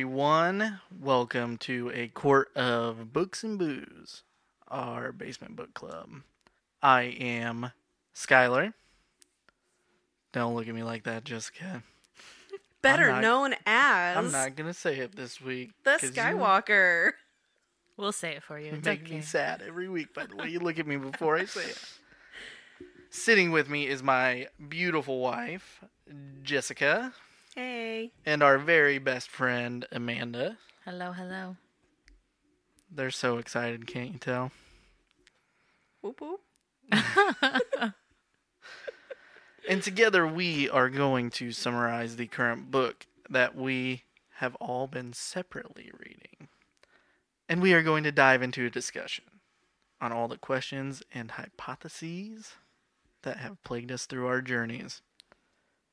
everyone. 0.00 0.78
Welcome 1.00 1.56
to 1.56 1.90
a 1.94 2.08
Court 2.08 2.54
of 2.54 3.14
books 3.14 3.42
and 3.42 3.58
booze, 3.58 4.24
our 4.68 5.10
basement 5.10 5.56
book 5.56 5.72
club. 5.72 6.20
I 6.82 7.04
am 7.18 7.72
Skyler. 8.14 8.74
Don't 10.32 10.54
look 10.54 10.68
at 10.68 10.74
me 10.74 10.82
like 10.82 11.04
that, 11.04 11.24
Jessica. 11.24 11.82
Better 12.82 13.10
not- 13.10 13.22
known 13.22 13.54
as 13.64 14.18
I'm 14.18 14.30
not 14.30 14.54
gonna 14.54 14.74
say 14.74 14.98
it 14.98 15.16
this 15.16 15.40
week. 15.40 15.70
the 15.82 15.92
'cause 15.92 16.02
you 16.02 16.10
Skywalker. 16.12 17.12
We'll 17.96 18.12
say 18.12 18.32
it 18.36 18.42
for 18.42 18.60
you. 18.60 18.72
It's 18.74 18.84
make 18.84 19.04
okay. 19.04 19.14
me 19.14 19.22
sad 19.22 19.62
every 19.62 19.88
week 19.88 20.12
by 20.12 20.26
the 20.26 20.36
way 20.36 20.50
you 20.50 20.60
look 20.60 20.78
at 20.78 20.86
me 20.86 20.98
before 20.98 21.38
I 21.38 21.46
say 21.46 21.70
it. 21.70 21.98
Sitting 23.08 23.50
with 23.50 23.70
me 23.70 23.86
is 23.86 24.02
my 24.02 24.48
beautiful 24.68 25.20
wife, 25.20 25.82
Jessica, 26.42 27.14
Hey. 27.56 28.12
and 28.26 28.42
our 28.42 28.58
very 28.58 28.98
best 28.98 29.30
friend, 29.30 29.86
Amanda. 29.90 30.58
Hello, 30.84 31.12
hello. 31.12 31.56
They're 32.90 33.10
so 33.10 33.38
excited, 33.38 33.86
can't 33.86 34.12
you 34.12 34.18
tell? 34.18 34.52
Whoop 36.02 36.20
whoop. 36.20 36.40
And 39.68 39.82
together 39.82 40.26
we 40.26 40.70
are 40.70 40.88
going 40.88 41.30
to 41.30 41.50
summarize 41.50 42.16
the 42.16 42.28
current 42.28 42.70
book 42.70 43.06
that 43.28 43.56
we 43.56 44.04
have 44.34 44.54
all 44.56 44.86
been 44.86 45.12
separately 45.12 45.90
reading. 45.98 46.48
And 47.48 47.60
we 47.60 47.72
are 47.74 47.82
going 47.82 48.04
to 48.04 48.12
dive 48.12 48.42
into 48.42 48.66
a 48.66 48.70
discussion 48.70 49.24
on 50.00 50.12
all 50.12 50.28
the 50.28 50.38
questions 50.38 51.02
and 51.12 51.32
hypotheses 51.32 52.52
that 53.22 53.38
have 53.38 53.62
plagued 53.64 53.90
us 53.90 54.06
through 54.06 54.28
our 54.28 54.40
journeys. 54.40 55.02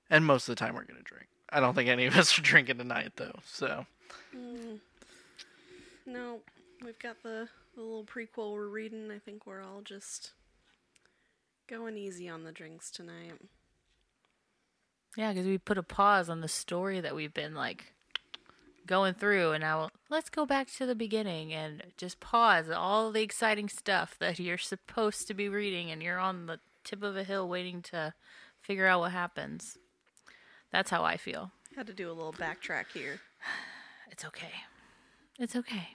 And 0.08 0.26
most 0.26 0.48
of 0.48 0.56
the 0.56 0.60
time 0.60 0.76
we're 0.76 0.84
going 0.84 0.98
to 0.98 1.04
drink. 1.04 1.30
I 1.54 1.60
don't 1.60 1.76
think 1.76 1.90
any 1.90 2.06
of 2.06 2.18
us 2.18 2.38
are 2.40 2.42
drinking 2.42 2.78
tonight 2.78 3.14
though. 3.16 3.40
So, 3.46 3.86
Mm. 4.36 4.80
No, 6.06 6.40
we've 6.84 7.00
got 7.00 7.22
the, 7.24 7.48
the 7.76 7.82
little 7.82 8.04
prequel 8.04 8.54
we're 8.54 8.68
reading. 8.68 9.12
I 9.12 9.20
think 9.20 9.46
we're 9.46 9.62
all 9.62 9.82
just 9.84 10.32
going 11.68 11.98
easy 11.98 12.28
on 12.28 12.44
the 12.44 12.52
drinks 12.52 12.92
tonight. 12.92 13.34
Yeah, 15.16 15.32
because 15.32 15.46
we 15.46 15.58
put 15.58 15.78
a 15.78 15.84
pause 15.84 16.30
on 16.30 16.42
the 16.42 16.48
story 16.48 17.00
that 17.00 17.16
we've 17.16 17.34
been 17.34 17.54
like 17.54 17.94
going 18.86 19.14
through, 19.14 19.52
and 19.52 19.62
now 19.62 19.90
let's 20.10 20.30
go 20.30 20.46
back 20.46 20.70
to 20.74 20.86
the 20.86 20.96
beginning 20.96 21.54
and 21.54 21.84
just 21.98 22.20
pause 22.20 22.70
all 22.70 23.12
the 23.12 23.22
exciting 23.22 23.70
stuff 23.70 24.16
that 24.20 24.40
you're 24.40 24.58
supposed 24.58 25.28
to 25.28 25.34
be 25.34 25.48
reading, 25.48 25.92
and 25.92 26.02
you're 26.02 26.20
on 26.20 26.48
the 26.48 26.60
tip 26.84 27.04
of 27.04 27.16
a 27.16 27.24
hill 27.24 27.48
waiting 27.48 27.82
to 27.84 28.14
figure 28.62 28.88
out 28.88 29.00
what 29.02 29.12
happens. 29.12 29.78
That's 30.74 30.90
how 30.90 31.04
I 31.04 31.16
feel. 31.16 31.52
Had 31.76 31.88
to 31.88 31.94
do 31.94 32.12
a 32.12 32.14
little 32.14 32.34
backtrack 32.34 32.86
here. 32.94 33.22
It's 34.12 34.26
okay. 34.26 34.52
It's 35.40 35.56
okay. 35.56 35.90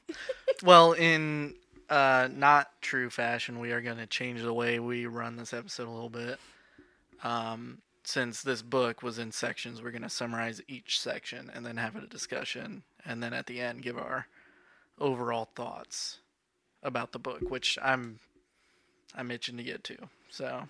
well, 0.64 0.92
in 0.92 1.54
uh, 1.88 2.28
not 2.32 2.70
true 2.80 3.10
fashion, 3.10 3.60
we 3.60 3.72
are 3.72 3.80
going 3.80 3.98
to 3.98 4.06
change 4.06 4.42
the 4.42 4.52
way 4.52 4.78
we 4.78 5.06
run 5.06 5.36
this 5.36 5.52
episode 5.52 5.86
a 5.86 5.90
little 5.90 6.08
bit. 6.08 6.38
Um, 7.22 7.78
since 8.04 8.42
this 8.42 8.62
book 8.62 9.02
was 9.02 9.18
in 9.18 9.32
sections, 9.32 9.82
we're 9.82 9.90
going 9.90 10.02
to 10.02 10.08
summarize 10.08 10.62
each 10.66 11.00
section 11.00 11.50
and 11.54 11.64
then 11.64 11.76
have 11.76 11.94
a 11.94 12.06
discussion, 12.06 12.82
and 13.04 13.22
then 13.22 13.32
at 13.32 13.46
the 13.46 13.60
end 13.60 13.82
give 13.82 13.98
our 13.98 14.26
overall 14.98 15.48
thoughts 15.54 16.20
about 16.82 17.12
the 17.12 17.18
book, 17.18 17.42
which 17.50 17.78
I'm 17.82 18.18
I'm 19.14 19.30
itching 19.30 19.56
to 19.56 19.62
get 19.62 19.84
to. 19.84 19.96
So 20.30 20.68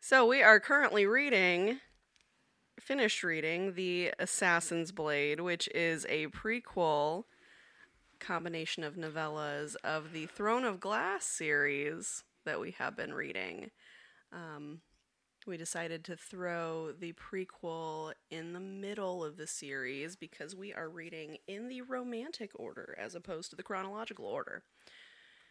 So 0.00 0.26
we 0.26 0.42
are 0.42 0.60
currently 0.60 1.06
reading, 1.06 1.80
finished 2.80 3.22
reading, 3.22 3.74
The 3.74 4.12
Assassin's 4.18 4.92
Blade, 4.92 5.40
which 5.40 5.68
is 5.74 6.06
a 6.08 6.28
prequel 6.28 7.24
combination 8.18 8.84
of 8.84 8.96
novellas 8.96 9.74
of 9.82 10.12
the 10.12 10.26
Throne 10.26 10.64
of 10.64 10.80
Glass 10.80 11.24
series 11.24 12.24
that 12.44 12.60
we 12.60 12.72
have 12.72 12.96
been 12.96 13.12
reading. 13.12 13.70
Um, 14.32 14.80
we 15.46 15.56
decided 15.56 16.04
to 16.04 16.16
throw 16.16 16.92
the 16.92 17.14
prequel 17.14 18.12
in 18.30 18.52
the 18.52 18.60
middle 18.60 19.24
of 19.24 19.36
the 19.36 19.46
series 19.46 20.14
because 20.14 20.54
we 20.54 20.72
are 20.72 20.88
reading 20.88 21.38
in 21.48 21.68
the 21.68 21.82
romantic 21.82 22.52
order 22.54 22.96
as 22.98 23.14
opposed 23.14 23.50
to 23.50 23.56
the 23.56 23.62
chronological 23.62 24.24
order. 24.24 24.62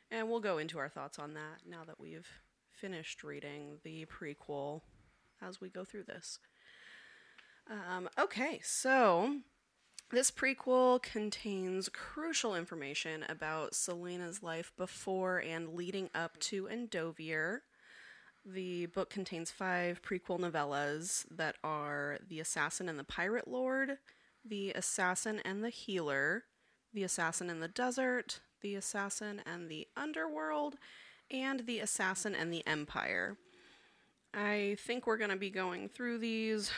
And 0.10 0.30
we'll 0.30 0.40
go 0.40 0.58
into 0.58 0.80
our 0.80 0.90
thoughts 0.90 1.20
on 1.20 1.34
that 1.34 1.62
now 1.68 1.84
that 1.86 2.00
we've 2.00 2.28
finished 2.72 3.24
reading 3.24 3.80
the 3.84 4.06
prequel 4.06 4.82
as 5.42 5.60
we 5.60 5.70
go 5.70 5.84
through 5.84 6.04
this. 6.04 6.40
Um, 7.70 8.10
okay, 8.18 8.60
so 8.64 9.38
this 10.12 10.30
prequel 10.30 11.02
contains 11.02 11.88
crucial 11.90 12.54
information 12.54 13.24
about 13.30 13.74
Celaena's 13.74 14.44
life 14.44 14.74
before 14.78 15.38
and 15.40 15.74
leading 15.74 16.10
up 16.14 16.38
to 16.40 16.68
Endovier. 16.68 17.60
The 18.46 18.88
book 18.88 19.10
contains 19.10 19.52
five 19.52 20.02
prequel 20.02 20.40
novellas 20.40 21.26
that 21.32 21.56
are 21.64 22.18
The 22.28 22.40
Assassin 22.40 22.90
and 22.90 23.00
the 23.00 23.04
Pirate 23.04 23.48
Lord, 23.48 24.00
The 24.44 24.72
Assassin 24.72 25.40
and 25.46 25.64
the 25.64 25.70
Healer, 25.70 26.44
The 26.94 27.04
Assassin 27.04 27.50
in 27.50 27.60
the 27.60 27.68
Desert, 27.68 28.42
The 28.62 28.76
Assassin 28.76 29.42
and 29.46 29.70
the 29.70 29.88
Underworld, 29.96 30.76
and 31.30 31.62
The 31.62 31.80
Assassin 31.80 32.36
and 32.36 32.52
the 32.52 32.66
Empire. 32.68 33.38
I 34.34 34.76
think 34.80 35.06
we're 35.06 35.18
going 35.18 35.30
to 35.30 35.38
be 35.38 35.50
going 35.50 35.88
through 35.88 36.18
these 36.18 36.72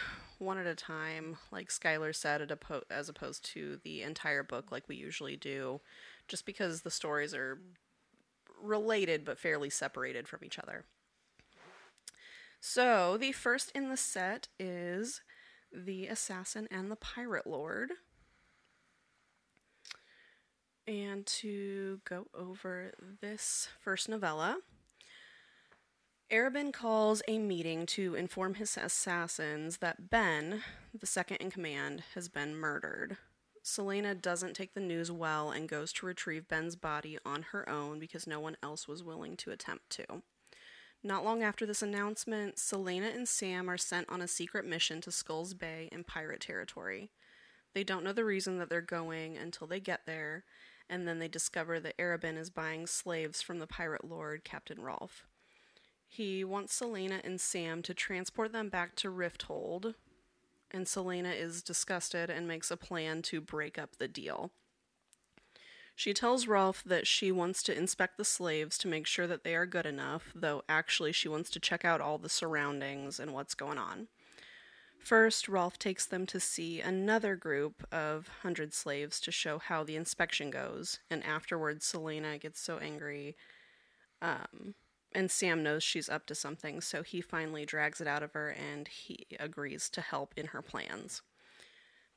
one 0.44 0.58
at 0.58 0.68
a 0.68 0.76
time, 0.76 1.38
like 1.52 1.70
Skyler 1.70 2.16
said, 2.16 2.52
as 2.90 3.10
opposed 3.10 3.46
to 3.54 3.80
the 3.84 4.02
entire 4.02 4.44
book 4.44 4.72
like 4.72 4.88
we 4.88 4.96
usually 4.96 5.36
do, 5.36 5.82
just 6.28 6.46
because 6.46 6.82
the 6.82 6.92
stories 6.92 7.34
are 7.34 7.60
related 8.62 9.26
but 9.26 9.40
fairly 9.40 9.70
separated 9.70 10.28
from 10.28 10.44
each 10.44 10.60
other. 10.60 10.86
So, 12.60 13.18
the 13.18 13.34
first 13.34 13.72
in 13.76 13.90
the 13.90 13.98
set 13.98 14.48
is 14.58 15.22
The 15.74 16.08
Assassin 16.08 16.68
and 16.72 16.90
the 16.90 16.96
Pirate 16.96 17.46
Lord. 17.46 17.92
And 20.88 21.26
to 21.26 22.00
go 22.06 22.28
over 22.34 22.94
this 23.22 23.70
first 23.80 24.08
novella, 24.08 24.60
Arobynn 26.34 26.74
calls 26.74 27.22
a 27.28 27.38
meeting 27.38 27.86
to 27.86 28.16
inform 28.16 28.56
his 28.56 28.76
assassins 28.76 29.78
that 29.78 30.10
Ben, 30.10 30.64
the 30.92 31.06
second 31.06 31.38
in 31.38 31.52
command, 31.52 32.02
has 32.16 32.28
been 32.28 32.56
murdered. 32.56 33.18
Celaena 33.64 34.20
doesn't 34.20 34.56
take 34.56 34.74
the 34.74 34.80
news 34.80 35.12
well 35.12 35.52
and 35.52 35.70
goes 35.70 35.94
to 35.94 36.08
retrieve 36.08 36.48
Ben's 36.48 36.76
body 36.76 37.20
on 37.24 37.44
her 37.52 37.70
own 37.70 38.00
because 38.00 38.26
no 38.26 38.40
one 38.40 38.58
else 38.64 38.88
was 38.88 39.04
willing 39.04 39.38
to 39.38 39.52
attempt 39.52 39.92
to. 39.92 40.24
Not 41.04 41.24
long 41.24 41.44
after 41.44 41.68
this 41.68 41.84
announcement, 41.84 42.56
Celaena 42.56 43.14
and 43.14 43.28
Sam 43.28 43.70
are 43.70 43.78
sent 43.78 44.10
on 44.10 44.20
a 44.20 44.28
secret 44.28 44.66
mission 44.66 45.02
to 45.02 45.12
Skulls 45.12 45.54
Bay 45.54 45.88
in 45.92 46.04
pirate 46.04 46.42
territory. 46.42 47.12
They 47.76 47.84
don't 47.84 48.04
know 48.04 48.12
the 48.12 48.26
reason 48.26 48.58
that 48.58 48.72
they're 48.72 48.82
going 48.82 49.38
until 49.38 49.68
they 49.68 49.80
get 49.80 50.08
there, 50.08 50.46
and 50.90 51.08
then 51.08 51.20
they 51.20 51.28
discover 51.28 51.80
that 51.80 51.98
Arobynn 52.00 52.40
is 52.40 52.50
buying 52.50 52.88
slaves 52.88 53.44
from 53.44 53.60
the 53.60 53.68
pirate 53.68 54.04
lord, 54.04 54.44
Captain 54.44 54.82
Rolfe. 54.82 55.28
He 56.16 56.44
wants 56.44 56.80
Celaena 56.80 57.22
and 57.24 57.42
Sam 57.42 57.82
to 57.82 57.92
transport 57.96 58.52
them 58.52 58.70
back 58.70 58.94
to 58.98 59.10
Rifthold, 59.10 59.96
and 60.70 60.86
Celaena 60.86 61.36
is 61.36 61.64
disgusted 61.64 62.30
and 62.30 62.48
makes 62.48 62.70
a 62.70 62.78
plan 62.78 63.24
to 63.24 63.42
break 63.42 63.80
up 63.80 63.96
the 63.96 64.08
deal. 64.08 64.52
She 65.96 66.14
tells 66.14 66.46
Rolfe 66.46 66.84
that 66.84 67.08
she 67.08 67.32
wants 67.32 67.64
to 67.64 67.76
inspect 67.76 68.20
the 68.20 68.26
slaves 68.26 68.78
to 68.78 68.88
make 68.88 69.08
sure 69.08 69.26
that 69.26 69.44
they 69.44 69.56
are 69.56 69.66
good 69.66 69.88
enough, 69.88 70.32
though 70.36 70.62
actually 70.70 71.14
she 71.14 71.28
wants 71.28 71.50
to 71.50 71.60
check 71.60 71.84
out 71.84 72.00
all 72.00 72.20
the 72.20 72.30
surroundings 72.30 73.20
and 73.20 73.34
what's 73.34 73.56
going 73.56 73.80
on. 73.80 74.08
First, 75.00 75.50
Rolfe 75.50 75.80
takes 75.80 76.06
them 76.06 76.28
to 76.28 76.40
see 76.40 76.80
another 76.80 77.36
group 77.36 77.88
of 77.92 78.28
hundred 78.44 78.76
slaves 78.76 79.20
to 79.22 79.32
show 79.32 79.58
how 79.58 79.84
the 79.84 79.96
inspection 79.96 80.52
goes, 80.52 81.00
and 81.10 81.24
afterwards 81.24 81.92
Celaena 81.92 82.40
gets 82.40 82.62
so 82.62 82.78
angry 82.78 83.36
um, 84.22 84.76
and 85.16 85.32
Sam 85.32 85.64
knows 85.64 85.84
she's 85.84 86.10
up 86.10 86.26
to 86.28 86.36
something, 86.36 86.82
so 86.82 87.04
he 87.04 87.22
finally 87.22 87.66
drags 87.66 88.02
it 88.02 88.08
out 88.08 88.24
of 88.24 88.34
her 88.34 88.50
and 88.50 88.88
he 88.88 89.26
agrees 89.40 89.90
to 89.90 90.02
help 90.02 90.34
in 90.36 90.48
her 90.48 90.62
plans. 90.62 91.22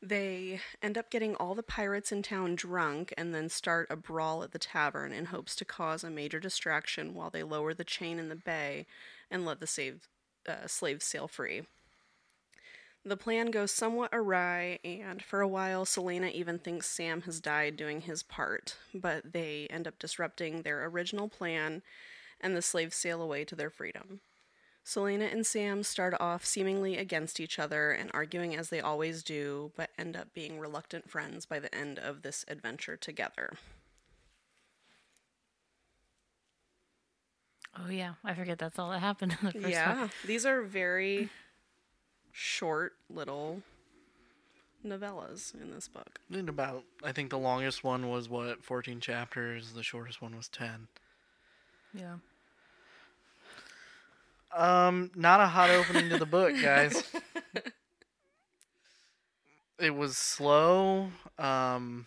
They 0.02 0.60
end 0.82 0.98
up 0.98 1.10
getting 1.10 1.34
all 1.36 1.54
the 1.54 1.62
pirates 1.62 2.12
in 2.12 2.22
town 2.22 2.54
drunk 2.54 3.14
and 3.16 3.34
then 3.34 3.48
start 3.48 3.88
a 3.90 3.96
brawl 3.96 4.42
at 4.42 4.52
the 4.52 4.58
tavern 4.58 5.12
in 5.12 5.26
hopes 5.26 5.56
to 5.56 5.64
cause 5.64 6.04
a 6.04 6.10
major 6.10 6.38
distraction 6.38 7.14
while 7.14 7.30
they 7.30 7.42
lower 7.42 7.72
the 7.72 7.84
chain 7.84 8.18
in 8.18 8.28
the 8.28 8.36
bay 8.36 8.86
and 9.30 9.44
let 9.44 9.58
the 9.58 9.66
save, 9.66 10.08
uh, 10.46 10.66
slaves 10.66 11.04
sail 11.04 11.26
free. 11.26 11.62
The 13.04 13.16
plan 13.16 13.52
goes 13.52 13.70
somewhat 13.70 14.10
awry, 14.12 14.80
and 14.84 15.22
for 15.22 15.40
a 15.40 15.46
while, 15.46 15.84
Celaena 15.84 16.32
even 16.32 16.58
thinks 16.58 16.88
Sam 16.88 17.22
has 17.22 17.40
died 17.40 17.76
doing 17.76 18.00
his 18.00 18.24
part, 18.24 18.76
but 18.92 19.32
they 19.32 19.68
end 19.70 19.86
up 19.86 19.96
disrupting 19.98 20.62
their 20.62 20.84
original 20.84 21.28
plan 21.28 21.82
and 22.40 22.56
the 22.56 22.62
slaves 22.62 22.96
sail 22.96 23.22
away 23.22 23.44
to 23.44 23.54
their 23.54 23.70
freedom. 23.70 24.20
Celaena 24.84 25.32
and 25.32 25.44
Sam 25.44 25.82
start 25.82 26.14
off 26.20 26.44
seemingly 26.44 26.96
against 26.96 27.40
each 27.40 27.58
other 27.58 27.90
and 27.90 28.08
arguing 28.14 28.54
as 28.54 28.70
they 28.70 28.80
always 28.80 29.24
do, 29.24 29.72
but 29.76 29.90
end 29.98 30.16
up 30.16 30.32
being 30.32 30.60
reluctant 30.60 31.10
friends 31.10 31.44
by 31.44 31.58
the 31.58 31.74
end 31.74 31.98
of 31.98 32.22
this 32.22 32.44
adventure 32.46 32.96
together. 32.96 33.54
Oh 37.78 37.90
yeah, 37.90 38.14
I 38.24 38.32
forget 38.34 38.58
that's 38.58 38.78
all 38.78 38.90
that 38.90 39.00
happened 39.00 39.36
in 39.40 39.46
the 39.46 39.52
first 39.52 39.68
yeah, 39.68 40.00
one. 40.02 40.10
these 40.24 40.46
are 40.46 40.62
very 40.62 41.30
short 42.32 42.94
little 43.10 43.62
novellas 44.84 45.54
in 45.60 45.72
this 45.72 45.88
book. 45.88 46.20
In 46.30 46.48
about, 46.48 46.84
I 47.02 47.12
think 47.12 47.30
the 47.30 47.38
longest 47.38 47.82
one 47.82 48.08
was 48.08 48.28
what, 48.28 48.62
14 48.62 49.00
chapters. 49.00 49.72
The 49.72 49.82
shortest 49.82 50.22
one 50.22 50.36
was 50.36 50.48
10. 50.48 50.86
Yeah. 51.96 52.16
Um, 54.54 55.10
not 55.14 55.40
a 55.40 55.46
hot 55.46 55.70
opening 55.70 56.08
to 56.10 56.18
the 56.18 56.26
book, 56.26 56.54
guys. 56.62 57.02
it 59.78 59.94
was 59.94 60.16
slow. 60.16 61.08
Um, 61.38 62.06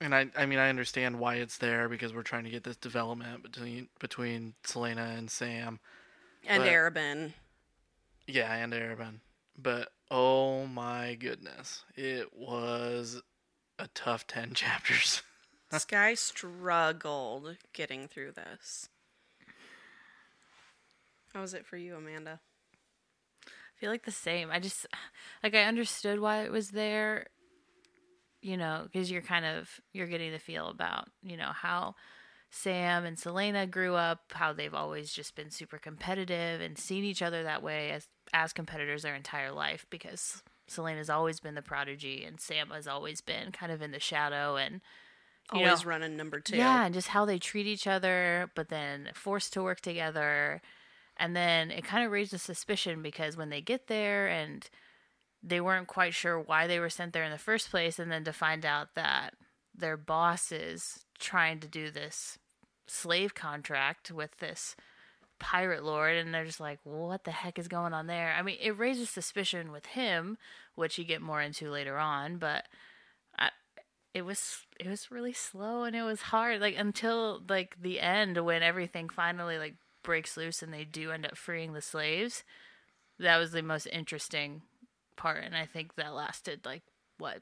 and 0.00 0.14
I, 0.14 0.26
I 0.36 0.46
mean, 0.46 0.58
I 0.58 0.68
understand 0.68 1.18
why 1.18 1.36
it's 1.36 1.58
there 1.58 1.88
because 1.88 2.12
we're 2.12 2.22
trying 2.22 2.44
to 2.44 2.50
get 2.50 2.64
this 2.64 2.76
development 2.76 3.42
between 3.42 3.88
between 4.00 4.54
Celaena 4.64 5.16
and 5.16 5.30
Sam. 5.30 5.78
And 6.46 6.62
But- 6.62 6.72
Arobynn. 6.72 7.32
Yeah, 8.26 8.52
and 8.54 8.72
Arobynn. 8.72 9.20
But 9.60 9.88
oh 10.10 10.66
my 10.66 11.14
goodness, 11.18 11.84
it 11.96 12.32
was 12.36 13.20
a 13.78 13.88
tough 13.94 14.26
ten 14.26 14.54
chapters. 14.54 15.22
Sky 15.78 16.14
struggled 16.14 17.56
getting 17.72 18.08
through 18.08 18.32
this. 18.32 18.88
How 21.32 21.40
was 21.40 21.54
it 21.54 21.64
for 21.64 21.76
you, 21.76 21.96
Amanda? 21.96 22.40
I 23.46 23.80
feel 23.80 23.90
like 23.90 24.04
the 24.04 24.10
same. 24.10 24.50
I 24.50 24.60
just 24.60 24.86
like 25.42 25.54
I 25.54 25.64
understood 25.64 26.20
why 26.20 26.42
it 26.42 26.52
was 26.52 26.70
there, 26.70 27.26
you 28.40 28.56
know, 28.56 28.82
because 28.84 29.10
you're 29.10 29.22
kind 29.22 29.44
of 29.44 29.80
you're 29.92 30.06
getting 30.06 30.32
the 30.32 30.38
feel 30.38 30.68
about 30.68 31.08
you 31.22 31.36
know 31.36 31.52
how 31.52 31.94
Sam 32.50 33.06
and 33.06 33.16
Celaena 33.16 33.68
grew 33.68 33.94
up, 33.94 34.32
how 34.34 34.52
they've 34.52 34.74
always 34.74 35.10
just 35.10 35.34
been 35.34 35.50
super 35.50 35.78
competitive 35.78 36.60
and 36.60 36.76
seen 36.76 37.02
each 37.02 37.22
other 37.22 37.42
that 37.42 37.62
way 37.62 37.90
as 37.90 38.08
as 38.34 38.52
competitors 38.52 39.02
their 39.02 39.14
entire 39.14 39.50
life 39.50 39.86
because 39.88 40.42
Celaena's 40.68 41.10
always 41.10 41.40
been 41.40 41.54
the 41.54 41.62
prodigy 41.62 42.24
and 42.24 42.40
Sam 42.40 42.70
has 42.70 42.86
always 42.86 43.22
been 43.22 43.52
kind 43.52 43.72
of 43.72 43.80
in 43.80 43.90
the 43.90 43.98
shadow 43.98 44.56
and 44.56 44.82
you 45.52 45.60
Always 45.66 45.84
know, 45.84 45.90
running 45.90 46.16
number 46.16 46.40
two. 46.40 46.56
yeah, 46.56 46.84
and 46.84 46.94
just 46.94 47.08
how 47.08 47.24
they 47.24 47.38
treat 47.38 47.66
each 47.66 47.86
other, 47.86 48.50
but 48.54 48.68
then 48.68 49.10
forced 49.14 49.52
to 49.54 49.62
work 49.62 49.80
together. 49.80 50.62
And 51.16 51.36
then 51.36 51.70
it 51.70 51.84
kind 51.84 52.04
of 52.04 52.10
raised 52.10 52.32
a 52.32 52.38
suspicion 52.38 53.02
because 53.02 53.36
when 53.36 53.50
they 53.50 53.60
get 53.60 53.86
there 53.86 54.28
and 54.28 54.68
they 55.42 55.60
weren't 55.60 55.88
quite 55.88 56.14
sure 56.14 56.40
why 56.40 56.66
they 56.66 56.78
were 56.78 56.88
sent 56.88 57.12
there 57.12 57.24
in 57.24 57.32
the 57.32 57.38
first 57.38 57.70
place, 57.70 57.98
and 57.98 58.10
then 58.10 58.24
to 58.24 58.32
find 58.32 58.64
out 58.64 58.94
that 58.94 59.34
their 59.74 59.96
boss 59.96 60.52
is 60.52 61.04
trying 61.18 61.60
to 61.60 61.68
do 61.68 61.90
this 61.90 62.38
slave 62.86 63.34
contract 63.34 64.10
with 64.10 64.36
this 64.38 64.76
pirate 65.38 65.82
lord, 65.84 66.16
and 66.16 66.32
they're 66.32 66.44
just 66.44 66.60
like, 66.60 66.78
what 66.84 67.24
the 67.24 67.30
heck 67.32 67.58
is 67.58 67.68
going 67.68 67.92
on 67.92 68.06
there? 68.06 68.34
I 68.38 68.42
mean, 68.42 68.56
it 68.60 68.78
raises 68.78 69.10
suspicion 69.10 69.72
with 69.72 69.86
him, 69.86 70.38
which 70.76 70.96
you 70.98 71.04
get 71.04 71.20
more 71.20 71.42
into 71.42 71.70
later 71.70 71.98
on, 71.98 72.38
but 72.38 72.66
it 74.14 74.22
was 74.22 74.66
it 74.78 74.86
was 74.86 75.10
really 75.10 75.32
slow 75.32 75.84
and 75.84 75.96
it 75.96 76.02
was 76.02 76.20
hard 76.22 76.60
like 76.60 76.76
until 76.76 77.42
like 77.48 77.76
the 77.80 78.00
end 78.00 78.36
when 78.44 78.62
everything 78.62 79.08
finally 79.08 79.58
like 79.58 79.74
breaks 80.02 80.36
loose 80.36 80.62
and 80.62 80.72
they 80.72 80.84
do 80.84 81.10
end 81.12 81.24
up 81.24 81.36
freeing 81.36 81.72
the 81.72 81.80
slaves. 81.82 82.44
That 83.18 83.38
was 83.38 83.52
the 83.52 83.62
most 83.62 83.86
interesting 83.86 84.62
part 85.16 85.44
and 85.44 85.54
i 85.56 85.64
think 85.66 85.94
that 85.94 86.14
lasted 86.14 86.64
like 86.64 86.82
what 87.18 87.38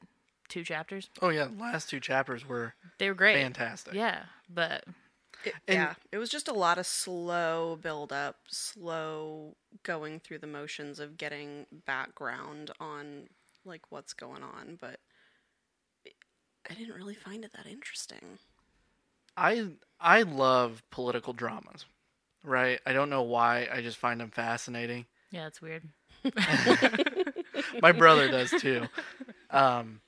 two 0.49 0.63
chapters? 0.63 1.09
Oh 1.21 1.29
yeah, 1.29 1.45
the 1.45 1.61
last 1.61 1.89
two 1.89 1.99
chapters 1.99 2.47
were 2.47 2.73
they 2.99 3.07
were 3.07 3.15
great. 3.15 3.41
fantastic. 3.41 3.93
yeah 3.93 4.23
but 4.49 4.83
It- 5.45 5.53
yeah, 5.67 5.95
it 6.11 6.17
was 6.19 6.29
just 6.29 6.47
a 6.49 6.53
lot 6.53 6.77
of 6.77 6.85
slow 6.85 7.79
build 7.81 8.11
up, 8.13 8.35
slow 8.49 9.55
going 9.83 10.19
through 10.19 10.39
the 10.39 10.47
motions 10.47 10.99
of 10.99 11.17
getting 11.17 11.65
background 11.85 12.69
on 12.79 13.27
like 13.65 13.83
what's 13.89 14.13
going 14.13 14.43
on, 14.43 14.77
but 14.79 14.99
it- 14.99 14.99
I 16.71 16.73
didn't 16.73 16.95
really 16.95 17.13
find 17.15 17.43
it 17.43 17.51
that 17.53 17.67
interesting. 17.67 18.39
I 19.35 19.67
I 19.99 20.23
love 20.23 20.81
political 20.89 21.33
dramas, 21.33 21.85
right? 22.43 22.79
I 22.85 22.93
don't 22.93 23.09
know 23.09 23.23
why. 23.23 23.67
I 23.71 23.81
just 23.81 23.97
find 23.97 24.19
them 24.21 24.31
fascinating. 24.31 25.05
yeah 25.31 25.47
it's 25.47 25.61
weird 25.61 25.83
My 27.81 27.91
brother 27.91 28.29
does 28.29 28.51
too. 28.51 28.87
Um, 29.49 30.01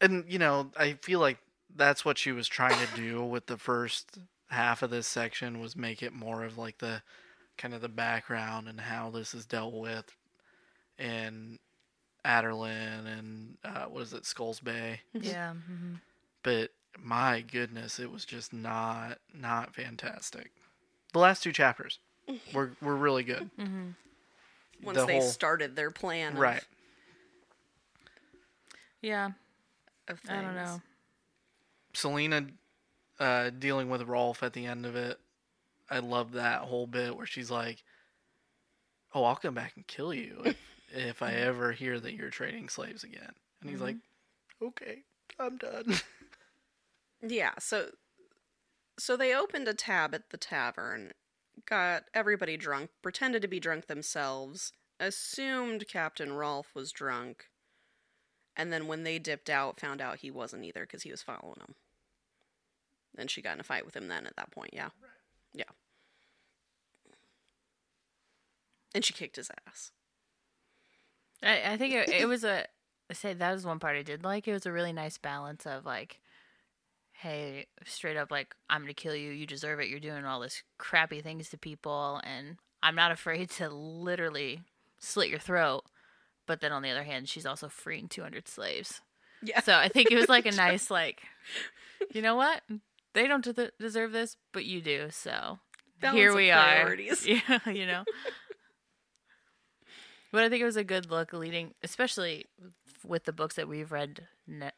and 0.00 0.24
you 0.28 0.38
know, 0.38 0.70
I 0.76 0.94
feel 0.94 1.20
like 1.20 1.38
that's 1.74 2.04
what 2.04 2.18
she 2.18 2.32
was 2.32 2.48
trying 2.48 2.76
to 2.86 2.96
do 2.96 3.22
with 3.24 3.46
the 3.46 3.56
first 3.58 4.18
half 4.48 4.82
of 4.82 4.90
this 4.90 5.06
section 5.06 5.60
was 5.60 5.76
make 5.76 6.02
it 6.02 6.12
more 6.12 6.44
of 6.44 6.58
like 6.58 6.78
the 6.78 7.02
kind 7.56 7.74
of 7.74 7.80
the 7.80 7.88
background 7.88 8.68
and 8.68 8.80
how 8.80 9.10
this 9.10 9.34
is 9.34 9.46
dealt 9.46 9.74
with 9.74 10.16
in 10.98 11.58
Adarlan 12.24 13.06
and 13.06 13.56
uh, 13.64 13.84
what 13.86 14.02
is 14.02 14.12
it, 14.12 14.26
Skulls 14.26 14.60
Bay. 14.60 15.00
yeah 15.12 15.52
hmm 15.54 15.94
but 16.42 16.70
my 16.98 17.40
goodness, 17.42 17.98
it 18.00 18.10
was 18.10 18.24
just 18.24 18.52
not 18.52 19.18
not 19.34 19.74
fantastic. 19.74 20.50
The 21.12 21.18
last 21.18 21.42
two 21.42 21.52
chapters 21.52 21.98
were 22.54 22.72
were 22.80 22.96
really 22.96 23.22
good. 23.24 23.50
Once 24.82 24.98
The 24.98 25.06
they 25.06 25.18
whole- 25.18 25.28
started 25.28 25.76
their 25.76 25.90
plan, 25.90 26.32
of, 26.32 26.38
Right. 26.38 26.64
yeah 29.02 29.30
Of 30.08 30.20
i 30.28 30.34
don't 30.40 30.54
know 30.54 30.80
Celaena 31.94 32.50
uh, 33.18 33.50
dealing 33.50 33.90
with 33.90 34.02
Rolfe 34.02 34.42
at 34.44 34.52
the 34.54 34.64
end 34.64 34.86
of 34.86 34.94
it. 34.96 35.18
I 35.90 35.98
love 35.98 36.32
that 36.32 36.60
whole 36.62 36.86
bit 36.86 37.14
where 37.16 37.26
she's 37.26 37.50
like, 37.50 37.82
"Oh, 39.12 39.24
I'll 39.24 39.34
come 39.36 39.54
back 39.54 39.72
and 39.76 39.84
kill 39.86 40.14
you 40.14 40.40
if, 40.44 40.56
if 40.90 41.22
I 41.22 41.32
mm. 41.32 41.46
ever 41.46 41.72
hear 41.72 42.00
that 42.00 42.14
you're 42.14 42.30
trading 42.30 42.68
slaves 42.68 43.04
again." 43.04 43.32
And 43.60 43.70
he's 43.70 43.80
like, 43.80 43.96
mm-hmm. 43.96 44.66
"Okay, 44.66 45.02
I'm 45.38 45.56
done." 45.56 45.94
Yeah, 47.22 47.52
so 47.58 47.90
so 48.98 49.16
they 49.16 49.34
opened 49.34 49.68
a 49.68 49.74
tab 49.74 50.14
at 50.14 50.30
the 50.30 50.36
tavern, 50.36 51.12
got 51.66 52.04
everybody 52.14 52.56
drunk, 52.56 52.90
pretended 53.02 53.42
to 53.42 53.48
be 53.48 53.60
drunk 53.60 53.86
themselves, 53.86 54.72
assumed 54.98 55.88
Captain 55.88 56.32
Rolfe 56.32 56.74
was 56.74 56.92
drunk, 56.92 57.46
and 58.56 58.72
then 58.72 58.86
when 58.86 59.04
they 59.04 59.18
dipped 59.18 59.50
out, 59.50 59.80
found 59.80 60.00
out 60.00 60.18
he 60.18 60.30
wasn't 60.30 60.64
either 60.64 60.82
because 60.82 61.02
he 61.02 61.10
was 61.10 61.22
following 61.22 61.58
them. 61.58 61.74
Then 63.14 63.28
she 63.28 63.42
got 63.42 63.54
in 63.54 63.60
a 63.60 63.64
fight 63.64 63.84
with 63.84 63.96
him 63.96 64.08
then 64.08 64.26
at 64.26 64.36
that 64.36 64.50
point, 64.50 64.70
yeah. 64.72 64.90
Yeah. 65.52 65.64
And 68.94 69.04
she 69.04 69.12
kicked 69.12 69.36
his 69.36 69.50
ass. 69.66 69.92
I, 71.42 71.72
I 71.72 71.76
think 71.76 71.94
it, 71.94 72.08
it 72.08 72.26
was 72.26 72.44
a 72.44 72.66
I 73.10 73.14
say 73.14 73.34
that 73.34 73.52
was 73.52 73.66
one 73.66 73.80
part 73.80 73.96
I 73.96 74.02
did 74.02 74.22
like. 74.22 74.46
It 74.46 74.52
was 74.52 74.66
a 74.66 74.72
really 74.72 74.92
nice 74.92 75.18
balance 75.18 75.66
of 75.66 75.84
like, 75.84 76.20
hey, 77.12 77.66
straight 77.84 78.16
up 78.16 78.30
like 78.30 78.54
I'm 78.68 78.82
gonna 78.82 78.94
kill 78.94 79.16
you. 79.16 79.30
You 79.32 79.46
deserve 79.46 79.80
it. 79.80 79.88
You're 79.88 80.00
doing 80.00 80.24
all 80.24 80.40
this 80.40 80.62
crappy 80.78 81.20
things 81.20 81.48
to 81.50 81.58
people, 81.58 82.20
and 82.24 82.56
I'm 82.82 82.94
not 82.94 83.10
afraid 83.10 83.50
to 83.50 83.68
literally 83.68 84.62
slit 84.98 85.28
your 85.28 85.40
throat. 85.40 85.82
But 86.46 86.60
then 86.60 86.72
on 86.72 86.82
the 86.82 86.90
other 86.90 87.02
hand, 87.02 87.28
she's 87.28 87.46
also 87.46 87.68
freeing 87.68 88.08
200 88.08 88.48
slaves. 88.48 89.00
Yeah. 89.42 89.60
So 89.60 89.74
I 89.74 89.88
think 89.88 90.10
it 90.10 90.16
was 90.16 90.28
like 90.28 90.46
a 90.46 90.50
nice 90.56 90.90
like, 90.90 91.22
you 92.12 92.22
know 92.22 92.36
what? 92.36 92.62
They 93.12 93.26
don't 93.26 93.44
de- 93.44 93.72
deserve 93.78 94.12
this, 94.12 94.36
but 94.52 94.64
you 94.64 94.80
do. 94.80 95.08
So 95.10 95.58
Balance 96.00 96.18
here 96.18 96.34
we 96.34 96.50
are. 96.50 96.96
Yeah, 97.24 97.58
you 97.66 97.86
know. 97.86 98.04
But 100.32 100.44
I 100.44 100.48
think 100.48 100.62
it 100.62 100.66
was 100.66 100.76
a 100.76 100.84
good 100.84 101.10
look 101.10 101.32
leading, 101.32 101.74
especially 101.82 102.46
with 103.04 103.24
the 103.24 103.32
books 103.32 103.56
that 103.56 103.68
we've 103.68 103.90
read 103.90 104.26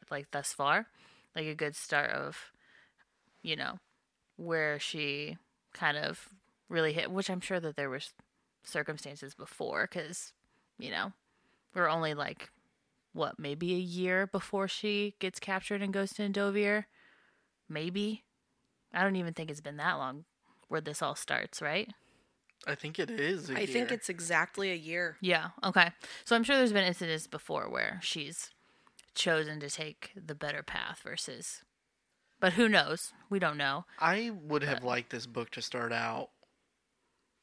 like 0.09 0.31
thus 0.31 0.51
far, 0.53 0.87
like 1.35 1.45
a 1.45 1.55
good 1.55 1.75
start 1.75 2.09
of, 2.09 2.51
you 3.41 3.55
know, 3.55 3.79
where 4.35 4.79
she 4.79 5.37
kind 5.73 5.97
of 5.97 6.29
really 6.69 6.93
hit. 6.93 7.11
Which 7.11 7.29
I'm 7.29 7.41
sure 7.41 7.59
that 7.59 7.75
there 7.75 7.89
was 7.89 8.13
circumstances 8.63 9.35
before, 9.35 9.87
because 9.89 10.33
you 10.79 10.89
know, 10.89 11.13
we're 11.75 11.89
only 11.89 12.13
like 12.13 12.49
what 13.13 13.37
maybe 13.37 13.73
a 13.73 13.77
year 13.77 14.25
before 14.25 14.67
she 14.67 15.15
gets 15.19 15.39
captured 15.39 15.81
and 15.81 15.93
goes 15.93 16.13
to 16.13 16.27
Endovier, 16.27 16.85
maybe. 17.69 18.23
I 18.91 19.03
don't 19.03 19.15
even 19.15 19.33
think 19.33 19.51
it's 19.51 19.61
been 19.61 19.77
that 19.77 19.97
long 19.97 20.25
where 20.67 20.81
this 20.81 21.01
all 21.01 21.15
starts, 21.15 21.61
right? 21.61 21.89
I 22.67 22.75
think 22.75 22.99
it 22.99 23.09
is. 23.11 23.49
I 23.49 23.55
I 23.61 23.65
think 23.65 23.91
it's 23.91 24.09
exactly 24.09 24.71
a 24.71 24.75
year. 24.75 25.17
Yeah. 25.21 25.49
Okay. 25.63 25.91
So 26.25 26.35
I'm 26.35 26.43
sure 26.43 26.55
there's 26.57 26.73
been 26.73 26.85
incidents 26.85 27.27
before 27.27 27.69
where 27.69 27.99
she's 28.01 28.51
chosen 29.15 29.59
to 29.59 29.69
take 29.69 30.11
the 30.15 30.33
better 30.35 30.63
path 30.63 31.01
versus, 31.03 31.61
but 32.39 32.53
who 32.53 32.67
knows? 32.69 33.11
We 33.29 33.39
don't 33.39 33.57
know. 33.57 33.85
I 33.99 34.31
would 34.31 34.63
have 34.63 34.83
liked 34.83 35.09
this 35.11 35.25
book 35.25 35.49
to 35.51 35.61
start 35.61 35.91
out 35.91 36.29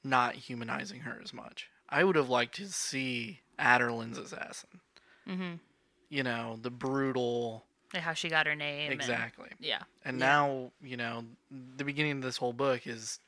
not 0.02 0.34
humanizing 0.34 1.00
her 1.00 1.20
as 1.22 1.32
much. 1.34 1.68
I 1.88 2.04
would 2.04 2.16
have 2.16 2.28
liked 2.28 2.54
to 2.56 2.66
see 2.68 3.40
Adarlan's 3.58 4.18
assassin. 4.18 4.80
Mm-hmm. 5.28 5.54
You 6.08 6.22
know, 6.22 6.58
the 6.60 6.70
brutal. 6.70 7.64
Like 7.92 8.02
how 8.02 8.14
she 8.14 8.28
got 8.28 8.46
her 8.46 8.54
name. 8.54 8.92
and- 8.92 9.00
Exactly. 9.00 9.50
yeah. 9.58 9.82
And 10.04 10.18
Yeah. 10.18 10.26
now, 10.26 10.72
you 10.80 10.96
know, 10.96 11.24
the 11.76 11.84
beginning 11.84 12.12
of 12.12 12.22
this 12.22 12.36
whole 12.36 12.52
book 12.52 12.86
is 12.86 13.18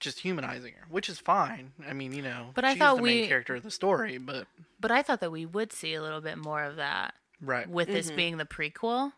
just 0.00 0.20
humanizing 0.20 0.74
her, 0.74 0.86
which 0.90 1.08
is 1.08 1.18
fine. 1.18 1.72
I 1.88 1.92
mean, 1.92 2.12
you 2.12 2.22
know, 2.22 2.50
But 2.54 2.64
I 2.64 2.72
she's 2.72 2.78
thought 2.80 2.96
the 2.96 3.02
main 3.02 3.22
we- 3.22 3.28
character 3.28 3.54
of 3.54 3.62
the 3.62 3.70
story, 3.70 4.18
but 4.18 4.46
But 4.80 4.90
I 4.90 5.02
thought 5.02 5.20
that 5.20 5.30
we 5.32 5.46
would 5.46 5.72
see 5.72 5.94
a 5.94 6.02
little 6.02 6.20
bit 6.20 6.36
more 6.38 6.62
of 6.62 6.76
that 6.76 7.14
right. 7.40 7.68
with 7.68 7.88
this 7.88 8.10
Mhm. 8.10 8.16
being 8.16 8.36
the 8.36 8.44
prequel 8.44 9.12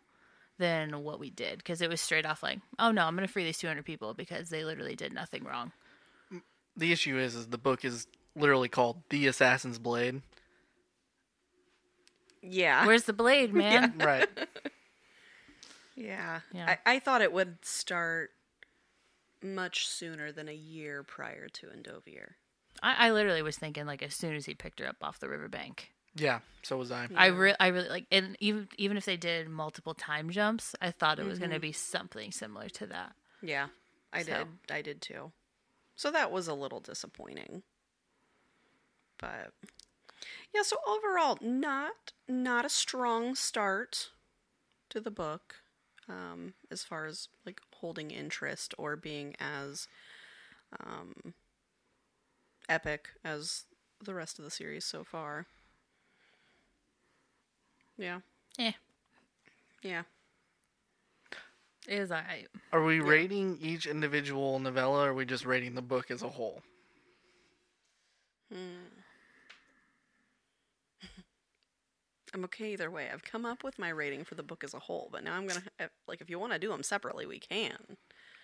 than 0.59 1.03
what 1.03 1.19
we 1.19 1.29
did 1.31 1.59
because 1.59 1.81
it 1.83 1.91
was 1.91 2.01
straight 2.01 2.25
off 2.25 2.43
like, 2.43 2.61
oh 2.79 2.91
no, 2.91 3.05
I'm 3.07 3.15
going 3.17 3.27
to 3.27 3.33
free 3.33 3.45
these 3.45 3.59
200 3.59 3.85
people 3.85 4.15
because 4.15 4.49
they 4.51 4.65
literally 4.65 4.95
did 4.97 5.13
nothing 5.13 5.45
wrong. 5.45 5.73
The 6.77 6.93
issue 6.93 7.19
is, 7.19 7.35
is 7.35 7.49
the 7.49 7.59
book 7.59 7.85
is 7.85 8.07
literally 8.35 8.69
called 8.69 9.03
The 9.09 9.27
Assassin's 9.27 9.79
Blade. 9.79 10.23
Yeah. 12.43 12.87
Where's 12.87 13.05
the 13.05 13.13
blade, 13.13 13.53
man? 13.55 13.95
Right. 13.99 14.29
Yeah. 15.99 16.41
Yeah. 16.53 16.77
I, 16.85 16.97
I 16.97 16.99
thought 16.99 17.23
it 17.23 17.33
would 17.33 17.57
start 17.65 18.31
much 19.47 19.89
sooner 19.89 20.33
than 20.33 20.49
a 20.49 20.55
year 20.55 21.03
prior 21.03 21.49
to 21.49 21.67
Endovier. 21.69 22.33
I, 22.83 23.09
I 23.09 23.11
literally 23.13 23.43
was 23.43 23.57
thinking 23.57 23.87
like 23.87 24.03
as 24.03 24.15
soon 24.15 24.35
as 24.35 24.45
he 24.47 24.55
picked 24.55 24.81
her 24.81 24.87
up 24.87 24.97
off 25.03 25.19
the 25.19 25.29
riverbank. 25.29 25.93
yeah, 26.15 26.41
so 26.63 26.77
was 26.77 26.91
I. 26.93 27.09
I 27.15 27.27
re- 27.27 27.55
I 27.59 27.69
really 27.69 27.89
like, 27.89 28.07
and 28.11 28.37
even 28.41 28.69
even 28.77 28.97
if 28.97 29.05
they 29.07 29.17
did 29.17 29.49
multiple 29.49 29.95
time 29.95 30.31
jumps, 30.31 30.75
I 30.83 30.91
thought 30.91 31.19
it 31.19 31.25
was 31.27 31.39
going 31.39 31.51
to 31.53 31.61
be 31.61 31.73
something 31.73 32.33
similar 32.33 32.69
to 32.71 32.87
that. 32.89 33.13
Yeah, 33.43 33.69
I 34.13 34.23
So. 34.23 34.33
did. 34.33 34.47
I 34.71 34.83
did 34.83 35.01
too. 35.01 35.33
So 35.95 36.11
that 36.11 36.31
was 36.31 36.49
a 36.49 36.55
little 36.55 36.81
disappointing. 36.81 37.63
But 39.19 39.53
yeah, 40.55 40.63
so 40.63 40.77
overall 40.87 41.39
not 41.41 42.13
not 42.29 42.65
a 42.65 42.69
strong 42.71 43.35
start 43.35 44.11
to 44.91 45.01
the 45.01 45.11
book 45.11 45.57
um 46.09 46.55
as 46.71 46.83
far 46.85 47.07
as 47.07 47.29
like 47.45 47.61
holding 47.81 48.11
interest 48.11 48.75
or 48.79 48.97
being 48.97 49.35
as 49.41 49.89
um 50.85 51.35
epic 52.69 53.09
as 53.25 53.65
the 54.03 54.15
rest 54.15 54.39
of 54.39 54.45
the 54.45 54.51
series 54.51 54.85
so 54.85 55.05
far. 55.05 55.47
Yeah. 57.97 58.21
Eh. 58.59 58.73
Yeah. 59.83 60.03
It 61.89 62.01
was 62.01 62.11
alright. 62.11 62.49
Are 62.73 62.83
we 62.83 63.01
rating 63.01 63.59
each 63.61 63.87
individual 63.87 64.59
novella 64.59 65.05
or 65.05 65.09
are 65.11 65.15
we 65.15 65.25
just 65.25 65.47
rating 65.47 65.75
the 65.75 65.83
book 65.83 66.11
as 66.11 66.23
a 66.23 66.29
whole? 66.29 66.63
Hmm. 68.51 68.86
I'm 72.37 72.45
okay 72.45 72.75
either 72.75 72.91
way. 72.91 73.09
I've 73.11 73.25
come 73.25 73.47
up 73.47 73.65
with 73.65 73.79
my 73.79 73.89
rating 73.89 74.23
for 74.23 74.35
the 74.35 74.43
book 74.43 74.63
as 74.63 74.75
a 74.75 74.79
whole, 74.79 75.09
but 75.11 75.25
now 75.25 75.33
I'm 75.33 75.47
gonna 75.47 75.63
like 76.07 76.21
if 76.21 76.29
you 76.29 76.39
want 76.39 76.53
to 76.53 76.59
do 76.59 76.69
them 76.69 76.83
separately, 76.83 77.25
we 77.25 77.39
can. 77.39 77.97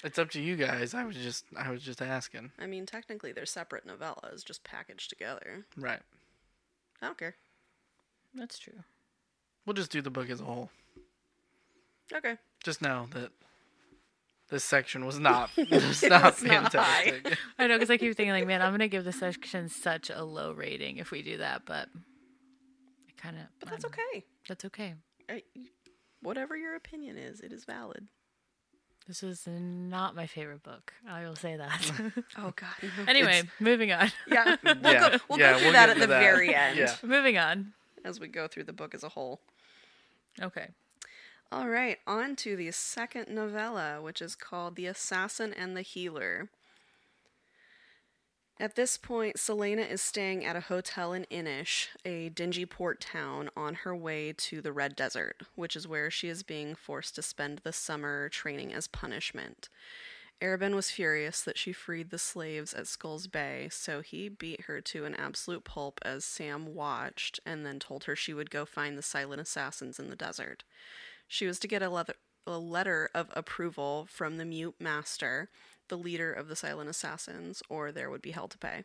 It's 0.02 0.18
up 0.18 0.30
to 0.30 0.40
you 0.40 0.56
guys. 0.56 0.94
I 0.94 1.04
was 1.04 1.16
just 1.16 1.44
I 1.54 1.70
was 1.70 1.82
just 1.82 2.00
asking. 2.00 2.52
I 2.58 2.64
mean, 2.66 2.86
technically 2.86 3.32
they're 3.32 3.44
separate 3.44 3.86
novellas, 3.86 4.46
just 4.46 4.64
packaged 4.64 5.10
together. 5.10 5.66
Right. 5.76 6.00
I 7.02 7.06
don't 7.06 7.18
care. 7.18 7.34
That's 8.34 8.58
true. 8.58 8.82
We'll 9.66 9.74
just 9.74 9.92
do 9.92 10.00
the 10.00 10.10
book 10.10 10.30
as 10.30 10.40
a 10.40 10.44
whole. 10.44 10.70
Okay. 12.14 12.36
Just 12.64 12.80
know 12.80 13.08
that 13.12 13.30
this 14.48 14.64
section 14.64 15.04
was 15.04 15.18
not 15.18 15.50
was 15.70 16.02
not 16.02 16.24
was 16.24 16.42
not 16.42 16.72
fantastic. 16.72 17.36
I 17.58 17.66
know 17.66 17.76
because 17.76 17.90
I 17.90 17.98
keep 17.98 18.16
thinking 18.16 18.32
like, 18.32 18.46
man, 18.46 18.62
I'm 18.62 18.70
going 18.70 18.80
to 18.80 18.88
give 18.88 19.04
this 19.04 19.18
section 19.18 19.68
such 19.68 20.08
a 20.08 20.24
low 20.24 20.52
rating 20.52 20.96
if 20.96 21.10
we 21.10 21.20
do 21.20 21.36
that, 21.36 21.66
but 21.66 21.88
it 21.94 22.11
kind 23.22 23.36
of. 23.36 23.44
But 23.60 23.70
that's 23.70 23.84
okay. 23.84 24.24
That's 24.48 24.64
okay. 24.66 24.94
I, 25.30 25.42
whatever 26.22 26.56
your 26.56 26.74
opinion 26.76 27.16
is, 27.16 27.40
it 27.40 27.52
is 27.52 27.64
valid. 27.64 28.06
This 29.08 29.22
is 29.24 29.46
not 29.48 30.14
my 30.14 30.26
favorite 30.26 30.62
book. 30.62 30.92
I 31.08 31.24
will 31.24 31.34
say 31.36 31.56
that. 31.56 31.90
Oh 32.38 32.52
God. 32.54 32.74
anyway, 33.08 33.42
moving 33.60 33.90
on. 33.92 34.10
yeah. 34.28 34.56
We'll 34.62 34.76
Yeah, 34.92 35.10
go, 35.10 35.18
we'll 35.28 35.38
yeah, 35.40 35.52
go 35.52 35.58
through 35.58 35.64
we'll 35.66 35.72
that 35.72 35.88
at 35.90 35.98
the 35.98 36.06
that. 36.06 36.20
very 36.20 36.54
end 36.54 36.78
Yeah. 36.78 36.94
moving 37.02 37.36
on. 37.38 37.72
as 38.04 38.20
we 38.20 38.28
go 38.28 38.46
through 38.48 38.64
the 38.64 38.72
book 38.72 38.94
as 38.94 39.02
a 39.02 39.08
whole. 39.10 39.40
Okay. 40.40 40.68
All 41.50 41.68
right, 41.68 41.98
on 42.06 42.34
to 42.36 42.56
the 42.56 42.70
second 42.70 43.28
novella, 43.28 44.00
which 44.00 44.22
is 44.22 44.34
called 44.34 44.74
The 44.76 44.86
Assassin 44.86 45.52
and 45.52 45.76
the 45.76 45.82
Healer. 45.82 46.48
At 48.62 48.76
this 48.76 48.96
point, 48.96 49.38
Celaena 49.38 49.90
is 49.90 50.00
staying 50.00 50.44
at 50.44 50.54
a 50.54 50.60
hotel 50.60 51.12
in 51.12 51.24
Innish, 51.32 51.88
a 52.04 52.28
dingy 52.28 52.64
port 52.64 53.00
town, 53.00 53.50
on 53.56 53.74
her 53.74 53.92
way 53.92 54.32
to 54.34 54.60
the 54.60 54.70
Red 54.70 54.94
Desert, 54.94 55.42
which 55.56 55.74
is 55.74 55.88
where 55.88 56.12
she 56.12 56.28
is 56.28 56.44
being 56.44 56.76
forced 56.76 57.16
to 57.16 57.22
spend 57.22 57.58
the 57.64 57.72
summer 57.72 58.28
training 58.28 58.72
as 58.72 58.86
punishment. 58.86 59.68
Arobynn 60.40 60.76
was 60.76 60.92
furious 60.92 61.40
that 61.40 61.58
she 61.58 61.72
freed 61.72 62.10
the 62.10 62.18
slaves 62.18 62.72
at 62.72 62.86
Skulls 62.86 63.26
Bay, 63.26 63.66
so 63.68 64.00
he 64.00 64.28
beat 64.28 64.66
her 64.66 64.80
to 64.80 65.06
an 65.06 65.16
absolute 65.16 65.64
pulp 65.64 65.98
as 66.02 66.24
Sam 66.24 66.72
watched 66.72 67.40
and 67.44 67.66
then 67.66 67.80
told 67.80 68.04
her 68.04 68.14
she 68.14 68.32
would 68.32 68.48
go 68.48 68.64
find 68.64 68.96
the 68.96 69.02
silent 69.02 69.40
assassins 69.40 69.98
in 69.98 70.08
the 70.08 70.14
desert. 70.14 70.62
She 71.26 71.48
was 71.48 71.58
to 71.58 71.66
get 71.66 71.82
a, 71.82 71.90
leather, 71.90 72.14
a 72.46 72.58
letter 72.58 73.10
of 73.12 73.28
approval 73.34 74.06
from 74.08 74.36
the 74.36 74.44
mute 74.44 74.76
master, 74.78 75.50
the 75.92 75.98
leader 75.98 76.32
of 76.32 76.48
the 76.48 76.56
silent 76.56 76.88
assassins, 76.88 77.62
or 77.68 77.92
there 77.92 78.08
would 78.08 78.22
be 78.22 78.30
hell 78.30 78.48
to 78.48 78.56
pay. 78.56 78.84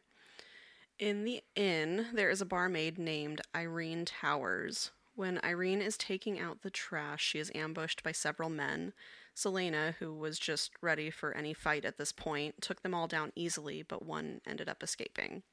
In 0.99 1.23
the 1.23 1.41
inn, 1.55 2.07
there 2.13 2.29
is 2.29 2.41
a 2.41 2.45
barmaid 2.45 2.97
named 2.97 3.39
Yrene 3.55 4.03
Towers. 4.05 4.91
When 5.15 5.39
Yrene 5.41 5.79
is 5.81 5.95
taking 5.95 6.37
out 6.37 6.63
the 6.63 6.69
trash, 6.69 7.23
she 7.23 7.39
is 7.39 7.49
ambushed 7.55 8.03
by 8.03 8.11
several 8.11 8.49
men. 8.49 8.91
Celaena, 9.33 9.95
who 9.99 10.13
was 10.13 10.37
just 10.37 10.71
ready 10.81 11.09
for 11.09 11.31
any 11.31 11.53
fight 11.53 11.85
at 11.85 11.97
this 11.97 12.11
point, 12.11 12.55
took 12.59 12.81
them 12.81 12.93
all 12.93 13.07
down 13.07 13.31
easily, 13.37 13.83
but 13.83 14.05
one 14.05 14.41
ended 14.45 14.67
up 14.67 14.83
escaping. 14.83 15.43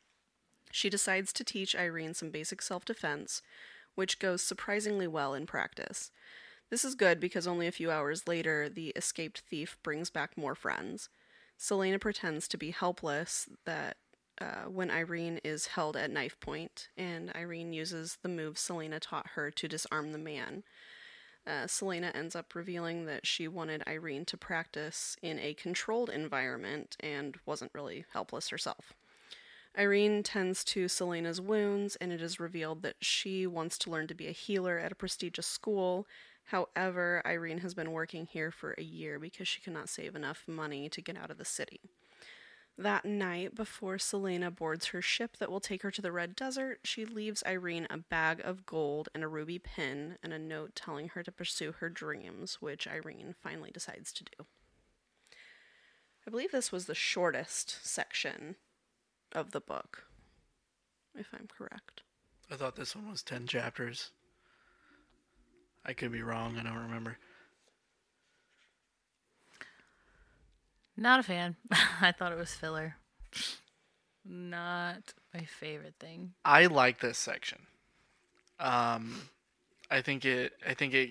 She 0.72 0.90
decides 0.90 1.32
to 1.34 1.44
teach 1.44 1.76
Yrene 1.76 2.16
some 2.16 2.30
basic 2.30 2.62
self 2.62 2.84
defense, 2.84 3.42
which 3.94 4.18
goes 4.18 4.42
surprisingly 4.42 5.06
well 5.06 5.34
in 5.34 5.46
practice. 5.46 6.10
This 6.68 6.84
is 6.84 6.96
good 6.96 7.20
because 7.20 7.46
only 7.46 7.68
a 7.68 7.72
few 7.72 7.92
hours 7.92 8.26
later, 8.26 8.68
the 8.68 8.88
escaped 8.96 9.44
thief 9.48 9.76
brings 9.84 10.10
back 10.10 10.36
more 10.36 10.56
friends. 10.56 11.10
Celaena 11.58 12.00
pretends 12.00 12.48
to 12.48 12.58
be 12.58 12.70
helpless 12.70 13.48
that 13.64 13.96
uh, 14.40 14.64
when 14.68 14.90
Yrene 14.90 15.38
is 15.44 15.68
held 15.68 15.96
at 15.96 16.10
knife 16.10 16.38
point, 16.40 16.88
and 16.96 17.32
Yrene 17.34 17.72
uses 17.72 18.18
the 18.22 18.28
move 18.28 18.56
Celaena 18.56 18.98
taught 19.00 19.28
her 19.34 19.50
to 19.50 19.68
disarm 19.68 20.12
the 20.12 20.18
man. 20.18 20.64
Uh, 21.46 21.66
Celaena 21.66 22.14
ends 22.14 22.34
up 22.34 22.54
revealing 22.54 23.04
that 23.06 23.26
she 23.26 23.46
wanted 23.46 23.82
Yrene 23.86 24.26
to 24.26 24.36
practice 24.36 25.16
in 25.22 25.38
a 25.38 25.54
controlled 25.54 26.08
environment 26.08 26.96
and 27.00 27.36
wasn't 27.44 27.74
really 27.74 28.06
helpless 28.12 28.48
herself. 28.48 28.94
Yrene 29.76 30.22
tends 30.22 30.64
to 30.64 30.86
Celaena's 30.86 31.40
wounds, 31.40 31.96
and 31.96 32.12
it 32.12 32.22
is 32.22 32.40
revealed 32.40 32.82
that 32.82 32.96
she 33.00 33.46
wants 33.46 33.76
to 33.78 33.90
learn 33.90 34.06
to 34.06 34.14
be 34.14 34.28
a 34.28 34.32
healer 34.32 34.78
at 34.78 34.92
a 34.92 34.96
prestigious 34.96 35.46
school. 35.46 36.06
However, 36.44 37.22
Yrene 37.24 37.60
has 37.60 37.74
been 37.74 37.92
working 37.92 38.26
here 38.26 38.50
for 38.50 38.74
a 38.76 38.82
year 38.82 39.18
because 39.18 39.48
she 39.48 39.60
cannot 39.60 39.88
save 39.88 40.14
enough 40.14 40.44
money 40.46 40.88
to 40.90 41.00
get 41.00 41.16
out 41.16 41.30
of 41.30 41.38
the 41.38 41.44
city. 41.44 41.80
That 42.76 43.04
night, 43.04 43.54
before 43.54 43.96
Celaena 43.96 44.54
boards 44.54 44.86
her 44.86 45.00
ship 45.00 45.36
that 45.38 45.50
will 45.50 45.60
take 45.60 45.82
her 45.82 45.92
to 45.92 46.02
the 46.02 46.10
Red 46.10 46.34
Desert, 46.34 46.80
she 46.82 47.04
leaves 47.04 47.42
Yrene 47.46 47.86
a 47.88 47.98
bag 47.98 48.40
of 48.44 48.66
gold 48.66 49.08
and 49.14 49.22
a 49.22 49.28
ruby 49.28 49.60
pin 49.60 50.18
and 50.24 50.32
a 50.32 50.38
note 50.40 50.74
telling 50.74 51.10
her 51.10 51.22
to 51.22 51.30
pursue 51.30 51.72
her 51.78 51.88
dreams, 51.88 52.58
which 52.60 52.86
Yrene 52.86 53.36
finally 53.40 53.70
decides 53.70 54.12
to 54.14 54.24
do. 54.24 54.46
I 56.26 56.30
believe 56.30 56.50
this 56.50 56.72
was 56.72 56.86
the 56.86 56.96
shortest 56.96 57.86
section 57.86 58.56
of 59.32 59.52
the 59.52 59.60
book, 59.60 60.06
if 61.14 61.28
I'm 61.32 61.46
correct. 61.46 62.02
I 62.50 62.56
thought 62.56 62.74
this 62.76 62.96
one 62.96 63.08
was 63.08 63.22
10 63.22 63.46
chapters. 63.46 64.10
I 65.84 65.92
could 65.92 66.12
be 66.12 66.22
wrong. 66.22 66.56
I 66.58 66.62
don't 66.62 66.82
remember. 66.82 67.18
Not 70.96 71.20
a 71.20 71.22
fan. 71.22 71.56
I 72.00 72.12
thought 72.12 72.32
it 72.32 72.38
was 72.38 72.54
filler. 72.54 72.96
Not 74.24 75.12
my 75.34 75.44
favorite 75.44 75.94
thing. 75.98 76.32
I 76.44 76.66
like 76.66 77.00
this 77.00 77.18
section. 77.18 77.58
Um, 78.58 79.28
I 79.90 80.00
think 80.00 80.24
it. 80.24 80.52
I 80.66 80.74
think 80.74 80.94
it 80.94 81.10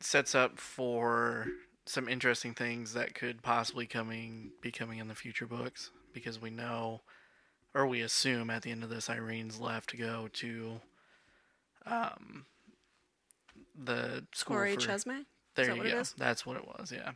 sets 0.00 0.34
up 0.34 0.58
for 0.58 1.46
some 1.86 2.08
interesting 2.08 2.54
things 2.54 2.94
that 2.94 3.14
could 3.14 3.42
possibly 3.42 3.86
coming 3.86 4.50
be 4.60 4.70
coming 4.70 4.98
in 4.98 5.08
the 5.08 5.14
future 5.14 5.46
books 5.46 5.90
because 6.12 6.40
we 6.40 6.50
know, 6.50 7.02
or 7.74 7.86
we 7.86 8.00
assume 8.00 8.50
at 8.50 8.62
the 8.62 8.70
end 8.70 8.82
of 8.82 8.90
this, 8.90 9.08
Yrene's 9.08 9.60
left 9.60 9.90
to 9.90 9.96
go 9.96 10.28
to, 10.32 10.80
um, 11.86 12.46
the 13.82 14.24
school 14.32 14.56
Corey 14.56 14.74
for. 14.74 14.80
Chesme? 14.80 15.24
There 15.54 15.70
you 15.70 15.76
what 15.76 15.86
go. 15.86 16.02
That's 16.16 16.46
what 16.46 16.56
it 16.56 16.66
was. 16.66 16.92
Yeah. 16.94 17.12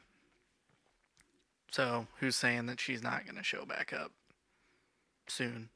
So 1.71 2.07
who's 2.21 2.37
saying 2.37 2.67
that 2.67 2.81
she's 2.81 3.03
not 3.03 3.25
going 3.25 3.37
to 3.37 3.43
show 3.43 3.65
back 3.65 3.93
up 3.93 4.13
soon? 5.27 5.71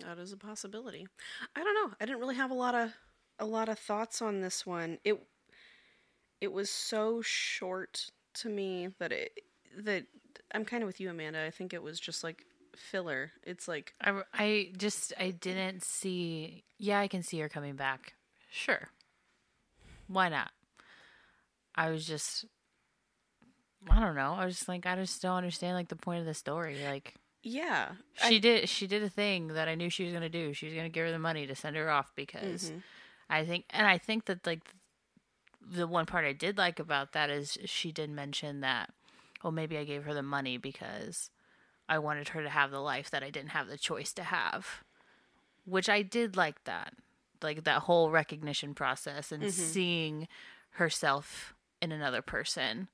That 0.00 0.18
is 0.18 0.32
a 0.32 0.36
possibility. 0.36 1.06
I 1.54 1.62
don't 1.62 1.74
know. 1.74 1.94
I 2.00 2.04
didn't 2.04 2.20
really 2.20 2.34
have 2.34 2.50
a 2.50 2.54
lot 2.54 2.74
of 2.74 2.92
a 3.38 3.44
lot 3.44 3.68
of 3.68 3.78
thoughts 3.78 4.20
on 4.20 4.40
this 4.40 4.66
one. 4.66 4.98
It 5.04 5.22
it 6.40 6.52
was 6.52 6.68
so 6.68 7.22
short 7.22 8.10
to 8.34 8.48
me 8.48 8.88
that 8.98 9.12
it 9.12 9.40
that 9.78 10.06
I'm 10.52 10.64
kind 10.64 10.82
of 10.82 10.88
with 10.88 11.00
you, 11.00 11.10
Amanda. 11.10 11.44
I 11.44 11.50
think 11.50 11.72
it 11.72 11.82
was 11.82 12.00
just 12.00 12.24
like 12.24 12.44
filler. 12.76 13.32
It's 13.42 13.68
like 13.68 13.94
I, 14.00 14.22
I 14.32 14.72
just 14.76 15.12
I 15.18 15.30
didn't 15.30 15.82
see. 15.82 16.64
Yeah, 16.78 17.00
I 17.00 17.08
can 17.08 17.22
see 17.22 17.38
her 17.40 17.48
coming 17.48 17.76
back. 17.76 18.14
Sure, 18.50 18.88
why 20.08 20.28
not? 20.28 20.50
I 21.74 21.90
was 21.90 22.06
just, 22.06 22.44
I 23.90 24.00
don't 24.00 24.14
know. 24.16 24.34
I 24.34 24.44
was 24.44 24.56
just 24.56 24.68
like, 24.68 24.86
I 24.86 24.96
just 24.96 25.20
don't 25.22 25.36
understand 25.36 25.74
like 25.76 25.88
the 25.88 25.96
point 25.96 26.20
of 26.20 26.26
the 26.26 26.34
story. 26.34 26.78
Like 26.84 27.14
yeah, 27.42 27.92
she 28.28 28.38
did, 28.38 28.68
she 28.68 28.86
did 28.86 29.02
a 29.02 29.08
thing 29.10 29.48
that 29.48 29.68
I 29.68 29.74
knew 29.74 29.90
she 29.90 30.04
was 30.04 30.12
gonna 30.12 30.28
do. 30.28 30.52
She 30.54 30.66
was 30.66 30.74
gonna 30.74 30.88
give 30.88 31.06
her 31.06 31.12
the 31.12 31.18
money 31.18 31.46
to 31.46 31.54
send 31.54 31.76
her 31.76 31.90
off 31.90 32.12
because 32.14 32.70
Mhm. 32.70 32.82
I 33.28 33.44
think, 33.44 33.64
and 33.70 33.86
I 33.86 33.98
think 33.98 34.26
that 34.26 34.46
like 34.46 34.62
the 35.60 35.86
one 35.86 36.06
part 36.06 36.24
I 36.24 36.32
did 36.32 36.58
like 36.58 36.78
about 36.78 37.12
that 37.12 37.30
is 37.30 37.58
she 37.64 37.92
did 37.92 38.10
mention 38.10 38.60
that, 38.60 38.90
well, 39.42 39.52
maybe 39.52 39.76
I 39.78 39.84
gave 39.84 40.04
her 40.04 40.14
the 40.14 40.22
money 40.22 40.56
because 40.58 41.30
I 41.88 41.98
wanted 41.98 42.28
her 42.30 42.42
to 42.42 42.48
have 42.48 42.70
the 42.70 42.80
life 42.80 43.10
that 43.10 43.22
I 43.22 43.30
didn't 43.30 43.50
have 43.50 43.68
the 43.68 43.76
choice 43.78 44.12
to 44.14 44.22
have, 44.24 44.84
which 45.64 45.88
I 45.88 46.02
did 46.02 46.36
like 46.36 46.64
that, 46.64 46.94
like 47.42 47.64
that 47.64 47.82
whole 47.82 48.10
recognition 48.10 48.74
process 48.74 49.30
and 49.32 49.42
seeing 49.52 50.28
herself 50.70 51.54
in 51.82 51.92
another 51.92 52.22
person 52.22 52.88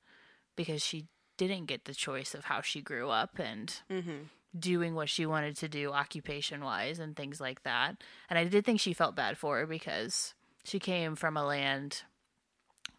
because 0.55 0.83
she 0.83 1.07
didn't 1.37 1.65
get 1.65 1.85
the 1.85 1.93
choice 1.93 2.33
of 2.35 2.45
how 2.45 2.61
she 2.61 2.81
grew 2.81 3.09
up 3.09 3.39
and 3.39 3.81
Mm-hmm. 3.89 4.23
doing 4.59 4.93
what 4.95 5.09
she 5.09 5.25
wanted 5.25 5.55
to 5.57 5.69
do 5.69 5.91
occupation 5.91 6.61
wise 6.63 6.99
and 6.99 7.15
things 7.15 7.39
like 7.39 7.63
that. 7.63 8.03
And 8.29 8.37
I 8.37 8.43
did 8.43 8.65
think 8.65 8.79
she 8.81 8.93
felt 8.93 9.15
bad 9.15 9.37
for 9.37 9.57
her 9.59 9.65
because 9.65 10.33
she 10.65 10.77
came 10.77 11.15
from 11.15 11.37
a 11.37 11.45
land, 11.45 12.03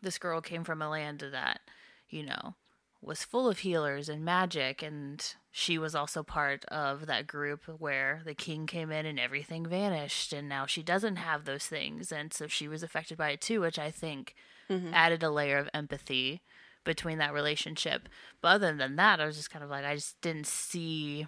this 0.00 0.18
girl 0.18 0.40
came 0.40 0.64
from 0.64 0.80
a 0.82 0.88
land 0.88 1.22
that, 1.30 1.60
you 2.08 2.22
know, 2.24 2.54
was 3.02 3.24
full 3.24 3.48
of 3.48 3.60
healers 3.60 4.08
and 4.08 4.24
magic. 4.24 4.82
And 4.82 5.34
she 5.50 5.76
was 5.76 5.94
also 5.94 6.22
part 6.22 6.64
of 6.66 7.06
that 7.06 7.26
group 7.26 7.64
where 7.78 8.22
the 8.24 8.34
king 8.34 8.66
came 8.66 8.90
in 8.90 9.04
and 9.04 9.18
everything 9.18 9.66
vanished. 9.66 10.32
And 10.32 10.48
now 10.48 10.66
she 10.66 10.82
doesn't 10.82 11.16
have 11.16 11.44
those 11.44 11.66
things. 11.66 12.12
And 12.12 12.32
so 12.32 12.46
she 12.46 12.68
was 12.68 12.82
affected 12.82 13.18
by 13.18 13.30
it 13.30 13.40
too, 13.40 13.60
which 13.60 13.78
I 13.78 13.90
think 13.90 14.34
mm-hmm. 14.70 14.94
added 14.94 15.22
a 15.22 15.30
layer 15.30 15.58
of 15.58 15.68
empathy 15.74 16.42
between 16.84 17.18
that 17.18 17.34
relationship. 17.34 18.08
But 18.40 18.48
other 18.48 18.74
than 18.74 18.96
that, 18.96 19.20
I 19.20 19.26
was 19.26 19.36
just 19.36 19.50
kind 19.50 19.64
of 19.64 19.70
like, 19.70 19.84
I 19.84 19.96
just 19.96 20.20
didn't 20.20 20.46
see 20.46 21.26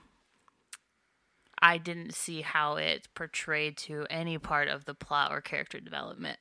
I 1.65 1.79
didn't 1.79 2.15
see 2.15 2.43
how 2.43 2.77
it 2.77 3.09
portrayed 3.15 3.79
to 3.79 4.07
any 4.11 4.37
part 4.37 4.69
of 4.69 4.85
the 4.85 4.93
plot 4.93 5.33
or 5.33 5.41
character 5.41 5.81
development. 5.81 6.39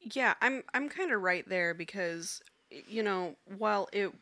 Yeah, 0.00 0.34
I'm 0.42 0.62
I'm 0.74 0.90
kind 0.90 1.10
of 1.10 1.22
right 1.22 1.48
there 1.48 1.72
because 1.72 2.42
you 2.88 3.02
know, 3.02 3.36
while 3.58 3.88
it 3.92 4.12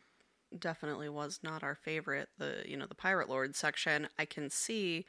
definitely 0.57 1.09
was 1.09 1.39
not 1.43 1.63
our 1.63 1.75
favorite, 1.75 2.29
the 2.37 2.63
you 2.65 2.77
know, 2.77 2.85
the 2.85 2.95
Pirate 2.95 3.29
Lord 3.29 3.55
section, 3.55 4.07
I 4.17 4.25
can 4.25 4.49
see 4.49 5.05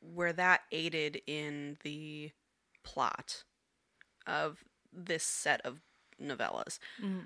where 0.00 0.32
that 0.32 0.62
aided 0.70 1.20
in 1.26 1.76
the 1.82 2.30
plot 2.84 3.44
of 4.26 4.64
this 4.92 5.24
set 5.24 5.60
of 5.64 5.80
novellas. 6.22 6.78
Mm-hmm. 7.02 7.20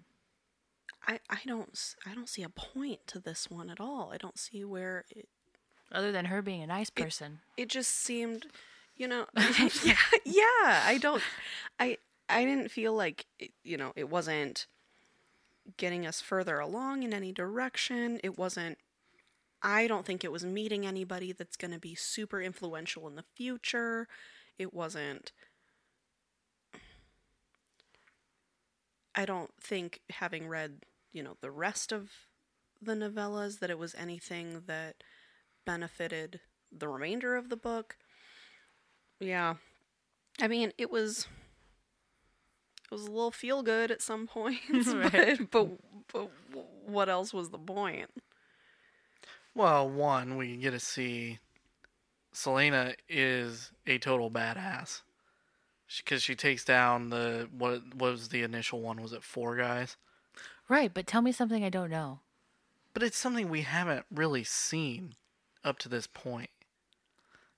I 1.07 1.19
I 1.29 1.39
don't 1.47 1.95
I 2.07 2.15
don't 2.15 2.29
see 2.29 2.43
a 2.43 2.49
point 2.49 3.01
to 3.09 3.19
this 3.19 3.51
one 3.51 3.71
at 3.71 3.81
all. 3.81 4.11
I 4.13 4.17
don't 4.17 4.39
see 4.39 4.65
where 4.65 5.05
it, 5.11 5.29
Other 5.91 6.13
than 6.13 6.27
her 6.27 6.43
being 6.43 6.63
a 6.63 6.67
nice 6.67 6.91
person. 6.91 7.41
it 7.57 7.69
just 7.69 7.91
seemed 7.91 8.47
you 8.97 9.09
know 9.09 9.27
yeah 9.85 9.97
yeah 10.25 10.83
i 10.85 10.99
don't 11.01 11.23
i 11.81 11.97
i 12.29 12.45
didn't 12.45 12.71
feel 12.71 12.93
like 12.95 13.25
it, 13.39 13.51
you 13.65 13.77
know 13.77 13.93
it 13.97 14.09
wasn't 14.09 14.67
getting 15.77 16.07
us 16.07 16.21
further 16.21 16.59
along 16.59 17.03
in 17.03 17.15
any 17.15 17.33
direction 17.33 18.19
it 18.23 18.39
wasn't 18.39 18.79
i 19.63 19.87
don't 19.87 20.05
think 20.05 20.25
it 20.25 20.33
was 20.33 20.45
meeting 20.45 20.87
anybody 20.87 21.33
that's 21.33 21.57
going 21.57 21.71
to 21.71 21.79
be 21.79 21.95
super 21.95 22.41
influential 22.41 23.07
in 23.07 23.15
the 23.15 23.25
future 23.37 24.09
it 24.59 24.75
wasn't 24.75 25.33
i 29.15 29.25
don't 29.25 29.53
think 29.61 30.01
having 30.11 30.49
read 30.49 30.83
you 31.13 31.23
know 31.23 31.37
the 31.41 31.51
rest 31.51 31.93
of 31.93 32.11
the 32.81 32.95
novellas 32.95 33.61
that 33.61 33.71
it 33.71 33.79
was 33.79 33.95
anything 33.95 34.63
that 34.67 34.97
benefited 35.65 36.41
the 36.77 36.89
remainder 36.89 37.37
of 37.37 37.49
the 37.49 37.57
book. 37.57 37.97
Yeah. 39.21 39.55
I 40.41 40.49
mean, 40.49 40.73
it 40.79 40.91
was 40.91 41.27
was 42.93 43.07
a 43.07 43.11
little 43.11 43.31
feel 43.31 43.63
good 43.63 43.91
at 43.91 44.03
some 44.03 44.27
points, 44.29 44.89
Right. 44.89 45.39
but, 45.51 45.69
but 46.13 46.31
but 46.53 46.67
what 46.87 47.09
else 47.09 47.33
was 47.33 47.51
the 47.51 47.59
point? 47.59 48.11
Well, 49.55 49.89
one, 49.89 50.37
we 50.37 50.57
get 50.57 50.71
to 50.71 50.81
see 50.81 51.39
Celaena 52.35 52.95
is 53.09 53.71
a 53.87 53.99
total 53.99 54.31
badass 54.31 55.03
because 55.99 56.23
she 56.23 56.35
takes 56.35 56.65
down 56.65 57.11
the 57.11 57.49
what, 57.57 57.83
what 57.95 58.13
was 58.13 58.29
the 58.29 58.43
initial 58.43 58.81
one? 58.81 59.03
Was 59.03 59.13
it 59.13 59.23
four 59.23 59.57
guys? 59.57 59.97
Right, 60.69 60.93
but 60.93 61.07
tell 61.07 61.21
me 61.23 61.33
something 61.33 61.63
I 61.65 61.69
don't 61.69 61.91
know. 61.91 62.21
But 62.95 63.03
it's 63.03 63.19
something 63.19 63.49
we 63.51 63.63
haven't 63.63 64.07
really 64.15 64.45
seen 64.45 65.15
up 65.65 65.79
to 65.81 65.89
this 65.89 66.07
point. 66.07 66.51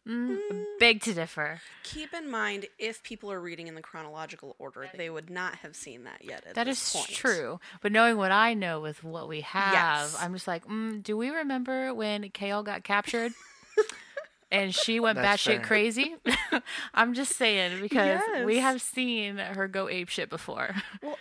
Mm, 0.09 0.39
Big 0.79 1.01
to 1.03 1.15
differ. 1.15 1.61
Keep 1.83 2.13
in 2.13 2.31
mind, 2.31 2.67
if 2.79 3.03
people 3.03 3.33
are 3.33 3.41
reading 3.41 3.69
in 3.69 3.75
the 3.75 3.81
chronological 3.81 4.55
order, 4.59 4.89
they 4.97 5.09
would 5.09 5.31
not 5.31 5.55
have 5.57 5.75
seen 5.75 6.05
that 6.05 6.23
yet. 6.23 6.45
At 6.47 6.55
That 6.57 6.65
this 6.65 6.95
is 6.95 7.01
point. 7.01 7.11
true. 7.11 7.59
But 7.81 7.91
knowing 7.93 8.19
what 8.19 8.31
I 8.31 8.53
know 8.55 8.81
with 8.81 9.03
what 9.03 9.29
we 9.29 9.41
have, 9.43 9.73
Yes. 9.73 10.17
I'm 10.21 10.35
just 10.35 10.47
like, 10.47 10.67
mm, 10.67 11.03
do 11.03 11.17
we 11.17 11.31
remember 11.31 11.95
when 11.95 12.23
Chaol 12.25 12.63
got 12.65 12.85
captured? 12.85 13.33
and 14.53 14.75
she 14.75 15.01
went 15.01 15.17
That's 15.17 15.43
batshit 15.43 15.57
fair. 15.57 15.65
crazy. 15.65 16.17
I'm 16.95 17.15
just 17.15 17.37
saying 17.37 17.81
because 17.81 18.21
we 18.45 18.59
have 18.59 18.83
seen 18.83 19.39
her 19.39 19.69
go 19.69 19.89
ape 19.89 20.11
shit 20.11 20.29
before. 20.29 20.75
Well, 21.03 21.19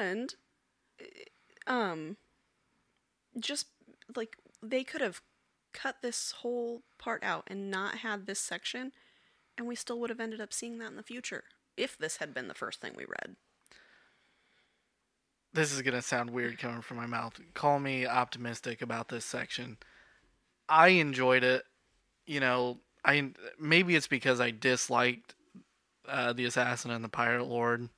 and 0.00 0.34
um, 1.68 2.16
just 3.38 3.66
like 4.16 4.36
they 4.62 4.82
could 4.84 5.00
have 5.00 5.22
cut 5.74 5.96
this 6.00 6.32
whole 6.38 6.82
part 6.98 7.22
out 7.22 7.44
and 7.48 7.70
not 7.70 7.96
had 7.96 8.26
this 8.26 8.40
section, 8.40 8.92
and 9.58 9.66
we 9.66 9.74
still 9.74 10.00
would 10.00 10.10
have 10.10 10.20
ended 10.20 10.40
up 10.40 10.52
seeing 10.52 10.78
that 10.78 10.90
in 10.90 10.96
the 10.96 11.02
future 11.02 11.44
if 11.76 11.98
this 11.98 12.16
had 12.18 12.32
been 12.32 12.48
the 12.48 12.54
first 12.54 12.80
thing 12.80 12.92
we 12.96 13.04
read. 13.04 13.36
This 15.52 15.72
is 15.72 15.82
gonna 15.82 16.02
sound 16.02 16.30
weird 16.30 16.58
coming 16.58 16.80
from 16.80 16.96
my 16.96 17.06
mouth. 17.06 17.38
Call 17.52 17.78
me 17.78 18.06
optimistic 18.06 18.80
about 18.80 19.08
this 19.08 19.24
section. 19.24 19.76
I 20.68 20.88
enjoyed 20.88 21.44
it. 21.44 21.64
You 22.26 22.40
know, 22.40 22.78
I 23.04 23.32
maybe 23.58 23.94
it's 23.94 24.06
because 24.06 24.40
I 24.40 24.50
disliked 24.50 25.34
uh, 26.08 26.32
the 26.32 26.46
assassin 26.46 26.90
and 26.90 27.04
the 27.04 27.08
pirate 27.08 27.44
lord 27.44 27.88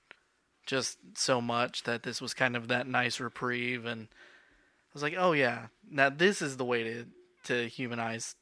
just 0.66 0.98
so 1.14 1.40
much 1.40 1.84
that 1.84 2.02
this 2.02 2.20
was 2.20 2.34
kind 2.34 2.56
of 2.56 2.68
that 2.68 2.86
nice 2.86 3.20
reprieve, 3.20 3.84
and 3.86 4.08
I 4.10 4.90
was 4.92 5.02
like, 5.02 5.14
oh 5.16 5.32
yeah, 5.32 5.66
now 5.88 6.10
this 6.10 6.42
is 6.42 6.56
the 6.56 6.64
way 6.64 6.82
to 6.82 7.06
to 7.46 7.68
humanize 7.68 8.34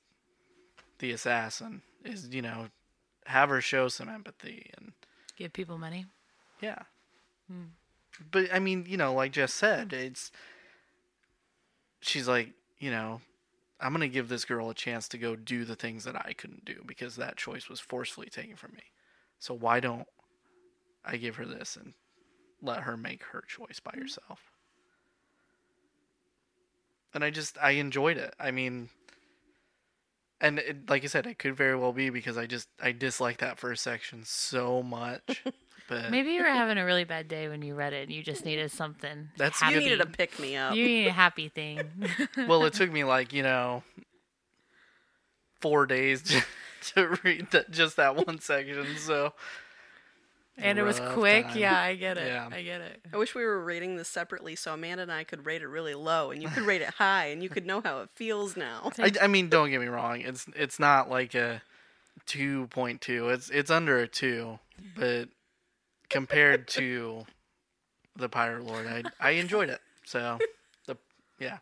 the 0.99 1.13
assassin 1.13 1.83
is 2.05 2.29
you 2.33 2.43
know 2.43 2.69
have 3.27 3.49
her 3.49 3.61
show 3.61 3.89
some 3.89 4.09
empathy 4.09 4.71
and 4.77 4.93
Give 5.37 5.53
people 5.53 5.79
money. 5.79 6.07
yeah. 6.61 6.83
Hmm. 7.51 7.65
But 8.31 8.49
I 8.53 8.61
mean, 8.61 8.85
you 8.89 8.97
know, 8.97 9.13
like 9.13 9.33
Jess 9.33 9.53
said, 9.53 9.93
it's 9.93 10.31
she's 12.01 12.29
like, 12.29 12.51
you 12.79 12.91
know, 12.91 13.21
I'm 13.81 13.93
gonna 13.93 14.09
give 14.09 14.29
this 14.29 14.45
girl 14.45 14.71
a 14.71 14.75
chance 14.75 15.09
to 15.09 15.19
go 15.19 15.35
do 15.35 15.65
the 15.65 15.75
things 15.75 16.05
that 16.05 16.17
I 16.17 16.33
couldn't 16.33 16.65
do 16.65 16.77
because 16.87 17.17
that 17.17 17.37
choice 17.37 17.69
was 17.69 17.81
forcefully 17.81 18.29
taken 18.29 18.57
from 18.57 18.73
me. 18.73 18.85
So 19.41 19.55
why 19.55 19.81
don't 19.81 20.07
I 21.05 21.17
give 21.17 21.37
her 21.37 21.47
this 21.47 21.77
and 21.77 21.95
let 22.63 22.83
her 22.83 22.97
make 22.97 23.25
her 23.25 23.43
choice 23.47 23.81
by 23.81 23.93
hmm. 23.95 24.03
herself? 24.03 24.54
And 27.15 27.25
I 27.25 27.31
just 27.31 27.57
I 27.63 27.73
enjoyed 27.73 28.17
it. 28.17 28.35
I 28.39 28.51
mean, 28.51 28.89
and 30.41 30.59
it, 30.59 30.91
like 30.91 31.05
I 31.05 31.07
said, 31.07 31.27
it 31.27 31.39
could 31.39 31.57
very 31.57 31.77
well 31.77 31.93
be 31.93 32.11
because 32.11 32.37
I 32.37 32.47
just 32.47 32.69
I 32.83 32.93
dislike 32.93 33.39
that 33.39 33.59
first 33.59 33.83
section 33.83 34.23
so 34.25 34.83
much. 34.83 35.43
But 35.87 36.11
Maybe 36.11 36.31
you 36.31 36.43
were 36.43 36.49
having 36.49 36.79
a 36.79 36.85
really 36.87 37.05
bad 37.05 37.29
day 37.29 37.47
when 37.47 37.61
you 37.61 37.75
read 37.75 37.93
it 37.93 38.05
and 38.05 38.13
you 38.13 38.23
just 38.23 38.47
needed 38.47 38.73
something. 38.73 39.29
That's 39.37 39.61
happy. 39.61 39.75
You 39.75 39.81
needed 39.81 40.01
a 40.01 40.07
pick 40.07 40.39
me 40.39 40.57
up. 40.57 40.75
You 40.75 40.87
need 40.87 41.07
a 41.09 41.13
happy 41.13 41.51
thing. 41.51 41.91
well, 42.49 42.65
it 42.65 42.73
took 42.73 42.91
me 42.91 43.05
like 43.05 43.35
you 43.35 43.43
know 43.43 43.83
four 45.61 45.85
days 45.85 46.23
to, 46.23 46.43
to 46.95 47.19
read 47.23 47.51
that 47.51 47.71
just 47.71 47.97
that 47.97 48.17
one 48.27 48.41
section. 48.41 48.97
So 48.97 49.35
And 50.57 50.79
it 50.79 50.83
was 50.83 51.01
quick. 51.01 51.47
time. 51.49 51.59
Yeah, 51.59 51.79
I 51.79 51.97
get 51.97 52.17
it. 52.17 52.29
Yeah. 52.29 52.49
I 52.51 52.63
get 52.63 52.81
it. 52.81 53.01
I 53.13 53.17
wish 53.17 53.35
we 53.35 53.45
were 53.45 53.63
rating 53.63 53.97
this 53.97 54.09
separately 54.09 54.55
so 54.55 54.73
Amanda 54.73 55.03
and 55.03 55.13
I 55.13 55.25
could 55.25 55.47
rate 55.47 55.63
it 55.63 55.67
really 55.67 55.95
low 55.95 56.31
and 56.31 56.41
you 56.41 56.49
could 56.49 56.63
rate 56.63 56.81
it 56.81 56.91
high 56.99 57.27
and 57.27 57.43
you 57.43 57.49
could 57.49 57.67
know 57.67 57.81
how 57.81 58.03
it 58.03 58.11
feels 58.15 58.57
now. 58.57 58.93
I, 58.99 59.13
I 59.23 59.27
mean, 59.27 59.49
don't 59.49 59.71
get 59.71 59.81
me 59.81 59.89
wrong. 59.89 60.21
It's 60.21 60.47
it's 60.55 60.79
not 60.79 61.11
like 61.11 61.35
a 61.35 61.63
two 62.27 62.69
point 62.69 63.01
two. 63.01 63.31
It's 63.31 63.51
it's 63.51 63.71
under 63.71 63.99
a 63.99 64.07
two, 64.07 64.59
but 64.97 65.29
compared 66.09 66.69
to 66.69 67.25
the 68.17 68.29
Pirate 68.29 68.65
Lord, 68.65 68.87
I 68.87 69.03
I 69.21 69.31
enjoyed 69.33 69.71
it. 69.71 69.81
So 70.05 70.39
the 70.87 70.97
yeah. 71.41 71.59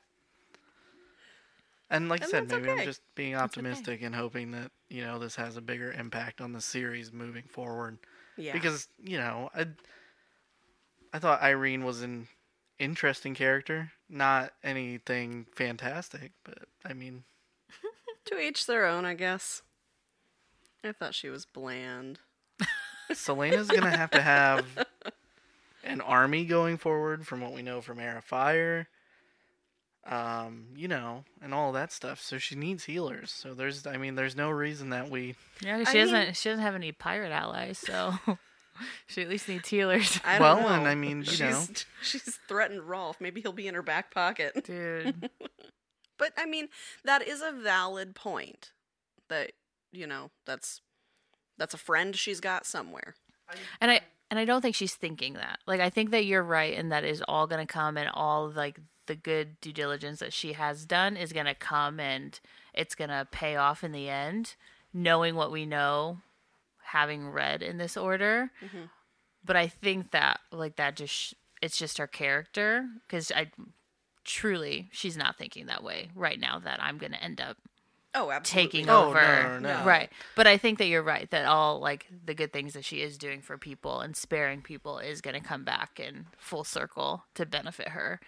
And 1.88 2.08
like 2.08 2.22
I 2.22 2.26
said, 2.26 2.48
maybe 2.48 2.68
okay. 2.68 2.80
I'm 2.80 2.86
just 2.86 3.02
being 3.14 3.34
okay. 3.34 3.42
optimistic 3.42 4.02
and 4.02 4.14
hoping 4.14 4.50
that 4.52 4.70
you 4.88 5.02
know 5.02 5.18
this 5.18 5.36
has 5.36 5.56
a 5.56 5.62
bigger 5.62 5.92
impact 5.92 6.40
on 6.40 6.52
the 6.52 6.60
series 6.60 7.12
moving 7.12 7.44
forward. 7.44 7.98
Yeah. 8.36 8.52
Because 8.52 8.88
you 9.02 9.18
know, 9.18 9.50
I 9.54 9.66
I 11.12 11.18
thought 11.18 11.40
Yrene 11.40 11.84
was 11.84 12.02
an 12.02 12.28
interesting 12.78 13.34
character, 13.34 13.92
not 14.08 14.52
anything 14.64 15.46
fantastic, 15.54 16.32
but 16.44 16.58
I 16.84 16.94
mean, 16.94 17.24
to 18.26 18.38
each 18.38 18.66
their 18.66 18.86
own, 18.86 19.04
I 19.04 19.14
guess. 19.14 19.62
I 20.84 20.92
thought 20.92 21.14
she 21.14 21.28
was 21.28 21.46
bland. 21.46 22.18
Celaena's 23.12 23.68
gonna 23.68 23.96
have 23.96 24.10
to 24.12 24.22
have 24.22 24.64
an 25.84 26.00
army 26.00 26.44
going 26.44 26.76
forward, 26.78 27.26
from 27.26 27.40
what 27.40 27.52
we 27.52 27.62
know 27.62 27.80
from 27.80 28.00
Heir 28.00 28.18
of 28.18 28.24
Fire. 28.24 28.88
Um, 30.04 30.66
you 30.74 30.88
know, 30.88 31.22
and 31.40 31.54
all 31.54 31.70
that 31.72 31.92
stuff. 31.92 32.20
So 32.20 32.36
she 32.38 32.56
needs 32.56 32.84
healers. 32.84 33.30
So 33.30 33.54
there's, 33.54 33.86
I 33.86 33.96
mean, 33.98 34.16
there's 34.16 34.34
no 34.34 34.50
reason 34.50 34.90
that 34.90 35.08
we. 35.10 35.36
Yeah, 35.60 35.78
'cause 35.78 35.88
I 35.88 35.92
she 35.92 35.98
doesn't. 35.98 36.24
mean- 36.24 36.34
she 36.34 36.48
doesn't 36.48 36.62
have 36.64 36.74
any 36.74 36.90
pirate 36.90 37.30
allies, 37.30 37.78
so 37.78 38.14
she 39.06 39.22
at 39.22 39.28
least 39.28 39.48
needs 39.48 39.68
healers. 39.68 40.18
I 40.24 40.40
well, 40.40 40.56
don't 40.56 40.64
know. 40.64 40.74
and 40.74 40.88
I 40.88 40.96
mean, 40.96 41.18
you 41.18 41.24
she's, 41.26 41.40
know, 41.40 41.62
she's 42.02 42.40
threatened 42.48 42.82
Rolfe. 42.82 43.20
Maybe 43.20 43.40
he'll 43.40 43.52
be 43.52 43.68
in 43.68 43.74
her 43.74 43.82
back 43.82 44.12
pocket. 44.12 44.64
Dude, 44.64 45.30
But 46.18 46.32
I 46.36 46.46
mean, 46.46 46.68
that 47.04 47.22
is 47.26 47.40
a 47.40 47.52
valid 47.52 48.16
point. 48.16 48.72
That 49.28 49.52
you 49.92 50.08
know, 50.08 50.30
that's 50.46 50.80
that's 51.58 51.74
a 51.74 51.78
friend 51.78 52.16
she's 52.16 52.40
got 52.40 52.66
somewhere. 52.66 53.14
and 53.80 53.90
I 53.92 54.00
and 54.32 54.40
I 54.40 54.44
don't 54.46 54.62
think 54.62 54.74
she's 54.74 54.94
thinking 54.96 55.34
that. 55.34 55.60
Like, 55.66 55.80
I 55.80 55.90
think 55.90 56.10
that 56.10 56.24
you're 56.24 56.42
right, 56.42 56.76
and 56.76 56.90
that 56.90 57.04
is 57.04 57.22
all 57.28 57.46
going 57.46 57.64
to 57.64 57.72
come, 57.72 57.96
and 57.96 58.10
all 58.14 58.50
like 58.50 58.80
the 59.06 59.16
good 59.16 59.60
due 59.60 59.72
diligence 59.72 60.20
that 60.20 60.32
she 60.32 60.52
has 60.52 60.84
done 60.86 61.16
is 61.16 61.32
going 61.32 61.46
to 61.46 61.54
come, 61.54 61.98
and 62.00 62.38
it's 62.74 62.94
going 62.94 63.10
to 63.10 63.26
pay 63.30 63.56
off 63.56 63.82
in 63.84 63.92
the 63.92 64.08
end. 64.08 64.54
Knowing 64.94 65.34
what 65.34 65.50
we 65.50 65.64
know, 65.64 66.18
having 66.84 67.30
read 67.30 67.62
in 67.62 67.78
this 67.78 67.96
order, 67.96 68.50
mm-hmm. 68.62 68.84
but 69.42 69.56
I 69.56 69.66
think 69.66 70.10
that 70.10 70.40
like 70.50 70.76
that 70.76 70.96
just 70.96 71.34
it's 71.62 71.78
just 71.78 71.96
her 71.98 72.06
character 72.06 72.86
because 73.06 73.32
I 73.32 73.50
truly 74.24 74.88
she's 74.92 75.16
not 75.16 75.36
thinking 75.38 75.66
that 75.66 75.82
way 75.82 76.10
right 76.14 76.38
now 76.38 76.58
that 76.58 76.78
I'm 76.82 76.98
going 76.98 77.12
to 77.12 77.22
end 77.22 77.40
up 77.40 77.56
Oh, 78.14 78.30
absolutely. 78.30 78.70
taking 78.82 78.90
Oh, 78.90 79.04
no, 79.04 79.08
over. 79.08 79.58
no, 79.60 79.78
no. 79.80 79.84
Right. 79.86 80.10
But 80.36 80.46
I 80.46 80.58
think 80.58 80.76
that 80.78 80.86
you're 80.86 81.02
right 81.02 81.30
that 81.30 81.46
all 81.46 81.80
like 81.80 82.06
the 82.26 82.34
good 82.34 82.52
things 82.52 82.74
that 82.74 82.84
she 82.84 83.00
is 83.00 83.16
doing 83.16 83.40
for 83.40 83.56
people 83.56 84.00
and 84.00 84.14
sparing 84.14 84.60
people 84.60 84.98
is 84.98 85.22
going 85.22 85.40
to 85.40 85.40
come 85.48 85.64
back 85.64 85.98
in 85.98 86.26
full 86.36 86.64
circle 86.64 87.24
to 87.34 87.46
benefit 87.46 87.88
her 87.88 88.20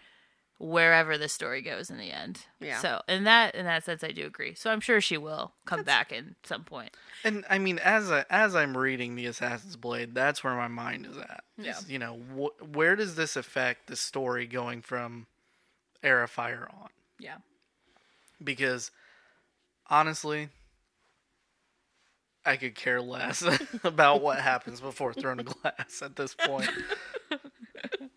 wherever 0.59 1.19
the 1.19 1.29
story 1.29 1.61
goes 1.63 1.91
in 1.91 1.99
the 1.99 2.11
end. 2.13 2.43
Yeah. 2.61 2.79
So, 2.81 3.01
in 3.09 3.25
that 3.25 3.55
in 3.55 3.65
that 3.67 3.85
sense 3.85 4.03
I 4.05 4.13
do 4.13 4.27
agree. 4.27 4.55
So, 4.55 4.71
I'm 4.71 4.81
sure 4.81 5.01
she 5.01 5.17
will 5.19 5.53
come 5.67 5.83
back 5.83 6.13
in 6.13 6.37
some 6.45 6.65
point. 6.65 6.97
And 7.25 7.45
I 7.51 7.59
mean, 7.59 7.79
as 7.79 8.11
I, 8.11 8.25
as 8.31 8.55
I'm 8.55 8.77
reading 8.77 9.17
the 9.17 9.27
Assassin's 9.27 9.77
Blade, 9.77 10.15
that's 10.15 10.45
where 10.45 10.55
my 10.55 10.69
mind 10.69 11.07
is 11.07 11.17
at. 11.17 11.45
Yeah. 11.59 11.79
Is, 11.79 11.91
You 11.91 11.99
know, 11.99 12.19
wh- 12.37 12.75
where 12.77 12.97
does 12.97 13.15
this 13.17 13.37
affect 13.37 13.87
the 13.89 13.97
story 13.97 14.47
going 14.47 14.83
from 14.83 15.27
Era 16.03 16.29
Fire 16.29 16.69
on? 16.71 16.89
Yeah. 17.19 17.37
Because 18.43 18.91
honestly, 19.89 20.49
I 22.45 22.57
could 22.57 22.75
care 22.75 23.01
less 23.01 23.43
about 23.85 24.21
what 24.23 24.39
happens 24.39 24.81
before 24.81 25.15
Throne 25.15 25.41
of 25.41 25.47
Glass 25.47 26.03
at 26.03 26.17
this 26.17 26.35
point. 26.35 26.69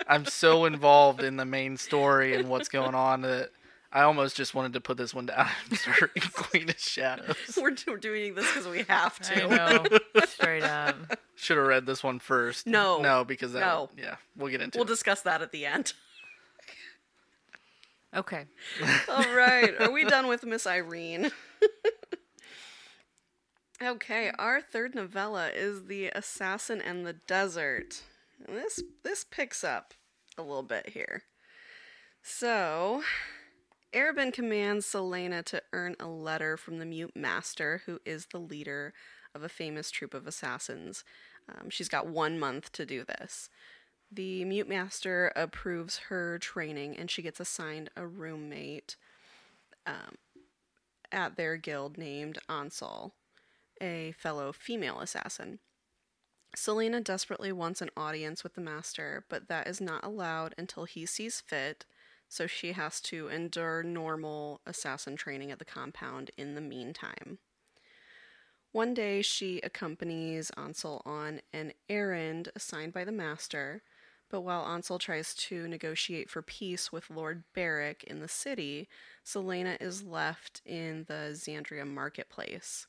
I'm 0.07 0.25
so 0.25 0.65
involved 0.65 1.21
in 1.23 1.37
the 1.37 1.45
main 1.45 1.77
story 1.77 2.35
and 2.35 2.47
what's 2.49 2.69
going 2.69 2.95
on 2.95 3.21
that 3.21 3.49
I 3.91 4.01
almost 4.03 4.35
just 4.35 4.53
wanted 4.55 4.73
to 4.73 4.81
put 4.81 4.97
this 4.97 5.13
one 5.13 5.25
down 5.27 5.47
and 5.69 5.77
start 5.77 6.11
Queen 6.33 6.69
of 6.69 6.79
Shadows. 6.79 7.35
We're, 7.59 7.71
do- 7.71 7.83
we're 7.91 7.97
doing 7.97 8.35
this 8.35 8.47
because 8.47 8.67
we 8.67 8.83
have 8.83 9.19
to. 9.19 9.43
I 9.45 9.47
know. 9.47 9.85
Straight 10.25 10.63
up. 10.63 10.95
Should 11.35 11.57
have 11.57 11.65
read 11.67 11.85
this 11.85 12.03
one 12.03 12.19
first. 12.19 12.67
No. 12.67 12.99
No, 13.01 13.23
because 13.23 13.53
that 13.53 13.59
No. 13.61 13.89
yeah, 13.97 14.15
we'll 14.35 14.49
get 14.51 14.61
into 14.61 14.77
We'll 14.79 14.85
it. 14.85 14.89
discuss 14.89 15.21
that 15.21 15.41
at 15.41 15.51
the 15.51 15.65
end. 15.65 15.93
Okay. 18.15 18.45
All 19.09 19.35
right. 19.35 19.73
Are 19.79 19.91
we 19.91 20.03
done 20.05 20.27
with 20.27 20.43
Miss 20.45 20.65
Yrene? 20.65 21.31
okay, 23.83 24.31
our 24.39 24.61
third 24.61 24.95
novella 24.95 25.49
is 25.53 25.85
The 25.85 26.07
Assassin 26.07 26.81
and 26.81 27.05
the 27.05 27.13
Desert. 27.13 28.01
And 28.45 28.57
this 28.57 28.81
this 29.03 29.23
picks 29.23 29.63
up 29.63 29.93
a 30.37 30.41
little 30.41 30.63
bit 30.63 30.89
here. 30.89 31.23
So, 32.21 33.03
Arobynn 33.93 34.33
commands 34.33 34.85
Celaena 34.85 35.43
to 35.45 35.61
earn 35.71 35.95
a 35.99 36.07
letter 36.07 36.57
from 36.57 36.77
the 36.77 36.85
Mute 36.85 37.15
Master, 37.15 37.83
who 37.85 37.99
is 38.05 38.27
the 38.27 38.39
leader 38.39 38.93
of 39.33 39.43
a 39.43 39.49
famous 39.49 39.89
troop 39.91 40.13
of 40.13 40.27
assassins. 40.27 41.03
Um, 41.49 41.69
she's 41.69 41.89
got 41.89 42.07
one 42.07 42.37
month 42.37 42.71
to 42.73 42.85
do 42.85 43.03
this. 43.03 43.49
The 44.11 44.45
Mute 44.45 44.69
Master 44.69 45.31
approves 45.35 45.97
her 46.09 46.37
training 46.39 46.97
and 46.97 47.09
she 47.09 47.21
gets 47.21 47.39
assigned 47.39 47.89
a 47.95 48.05
roommate 48.05 48.95
um, 49.85 50.17
at 51.11 51.35
their 51.35 51.57
guild 51.57 51.97
named 51.97 52.37
Ansel, 52.49 53.13
a 53.81 54.13
fellow 54.17 54.51
female 54.51 54.99
assassin. 54.99 55.59
Celaena 56.55 57.03
desperately 57.03 57.51
wants 57.51 57.81
an 57.81 57.89
audience 57.95 58.43
with 58.43 58.55
the 58.55 58.61
Master, 58.61 59.25
but 59.29 59.47
that 59.47 59.67
is 59.67 59.79
not 59.79 60.03
allowed 60.03 60.55
until 60.57 60.85
he 60.85 61.05
sees 61.05 61.41
fit, 61.41 61.85
so 62.27 62.47
she 62.47 62.73
has 62.73 62.99
to 63.01 63.27
endure 63.27 63.83
normal 63.83 64.61
assassin 64.65 65.15
training 65.15 65.51
at 65.51 65.59
the 65.59 65.65
compound 65.65 66.31
in 66.37 66.55
the 66.55 66.61
meantime. 66.61 67.39
One 68.71 68.93
day, 68.93 69.21
she 69.21 69.59
accompanies 69.61 70.51
Ansel 70.57 71.01
on 71.05 71.41
an 71.53 71.73
errand 71.89 72.49
assigned 72.55 72.93
by 72.93 73.05
the 73.05 73.11
Master, 73.11 73.81
but 74.29 74.41
while 74.41 74.65
Ansel 74.65 74.99
tries 74.99 75.33
to 75.35 75.67
negotiate 75.67 76.29
for 76.29 76.41
peace 76.41 76.91
with 76.91 77.09
Lord 77.09 77.43
Berick 77.53 78.03
in 78.03 78.19
the 78.19 78.27
city, 78.27 78.89
Celaena 79.25 79.81
is 79.81 80.03
left 80.03 80.61
in 80.65 81.05
the 81.07 81.31
Xandria 81.31 81.87
marketplace. 81.87 82.87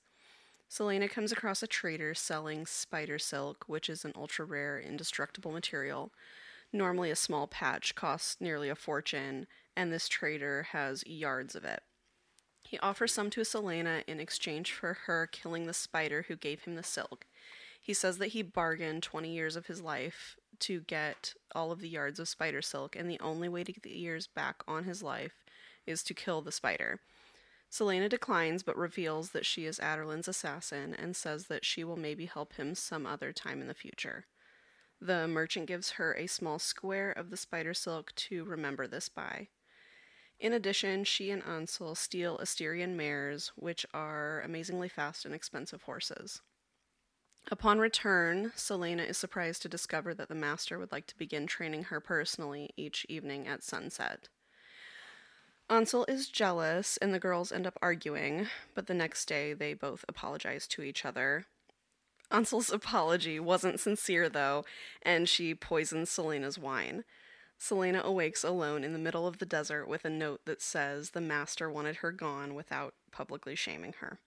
Celaena 0.71 1.09
comes 1.09 1.33
across 1.33 1.63
a 1.63 1.67
trader 1.67 2.15
selling 2.15 2.67
spider 2.67 3.19
silk, 3.19 3.65
which 3.67 3.89
is 3.89 4.05
an 4.05 4.13
ultra 4.15 4.45
rare, 4.45 4.79
indestructible 4.79 5.51
material. 5.51 6.13
Normally, 6.73 7.11
a 7.11 7.17
small 7.17 7.47
patch 7.47 7.95
costs 7.95 8.37
nearly 8.41 8.69
a 8.69 8.75
fortune, 8.75 9.47
and 9.75 9.91
this 9.91 10.09
trader 10.09 10.69
has 10.73 11.07
yards 11.07 11.55
of 11.55 11.65
it. 11.65 11.83
He 12.69 12.79
offers 12.81 13.15
some 13.15 13.31
to 13.31 13.41
Celaena 13.41 14.05
in 14.07 14.21
exchange 14.21 14.73
for 14.73 14.93
her 15.07 15.27
killing 15.27 15.67
the 15.67 15.73
spider 15.73 16.27
who 16.29 16.37
gave 16.37 16.65
him 16.65 16.75
the 16.75 16.83
silk. 16.83 17.25
He 17.81 17.95
says 17.95 18.19
that 18.19 18.29
he 18.29 18.43
bargained 18.43 19.03
20 19.03 19.31
years 19.31 19.57
of 19.57 19.67
his 19.67 19.81
life 19.81 20.37
to 20.59 20.81
get 20.81 21.33
all 21.55 21.73
of 21.73 21.81
the 21.81 21.89
yards 21.89 22.19
of 22.19 22.29
spider 22.29 22.61
silk, 22.61 22.95
and 22.95 23.09
the 23.09 23.21
only 23.21 23.49
way 23.49 23.65
to 23.65 23.73
get 23.73 23.85
the 23.85 23.91
years 23.91 24.27
back 24.27 24.63
on 24.69 24.85
his 24.85 25.03
life 25.03 25.33
is 25.87 26.03
to 26.03 26.13
kill 26.13 26.43
the 26.43 26.53
spider. 26.53 27.01
Celaena 27.71 28.09
declines 28.09 28.63
but 28.63 28.77
reveals 28.77 29.31
that 29.31 29.47
she 29.47 29.67
is 29.67 29.79
Adarlan's 29.79 30.29
assassin 30.29 30.95
and 30.95 31.15
says 31.15 31.47
that 31.47 31.65
she 31.65 31.85
will 31.85 31.97
maybe 31.97 32.27
help 32.27 32.55
him 32.55 32.75
some 32.75 33.07
other 33.07 33.33
time 33.33 33.61
in 33.61 33.69
the 33.69 33.75
future. 33.75 34.27
The 35.01 35.29
merchant 35.29 35.67
gives 35.67 35.93
her 35.93 36.15
a 36.15 36.27
small 36.27 36.59
square 36.59 37.13
of 37.13 37.31
the 37.31 37.37
spider 37.37 37.75
silk 37.75 38.15
to 38.17 38.45
remember 38.45 38.87
this 38.87 39.09
by. 39.09 39.49
In 40.41 40.53
addition, 40.53 41.05
she 41.05 41.31
and 41.31 41.43
Ansel 41.43 41.95
steal 41.95 42.39
Asterion 42.39 42.97
mares, 42.97 43.53
which 43.57 43.85
are 43.93 44.41
amazingly 44.41 44.89
fast 44.89 45.25
and 45.25 45.35
expensive 45.35 45.83
horses. 45.83 46.41
Upon 47.51 47.79
return, 47.79 48.53
Celaena 48.57 49.09
is 49.09 49.17
surprised 49.17 49.63
to 49.63 49.69
discover 49.69 50.15
that 50.15 50.29
the 50.29 50.35
master 50.35 50.79
would 50.79 50.93
like 50.93 51.07
to 51.09 51.19
begin 51.19 51.47
training 51.47 51.85
her 51.85 52.01
personally 52.01 52.71
each 52.77 53.07
evening 53.09 53.47
at 53.49 53.63
sunset. 53.63 54.29
Ansel 55.71 56.07
is 56.09 56.29
jealous, 56.29 56.97
and 56.97 57.13
the 57.13 57.19
girls 57.19 57.53
end 57.53 57.67
up 57.67 57.79
arguing, 57.83 58.49
but 58.75 58.87
the 58.87 58.95
next 58.95 59.27
day 59.27 59.53
they 59.53 59.75
both 59.75 60.05
apologize 60.09 60.67
to 60.69 60.83
each 60.83 61.05
other. 61.05 61.45
Ansel's 62.31 62.71
apology 62.73 63.39
wasn't 63.39 63.81
sincere, 63.81 64.29
though, 64.29 64.65
and 65.03 65.29
she 65.29 65.55
poisons 65.55 66.11
Celaena's 66.11 66.59
wine. 66.59 67.05
Celaena 67.61 68.03
awakes 68.03 68.45
alone 68.45 68.83
in 68.83 68.93
the 68.93 68.99
middle 68.99 69.27
of 69.27 69.39
the 69.39 69.47
desert 69.47 69.87
with 69.89 70.05
a 70.05 70.11
note 70.11 70.41
that 70.47 70.63
says 70.63 71.11
the 71.11 71.21
master 71.21 71.71
wanted 71.71 71.97
her 71.97 72.13
gone 72.13 72.55
without 72.55 72.95
publicly 73.11 73.55
shaming 73.55 73.95
her. 74.01 74.19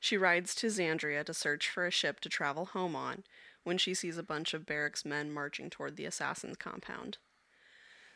She 0.00 0.16
rides 0.16 0.54
to 0.56 0.66
Xandria 0.66 1.22
to 1.24 1.34
search 1.34 1.68
for 1.68 1.86
a 1.86 1.92
ship 1.92 2.18
to 2.20 2.28
travel 2.28 2.66
home 2.66 2.96
on, 2.96 3.22
when 3.62 3.78
she 3.78 3.94
sees 3.94 4.18
a 4.18 4.22
bunch 4.24 4.52
of 4.52 4.66
Berick's 4.66 5.04
men 5.04 5.30
marching 5.32 5.70
toward 5.70 5.96
the 5.96 6.06
assassin's 6.06 6.56
compound. 6.56 7.18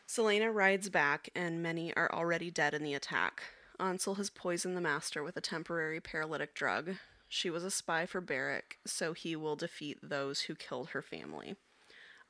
Celaena 0.07 0.53
rides 0.53 0.89
back, 0.89 1.29
and 1.35 1.61
many 1.61 1.93
are 1.95 2.09
already 2.13 2.49
dead 2.49 2.73
in 2.73 2.81
the 2.81 2.93
attack. 2.93 3.43
Ansel 3.77 4.15
has 4.15 4.29
poisoned 4.29 4.77
the 4.77 4.81
master 4.81 5.21
with 5.21 5.35
a 5.35 5.41
temporary 5.41 5.99
paralytic 5.99 6.53
drug. 6.53 6.95
She 7.27 7.49
was 7.49 7.63
a 7.63 7.69
spy 7.69 8.05
for 8.05 8.21
Berick, 8.21 8.77
so 8.85 9.11
he 9.11 9.35
will 9.35 9.57
defeat 9.57 9.97
those 10.01 10.41
who 10.41 10.55
killed 10.55 10.89
her 10.89 11.01
family. 11.01 11.57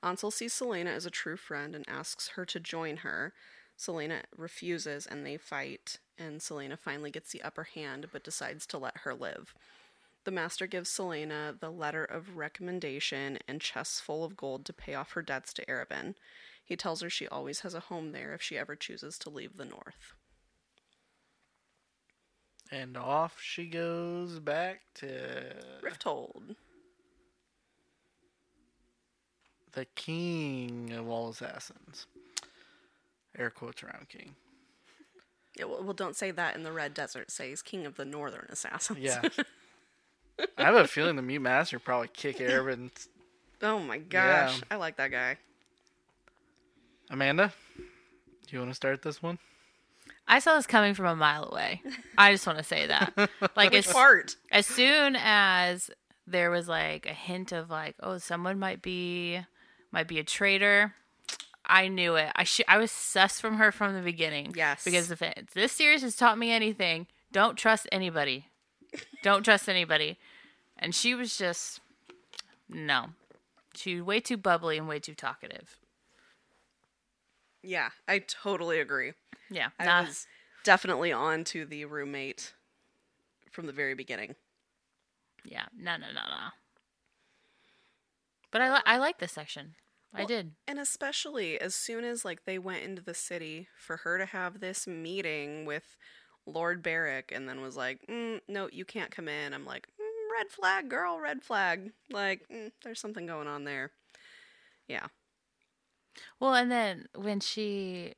Ansel 0.02 0.32
sees 0.32 0.54
Celaena 0.54 0.88
as 0.88 1.06
a 1.06 1.12
true 1.12 1.38
friend 1.38 1.76
and 1.76 1.86
asks 1.88 2.30
her 2.30 2.46
to 2.46 2.60
join 2.60 2.98
her. 2.98 3.34
Celaena 3.78 4.24
refuses 4.36 5.06
and 5.06 5.24
they 5.24 5.38
fight, 5.38 6.00
and 6.18 6.40
Celaena 6.40 6.80
finally 6.80 7.12
gets 7.12 7.32
the 7.32 7.44
upper 7.44 7.64
hand 7.64 8.08
but 8.12 8.24
decides 8.24 8.66
to 8.68 8.80
let 8.80 8.98
her 8.98 9.14
live. 9.14 9.54
The 10.24 10.32
master 10.32 10.66
gives 10.66 10.90
Celaena 10.90 11.60
the 11.60 11.72
letter 11.72 12.04
of 12.04 12.38
recommendation 12.38 13.38
and 13.48 13.62
chests 13.62 14.00
full 14.00 14.26
of 14.26 14.36
gold 14.36 14.66
to 14.66 14.74
pay 14.74 14.96
off 14.96 15.12
her 15.12 15.22
debts 15.22 15.54
to 15.54 15.66
Arobynn. 15.68 16.16
He 16.68 16.76
tells 16.76 17.02
her 17.02 17.10
she 17.10 17.28
always 17.30 17.62
has 17.62 17.74
a 17.74 17.80
home 17.80 18.12
there 18.12 18.34
if 18.34 18.42
she 18.42 18.58
ever 18.58 18.76
chooses 18.76 19.18
to 19.20 19.30
leave 19.30 19.56
the 19.56 19.64
north. 19.66 20.14
And 22.70 22.98
off 22.98 23.38
she 23.42 23.66
goes 23.68 24.40
back 24.40 24.82
to 24.96 25.56
Rifthold. 25.82 26.58
the 29.72 29.86
king 29.96 30.92
of 30.92 31.08
all 31.08 31.30
assassins. 31.30 32.06
Air 33.38 33.50
quotes 33.50 33.82
around 33.84 34.10
king. 34.10 34.36
Yeah, 35.58 35.66
well, 35.66 35.84
well, 35.84 35.94
don't 35.94 36.18
say 36.18 36.32
that 36.32 36.56
in 36.58 36.64
the 36.64 36.72
Red 36.74 36.94
Desert. 36.94 37.32
Say 37.32 37.50
he's 37.50 37.62
king 37.62 37.86
of 37.86 37.96
the 37.96 38.04
Northern 38.06 38.48
Assassins. 38.50 39.00
Yeah. 39.00 39.22
I 40.58 40.64
have 40.64 40.76
a 40.76 40.88
feeling 40.88 41.16
the 41.16 41.22
mute 41.22 41.42
master 41.42 41.80
probably 41.80 42.10
kick 42.10 42.38
Arobynn. 42.40 42.92
oh 43.64 43.80
my 43.80 43.98
gosh, 44.00 44.58
Yeah. 44.58 44.64
I 44.70 44.76
like 44.76 44.98
that 44.98 45.12
guy. 45.12 45.38
Amanda, 47.10 47.54
do 47.78 47.84
you 48.50 48.60
want 48.60 48.72
to 48.72 48.76
start 48.76 49.02
this 49.02 49.22
one? 49.22 49.40
I 50.28 50.40
saw 50.40 50.56
this 50.56 50.68
coming 50.68 50.94
from 50.94 51.06
a 51.06 51.16
mile 51.16 51.50
away. 51.52 51.82
I 52.18 52.34
just 52.34 52.46
want 52.46 52.60
to 52.60 52.64
say 52.64 52.88
that. 52.88 53.14
Like 53.56 53.72
Which 53.72 53.88
as, 53.88 53.94
part? 53.94 54.36
as 54.52 54.66
soon 54.66 55.16
as 55.18 55.90
there 56.26 56.52
was 56.52 56.68
like 56.68 57.06
a 57.06 57.14
hint 57.14 57.52
of 57.52 57.70
like, 57.70 57.96
oh, 58.02 58.18
someone 58.18 58.60
might 58.60 58.82
be 58.82 59.40
might 59.92 60.08
be 60.08 60.20
a 60.20 60.24
traitor, 60.24 60.94
I 61.66 61.88
knew 61.88 62.16
it. 62.16 62.32
I 62.36 62.44
sh- 62.44 62.62
I 62.68 62.78
was 62.78 62.92
sus 62.92 63.40
from 63.40 63.56
her 63.56 63.72
from 63.72 63.94
the 63.96 64.02
beginning. 64.02 64.54
Yes. 64.56 64.84
Because 64.84 65.12
if 65.12 65.22
it, 65.22 65.50
this 65.54 65.72
series 65.72 66.02
has 66.02 66.16
taught 66.16 66.38
me 66.38 66.52
anything, 66.52 67.08
don't 67.32 67.58
trust 67.58 67.88
anybody. 67.92 68.48
don't 69.24 69.44
trust 69.44 69.70
anybody. 69.70 70.18
And 70.78 70.94
she 70.94 71.16
was 71.16 71.38
just 71.38 71.80
no. 72.70 73.08
She 73.76 73.96
was 73.96 74.04
way 74.04 74.20
too 74.20 74.38
bubbly 74.38 74.78
and 74.78 74.88
way 74.88 75.00
too 75.00 75.14
talkative. 75.16 75.78
Yeah, 77.68 77.90
I 78.08 78.20
totally 78.20 78.80
agree. 78.80 79.12
Yeah. 79.52 79.70
I 79.78 79.86
nah. 79.86 80.04
was 80.04 80.26
definitely 80.64 81.12
on 81.12 81.44
to 81.46 81.66
the 81.66 81.84
roommate 81.84 82.54
from 83.52 83.66
the 83.66 83.74
very 83.74 83.94
beginning. 83.94 84.36
Yeah, 85.44 85.66
no, 85.78 85.98
no, 85.98 86.08
no, 86.08 86.22
no. 86.22 86.50
But 88.52 88.62
I 88.62 88.74
li- 88.74 88.84
I 88.86 88.98
like 88.98 89.20
this 89.20 89.34
section. 89.34 89.76
I 90.14 90.24
did. 90.24 90.54
And 90.66 90.80
especially 90.80 91.60
as 91.60 91.76
soon 91.76 92.06
as 92.06 92.24
like 92.24 92.46
they 92.46 92.58
went 92.58 92.84
into 92.84 93.02
the 93.02 93.14
city 93.14 93.68
for 93.78 93.98
her 93.98 94.18
to 94.18 94.26
have 94.26 94.62
this 94.62 94.88
meeting 94.88 95.66
with 95.66 95.98
Lord 96.46 96.82
Berick 96.82 97.34
and 97.36 97.50
then 97.50 97.60
was 97.60 97.76
like, 97.76 98.00
mm, 98.08 98.40
"No, 98.48 98.70
you 98.72 98.86
can't 98.86 99.12
come 99.12 99.28
in." 99.28 99.54
I'm 99.54 99.66
like, 99.66 99.88
mm, 100.00 100.38
"Red 100.38 100.50
flag, 100.50 100.90
girl, 100.90 101.20
red 101.20 101.44
flag." 101.44 101.92
Like, 102.10 102.48
mm, 102.50 102.72
there's 102.84 103.02
something 103.02 103.26
going 103.26 103.48
on 103.48 103.66
there. 103.66 103.92
Yeah. 104.88 105.08
Well, 106.40 106.54
and 106.54 106.72
then 106.72 107.08
when 107.16 107.40
she, 107.40 108.14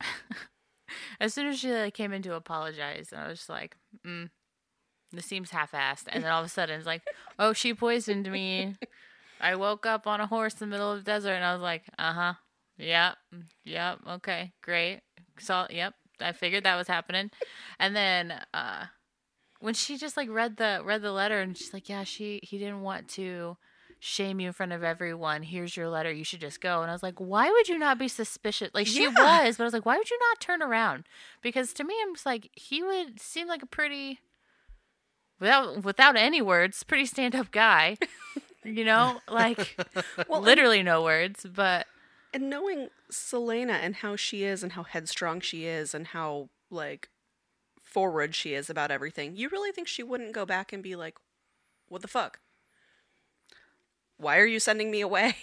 as 1.20 1.34
soon 1.34 1.46
as 1.48 1.58
she 1.58 1.72
like, 1.72 1.94
came 1.94 2.12
in 2.12 2.22
to 2.22 2.34
apologize, 2.34 3.10
and 3.12 3.20
I 3.20 3.28
was 3.28 3.38
just 3.38 3.48
like, 3.48 3.76
mm, 4.06 4.30
this 5.12 5.26
seems 5.26 5.50
half-assed. 5.50 6.04
And 6.08 6.24
then 6.24 6.30
all 6.30 6.40
of 6.40 6.46
a 6.46 6.50
sudden, 6.50 6.78
it's 6.78 6.86
like, 6.86 7.02
oh, 7.38 7.52
she 7.52 7.74
poisoned 7.74 8.30
me. 8.30 8.76
I 9.40 9.56
woke 9.56 9.86
up 9.86 10.06
on 10.06 10.20
a 10.20 10.26
horse 10.26 10.54
in 10.54 10.68
the 10.68 10.74
middle 10.74 10.92
of 10.92 11.04
the 11.04 11.10
desert, 11.10 11.32
and 11.32 11.44
I 11.44 11.52
was 11.52 11.62
like, 11.62 11.84
uh 11.98 12.12
huh, 12.12 12.34
yep, 12.78 13.16
yep, 13.64 13.98
okay, 14.08 14.52
great. 14.62 15.00
So, 15.38 15.66
yep, 15.70 15.94
I 16.20 16.32
figured 16.32 16.64
that 16.64 16.76
was 16.76 16.88
happening. 16.88 17.30
And 17.78 17.96
then, 17.96 18.34
uh, 18.54 18.86
when 19.62 19.74
she 19.74 19.96
just 19.96 20.16
like 20.16 20.28
read 20.28 20.56
the 20.56 20.82
read 20.84 21.02
the 21.02 21.12
letter, 21.12 21.40
and 21.40 21.56
she's 21.56 21.72
like, 21.72 21.88
yeah, 21.88 22.04
she 22.04 22.40
he 22.42 22.58
didn't 22.58 22.82
want 22.82 23.08
to 23.10 23.56
shame 24.04 24.40
you 24.40 24.48
in 24.48 24.52
front 24.52 24.72
of 24.72 24.82
everyone. 24.82 25.44
Here's 25.44 25.76
your 25.76 25.88
letter. 25.88 26.10
You 26.10 26.24
should 26.24 26.40
just 26.40 26.60
go. 26.60 26.82
And 26.82 26.90
I 26.90 26.92
was 26.92 27.04
like, 27.04 27.20
why 27.20 27.48
would 27.52 27.68
you 27.68 27.78
not 27.78 27.98
be 28.00 28.08
suspicious? 28.08 28.68
Like 28.74 28.88
she 28.88 29.04
Yeah. 29.04 29.10
was, 29.44 29.56
but 29.56 29.62
I 29.62 29.66
was 29.66 29.72
like, 29.72 29.86
why 29.86 29.96
would 29.96 30.10
you 30.10 30.18
not 30.18 30.40
turn 30.40 30.60
around? 30.60 31.04
Because 31.40 31.72
to 31.74 31.84
me, 31.84 31.94
I'm 32.02 32.12
just 32.14 32.26
like, 32.26 32.50
he 32.52 32.82
would 32.82 33.20
seem 33.20 33.46
like 33.46 33.62
a 33.62 33.66
pretty, 33.66 34.18
without 35.38 35.84
without 35.84 36.16
any 36.16 36.42
words, 36.42 36.82
pretty 36.82 37.06
stand 37.06 37.36
up 37.36 37.52
guy. 37.52 37.96
you 38.64 38.84
know, 38.84 39.20
like 39.30 39.76
Well, 40.28 40.38
and- 40.38 40.44
literally 40.44 40.82
no 40.82 41.02
words, 41.02 41.46
but 41.54 41.86
And 42.34 42.50
knowing 42.50 42.88
Celaena 43.10 43.74
and 43.74 43.94
how 43.96 44.16
she 44.16 44.42
is 44.42 44.64
and 44.64 44.72
how 44.72 44.82
headstrong 44.82 45.40
she 45.40 45.66
is 45.66 45.94
and 45.94 46.08
how 46.08 46.48
like 46.70 47.08
forward 47.84 48.34
she 48.34 48.54
is 48.54 48.68
about 48.68 48.90
everything, 48.90 49.36
you 49.36 49.48
really 49.48 49.70
think 49.70 49.86
she 49.86 50.02
wouldn't 50.02 50.32
go 50.32 50.44
back 50.44 50.72
and 50.72 50.82
be 50.82 50.96
like, 50.96 51.18
"What 51.88 52.02
the 52.02 52.08
fuck? 52.08 52.40
Why 54.22 54.38
are 54.38 54.46
you 54.46 54.60
sending 54.60 54.90
me 54.90 55.00
away?" 55.02 55.36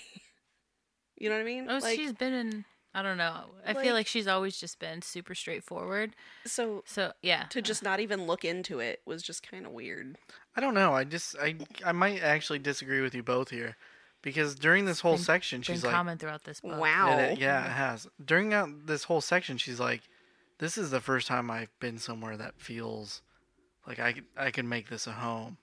you 1.17 1.29
know 1.29 1.35
what 1.35 1.41
I 1.41 1.45
mean? 1.45 1.67
oh, 1.69 1.77
like, 1.79 1.97
she's 1.97 2.13
been 2.13 2.33
in. 2.33 2.65
I 2.93 3.03
don't 3.03 3.17
know. 3.17 3.43
I 3.65 3.73
like- 3.73 3.83
feel 3.85 3.93
like 3.93 4.07
she's 4.07 4.27
always 4.27 4.57
just 4.59 4.79
been 4.79 5.03
super 5.03 5.35
straightforward. 5.35 6.15
so 6.45 6.83
So 6.87 7.11
yeah, 7.21 7.43
to 7.51 7.61
just 7.61 7.83
not 7.83 7.99
even 7.99 8.25
look 8.25 8.43
into 8.43 8.79
it 8.79 9.01
was 9.05 9.21
just 9.21 9.47
kind 9.49 9.65
of 9.67 9.71
weird. 9.73 10.17
I 10.55 10.61
don't 10.61 10.73
know. 10.73 10.93
I 10.93 11.03
just 11.03 11.35
I 11.39 11.55
I 11.85 11.91
might 11.91 12.21
actually 12.23 12.59
disagree 12.59 13.01
with 13.01 13.13
you 13.13 13.21
both 13.21 13.51
here, 13.51 13.75
because 14.23 14.55
during 14.55 14.85
this 14.85 15.01
whole 15.01 15.15
been- 15.15 15.23
section, 15.23 15.59
been 15.59 15.63
she's 15.75 15.83
like, 15.83 15.93
common 15.93 16.17
throughout 16.17 16.45
this 16.45 16.61
book. 16.61 16.79
Wow. 16.79 17.09
Yeah, 17.09 17.17
it- 17.25 17.39
yeah, 17.39 17.65
it 17.65 17.71
has. 17.71 18.07
During 18.23 18.53
out 18.53 18.87
this 18.87 19.03
whole 19.03 19.21
section, 19.21 19.57
she's 19.57 19.79
like, 19.79 20.01
"This 20.57 20.77
is 20.77 20.89
the 20.89 20.99
first 21.01 21.27
time 21.27 21.51
I've 21.51 21.77
been 21.79 21.99
somewhere 21.99 22.37
that 22.37 22.55
feels 22.59 23.21
like 23.85 23.99
I 23.99 24.13
could, 24.13 24.25
I 24.35 24.49
can 24.49 24.67
make 24.67 24.89
this 24.89 25.05
a 25.05 25.11
home." 25.11 25.57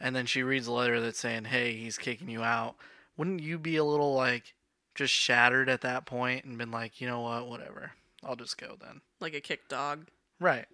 And 0.00 0.14
then 0.14 0.26
she 0.26 0.42
reads 0.42 0.66
a 0.66 0.72
letter 0.72 1.00
that's 1.00 1.18
saying, 1.18 1.46
"Hey, 1.46 1.76
he's 1.76 1.98
kicking 1.98 2.28
you 2.28 2.42
out." 2.42 2.76
Wouldn't 3.16 3.42
you 3.42 3.58
be 3.58 3.76
a 3.76 3.84
little 3.84 4.14
like 4.14 4.54
just 4.94 5.12
shattered 5.12 5.68
at 5.68 5.80
that 5.82 6.06
point 6.06 6.44
and 6.44 6.58
been 6.58 6.70
like, 6.70 7.00
"You 7.00 7.06
know 7.06 7.20
what? 7.20 7.48
Whatever. 7.48 7.92
I'll 8.22 8.36
just 8.36 8.58
go 8.58 8.76
then." 8.80 9.00
Like 9.20 9.34
a 9.34 9.40
kick 9.40 9.68
dog. 9.68 10.08
Right. 10.38 10.66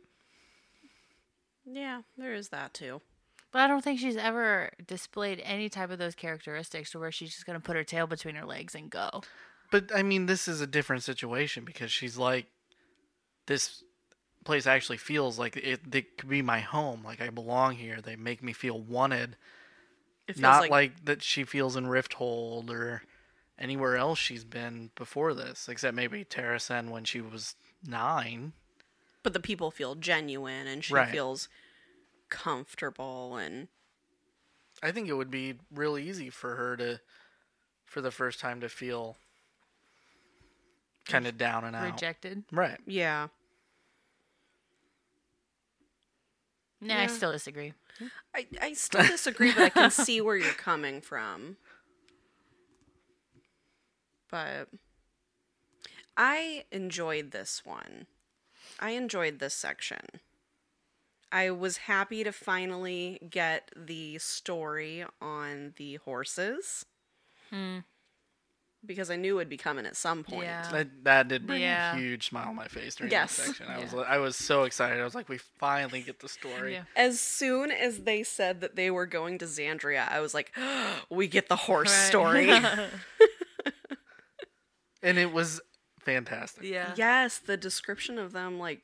Yeah, 1.65 2.03
there 2.17 2.35
is 2.35 2.49
that 2.49 2.75
too. 2.75 3.01
But 3.53 3.61
I 3.61 3.67
don't 3.67 3.85
think 3.85 4.01
she's 4.01 4.17
ever 4.17 4.71
displayed 4.85 5.41
any 5.45 5.69
type 5.69 5.91
of 5.91 5.99
those 5.99 6.15
characteristics 6.15 6.91
to 6.91 6.99
where 6.99 7.13
she's 7.13 7.33
just 7.33 7.47
gonna 7.47 7.61
put 7.61 7.77
her 7.77 7.85
tail 7.85 8.07
between 8.07 8.35
her 8.35 8.47
legs 8.47 8.75
and 8.75 8.91
go. 8.91 9.23
But 9.71 9.95
I 9.95 10.03
mean, 10.03 10.27
this 10.27 10.49
is 10.49 10.61
a 10.61 10.67
different 10.67 11.03
situation 11.03 11.65
because 11.65 11.93
she's 11.93 12.17
like, 12.19 12.47
this 13.47 13.85
place 14.45 14.67
actually 14.67 14.97
feels 14.99 15.39
like 15.39 15.57
it, 15.57 15.81
it 15.93 16.19
could 16.19 16.29
be 16.29 16.43
my 16.43 16.61
home. 16.61 17.03
Like 17.05 17.21
I 17.21 17.29
belong 17.31 17.77
here. 17.77 18.01
They 18.01 18.17
make 18.17 18.43
me 18.43 18.53
feel 18.53 18.79
wanted. 18.81 19.37
It 20.29 20.35
feels 20.35 20.43
Not 20.43 20.71
like, 20.71 21.05
that 21.05 21.23
she 21.23 21.45
feels 21.45 21.77
in 21.77 21.87
Rifthold 21.87 22.71
or 22.71 23.03
anywhere 23.59 23.97
else 23.97 24.19
she's 24.19 24.45
been 24.45 24.91
before 24.97 25.35
this, 25.35 25.69
except 25.69 25.95
maybe 25.97 26.25
Terrasen 26.25 26.91
when 26.91 27.05
she 27.05 27.21
was 27.21 27.55
nine. 27.87 28.53
but 29.23 29.33
the 29.33 29.41
people 29.41 29.71
feel 29.71 29.95
genuine 29.95 30.67
and 30.67 30.83
she 30.85 30.95
Right. 30.95 31.11
feels 31.11 31.49
comfortable 32.29 33.37
and 33.37 33.69
I 34.83 34.91
think 34.91 35.09
it 35.09 35.13
would 35.13 35.31
be 35.31 35.55
real 35.73 35.97
easy 35.99 36.29
for 36.31 36.57
her 36.57 36.77
to, 36.77 37.01
for 37.85 38.01
the 38.01 38.11
first 38.11 38.41
time, 38.41 38.61
to 38.63 38.69
feel 38.69 39.17
kind 41.05 41.27
of 41.27 41.37
down 41.37 41.65
and 41.65 41.77
out. 41.77 41.85
Rejected. 41.93 42.45
Right. 42.51 42.79
yeah. 42.87 43.29
Nah, 46.83 47.01
I 47.01 47.07
still 47.07 47.31
disagree. 47.31 47.75
I, 48.35 48.47
I 48.61 48.73
still 48.73 49.05
disagree, 49.05 49.53
but 49.53 49.63
I 49.63 49.69
can 49.69 49.91
see 49.93 50.21
where 50.21 50.37
you're 50.37 50.53
coming 50.53 51.01
from. 51.01 51.57
But 54.29 54.69
I 56.17 56.65
enjoyed 56.73 57.31
this 57.31 57.65
one. 57.65 58.07
I 58.81 58.91
enjoyed 58.91 59.39
this 59.39 59.55
section. 59.55 60.07
I 61.31 61.51
was 61.51 61.77
happy 61.79 62.25
to 62.25 62.33
finally 62.33 63.21
get 63.31 63.71
the 63.77 64.19
story 64.19 65.05
on 65.21 65.75
the 65.77 65.97
horses. 65.97 66.85
Hmm. 67.51 67.79
Because 68.85 69.11
I 69.11 69.17
knew 69.17 69.39
it'd 69.39 69.49
be 69.49 69.57
coming 69.57 69.87
at 69.87 69.97
some 69.97 70.25
point. 70.25 70.43
Yeah. 70.45 70.69
That, 70.73 71.05
that 71.05 71.29
did 71.29 71.47
bring 71.47 71.63
Yeah. 71.63 71.95
a 71.95 71.99
huge 71.99 72.29
smile 72.29 72.49
on 72.49 72.57
my 72.57 72.67
face 72.69 72.95
during 72.97 73.11
Yes. 73.13 73.37
that 73.37 73.47
section. 73.47 73.67
I 73.69 73.79
was 73.79 73.95
I 73.95 74.19
was 74.19 74.37
so 74.37 74.65
excited. 74.65 75.01
I 75.01 75.05
was 75.05 75.15
like, 75.15 75.29
we 75.29 75.39
finally 75.39 76.03
get 76.03 76.19
the 76.21 76.29
story. 76.29 76.73
Yeah. 76.75 76.83
As 76.97 77.21
soon 77.21 77.71
as 77.71 78.01
they 78.01 78.23
said 78.23 78.61
that 78.61 78.75
they 78.77 78.91
were 78.91 79.07
going 79.07 79.39
to 79.39 79.45
Xandria, 79.45 80.09
I 80.11 80.21
was 80.21 80.35
like, 80.35 80.53
oh, 80.57 81.01
we 81.11 81.29
get 81.29 81.49
the 81.49 81.57
horse 81.57 81.91
Right. 81.91 82.09
story. 82.09 82.51
And 85.05 85.19
it 85.19 85.33
was 85.33 85.61
fantastic. 85.99 86.63
yeah. 86.65 86.95
yes, 86.97 87.39
the 87.39 87.57
description 87.57 88.19
of 88.19 88.31
them 88.33 88.59
like 88.61 88.83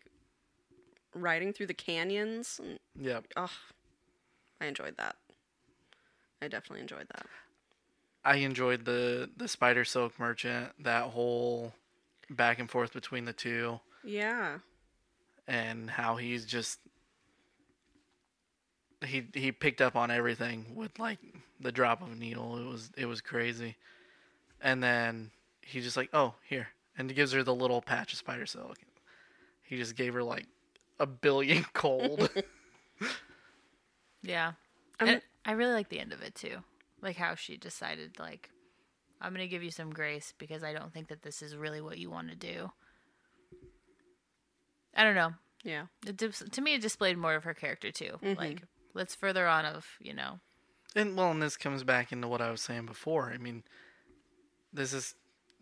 riding 1.14 1.52
through 1.52 1.66
the 1.68 1.74
canyons. 1.74 2.60
And, 2.62 2.78
Yep. 3.00 3.26
oh, 3.36 3.50
I 4.60 4.66
enjoyed 4.66 4.96
that. 4.96 5.14
I 6.42 6.48
definitely 6.48 6.80
enjoyed 6.80 7.06
that. 7.14 7.26
I 8.28 8.36
enjoyed 8.36 8.84
the 8.84 9.30
the 9.36 9.48
spider 9.48 9.84
silk 9.84 10.18
merchant, 10.18 10.72
that 10.84 11.04
whole 11.04 11.72
back 12.30 12.58
and 12.58 12.70
forth 12.70 12.92
between 12.92 13.24
the 13.24 13.32
two 13.32 13.80
Yeah. 14.04 14.58
and 15.46 15.90
how 15.90 16.16
he's 16.16 16.44
just 16.44 16.78
he 19.04 19.26
he 19.32 19.52
picked 19.52 19.80
up 19.80 19.96
on 19.96 20.10
everything 20.10 20.74
with 20.74 20.98
like 20.98 21.18
the 21.60 21.72
drop 21.72 22.02
of 22.02 22.12
a 22.12 22.14
needle. 22.16 22.58
It 22.58 22.66
was 22.66 22.90
it 22.96 23.06
was 23.06 23.20
crazy. 23.20 23.76
And 24.60 24.82
then 24.82 25.30
he 25.62 25.80
just 25.80 25.96
like, 25.96 26.10
"Oh, 26.12 26.34
here." 26.48 26.68
And 26.96 27.08
he 27.08 27.14
gives 27.14 27.32
her 27.32 27.42
the 27.44 27.54
little 27.54 27.80
patch 27.80 28.12
of 28.12 28.18
spider 28.18 28.44
silk. 28.46 28.76
He 29.62 29.76
just 29.76 29.94
gave 29.96 30.14
her 30.14 30.22
like 30.22 30.46
a 30.98 31.06
billion 31.06 31.64
cold. 31.72 32.28
Yeah. 34.22 34.52
I'm- 34.98 35.08
And 35.08 35.22
I 35.44 35.52
really 35.52 35.72
like 35.72 35.88
the 35.90 36.00
end 36.00 36.12
of 36.12 36.22
it 36.22 36.34
too. 36.34 36.58
Like 37.00 37.16
how 37.16 37.34
she 37.34 37.56
decided 37.56 38.18
like 38.18 38.50
I'm 39.20 39.32
going 39.32 39.44
to 39.44 39.50
give 39.50 39.62
you 39.62 39.70
some 39.70 39.90
grace 39.90 40.32
because 40.38 40.62
I 40.62 40.72
don't 40.72 40.92
think 40.92 41.08
that 41.08 41.22
this 41.22 41.42
is 41.42 41.56
really 41.56 41.80
what 41.80 41.98
you 41.98 42.10
want 42.10 42.28
to 42.30 42.36
do. 42.36 42.70
I 44.94 45.04
don't 45.04 45.14
know. 45.14 45.32
Yeah. 45.64 45.86
It 46.06 46.16
dis- 46.16 46.42
to 46.50 46.60
me 46.60 46.74
it 46.74 46.82
displayed 46.82 47.18
more 47.18 47.34
of 47.34 47.44
her 47.44 47.54
character 47.54 47.90
too. 47.90 48.18
Mm-hmm. 48.22 48.38
Like 48.38 48.62
let's 48.94 49.14
further 49.14 49.46
on 49.46 49.64
of, 49.64 49.86
you 50.00 50.14
know. 50.14 50.40
And 50.96 51.16
well, 51.16 51.30
and 51.30 51.42
this 51.42 51.56
comes 51.56 51.84
back 51.84 52.12
into 52.12 52.28
what 52.28 52.40
I 52.40 52.50
was 52.50 52.62
saying 52.62 52.86
before. 52.86 53.30
I 53.32 53.38
mean, 53.38 53.62
this 54.72 54.92
is 54.92 55.14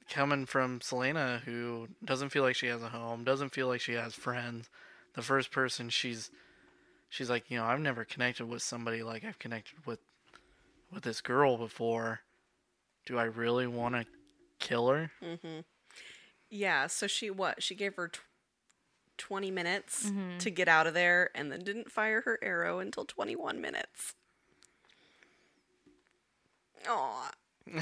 coming 0.09 0.47
from 0.47 0.81
Celaena, 0.81 1.41
who 1.41 1.89
doesn't 2.05 2.31
feel 2.31 2.43
like 2.43 2.57
she 2.57 2.69
has 2.69 2.83
a 2.83 2.89
home, 2.89 3.25
doesn't 3.25 3.53
feel 3.53 3.67
like 3.67 3.81
she 3.81 3.95
has 3.95 4.15
friends. 4.15 4.69
The 5.15 5.23
first 5.23 5.51
person 5.51 5.89
she's, 5.89 6.31
she's 7.09 7.31
like, 7.31 7.51
you 7.51 7.59
know, 7.59 7.65
I've 7.65 7.81
never 7.81 8.05
connected 8.05 8.47
with 8.47 8.63
somebody 8.63 9.03
like 9.03 9.25
I've 9.25 9.39
connected 9.39 9.87
with, 9.87 9.99
with 10.93 11.05
this 11.05 11.21
girl 11.21 11.57
before. 11.57 12.21
Do 13.05 13.19
I 13.19 13.25
really 13.25 13.67
want 13.67 13.95
to 13.95 14.07
kill 14.59 14.89
her? 14.89 15.11
Mm-hmm. 15.23 15.61
Yeah. 16.51 16.87
So 16.87 17.07
she 17.07 17.31
what? 17.31 17.63
She 17.63 17.75
gave 17.75 17.95
her 17.97 18.09
tw- 18.09 18.21
20 19.19 19.51
minutes 19.51 20.11
mm-hmm. 20.11 20.39
to 20.39 20.51
get 20.51 20.69
out 20.69 20.87
of 20.87 20.95
there 20.95 21.31
and 21.35 21.51
then 21.51 21.65
didn't 21.65 21.91
fire 21.91 22.23
her 22.23 22.39
arrow 22.43 22.79
until 22.79 23.05
21 23.05 23.61
minutes. 23.61 24.15
Aw. 26.89 27.31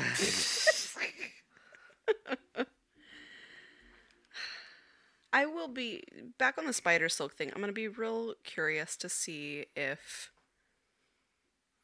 I 5.33 5.47
will 5.47 5.69
be 5.69 6.05
back 6.39 6.59
on 6.59 6.67
the 6.67 6.73
spider 6.73 7.09
silk 7.09 7.35
thing. 7.35 7.49
I'm 7.49 7.61
going 7.61 7.67
to 7.67 7.73
be 7.73 7.89
real 7.89 8.35
curious 8.45 8.97
to 8.99 9.09
see 9.09 9.67
if 9.75 10.31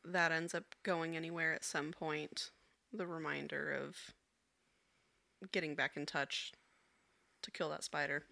that 0.05 0.33
ends 0.33 0.55
up 0.55 0.65
going 0.83 1.17
anywhere 1.17 1.53
at 1.53 1.65
some 1.65 1.93
point. 1.93 2.51
The 2.93 3.07
reminder 3.07 3.73
of 3.73 3.97
getting 5.53 5.75
back 5.75 5.97
in 5.97 6.07
touch 6.07 6.53
to 7.43 7.51
kill 7.51 7.71
that 7.71 7.85
spider. 7.85 8.25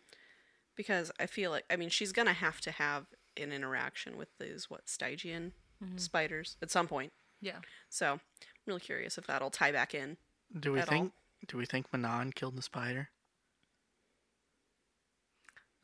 Because 0.76 1.10
I 1.18 1.26
feel 1.26 1.50
like, 1.50 1.64
I 1.70 1.76
mean, 1.76 1.88
she's 1.88 2.12
going 2.12 2.26
to 2.26 2.34
have 2.34 2.60
to 2.62 2.70
have 2.70 3.06
an 3.36 3.52
interaction 3.52 4.16
with 4.16 4.28
these, 4.38 4.68
what, 4.68 4.88
Stygian 4.88 5.52
mm-hmm. 5.82 5.96
spiders 5.96 6.56
at 6.62 6.70
some 6.70 6.86
point. 6.86 7.12
Yeah. 7.40 7.58
So 7.88 8.12
I'm 8.12 8.20
really 8.66 8.80
curious 8.80 9.18
if 9.18 9.26
that'll 9.26 9.50
tie 9.50 9.72
back 9.72 9.94
in. 9.94 10.16
Do 10.58 10.72
we 10.72 10.80
At 10.80 10.88
all. 10.88 10.92
think? 10.92 11.12
Do 11.46 11.56
we 11.56 11.66
think 11.66 11.86
Manon 11.92 12.32
killed 12.32 12.56
the 12.56 12.62
spider? 12.62 13.10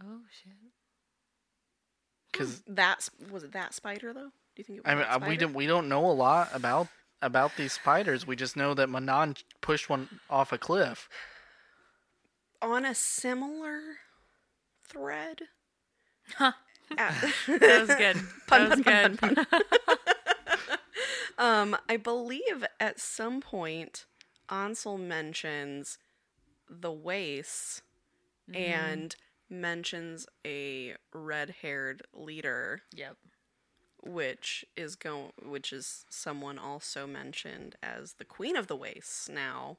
Oh 0.03 0.21
shit. 0.31 0.53
Because 2.33 2.63
hmm. 2.67 2.75
That 2.75 3.09
was 3.31 3.45
it. 3.45 3.53
That 3.53 3.75
spider 3.75 4.13
though? 4.13 4.31
Do 4.55 4.61
you 4.61 4.65
think 4.65 4.79
it 4.79 4.85
was? 4.85 4.91
I 4.91 4.95
mean, 4.95 5.05
that 5.05 5.23
uh, 5.23 5.29
we 5.29 5.37
don't 5.37 5.55
we 5.55 5.67
don't 5.67 5.89
know 5.89 6.05
a 6.07 6.13
lot 6.13 6.51
about 6.53 6.89
about 7.23 7.53
these 7.57 7.73
spiders. 7.73 8.27
We 8.27 8.37
just 8.37 8.57
know 8.57 8.75
that 8.75 8.89
Manon 8.89 9.37
pushed 9.61 9.89
one 9.89 10.09
off 10.29 10.53
a 10.53 10.59
cliff. 10.59 11.09
on 12.63 12.85
a 12.85 12.95
similar 12.95 13.81
thread. 14.87 15.43
Huh. 16.37 16.53
That 16.97 17.87
was 17.87 17.97
good. 17.97 18.17
Pun, 18.47 18.69
that 18.69 18.71
was 18.71 18.81
pun, 18.83 19.17
good. 19.17 19.19
pun, 19.19 19.35
pun, 19.35 20.79
um, 21.39 21.77
I 21.89 21.97
believe 21.97 22.65
at 22.79 23.01
some 23.01 23.41
point 23.41 24.05
Ansel 24.51 24.99
mentions 24.99 25.99
the 26.69 26.93
Waste 26.93 27.83
and 28.53 29.17
mentions 29.49 30.27
a 30.47 30.95
red-haired 31.13 32.03
leader, 32.13 32.83
yep. 32.95 33.17
Which 34.07 34.65
is 34.77 34.97
going 34.97 35.33
which 35.43 35.73
is 35.73 36.05
someone 36.11 36.59
also 36.59 37.07
mentioned 37.07 37.77
as 37.83 38.15
the 38.15 38.25
Queen 38.25 38.55
of 38.57 38.67
the 38.67 38.77
Waste 38.77 39.31
now, 39.31 39.79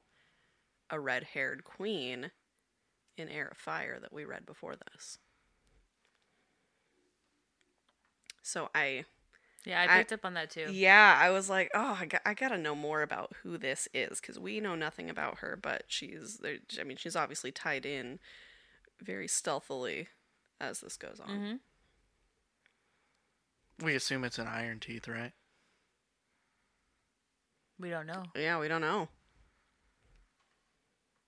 a 0.90 0.98
red-haired 0.98 1.62
queen 1.64 2.32
in 3.16 3.28
Heir 3.28 3.48
of 3.48 3.56
Fire 3.56 3.98
that 4.00 4.12
we 4.12 4.24
read 4.24 4.44
before 4.44 4.74
this. 4.76 5.18
So 8.42 8.68
I 8.74 9.04
Yeah, 9.64 9.80
I 9.82 9.94
I- 9.94 9.98
picked 9.98 10.12
up 10.12 10.24
on 10.24 10.34
that 10.34 10.50
too. 10.50 10.68
yeah, 10.72 11.16
I 11.20 11.30
was 11.30 11.48
like, 11.50 11.70
oh, 11.74 11.96
I 12.00 12.06
got, 12.06 12.22
I 12.24 12.34
gotta 12.34 12.58
know 12.58 12.74
more 12.74 13.02
about 13.02 13.32
who 13.42 13.58
this 13.58 13.88
is 13.92 14.20
because 14.20 14.38
we 14.38 14.60
know 14.60 14.74
nothing 14.76 15.10
about 15.10 15.38
her, 15.38 15.56
but 15.60 15.84
she's 15.88 16.38
there. 16.38 16.58
I 16.80 16.84
mean, 16.84 16.96
she's 16.96 17.16
obviously 17.16 17.50
tied 17.52 17.84
in 17.86 18.18
very 19.00 19.28
stealthily 19.28 20.08
as 20.60 20.80
this 20.80 20.96
goes 20.96 21.20
on. 21.20 21.28
Mm-hmm. 21.28 21.56
We 23.82 23.94
assume 23.94 24.24
it's 24.24 24.38
an 24.38 24.46
Iron 24.46 24.80
Teeth, 24.80 25.06
right? 25.06 25.32
We 27.78 27.90
don't 27.90 28.06
know. 28.06 28.24
Yeah, 28.34 28.58
we 28.58 28.68
don't 28.68 28.80
know. 28.80 29.08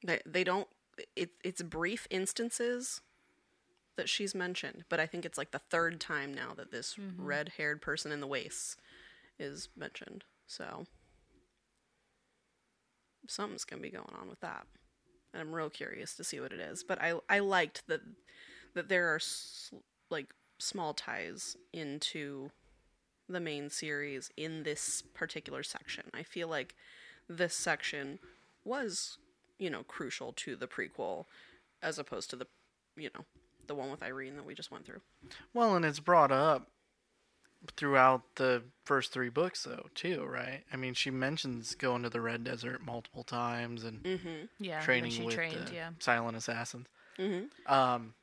They 0.05 0.21
they 0.25 0.45
don't. 0.45 0.69
It 1.15 1.31
it's 1.45 1.63
brief 1.63 2.07
instances 2.11 3.01
that 3.97 4.09
she's 4.09 4.35
mentioned, 4.35 4.85
but 4.89 5.01
I 5.01 5.07
think 5.07 5.25
it's 5.25 5.37
like 5.37 5.51
the 5.51 5.59
third 5.59 6.01
time 6.01 6.33
now 6.33 6.55
that 6.57 6.71
this 6.71 6.95
mm-hmm. 6.95 7.23
red 7.23 7.53
haired 7.57 7.83
person 7.83 8.13
in 8.13 8.21
the 8.21 8.27
Waste 8.27 8.81
is 9.39 9.69
mentioned. 9.77 10.25
So 10.47 10.87
something's 13.27 13.65
gonna 13.65 13.83
be 13.83 13.91
going 13.91 14.15
on 14.19 14.29
with 14.29 14.41
that, 14.41 14.67
and 15.35 15.43
I'm 15.43 15.55
real 15.55 15.69
curious 15.69 16.15
to 16.15 16.25
see 16.25 16.41
what 16.41 16.53
it 16.53 16.61
is. 16.61 16.83
But 16.83 17.03
I 17.03 17.15
I 17.29 17.41
liked 17.41 17.87
that 17.89 18.01
that 18.75 18.89
there 18.89 19.13
are 19.13 19.17
s- 19.17 19.73
like 20.11 20.29
small 20.59 20.92
ties 20.94 21.57
into 21.73 22.51
the 23.29 23.40
main 23.40 23.71
series 23.71 24.31
in 24.37 24.62
this 24.62 25.03
particular 25.14 25.62
section. 25.62 26.05
I 26.14 26.23
feel 26.23 26.49
like 26.49 26.75
this 27.29 27.55
section 27.55 28.18
was, 28.64 29.18
you 29.59 29.71
know, 29.71 29.83
crucial 29.83 30.33
to 30.37 30.57
the 30.57 30.66
prequel 30.66 31.27
as 31.83 31.99
opposed 31.99 32.31
to 32.31 32.37
the, 32.37 32.47
you 32.97 33.11
know, 33.14 33.25
the 33.66 33.75
one 33.75 33.90
with 33.90 34.01
Yrene 34.01 34.37
that 34.37 34.47
we 34.47 34.55
just 34.55 34.71
went 34.71 34.87
through. 34.87 35.01
Well, 35.53 35.77
and 35.77 35.85
it's 35.85 36.01
brought 36.01 36.33
up 36.33 36.68
throughout 37.77 38.23
the 38.37 38.63
first 38.85 39.13
three 39.13 39.29
books, 39.29 39.65
though, 39.65 39.87
too, 39.94 40.25
right? 40.25 40.63
I 40.73 40.77
mean, 40.77 40.94
she 40.94 41.11
mentions 41.11 41.75
going 41.75 42.02
to 42.02 42.09
the 42.11 42.21
Red 42.21 42.44
Desert 42.44 42.81
multiple 42.85 43.25
times 43.25 43.85
and 43.85 44.02
Mm-hmm. 44.02 44.44
Yeah, 44.59 44.81
training 44.81 45.11
she 45.11 45.25
with 45.25 45.35
trained. 45.35 45.69
the 45.69 45.75
Yeah. 45.75 45.90
silent 45.98 46.37
assassins. 46.37 46.87
Mm-hmm. 47.19 47.73
Um, 47.73 48.15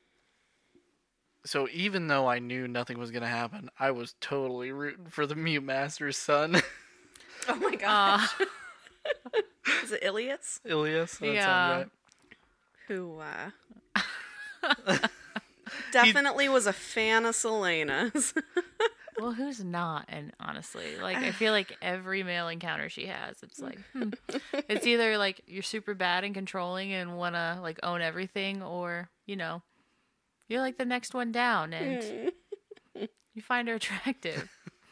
so 1.46 1.68
even 1.72 2.08
though 2.08 2.28
I 2.28 2.40
knew 2.40 2.68
nothing 2.68 2.98
was 2.98 3.12
gonna 3.12 3.28
happen, 3.28 3.70
I 3.80 3.92
was 3.92 4.16
totally 4.20 4.72
rooting 4.72 5.06
for 5.10 5.26
the 5.26 5.36
Mute 5.36 5.64
Master's 5.64 6.18
son, 6.18 6.62
Oh 7.48 7.56
my 7.56 7.76
god. 7.76 8.28
Uh, 8.40 8.46
Is 9.84 9.92
it 9.92 10.04
Ilias? 10.04 10.60
Ilias. 10.66 11.18
That 11.20 11.34
Yeah. 11.34 11.78
right. 11.78 11.88
Who, 12.88 13.20
uh. 13.20 13.52
definitely 15.92 16.50
was 16.50 16.68
a 16.68 16.74
fan 16.74 17.26
of 17.26 17.36
Celaena's. 17.36 18.34
well, 19.20 19.34
who's 19.34 19.64
not? 19.64 20.06
And 20.08 20.34
honestly, 20.40 20.98
like 20.98 21.18
I 21.18 21.32
feel 21.32 21.52
like 21.52 21.78
every 21.82 22.24
male 22.24 22.48
encounter 22.48 22.90
she 22.90 23.08
has, 23.08 23.38
it's 23.42 23.60
like 23.60 23.80
hmm. 23.94 24.10
it's 24.70 24.86
either 24.86 25.18
like 25.18 25.42
you're 25.48 25.64
super 25.64 25.94
bad 25.94 26.24
and 26.24 26.34
controlling 26.34 26.94
and 26.94 27.18
wanna 27.18 27.60
like 27.62 27.80
own 27.84 28.02
everything, 28.02 28.62
or 28.62 29.10
you 29.26 29.36
know, 29.36 29.62
you're 30.48 30.62
like 30.62 30.78
the 30.78 30.86
next 30.86 31.14
one 31.14 31.32
down 31.32 31.74
and 31.74 32.32
hmm. 32.96 33.06
you 33.34 33.42
find 33.42 33.68
her 33.68 33.76
attractive. 33.76 34.50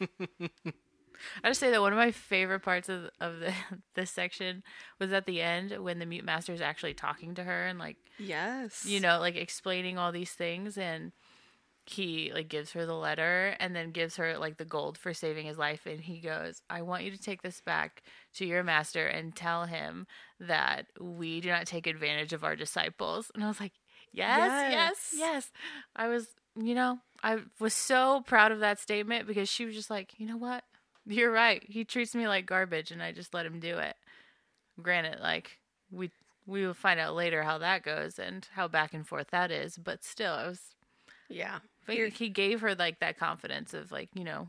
I 1.42 1.48
just 1.48 1.60
say 1.60 1.70
that 1.70 1.80
one 1.80 1.92
of 1.92 1.98
my 1.98 2.10
favorite 2.10 2.60
parts 2.60 2.88
of 2.88 3.08
of 3.20 3.40
the 3.40 3.52
this 3.94 4.10
section 4.10 4.62
was 4.98 5.12
at 5.12 5.26
the 5.26 5.40
end 5.40 5.72
when 5.82 5.98
the 5.98 6.06
mute 6.06 6.24
master 6.24 6.52
is 6.52 6.60
actually 6.60 6.94
talking 6.94 7.34
to 7.34 7.44
her 7.44 7.66
and 7.66 7.78
like 7.78 7.96
Yes. 8.18 8.84
you 8.86 9.00
know 9.00 9.18
like 9.20 9.36
explaining 9.36 9.98
all 9.98 10.12
these 10.12 10.32
things 10.32 10.76
and 10.76 11.12
he 11.86 12.30
like 12.34 12.48
gives 12.48 12.72
her 12.72 12.86
the 12.86 12.94
letter 12.94 13.56
and 13.60 13.76
then 13.76 13.90
gives 13.90 14.16
her 14.16 14.38
like 14.38 14.56
the 14.56 14.64
gold 14.64 14.96
for 14.96 15.12
saving 15.12 15.44
his 15.46 15.58
life 15.58 15.84
and 15.84 16.00
he 16.00 16.18
goes 16.18 16.62
i 16.70 16.80
want 16.80 17.04
you 17.04 17.10
to 17.10 17.18
take 17.20 17.42
this 17.42 17.60
back 17.60 18.02
to 18.34 18.46
your 18.46 18.62
master 18.64 19.06
and 19.06 19.36
tell 19.36 19.66
him 19.66 20.06
that 20.40 20.86
we 20.98 21.40
do 21.42 21.50
not 21.50 21.66
take 21.66 21.86
advantage 21.86 22.32
of 22.32 22.42
our 22.42 22.56
disciples 22.56 23.30
and 23.34 23.44
i 23.44 23.48
was 23.48 23.60
like 23.60 23.72
yes 24.14 24.70
yes 24.70 24.70
yes, 24.72 25.14
Yes. 25.18 25.50
i 25.96 26.08
was 26.08 26.28
you 26.56 26.74
know 26.74 26.98
i 27.22 27.38
was 27.60 27.74
so 27.74 28.22
proud 28.26 28.52
of 28.52 28.60
that 28.60 28.78
statement 28.78 29.26
because 29.26 29.48
she 29.48 29.64
was 29.64 29.74
just 29.74 29.90
like 29.90 30.12
you 30.18 30.26
know 30.26 30.36
what 30.36 30.64
you're 31.06 31.30
right 31.32 31.62
he 31.68 31.84
treats 31.84 32.14
me 32.14 32.26
like 32.28 32.46
garbage 32.46 32.90
and 32.90 33.02
i 33.02 33.12
just 33.12 33.34
let 33.34 33.44
him 33.44 33.60
do 33.60 33.78
it 33.78 33.96
granted 34.80 35.20
like 35.20 35.58
we 35.90 36.10
we 36.46 36.66
will 36.66 36.74
find 36.74 37.00
out 37.00 37.14
later 37.14 37.42
how 37.42 37.58
that 37.58 37.82
goes 37.82 38.18
and 38.18 38.48
how 38.54 38.68
back 38.68 38.92
and 38.94 39.06
forth 39.08 39.28
that 39.30 39.50
is 39.50 39.76
but 39.76 40.04
still 40.04 40.34
it 40.38 40.46
was 40.46 40.60
Yeah. 41.28 41.58
but 41.86 41.96
he 41.96 42.28
gave 42.28 42.60
her 42.60 42.74
like 42.74 43.00
that 43.00 43.18
confidence 43.18 43.72
of 43.74 43.90
like, 43.92 44.10
you 44.14 44.24
know, 44.24 44.48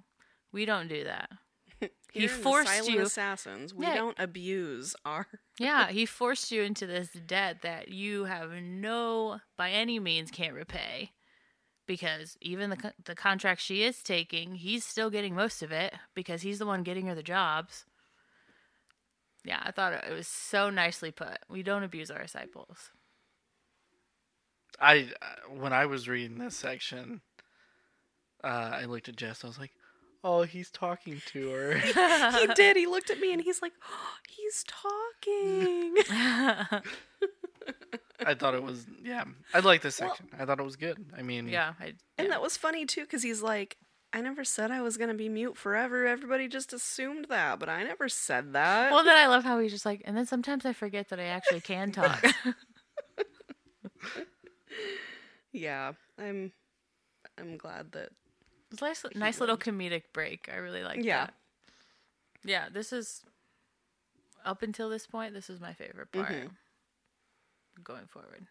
we 0.51 0.65
don't 0.65 0.87
do 0.87 1.03
that. 1.05 1.29
He 2.15 2.21
Here 2.21 2.29
in 2.29 2.37
the 2.37 2.43
forced 2.43 2.87
you. 2.87 3.01
Assassins. 3.01 3.73
We 3.73 3.85
Yeah. 3.87 3.95
don't 3.95 4.17
abuse 4.17 4.95
our. 5.03 5.27
Yeah, 5.59 5.87
he 5.89 6.05
forced 6.05 6.49
you 6.51 6.63
into 6.63 6.85
this 6.87 7.09
debt 7.09 7.61
that 7.61 7.89
you 7.89 8.23
have 8.25 8.51
no, 8.51 9.39
by 9.57 9.71
any 9.71 9.99
means, 9.99 10.31
can't 10.31 10.53
repay. 10.53 11.11
Because 11.85 12.37
even 12.41 12.69
the 12.69 12.93
the 13.03 13.15
contract 13.15 13.59
she 13.61 13.83
is 13.83 14.01
taking, 14.01 14.55
he's 14.55 14.85
still 14.85 15.09
getting 15.09 15.35
most 15.35 15.61
of 15.61 15.71
it 15.73 15.93
because 16.13 16.41
he's 16.41 16.57
the 16.59 16.65
one 16.65 16.83
getting 16.83 17.05
her 17.07 17.15
the 17.15 17.21
jobs. 17.21 17.85
Yeah, 19.43 19.61
I 19.61 19.71
thought 19.71 19.93
it 19.93 20.11
was 20.13 20.27
so 20.27 20.69
nicely 20.69 21.11
put. 21.11 21.37
We 21.49 21.63
don't 21.63 21.83
abuse 21.83 22.09
our 22.09 22.21
disciples. 22.21 22.91
I 24.79 25.11
uh, 25.21 25.49
when 25.53 25.73
I 25.73 25.85
was 25.85 26.07
reading 26.09 26.37
this 26.37 26.55
section, 26.55 27.21
uh, 28.43 28.71
I 28.81 28.85
looked 28.85 29.09
at 29.09 29.15
Jess. 29.17 29.43
I 29.43 29.47
was 29.47 29.59
like, 29.59 29.71
"Oh, 30.25 30.41
he's 30.41 30.71
talking 30.71 31.21
to 31.27 31.49
her." 31.49 31.77
he 32.39 32.47
did. 32.55 32.75
He 32.75 32.87
looked 32.87 33.11
at 33.11 33.19
me 33.19 33.31
and 33.31 33.41
he's 33.41 33.61
like, 33.61 33.73
oh, 33.87 34.15
he's 34.27 34.63
talking. 34.63 35.95
I 38.25 38.33
thought 38.33 38.55
it 38.55 38.63
was 38.63 38.87
yeah. 39.03 39.25
I 39.53 39.59
like 39.59 39.81
this 39.81 39.95
section. 39.95 40.27
I 40.37 40.45
thought 40.45 40.59
it 40.59 40.65
was 40.65 40.77
good. 40.77 40.97
I 41.15 41.21
mean, 41.21 41.47
yeah, 41.47 41.73
I, 41.79 41.93
And 42.17 42.31
that 42.31 42.41
was 42.41 42.57
funny 42.57 42.85
too, 42.85 43.01
because 43.01 43.21
he's 43.21 43.43
like, 43.43 43.77
I 44.13 44.21
never 44.21 44.43
said 44.43 44.71
I 44.71 44.81
was 44.81 44.97
going 44.97 45.09
to 45.09 45.15
be 45.15 45.29
mute 45.29 45.57
forever. 45.57 46.07
Everybody 46.07 46.47
just 46.47 46.73
assumed 46.73 47.27
that, 47.29 47.59
but 47.59 47.69
I 47.69 47.83
never 47.83 48.09
said 48.09 48.53
that. 48.53 48.91
Well, 48.91 49.03
then 49.03 49.15
I 49.15 49.27
love 49.27 49.43
how 49.43 49.59
he's 49.59 49.71
just 49.71 49.85
like, 49.85 50.01
and 50.05 50.17
then 50.17 50.25
sometimes 50.25 50.65
I 50.65 50.73
forget 50.73 51.09
that 51.09 51.19
I 51.19 51.25
actually 51.25 51.61
can 51.61 51.91
talk. 51.91 52.25
yeah, 55.51 55.91
I'm. 56.17 56.51
I'm 57.37 57.57
glad 57.57 57.91
that. 57.91 58.09
It's 58.75 58.81
nice, 58.81 59.05
nice 59.15 59.39
little 59.39 59.57
comedic 59.57 60.03
break. 60.11 60.49
I 60.51 60.57
really 60.57 60.83
like 60.83 61.03
Yeah. 61.03 61.25
that. 61.27 61.33
Yeah, 62.43 62.67
this 62.69 62.91
is 62.91 63.23
up 64.43 64.61
until 64.61 64.89
this 64.89 65.07
point. 65.07 65.33
This 65.33 65.49
is 65.49 65.59
my 65.61 65.73
favorite 65.73 66.11
part. 66.11 66.29
Mhm. 66.29 66.51
Going 67.83 68.05
forward, 68.07 68.47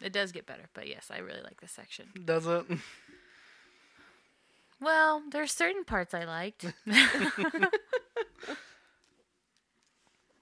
it 0.00 0.12
does 0.12 0.32
get 0.32 0.46
better, 0.46 0.68
but 0.74 0.86
yes, 0.88 1.10
I 1.10 1.18
really 1.18 1.42
like 1.42 1.60
this 1.60 1.72
section. 1.72 2.12
does 2.24 2.46
it? 2.46 2.66
Well, 4.80 5.22
there's 5.30 5.52
certain 5.52 5.84
parts 5.84 6.12
I 6.14 6.24
liked. 6.24 6.66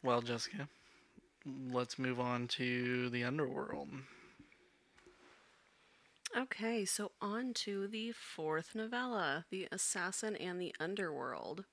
Well, 0.03 0.23
Jessica, 0.23 0.67
let's 1.45 1.99
move 1.99 2.19
on 2.21 2.49
to 2.49 3.11
the 3.11 3.23
underworld. 3.25 3.91
Okay, 6.37 6.85
so 6.85 7.11
on 7.21 7.55
to 7.55 7.89
the 7.89 8.13
fourth 8.13 8.77
novella, 8.77 9.47
The 9.51 9.67
Assassin 9.73 10.37
and 10.37 10.61
the 10.61 10.73
Underworld. 10.79 11.65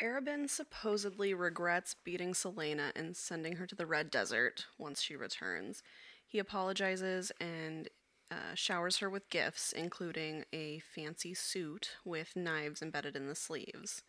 Arobynn 0.00 0.48
supposedly 0.48 1.34
regrets 1.34 1.94
beating 2.02 2.32
Celaena 2.32 2.92
and 2.96 3.14
sending 3.14 3.56
her 3.56 3.66
to 3.66 3.74
the 3.74 3.84
Red 3.84 4.10
Desert 4.10 4.64
once 4.78 5.02
she 5.02 5.16
returns. 5.16 5.82
He 6.26 6.38
apologizes 6.38 7.30
and 7.38 7.90
uh, 8.30 8.54
showers 8.54 8.98
her 8.98 9.10
with 9.10 9.28
gifts, 9.28 9.70
including 9.70 10.44
a 10.54 10.78
fancy 10.94 11.34
suit 11.34 11.90
with 12.06 12.36
knives 12.36 12.80
embedded 12.80 13.16
in 13.16 13.26
the 13.26 13.34
sleeves. 13.34 14.02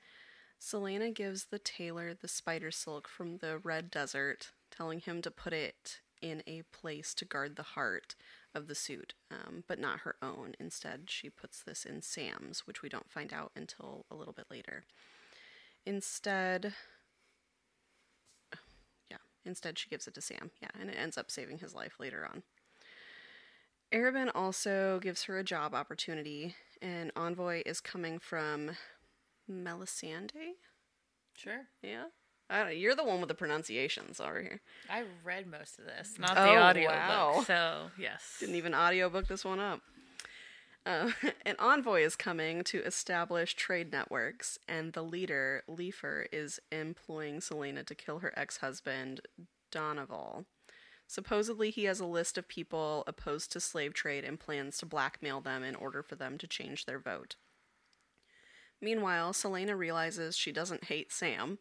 Celaena 0.57 1.13
gives 1.13 1.45
the 1.45 1.59
tailor 1.59 2.13
the 2.13 2.29
spider 2.29 2.71
silk 2.71 3.09
from 3.09 3.37
the 3.37 3.57
Red 3.57 3.91
Desert, 3.91 4.51
telling 4.71 5.01
him 5.01 5.21
to 5.21 5.31
put 5.31 5.51
it 5.51 5.99
in 6.21 6.43
a 6.47 6.63
place 6.71 7.13
to 7.13 7.25
guard 7.25 7.57
the 7.57 7.63
heart 7.63 8.15
of 8.55 8.67
the 8.67 8.75
suit, 8.75 9.13
um, 9.31 9.63
but 9.67 9.79
not 9.79 9.99
her 9.99 10.15
own. 10.21 10.55
Instead, 10.59 11.03
she 11.07 11.29
puts 11.29 11.61
this 11.61 11.85
in 11.85 12.01
Sam's, 12.01 12.61
which 12.65 12.81
we 12.81 12.89
don't 12.89 13.11
find 13.11 13.33
out 13.33 13.51
until 13.55 14.05
a 14.09 14.15
little 14.15 14.33
bit 14.33 14.47
later. 14.49 14.83
Instead, 15.85 16.73
yeah, 19.11 19.17
instead 19.45 19.77
she 19.77 19.89
gives 19.89 20.07
it 20.07 20.13
to 20.15 20.21
Sam. 20.21 20.51
Yeah, 20.61 20.69
and 20.79 20.89
it 20.89 20.97
ends 20.99 21.17
up 21.17 21.31
saving 21.31 21.59
his 21.59 21.75
life 21.75 21.99
later 21.99 22.27
on. 22.29 22.43
Arobynn 23.93 24.31
also 24.35 24.99
gives 24.99 25.23
her 25.23 25.37
a 25.37 25.43
job 25.43 25.73
opportunity. 25.73 26.55
An 26.81 27.11
envoy 27.15 27.63
is 27.65 27.79
coming 27.79 28.19
from 28.19 28.71
Melisande. 29.47 30.55
Sure. 31.33 31.67
Yeah, 31.81 32.05
I 32.49 32.63
don't, 32.63 32.77
you're 32.77 32.95
the 32.95 33.03
one 33.03 33.19
with 33.19 33.27
the 33.27 33.35
pronunciations 33.35 34.19
over 34.19 34.41
here. 34.41 34.61
I 34.89 35.03
read 35.23 35.47
most 35.47 35.79
of 35.79 35.85
this, 35.85 36.17
not 36.17 36.37
Oh, 36.37 36.45
the 36.45 36.55
audio 36.57 36.89
wow. 36.89 37.33
book. 37.35 37.45
So 37.47 37.91
yes. 37.99 38.37
Didn't 38.39 38.55
even 38.55 38.73
audiobook 38.73 39.27
this 39.27 39.43
one 39.43 39.59
up. 39.59 39.81
Uh, 40.85 41.11
an 41.45 41.55
envoy 41.59 42.03
is 42.03 42.15
coming 42.15 42.63
to 42.63 42.81
establish 42.83 43.53
trade 43.55 43.91
networks, 43.91 44.57
and 44.69 44.93
the 44.93 45.01
leader, 45.03 45.63
Leighfer, 45.69 46.25
is 46.31 46.59
employing 46.71 47.39
Celaena 47.41 47.85
to 47.85 47.95
kill 47.95 48.19
her 48.19 48.33
ex 48.37 48.57
husband, 48.57 49.19
Donoval. 49.71 50.45
Supposedly, 51.05 51.69
he 51.71 51.83
has 51.85 51.99
a 51.99 52.05
list 52.05 52.37
of 52.37 52.47
people 52.47 53.03
opposed 53.07 53.51
to 53.51 53.59
slave 53.59 53.93
trade 53.93 54.23
and 54.23 54.39
plans 54.39 54.77
to 54.77 54.85
blackmail 54.85 55.41
them 55.41 55.63
in 55.63 55.75
order 55.75 56.01
for 56.01 56.15
them 56.15 56.37
to 56.37 56.47
change 56.47 56.85
their 56.85 56.99
vote. 56.99 57.35
Meanwhile, 58.81 59.33
Celaena 59.33 59.77
realizes 59.77 60.37
she 60.37 60.51
doesn't 60.51 60.85
hate 60.85 61.11
Sam. 61.11 61.59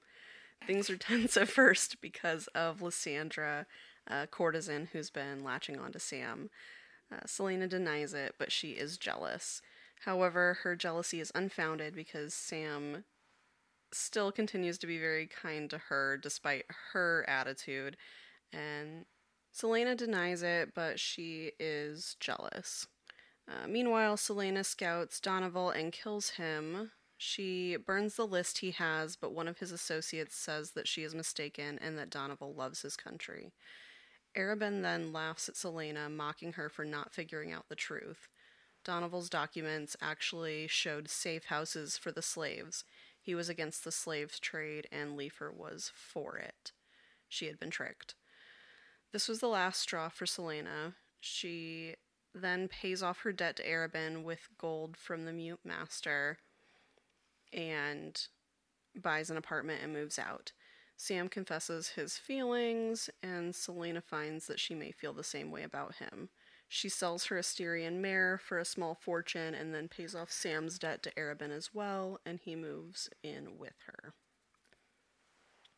Things 0.66 0.88
are 0.90 0.96
tense 0.98 1.36
at 1.36 1.48
first 1.48 2.00
because 2.00 2.46
of 2.48 2.82
Lysandra, 2.82 3.66
a 4.06 4.26
courtesan 4.26 4.88
who's 4.92 5.10
been 5.10 5.42
latching 5.42 5.78
onto 5.78 5.98
Sam. 5.98 6.50
Uh, 7.12 7.20
Celaena 7.26 7.68
denies 7.68 8.14
it, 8.14 8.34
but 8.38 8.52
she 8.52 8.70
is 8.70 8.96
jealous. 8.96 9.62
However, 10.04 10.58
her 10.62 10.76
jealousy 10.76 11.20
is 11.20 11.32
unfounded 11.34 11.94
because 11.94 12.34
Sam 12.34 13.04
still 13.92 14.32
continues 14.32 14.78
to 14.78 14.86
be 14.86 14.98
very 14.98 15.26
kind 15.26 15.70
to 15.70 15.78
her 15.78 16.18
despite 16.20 16.66
her 16.92 17.24
attitude. 17.28 17.96
And 18.52 19.06
Celaena 19.54 19.96
denies 19.96 20.42
it, 20.42 20.74
but 20.74 21.00
she 21.00 21.52
is 21.58 22.16
jealous. 22.20 22.86
Uh, 23.48 23.68
meanwhile, 23.68 24.16
Celaena 24.16 24.64
scouts 24.64 25.20
Donoval 25.20 25.74
and 25.74 25.92
kills 25.92 26.30
him. 26.30 26.90
She 27.18 27.76
burns 27.76 28.16
the 28.16 28.26
list 28.26 28.58
he 28.58 28.72
has, 28.72 29.16
but 29.16 29.32
one 29.32 29.48
of 29.48 29.58
his 29.58 29.72
associates 29.72 30.36
says 30.36 30.72
that 30.72 30.86
she 30.86 31.02
is 31.02 31.14
mistaken 31.14 31.78
and 31.80 31.96
that 31.96 32.10
Donoval 32.10 32.54
loves 32.54 32.82
his 32.82 32.96
country. 32.96 33.52
Arobynn 34.36 34.82
then 34.82 35.12
laughs 35.12 35.48
at 35.48 35.54
Celaena, 35.54 36.10
mocking 36.10 36.52
her 36.54 36.68
for 36.68 36.84
not 36.84 37.14
figuring 37.14 37.52
out 37.52 37.68
the 37.68 37.74
truth. 37.74 38.28
Donoval's 38.84 39.30
documents 39.30 39.96
actually 40.00 40.66
showed 40.66 41.08
safe 41.08 41.46
houses 41.46 41.96
for 41.96 42.12
the 42.12 42.22
slaves. 42.22 42.84
He 43.20 43.34
was 43.34 43.48
against 43.48 43.82
the 43.82 43.90
slave 43.90 44.38
trade, 44.40 44.86
and 44.92 45.18
Leighfer 45.18 45.52
was 45.52 45.90
for 45.94 46.36
it. 46.36 46.72
She 47.28 47.46
had 47.46 47.58
been 47.58 47.70
tricked. 47.70 48.14
This 49.12 49.26
was 49.26 49.40
the 49.40 49.48
last 49.48 49.80
straw 49.80 50.10
for 50.10 50.26
Celaena. 50.26 50.94
She 51.18 51.94
then 52.34 52.68
pays 52.68 53.02
off 53.02 53.20
her 53.20 53.32
debt 53.32 53.56
to 53.56 53.66
Arobynn 53.66 54.22
with 54.22 54.48
gold 54.58 54.98
from 54.98 55.24
the 55.24 55.32
mute 55.32 55.60
master 55.64 56.38
and 57.52 58.26
buys 58.94 59.30
an 59.30 59.36
apartment 59.36 59.80
and 59.82 59.92
moves 59.92 60.18
out. 60.18 60.52
Sam 60.96 61.28
confesses 61.28 61.88
his 61.90 62.16
feelings, 62.16 63.10
and 63.22 63.52
Celaena 63.52 64.02
finds 64.02 64.46
that 64.46 64.58
she 64.58 64.74
may 64.74 64.90
feel 64.90 65.12
the 65.12 65.22
same 65.22 65.50
way 65.50 65.62
about 65.62 65.96
him. 65.96 66.30
She 66.68 66.88
sells 66.88 67.26
her 67.26 67.36
Asterion 67.38 68.00
mare 68.00 68.38
for 68.38 68.58
a 68.58 68.64
small 68.64 68.94
fortune 68.94 69.54
and 69.54 69.74
then 69.74 69.88
pays 69.88 70.14
off 70.14 70.32
Sam's 70.32 70.78
debt 70.78 71.02
to 71.04 71.12
Arobynn 71.12 71.52
as 71.52 71.70
well, 71.72 72.18
and 72.24 72.40
he 72.42 72.56
moves 72.56 73.08
in 73.22 73.58
with 73.58 73.74
her. 73.86 74.14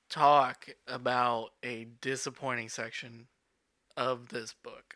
Talk 0.08 0.68
about 0.86 1.50
a 1.62 1.88
disappointing 2.00 2.70
section 2.70 3.26
of 3.96 4.28
this 4.28 4.54
book. 4.62 4.94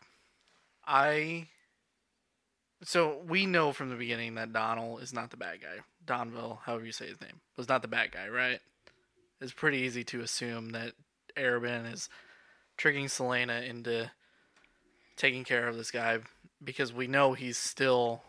I 0.85 1.47
so 2.81 3.21
we 3.27 3.45
know 3.45 3.71
from 3.71 3.89
the 3.89 3.95
beginning 3.95 4.35
that 4.35 4.51
Donald 4.51 5.01
is 5.01 5.13
not 5.13 5.29
the 5.29 5.37
bad 5.37 5.61
guy. 5.61 5.83
Donville, 6.05 6.59
however 6.63 6.85
you 6.85 6.91
say 6.91 7.07
his 7.07 7.21
name, 7.21 7.41
was 7.57 7.69
not 7.69 7.81
the 7.81 7.87
bad 7.87 8.11
guy, 8.11 8.27
right? 8.29 8.59
It's 9.41 9.53
pretty 9.53 9.79
easy 9.79 10.03
to 10.05 10.21
assume 10.21 10.69
that 10.71 10.93
Arobynn 11.37 11.91
is 11.91 12.09
tricking 12.77 13.05
Celaena 13.05 13.67
into 13.67 14.11
taking 15.17 15.43
care 15.43 15.67
of 15.67 15.77
this 15.77 15.91
guy 15.91 16.19
because 16.63 16.91
we 16.93 17.07
know 17.07 17.33
he's 17.33 17.57
still 17.57 18.23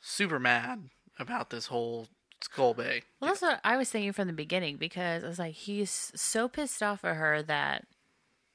super 0.00 0.38
mad 0.38 0.88
about 1.18 1.50
this 1.50 1.66
whole 1.66 2.08
Skull 2.40 2.74
Bay. 2.74 3.02
Well, 3.20 3.30
that's 3.30 3.42
what 3.42 3.60
I 3.64 3.76
was 3.76 3.90
thinking 3.90 4.12
from 4.12 4.28
the 4.28 4.32
beginning 4.32 4.76
because 4.76 5.24
I 5.24 5.28
was 5.28 5.38
like, 5.40 5.54
he's 5.54 6.12
so 6.14 6.48
pissed 6.48 6.82
off 6.82 7.04
at 7.04 7.16
her 7.16 7.42
that 7.42 7.84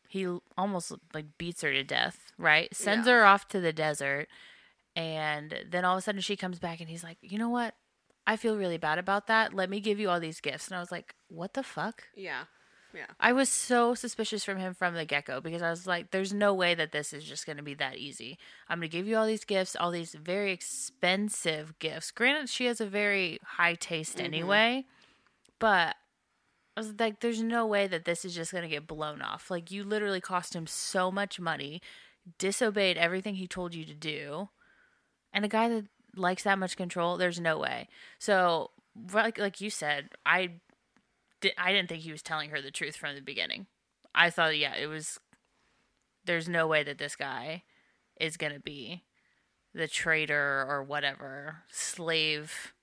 he 0.07 0.25
almost 0.57 0.93
like 1.13 1.25
beats 1.37 1.61
her 1.61 1.73
to 1.73 1.83
death, 1.83 2.31
right? 2.37 2.73
Sends 2.73 3.07
Yeah. 3.07 3.13
her 3.15 3.25
off 3.25 3.47
to 3.49 3.59
the 3.59 3.73
desert, 3.73 4.27
and 4.95 5.65
then 5.69 5.83
all 5.83 5.95
of 5.95 5.99
a 5.99 6.01
sudden 6.01 6.21
she 6.21 6.37
comes 6.37 6.59
back 6.59 6.79
and 6.79 6.89
he's 6.89 7.03
like, 7.03 7.17
you 7.21 7.37
know 7.37 7.49
what? 7.49 7.75
I 8.25 8.37
feel 8.37 8.57
really 8.57 8.77
bad 8.77 8.99
about 8.99 9.27
that. 9.27 9.53
Let 9.53 9.69
me 9.69 9.79
give 9.79 9.99
you 9.99 10.09
all 10.09 10.19
these 10.19 10.39
gifts. 10.39 10.67
And 10.67 10.77
I 10.77 10.79
was 10.79 10.91
like, 10.91 11.15
what 11.27 11.53
the 11.53 11.63
fuck? 11.63 12.03
Yeah. 12.15 12.45
Yeah. 12.93 13.07
I 13.19 13.33
was 13.33 13.49
so 13.49 13.95
suspicious 13.95 14.45
from 14.45 14.59
him 14.59 14.75
from 14.75 14.93
the 14.93 15.03
get 15.03 15.25
go 15.25 15.41
because 15.41 15.63
I 15.63 15.71
was 15.71 15.87
like, 15.87 16.11
there's 16.11 16.31
no 16.31 16.53
way 16.53 16.75
that 16.75 16.91
this 16.91 17.11
is 17.11 17.23
just 17.23 17.45
going 17.45 17.57
to 17.57 17.63
be 17.63 17.73
that 17.75 17.97
easy. 17.97 18.37
I'm 18.69 18.79
going 18.79 18.89
to 18.89 18.97
give 18.97 19.07
you 19.07 19.17
all 19.17 19.25
these 19.25 19.45
gifts, 19.45 19.75
all 19.75 19.89
these 19.89 20.13
very 20.13 20.51
expensive 20.51 21.77
gifts. 21.79 22.11
Granted, 22.11 22.49
she 22.49 22.65
has 22.65 22.79
a 22.79 22.85
very 22.85 23.39
high 23.43 23.73
taste 23.73 24.17
mm-hmm. 24.17 24.27
anyway, 24.27 24.85
but 25.59 25.95
I 26.77 26.79
was 26.79 26.93
like, 26.99 27.19
there's 27.19 27.41
no 27.41 27.65
way 27.65 27.87
that 27.87 28.05
this 28.05 28.25
is 28.25 28.35
just 28.35 28.51
going 28.51 28.63
to 28.63 28.69
get 28.69 28.87
blown 28.87 29.21
off. 29.21 29.49
Like, 29.49 29.71
you 29.71 29.83
literally 29.83 30.21
cost 30.21 30.55
him 30.55 30.67
so 30.67 31.11
much 31.11 31.39
money, 31.39 31.81
disobeyed 32.37 32.97
everything 32.97 33.35
he 33.35 33.47
told 33.47 33.73
you 33.73 33.85
to 33.85 33.93
do, 33.95 34.49
and 35.31 35.43
a 35.43 35.47
guy 35.47 35.67
that 35.69 35.85
likes 36.15 36.43
that 36.43 36.59
much 36.59 36.77
control, 36.77 37.17
there's 37.17 37.39
no 37.39 37.57
way. 37.57 37.87
So, 38.19 38.71
like, 39.13 39.37
like 39.37 39.61
you 39.61 39.69
said, 39.69 40.09
I 40.25 40.51
di- 41.41 41.57
I 41.57 41.71
didn't 41.71 41.89
think 41.89 42.01
he 42.01 42.11
was 42.11 42.21
telling 42.21 42.49
her 42.49 42.61
the 42.61 42.71
truth 42.71 42.95
from 42.95 43.15
the 43.15 43.21
beginning. 43.21 43.67
I 44.15 44.29
thought, 44.29 44.57
yeah, 44.57 44.75
it 44.75 44.87
was. 44.87 45.19
There's 46.25 46.47
no 46.47 46.67
way 46.67 46.83
that 46.83 46.97
this 46.97 47.15
guy 47.15 47.63
is 48.19 48.37
gonna 48.37 48.59
be 48.59 49.03
the 49.73 49.87
traitor 49.87 50.65
or 50.67 50.83
whatever 50.83 51.57
slave, 51.69 52.73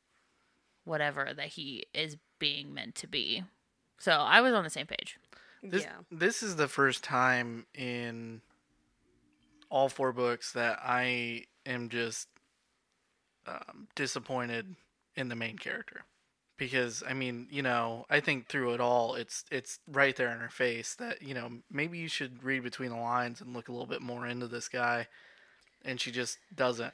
whatever 0.84 1.32
that 1.34 1.48
he 1.48 1.86
is 1.94 2.16
being 2.38 2.74
meant 2.74 2.96
to 2.96 3.06
be. 3.06 3.44
So 3.98 4.12
I 4.12 4.40
was 4.40 4.52
on 4.52 4.64
the 4.64 4.70
same 4.70 4.86
page. 4.86 5.18
This, 5.62 5.82
yeah. 5.82 5.92
this 6.10 6.42
is 6.42 6.56
the 6.56 6.68
first 6.68 7.04
time 7.04 7.66
in 7.74 8.40
all 9.68 9.88
four 9.88 10.12
books 10.12 10.52
that 10.52 10.80
I 10.82 11.44
am 11.66 11.90
just 11.90 12.28
um, 13.46 13.88
disappointed 13.94 14.76
in 15.16 15.28
the 15.28 15.36
main 15.36 15.58
character 15.58 16.04
because 16.60 17.02
I 17.08 17.14
mean, 17.14 17.48
you 17.50 17.62
know, 17.62 18.04
I 18.10 18.20
think 18.20 18.46
through 18.46 18.74
it 18.74 18.80
all, 18.80 19.14
it's 19.14 19.46
it's 19.50 19.78
right 19.88 20.14
there 20.14 20.30
in 20.30 20.40
her 20.40 20.50
face 20.50 20.94
that 20.96 21.22
you 21.22 21.32
know 21.32 21.50
maybe 21.72 21.98
you 21.98 22.06
should 22.06 22.44
read 22.44 22.62
between 22.62 22.90
the 22.90 22.96
lines 22.96 23.40
and 23.40 23.54
look 23.54 23.68
a 23.68 23.72
little 23.72 23.86
bit 23.86 24.02
more 24.02 24.26
into 24.26 24.46
this 24.46 24.68
guy, 24.68 25.08
and 25.84 25.98
she 25.98 26.12
just 26.12 26.38
doesn't. 26.54 26.92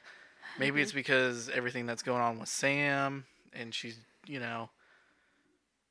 Maybe 0.59 0.81
it's 0.81 0.93
because 0.93 1.51
everything 1.51 1.85
that's 1.85 2.05
going 2.05 2.23
on 2.23 2.39
with 2.39 2.49
Sam, 2.49 3.25
and 3.53 3.75
she's 3.75 3.99
you 4.25 4.39
know, 4.39 4.71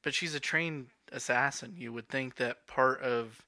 but 0.04 0.14
she's 0.14 0.34
a 0.34 0.40
trained 0.40 0.88
assassin. 1.12 1.76
You 1.78 1.92
would 1.92 2.08
think 2.08 2.38
that 2.38 2.68
part 2.68 3.02
of 3.02 3.46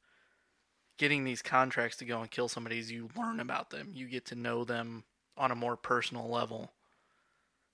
getting 0.97 1.23
these 1.23 1.41
contracts 1.41 1.95
to 1.97 2.05
go 2.05 2.19
and 2.19 2.29
kill 2.29 2.49
somebody 2.49 2.79
is 2.79 2.91
you 2.91 3.09
learn 3.15 3.39
about 3.39 3.69
them. 3.69 3.91
You 3.93 4.07
get 4.07 4.25
to 4.25 4.35
know 4.35 4.65
them 4.65 5.05
on 5.37 5.51
a 5.51 5.55
more 5.55 5.77
personal 5.77 6.27
level. 6.27 6.73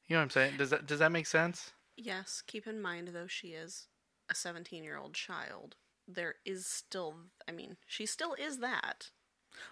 You 0.08 0.16
know 0.16 0.20
what 0.20 0.24
I'm 0.24 0.30
saying? 0.32 0.54
Does 0.58 0.70
that 0.70 0.86
does 0.86 1.00
that 1.00 1.12
make 1.12 1.28
sense? 1.28 1.72
Yes. 1.96 2.42
Keep 2.46 2.68
in 2.68 2.82
mind, 2.82 3.10
though, 3.14 3.28
she 3.28 3.50
is 3.50 3.88
a 4.30 4.36
17 4.36 4.84
year 4.84 4.98
old 4.98 5.14
child. 5.14 5.76
There 6.08 6.36
is 6.46 6.66
still, 6.66 7.16
I 7.48 7.52
mean, 7.52 7.78
she 7.86 8.06
still 8.06 8.34
is 8.34 8.58
that. 8.60 9.10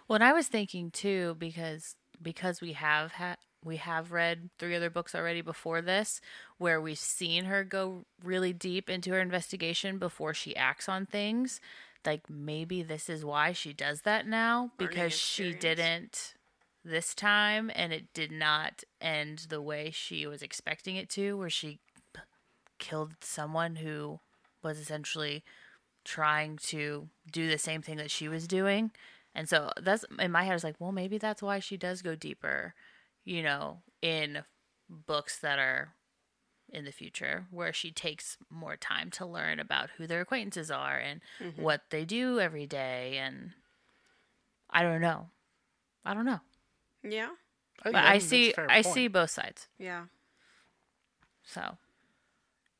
Well, 0.06 0.14
and 0.14 0.24
I 0.24 0.32
was 0.32 0.46
thinking 0.46 0.90
too 0.90 1.36
because 1.38 1.96
because 2.22 2.60
we 2.60 2.72
have 2.72 3.12
had 3.12 3.38
we 3.64 3.76
have 3.76 4.12
read 4.12 4.50
three 4.58 4.74
other 4.74 4.90
books 4.90 5.14
already 5.14 5.40
before 5.40 5.82
this 5.82 6.20
where 6.58 6.80
we've 6.80 6.98
seen 6.98 7.44
her 7.44 7.64
go 7.64 8.04
really 8.22 8.52
deep 8.52 8.88
into 8.88 9.10
her 9.10 9.20
investigation 9.20 9.98
before 9.98 10.34
she 10.34 10.56
acts 10.56 10.88
on 10.88 11.06
things. 11.06 11.60
Like 12.04 12.28
maybe 12.30 12.82
this 12.82 13.08
is 13.08 13.24
why 13.24 13.52
she 13.52 13.72
does 13.72 14.02
that 14.02 14.26
now 14.26 14.72
because 14.78 15.12
she 15.12 15.52
didn't 15.52 16.34
this 16.84 17.14
time 17.14 17.70
and 17.74 17.92
it 17.92 18.12
did 18.12 18.32
not 18.32 18.82
end 19.00 19.46
the 19.48 19.62
way 19.62 19.90
she 19.92 20.26
was 20.26 20.42
expecting 20.42 20.96
it 20.96 21.08
to 21.10 21.36
where 21.36 21.50
she 21.50 21.78
killed 22.78 23.12
someone 23.20 23.76
who 23.76 24.18
was 24.62 24.78
essentially 24.78 25.44
trying 26.04 26.56
to 26.56 27.08
do 27.30 27.48
the 27.48 27.58
same 27.58 27.82
thing 27.82 27.96
that 27.96 28.10
she 28.10 28.28
was 28.28 28.48
doing. 28.48 28.90
And 29.34 29.48
so 29.48 29.70
that's 29.80 30.04
in 30.18 30.32
my 30.32 30.42
head, 30.44 30.52
I 30.52 30.54
was 30.54 30.64
like, 30.64 30.76
well, 30.78 30.92
maybe 30.92 31.18
that's 31.18 31.42
why 31.42 31.60
she 31.60 31.76
does 31.76 32.02
go 32.02 32.14
deeper, 32.14 32.74
you 33.24 33.42
know, 33.42 33.78
in 34.02 34.42
books 34.88 35.38
that 35.38 35.58
are 35.58 35.94
in 36.68 36.84
the 36.84 36.92
future, 36.92 37.46
where 37.50 37.72
she 37.72 37.90
takes 37.90 38.36
more 38.50 38.76
time 38.76 39.10
to 39.10 39.26
learn 39.26 39.60
about 39.60 39.90
who 39.96 40.06
their 40.06 40.20
acquaintances 40.20 40.70
are 40.70 40.98
and 40.98 41.20
mm-hmm. 41.40 41.62
what 41.62 41.82
they 41.90 42.04
do 42.04 42.40
every 42.40 42.66
day. 42.66 43.18
And 43.18 43.52
I 44.70 44.82
don't 44.82 45.00
know. 45.00 45.28
I 46.04 46.14
don't 46.14 46.26
know. 46.26 46.40
Yeah. 47.02 47.30
But 47.84 47.96
I 47.96 48.18
see, 48.18 48.54
I 48.56 48.82
point. 48.82 48.94
see 48.94 49.08
both 49.08 49.30
sides. 49.30 49.66
Yeah. 49.78 50.04
So 51.44 51.76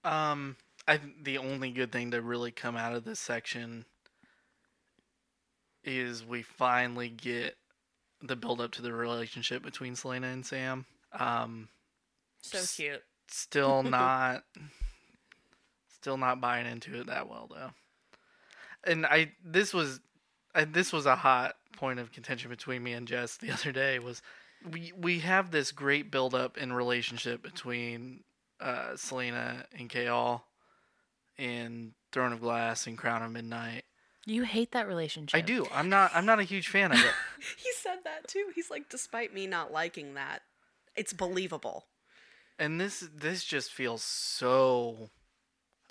Um, 0.05 0.57
I 0.87 1.01
the 1.21 1.39
only 1.39 1.71
good 1.71 1.91
thing 1.93 2.11
to 2.13 2.21
really 2.23 2.51
come 2.53 2.77
out 2.77 2.95
of 2.95 3.05
this 3.05 3.19
section 3.21 3.85
is 5.85 6.25
we 6.25 6.43
finally 6.43 7.09
get 7.09 7.57
the 8.21 8.37
build 8.37 8.61
up 8.61 8.71
to 8.73 8.83
the 8.83 8.93
relationship 8.93 9.63
between 9.65 9.95
Celaena 9.95 10.33
and 10.33 10.47
Sam. 10.47 10.87
Um, 11.13 11.69
so 12.41 12.59
cute. 12.77 13.03
still 13.29 13.83
not, 13.83 14.45
still 15.89 16.17
not 16.17 16.41
buying 16.41 16.67
into 16.67 17.01
it 17.01 17.07
that 17.09 17.29
well 17.29 17.51
though. 17.53 17.71
And 18.85 19.05
I 19.07 19.33
this 19.45 19.75
was, 19.75 20.01
I, 20.55 20.65
this 20.65 20.93
was 20.93 21.07
a 21.07 21.17
hot 21.17 21.57
point 21.77 21.99
of 21.99 22.13
contention 22.13 22.51
between 22.51 22.83
me 22.83 22.93
and 22.93 23.09
Jess 23.09 23.37
the 23.37 23.51
other 23.53 23.73
day 23.73 23.99
was 23.99 24.23
we 24.71 24.93
we 24.97 25.21
have 25.21 25.51
this 25.51 25.73
great 25.73 26.11
build 26.11 26.35
up 26.35 26.57
in 26.59 26.73
relationship 26.73 27.43
between 27.43 28.23
uh, 28.61 28.91
Celaena 28.95 29.65
and 29.77 29.89
Chaol 29.89 30.43
in 31.39 31.95
Throne 32.13 32.33
of 32.33 32.41
Glass 32.41 32.87
and 32.87 32.97
Crown 32.97 33.23
of 33.23 33.33
Midnight. 33.33 33.85
You 34.25 34.45
hate 34.45 34.71
that 34.71 34.87
relationship. 34.87 35.37
I 35.37 35.41
do. 35.41 35.67
I'm 35.73 35.89
not. 35.89 36.13
I'm 36.15 36.27
not 36.27 36.39
a 36.39 36.45
huge 36.45 36.69
fan 36.69 36.93
of 36.93 36.99
it. 36.99 37.07
He 37.57 37.73
said 37.81 37.99
that 38.05 38.29
too. 38.29 38.47
He's 38.55 38.71
like, 38.71 38.89
despite 38.89 39.35
me 39.35 39.49
not 39.49 39.73
liking 39.73 40.15
that, 40.15 40.43
it's 40.95 41.13
believable. 41.13 41.87
and 42.57 42.81
this 42.81 43.01
this 43.13 43.43
just 43.43 43.73
feels 43.73 44.03
so 44.05 45.11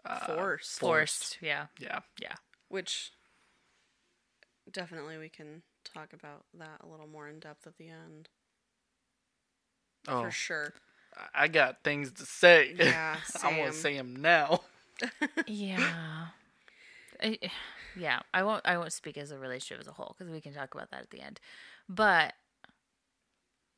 uh, 0.05 0.19
Forced. 0.27 0.79
Forced. 0.79 1.37
Yeah. 1.41 1.65
Yeah. 1.77 1.99
Yeah. 2.21 2.35
Which 2.69 3.11
definitely 4.71 5.17
we 5.17 5.29
can 5.29 5.61
talk 5.83 6.13
about 6.13 6.45
that 6.57 6.81
a 6.81 6.87
little 6.87 7.07
more 7.07 7.27
in 7.27 7.39
depth 7.39 7.67
at 7.67 7.77
the 7.77 7.89
end. 7.89 8.29
Oh, 10.07 10.23
For 10.23 10.31
sure. 10.31 10.73
I 11.35 11.47
got 11.47 11.83
things 11.83 12.11
to 12.13 12.25
say. 12.25 12.73
Yeah, 12.77 13.17
I 13.43 13.59
want 13.59 13.73
to 13.73 13.77
say 13.77 13.95
them 13.97 14.15
now. 14.15 14.61
Yeah. 15.47 16.27
I, 17.21 17.37
yeah, 17.95 18.19
I 18.33 18.43
won't. 18.43 18.61
I 18.65 18.77
won't 18.77 18.93
speak 18.93 19.17
as 19.17 19.31
a 19.31 19.37
relationship 19.37 19.81
as 19.81 19.87
a 19.87 19.93
whole 19.93 20.15
because 20.17 20.31
we 20.31 20.41
can 20.41 20.53
talk 20.53 20.73
about 20.73 20.91
that 20.91 21.01
at 21.01 21.09
the 21.09 21.21
end. 21.21 21.39
But 21.89 22.33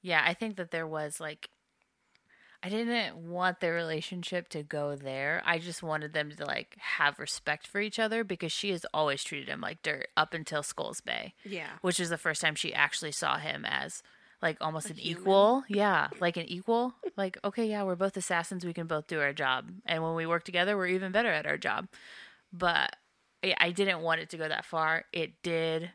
yeah, 0.01 0.21
I 0.25 0.33
think 0.33 0.57
that 0.57 0.71
there 0.71 0.85
was 0.85 1.19
like, 1.21 1.49
I 2.66 2.70
didn't 2.70 3.18
want 3.18 3.59
their 3.59 3.74
relationship 3.74 4.47
to 4.49 4.64
go 4.64 4.95
there. 4.95 5.41
I 5.45 5.59
just 5.59 5.84
wanted 5.84 6.14
them 6.14 6.32
to 6.32 6.45
like 6.45 6.78
have 6.80 7.20
respect 7.20 7.68
for 7.68 7.82
each 7.82 7.99
other 7.99 8.24
because 8.24 8.53
she 8.53 8.70
has 8.72 8.86
always 8.93 9.22
treated 9.24 9.49
him 9.49 9.59
like 9.59 9.82
dirt 9.84 10.07
up 10.16 10.34
until 10.34 10.64
Skull's 10.64 11.01
Bay, 11.01 11.34
Yeah. 11.43 11.68
which 11.82 11.99
is 11.99 12.09
the 12.09 12.18
first 12.18 12.39
time 12.41 12.55
she 12.55 12.74
actually 12.74 13.11
saw 13.11 13.38
him 13.38 13.66
as 13.66 14.01
like 14.41 14.57
almost 14.61 14.89
an 14.89 14.95
human? 14.95 15.22
equal. 15.24 15.64
Yeah, 15.68 16.07
like 16.22 16.38
an 16.38 16.45
equal. 16.45 16.95
Like 17.18 17.38
okay, 17.43 17.66
yeah, 17.66 17.84
we're 17.84 17.95
both 17.95 18.16
assassins. 18.16 18.66
We 18.66 18.74
can 18.74 18.88
both 18.88 19.07
do 19.07 19.20
our 19.20 19.34
job, 19.34 19.70
and 19.86 20.01
when 20.01 20.16
we 20.16 20.26
work 20.26 20.45
together, 20.45 20.78
we're 20.78 20.88
even 20.88 21.11
better 21.11 21.30
at 21.32 21.45
our 21.45 21.57
job 21.57 21.88
but 22.55 22.95
I- 23.43 23.55
I 23.59 23.72
didn't 23.72 24.01
want 24.01 24.22
it 24.22 24.30
to 24.30 24.38
go 24.38 24.47
that 24.47 24.64
far. 24.64 25.05
It 25.11 25.41
did. 25.41 25.89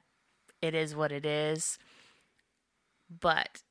It 0.60 0.74
is 0.74 0.94
what 0.96 1.12
it 1.12 1.24
is. 1.24 1.78
But 3.08 3.62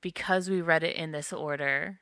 because 0.00 0.48
we 0.50 0.60
read 0.60 0.82
it 0.82 0.96
in 0.96 1.12
this 1.12 1.32
order, 1.32 2.00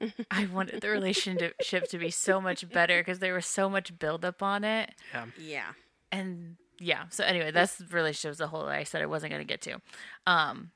I 0.30 0.46
wanted 0.46 0.80
the 0.80 0.88
relationship 0.90 1.88
to 1.88 1.98
be 1.98 2.10
so 2.10 2.40
much 2.40 2.68
better 2.70 3.00
because 3.00 3.18
there 3.18 3.34
was 3.34 3.46
so 3.46 3.68
much 3.68 3.98
buildup 3.98 4.42
on 4.42 4.64
it. 4.64 4.94
Yeah. 5.12 5.26
Yeah. 5.38 5.66
And 6.12 6.56
yeah, 6.80 7.04
so 7.10 7.24
anyway, 7.24 7.50
that's 7.50 7.76
the 7.76 7.86
relationship 7.86 8.30
as 8.30 8.40
a 8.40 8.46
whole 8.46 8.64
that 8.66 8.74
I 8.78 8.84
said 8.84 9.02
I 9.02 9.06
wasn't 9.06 9.32
going 9.32 9.42
to 9.46 9.52
get 9.52 9.60
to. 9.62 9.80
Um, 10.26 10.70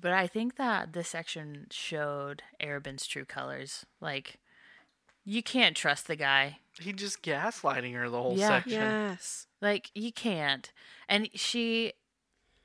But 0.00 0.12
I 0.12 0.26
think 0.26 0.56
that 0.56 0.92
this 0.94 1.08
section 1.08 1.66
showed 1.70 2.42
Arobynn's 2.60 3.06
true 3.06 3.24
colors. 3.26 3.84
Like, 4.00 4.38
you 5.24 5.42
can't 5.42 5.76
trust 5.76 6.06
the 6.08 6.16
guy. 6.16 6.58
He 6.80 6.92
just 6.92 7.22
gaslighting 7.22 7.94
her 7.94 8.08
the 8.10 8.20
whole 8.20 8.36
Yeah. 8.36 8.48
section. 8.48 8.72
Yes. 8.80 9.46
Like, 9.60 9.90
you 9.94 10.10
can't. 10.12 10.72
And 11.08 11.28
she, 11.34 11.92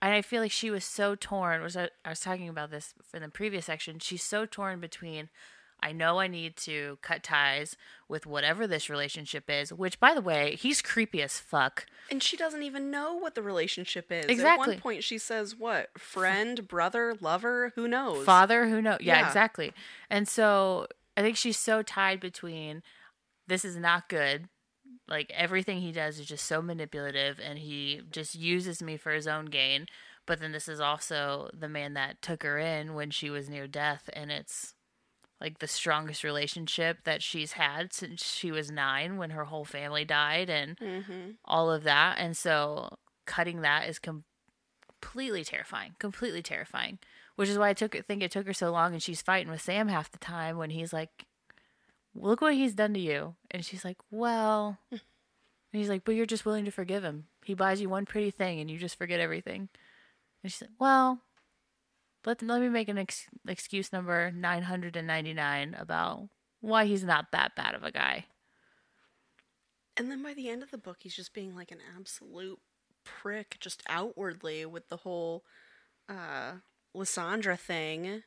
and 0.01 0.13
I 0.13 0.21
feel 0.21 0.41
like 0.41 0.51
she 0.51 0.71
was 0.71 0.85
so 0.85 1.15
torn. 1.15 1.61
Was 1.61 1.75
I, 1.77 1.89
I 2.05 2.09
was 2.09 2.19
talking 2.21 2.49
about 2.49 2.71
this 2.71 2.93
in 3.13 3.21
the 3.21 3.29
previous 3.29 3.65
section. 3.65 3.99
She's 3.99 4.23
so 4.23 4.45
torn 4.45 4.79
between. 4.79 5.29
I 5.81 5.93
know 5.93 6.19
I 6.19 6.27
need 6.27 6.57
to 6.57 6.97
cut 7.01 7.23
ties 7.23 7.77
with 8.09 8.25
whatever 8.25 8.67
this 8.67 8.89
relationship 8.89 9.49
is, 9.49 9.71
which, 9.71 9.97
by 9.97 10.13
the 10.13 10.19
way, 10.19 10.57
he's 10.59 10.81
creepy 10.81 11.21
as 11.21 11.39
fuck. 11.39 11.85
And 12.11 12.21
she 12.21 12.35
doesn't 12.35 12.63
even 12.63 12.91
know 12.91 13.13
what 13.15 13.33
the 13.33 13.41
relationship 13.41 14.11
is. 14.11 14.25
Exactly. 14.25 14.73
At 14.73 14.75
one 14.75 14.81
point, 14.81 15.05
she 15.05 15.17
says, 15.17 15.55
"What 15.55 15.97
friend, 15.97 16.67
brother, 16.67 17.15
lover? 17.21 17.71
Who 17.75 17.87
knows?" 17.87 18.25
father 18.25 18.67
who 18.67 18.81
knows 18.81 18.99
yeah, 19.01 19.19
Yeah. 19.19 19.27
exactly 19.27 19.71
and 20.09 20.27
so 20.27 20.87
i 21.15 21.21
think 21.21 21.37
she's 21.37 21.57
so 21.57 21.81
tied 21.81 22.19
between 22.19 22.83
this 23.47 23.63
is 23.63 23.75
not 23.77 24.09
good 24.09 24.49
like 25.09 25.31
everything 25.35 25.81
he 25.81 25.91
does 25.91 26.19
is 26.19 26.27
just 26.27 26.45
so 26.45 26.61
manipulative 26.61 27.39
and 27.43 27.59
he 27.59 28.01
just 28.11 28.35
uses 28.35 28.81
me 28.81 28.95
for 28.97 29.11
his 29.11 29.27
own 29.27 29.45
gain 29.45 29.85
but 30.27 30.39
then 30.39 30.51
this 30.51 30.67
is 30.67 30.79
also 30.79 31.49
the 31.57 31.67
man 31.67 31.93
that 31.95 32.21
took 32.21 32.43
her 32.43 32.59
in 32.59 32.93
when 32.93 33.09
she 33.09 33.29
was 33.29 33.49
near 33.49 33.67
death 33.67 34.09
and 34.13 34.31
it's 34.31 34.75
like 35.41 35.59
the 35.59 35.67
strongest 35.67 36.23
relationship 36.23 36.97
that 37.05 37.23
she's 37.23 37.53
had 37.53 37.91
since 37.93 38.23
she 38.23 38.51
was 38.51 38.69
nine 38.69 39.17
when 39.17 39.29
her 39.31 39.45
whole 39.45 39.65
family 39.65 40.05
died 40.05 40.49
and 40.49 40.77
Mm-hmm. 40.79 41.31
all 41.45 41.71
of 41.71 41.83
that 41.83 42.17
and 42.19 42.35
so 42.37 42.89
cutting 43.25 43.61
that 43.61 43.87
is 43.89 43.99
com- 43.99 44.25
completely 45.01 45.43
terrifying 45.43 45.95
completely 45.99 46.41
terrifying 46.41 46.99
which 47.35 47.47
is 47.49 47.57
why 47.57 47.69
i 47.69 47.73
took 47.73 47.95
think 48.05 48.21
it 48.21 48.31
took 48.31 48.45
her 48.45 48.53
so 48.53 48.69
long 48.71 48.91
and 48.93 49.01
she's 49.01 49.21
fighting 49.21 49.49
with 49.51 49.61
sam 49.61 49.87
half 49.87 50.11
the 50.11 50.17
time 50.19 50.57
when 50.57 50.69
he's 50.71 50.91
like 50.91 51.25
look 52.19 52.41
what 52.41 52.53
he's 52.53 52.73
done 52.73 52.93
to 52.93 52.99
you. 52.99 53.35
And 53.51 53.63
she's 53.63 53.85
like 53.85 53.97
well. 54.11 54.79
And 55.71 55.79
he's 55.79 55.89
like 55.89 56.03
but 56.03 56.15
you're 56.15 56.25
just 56.25 56.47
willing 56.47 56.65
to 56.65 56.71
forgive 56.71 57.03
him. 57.03 57.25
He 57.45 57.53
buys 57.53 57.79
you 57.79 57.89
one 57.89 58.07
pretty 58.07 58.31
thing 58.31 58.59
and 58.59 58.71
you 58.71 58.79
just 58.79 58.97
forget 58.97 59.19
everything. 59.19 59.69
And 60.41 60.51
she's 60.51 60.61
like 60.61 60.71
well 60.79 61.19
let, 62.25 62.41
let 62.41 62.61
me 62.61 62.69
make 62.69 62.89
an 62.89 62.97
ex- 62.97 63.27
excuse 63.47 63.93
number 63.93 64.31
999 64.31 65.75
about 65.79 66.27
why 66.61 66.85
he's 66.85 67.03
not 67.03 67.27
that 67.31 67.55
bad 67.55 67.75
of 67.75 67.83
a 67.83 67.91
guy. 67.91 68.25
And 69.95 70.09
then 70.09 70.23
by 70.23 70.33
the 70.33 70.49
end 70.49 70.63
of 70.63 70.71
the 70.71 70.77
book, 70.77 70.97
he's 71.01 71.15
just 71.15 71.33
being 71.33 71.55
like 71.55 71.71
an 71.71 71.79
absolute 71.97 72.59
prick, 73.03 73.57
just 73.59 73.83
outwardly 73.87 74.65
with 74.65 74.89
the 74.89 74.97
whole 74.97 75.43
uh 76.07 76.53
Lysandra 76.93 77.55
thing. 77.55 78.23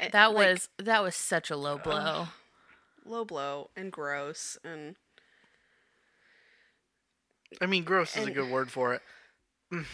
Eh, 0.00 0.08
that 0.12 0.32
like, 0.34 0.48
was 0.48 0.68
that 0.78 1.02
was 1.02 1.14
such 1.14 1.50
a 1.50 1.56
low 1.56 1.78
blow 1.78 2.28
low 3.04 3.24
blow 3.24 3.70
and 3.76 3.90
gross 3.92 4.56
and 4.64 4.96
I 7.60 7.66
mean, 7.66 7.84
gross 7.84 8.16
is 8.16 8.26
a 8.26 8.30
good 8.30 8.50
word 8.50 8.70
for 8.70 8.94
it. 8.94 9.02
um, 9.72 9.86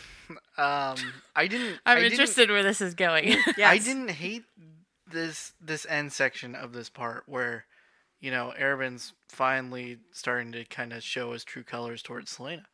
I 1.36 1.46
didn't. 1.48 1.80
I'm 1.86 1.96
I 1.98 2.00
didn't- 2.00 2.12
interested 2.12 2.50
where 2.50 2.62
this 2.62 2.80
is 2.80 2.94
going. 2.94 3.36
I 3.58 3.78
didn't 3.78 4.10
hate 4.10 4.44
this 5.10 5.52
this 5.60 5.86
end 5.88 6.12
section 6.12 6.54
of 6.54 6.72
this 6.72 6.88
part 6.88 7.24
where, 7.26 7.64
you 8.20 8.30
know, 8.30 8.52
Arobynn's 8.58 9.12
finally 9.28 9.98
starting 10.12 10.52
to 10.52 10.64
kind 10.66 10.92
of 10.92 11.02
show 11.02 11.32
his 11.32 11.44
true 11.44 11.64
colors 11.64 12.02
towards 12.02 12.36
Celaena. 12.36 12.64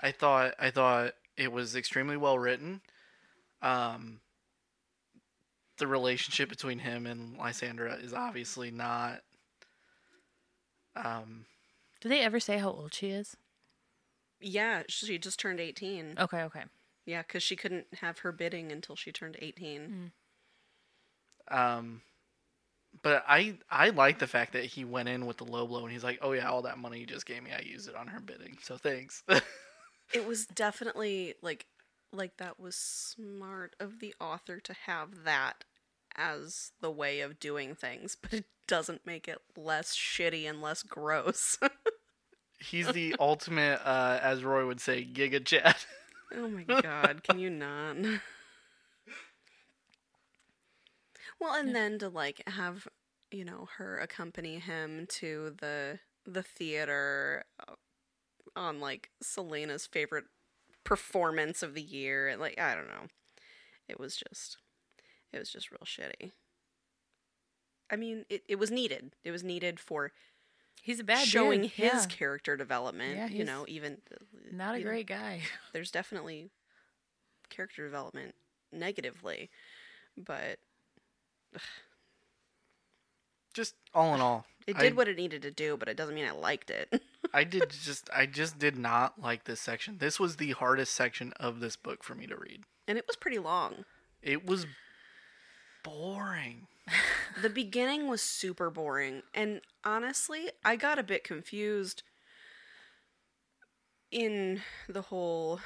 I 0.00 0.12
thought 0.12 0.54
I 0.58 0.70
thought 0.70 1.12
it 1.36 1.52
was 1.52 1.76
extremely 1.76 2.16
well 2.16 2.38
written. 2.38 2.80
Um, 3.60 4.20
the 5.82 5.88
relationship 5.88 6.48
between 6.48 6.78
him 6.78 7.06
and 7.06 7.36
Lysandra 7.36 7.94
is 7.94 8.14
obviously 8.14 8.70
not. 8.70 9.22
Um, 10.94 11.44
Do 12.00 12.08
they 12.08 12.20
ever 12.20 12.38
say 12.38 12.58
how 12.58 12.70
old 12.70 12.94
she 12.94 13.08
is? 13.10 13.36
yeah, 14.40 14.84
she 14.88 15.18
just 15.18 15.40
turned 15.40 15.58
18. 15.58 16.14
Okay, 16.20 16.42
okay. 16.42 16.62
Yeah, 17.04 17.24
cuz 17.24 17.42
she 17.42 17.56
couldn't 17.56 17.88
have 17.94 18.20
her 18.20 18.30
bidding 18.30 18.70
until 18.70 18.94
she 18.94 19.10
turned 19.10 19.36
18. 19.40 20.12
Um, 21.48 22.02
but 23.02 23.24
I 23.26 23.58
I 23.68 23.88
like 23.88 24.20
the 24.20 24.28
fact 24.28 24.52
that 24.52 24.64
he 24.66 24.84
went 24.84 25.08
in 25.08 25.26
with 25.26 25.38
the 25.38 25.44
low 25.44 25.66
blow 25.66 25.82
and 25.82 25.92
he's 25.92 26.04
like, 26.04 26.20
oh 26.22 26.30
yeah, 26.30 26.48
all 26.48 26.62
that 26.62 26.78
money 26.78 27.00
you 27.00 27.06
just 27.06 27.26
gave 27.26 27.42
me, 27.42 27.50
I 27.50 27.62
used 27.62 27.88
it 27.88 27.96
on 27.96 28.06
her 28.06 28.20
bidding, 28.20 28.56
so 28.62 28.76
thanks. 28.76 29.24
It 30.14 30.26
was 30.26 30.46
definitely 30.46 31.34
like 31.42 31.66
like 32.12 32.36
that 32.36 32.60
was 32.60 32.76
smart 32.76 33.74
of 33.80 33.98
the 33.98 34.14
author 34.20 34.60
to 34.60 34.74
have 34.86 35.24
that 35.24 35.64
as 36.16 36.72
the 36.80 36.90
way 36.90 37.20
of 37.20 37.40
doing 37.40 37.74
things, 37.74 38.16
but 38.22 38.32
it 38.32 38.44
doesn't 38.66 39.06
make 39.06 39.28
it 39.28 39.38
less 39.56 39.94
shitty 39.94 40.48
and 40.48 40.60
less 40.60 40.82
gross. 40.82 41.58
He's 42.60 42.86
the 42.88 43.16
ultimate, 43.18 43.80
uh, 43.84 44.20
as 44.22 44.44
Roy 44.44 44.66
would 44.66 44.80
say, 44.80 45.04
giga 45.04 45.44
chat. 45.44 45.84
oh 46.34 46.48
my 46.48 46.62
god, 46.62 47.22
can 47.24 47.40
you 47.40 47.50
not? 47.50 47.96
Well, 51.40 51.54
and 51.54 51.74
then 51.74 51.98
to 51.98 52.08
like 52.08 52.40
have, 52.46 52.86
you 53.32 53.44
know, 53.44 53.68
her 53.78 53.98
accompany 53.98 54.60
him 54.60 55.06
to 55.08 55.54
the 55.58 55.98
the 56.24 56.44
theater 56.44 57.44
uh, 57.66 57.74
on 58.54 58.78
like 58.78 59.10
Celaena's 59.20 59.86
favorite 59.86 60.26
performance 60.84 61.62
of 61.62 61.74
the 61.74 61.82
year 61.82 62.36
like 62.38 62.60
I 62.60 62.76
don't 62.76 62.86
know. 62.86 63.08
It 63.88 63.98
was 63.98 64.16
just 64.16 64.58
it 65.32 65.38
was 65.38 65.50
just 65.50 65.70
real 65.70 65.80
shitty. 65.84 66.32
I 67.90 67.96
mean, 67.96 68.24
it, 68.30 68.42
it 68.48 68.58
was 68.58 68.70
needed. 68.70 69.12
It 69.24 69.30
was 69.30 69.42
needed 69.44 69.78
for 69.80 70.12
He's 70.80 70.98
a 70.98 71.04
bad 71.04 71.26
showing 71.28 71.62
dude. 71.62 71.70
his 71.72 71.92
Yeah. 71.92 72.06
character 72.08 72.56
development. 72.56 73.16
Yeah, 73.16 73.26
you 73.28 73.44
know, 73.44 73.64
even 73.68 73.98
Not 74.50 74.74
a 74.74 74.78
you 74.78 74.84
know, 74.84 74.90
great 74.90 75.06
guy. 75.06 75.42
there's 75.72 75.90
definitely 75.90 76.50
character 77.50 77.84
development 77.84 78.34
negatively, 78.72 79.50
but 80.16 80.58
Just 83.54 83.74
all 83.94 84.14
in 84.14 84.20
all, 84.20 84.46
it 84.66 84.76
I- 84.76 84.80
did 84.82 84.96
what 84.96 85.08
it 85.08 85.16
needed 85.16 85.42
to 85.42 85.50
do. 85.50 85.76
But 85.76 85.88
it 85.88 85.96
doesn't 85.96 86.14
mean 86.14 86.24
I 86.24 86.30
liked 86.32 86.70
it. 86.70 87.02
I 87.34 87.44
did 87.44 87.70
just 87.70 88.08
I 88.14 88.26
just 88.26 88.58
did 88.58 88.76
not 88.76 89.20
like 89.20 89.44
this 89.44 89.60
section. 89.60 89.98
This 89.98 90.18
was 90.18 90.36
the 90.36 90.52
hardest 90.52 90.94
section 90.94 91.32
of 91.38 91.60
this 91.60 91.76
book 91.76 92.02
for 92.02 92.14
me 92.14 92.26
to 92.26 92.36
read. 92.36 92.64
and 92.88 92.98
it 92.98 93.04
was 93.06 93.16
pretty 93.16 93.38
long. 93.38 93.84
It 94.22 94.46
was 94.46 94.66
boring. 95.82 96.66
The 97.40 97.48
beginning 97.50 98.08
was 98.08 98.20
super 98.22 98.70
boring, 98.70 99.22
and 99.34 99.60
honestly, 99.84 100.50
I 100.64 100.76
got 100.76 100.98
a 100.98 101.02
bit 101.02 101.24
confused 101.24 102.02
in 104.10 104.60
the 104.88 105.02
whole 105.02 105.60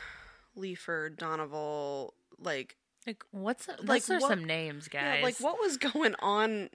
Leaford 0.55 1.19
Donoval 1.19 2.11
like 2.39 2.77
Like, 3.07 3.25
what's 3.31 3.67
Like, 3.69 3.79
like? 3.89 4.05
There's 4.05 4.23
what- 4.23 4.29
some 4.31 4.45
names, 4.45 4.89
guys. 4.89 5.19
Yeah, 5.19 5.25
like 5.25 5.39
what 5.39 5.59
was 5.59 5.77
going 5.93 6.15
on? 6.21 6.71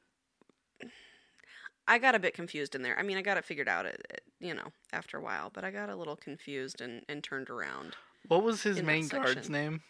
I 1.88 1.98
got 1.98 2.16
a 2.16 2.20
bit 2.20 2.34
confused 2.34 2.76
in 2.76 2.84
there. 2.84 2.98
I 2.98 3.04
mean, 3.04 3.18
I 3.18 3.22
got 3.22 3.38
it 3.38 3.46
figured 3.46 3.68
out, 3.68 3.86
it, 3.86 4.06
it- 4.10 4.24
you 4.40 4.54
know, 4.56 4.72
after 4.92 5.18
a 5.18 5.22
while, 5.22 5.52
but 5.54 5.64
I 5.64 5.72
got 5.72 5.90
a 5.90 5.96
little 5.96 6.16
confused 6.16 6.82
and, 6.82 7.04
and 7.08 7.24
turned 7.24 7.50
around. 7.50 7.96
What 8.28 8.44
was 8.44 8.64
his 8.64 8.82
main 8.82 9.08
guard's 9.08 9.50
name? 9.50 9.82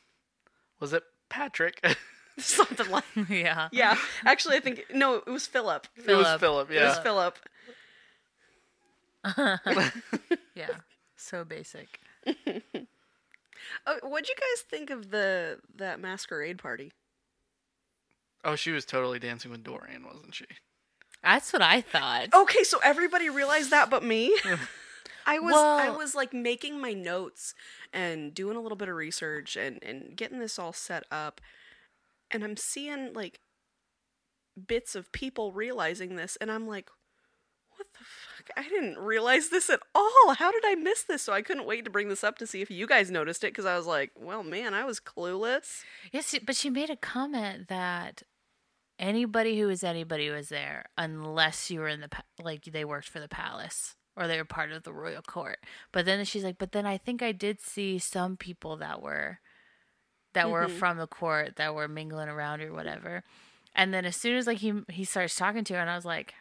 Was 0.80 0.92
it 0.94 1.04
Patrick? 1.30 1.80
Something 2.40 2.90
like 2.90 3.04
yeah. 3.30 3.70
yeah. 3.72 3.98
Actually, 4.26 4.58
I 4.58 4.60
think 4.62 4.86
no, 4.94 5.16
it 5.16 5.28
was 5.28 5.46
Philip. 5.48 5.88
it 5.98 6.08
was 6.14 6.26
Philip. 6.26 6.40
Philip. 6.40 6.72
It 6.72 6.82
was 6.82 6.96
Yeah. 6.98 7.04
Philip. 7.04 7.38
Yeah. 10.56 10.70
So 11.16 11.44
basic. 11.44 12.00
Oh, 13.86 13.98
what'd 14.04 14.28
you 14.30 14.36
guys 14.36 14.62
think 14.70 14.90
of 14.90 15.12
the 15.12 15.60
that 15.76 16.00
masquerade 16.00 16.58
party? 16.58 16.92
Oh, 18.44 18.56
she 18.56 18.72
was 18.72 18.86
totally 18.86 19.20
dancing 19.20 19.52
with 19.52 19.64
Dorian, 19.64 20.04
wasn't 20.06 20.34
she? 20.36 20.46
That's 21.24 21.54
what 21.54 21.62
I 21.62 21.82
thought. 21.82 22.34
Okay, 22.34 22.64
so 22.64 22.80
everybody 22.84 23.30
realized 23.30 23.70
that 23.70 23.90
but 23.92 24.04
me. 24.04 24.36
I 25.26 25.38
was 25.40 25.54
I 25.54 25.90
Well- 25.90 25.98
was 25.98 26.16
like 26.16 26.34
making 26.34 26.82
my 26.82 26.94
notes 26.94 27.54
and 27.94 28.34
doing 28.34 28.58
a 28.58 28.62
little 28.62 28.76
bit 28.76 28.90
of 28.90 28.96
research 28.96 29.56
and 29.56 29.82
and 29.84 30.16
getting 30.16 30.40
this 30.40 30.58
all 30.58 30.74
set 30.74 31.04
up 31.12 31.40
and 32.32 32.44
I'm 32.44 32.58
seeing 32.58 33.14
like 33.14 33.40
bits 34.68 34.96
of 34.96 35.12
people 35.12 35.52
realizing 35.52 36.16
this 36.16 36.38
and 36.42 36.52
I'm 36.52 36.68
like 36.68 36.90
what 37.76 37.88
the 37.94 38.06
fuck? 38.06 38.50
I 38.58 38.70
didn't 38.70 39.00
realize 39.00 39.50
this 39.50 39.68
at 39.70 39.80
all. 39.96 40.36
How 40.36 40.52
did 40.52 40.64
I 40.66 40.76
miss 40.76 41.02
this? 41.02 41.24
So 41.24 41.34
I 41.34 41.42
couldn't 41.42 41.66
wait 41.66 41.84
to 41.86 41.90
bring 41.90 42.10
this 42.10 42.24
up 42.24 42.38
to 42.38 42.46
see 42.46 42.62
if 42.62 42.70
you 42.70 42.86
guys 42.86 43.10
noticed 43.10 43.44
it 43.44 43.56
cuz 43.56 43.66
I 43.66 43.76
was 43.76 43.88
like, 43.88 44.12
well, 44.16 44.44
man, 44.44 44.76
I 44.76 44.84
was 44.84 45.00
clueless. 45.00 45.84
Yes, 46.12 46.36
but 46.46 46.56
she 46.56 46.70
made 46.70 46.92
a 46.92 46.96
comment 46.96 47.70
that 47.70 48.22
anybody 49.00 49.60
who 49.60 49.68
was 49.68 49.84
anybody 49.84 50.30
was 50.30 50.50
there 50.50 50.86
unless 50.96 51.72
you 51.72 51.80
were 51.80 51.88
in 51.88 52.02
the 52.02 52.10
pa- 52.10 52.24
like 52.40 52.66
they 52.66 52.86
worked 52.86 53.10
for 53.10 53.20
the 53.20 53.28
palace 53.28 53.96
or 54.16 54.28
they 54.28 54.38
were 54.38 54.46
part 54.46 54.72
of 54.72 54.84
the 54.84 54.94
royal 54.94 55.22
court. 55.22 55.60
But 55.92 56.06
then 56.06 56.24
she's 56.26 56.44
like, 56.44 56.58
but 56.58 56.72
then 56.72 56.86
I 56.86 56.98
think 56.98 57.24
I 57.24 57.32
did 57.32 57.62
see 57.62 57.98
some 57.98 58.38
people 58.38 58.78
that 58.78 59.02
were 59.02 59.40
that 60.34 60.50
were 60.50 60.68
mm-hmm. 60.68 60.78
from 60.78 60.98
the 60.98 61.08
court 61.08 61.56
that 61.58 61.76
were 61.76 61.88
mingling 61.88 62.30
around 62.30 62.62
or 62.62 62.74
whatever. 62.74 63.24
And 63.76 63.94
then 63.94 64.06
as 64.06 64.16
soon 64.16 64.36
as 64.38 64.48
like 64.48 64.60
he 64.60 64.74
he 64.90 65.04
starts 65.04 65.36
talking 65.36 65.64
to 65.66 65.74
her, 65.76 65.80
and 65.80 65.90
I 65.90 65.96
was 65.96 66.06
like, 66.06 66.34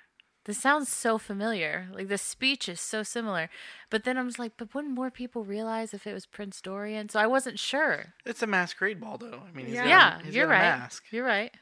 this 0.46 0.58
sounds 0.58 0.88
so 0.88 1.18
familiar. 1.18 1.88
Like 1.92 2.08
the 2.08 2.18
speech 2.18 2.68
is 2.68 2.80
so 2.80 3.02
similar. 3.02 3.48
But 3.90 4.04
then 4.04 4.16
I 4.18 4.22
was 4.22 4.38
like, 4.38 4.52
but 4.56 4.74
wouldn't 4.74 4.94
more 4.94 5.10
people 5.10 5.44
realize 5.44 5.94
if 5.94 6.06
it 6.06 6.14
was 6.14 6.26
Prince 6.26 6.60
Dorian? 6.60 7.08
So 7.08 7.20
I 7.20 7.26
wasn't 7.26 7.58
sure. 7.58 8.14
It's 8.24 8.42
a 8.42 8.46
masquerade 8.46 9.00
ball, 9.00 9.18
though. 9.18 9.42
I 9.48 9.54
mean, 9.56 9.66
he's 9.66 9.74
Yeah. 9.76 9.82
got 9.82 9.86
a- 9.86 9.90
yeah, 9.90 10.20
he's 10.24 10.34
you're 10.34 10.46
got 10.46 10.52
a 10.52 10.54
right. 10.56 10.78
Mask. 10.78 11.04
You're 11.10 11.26
right. 11.26 11.54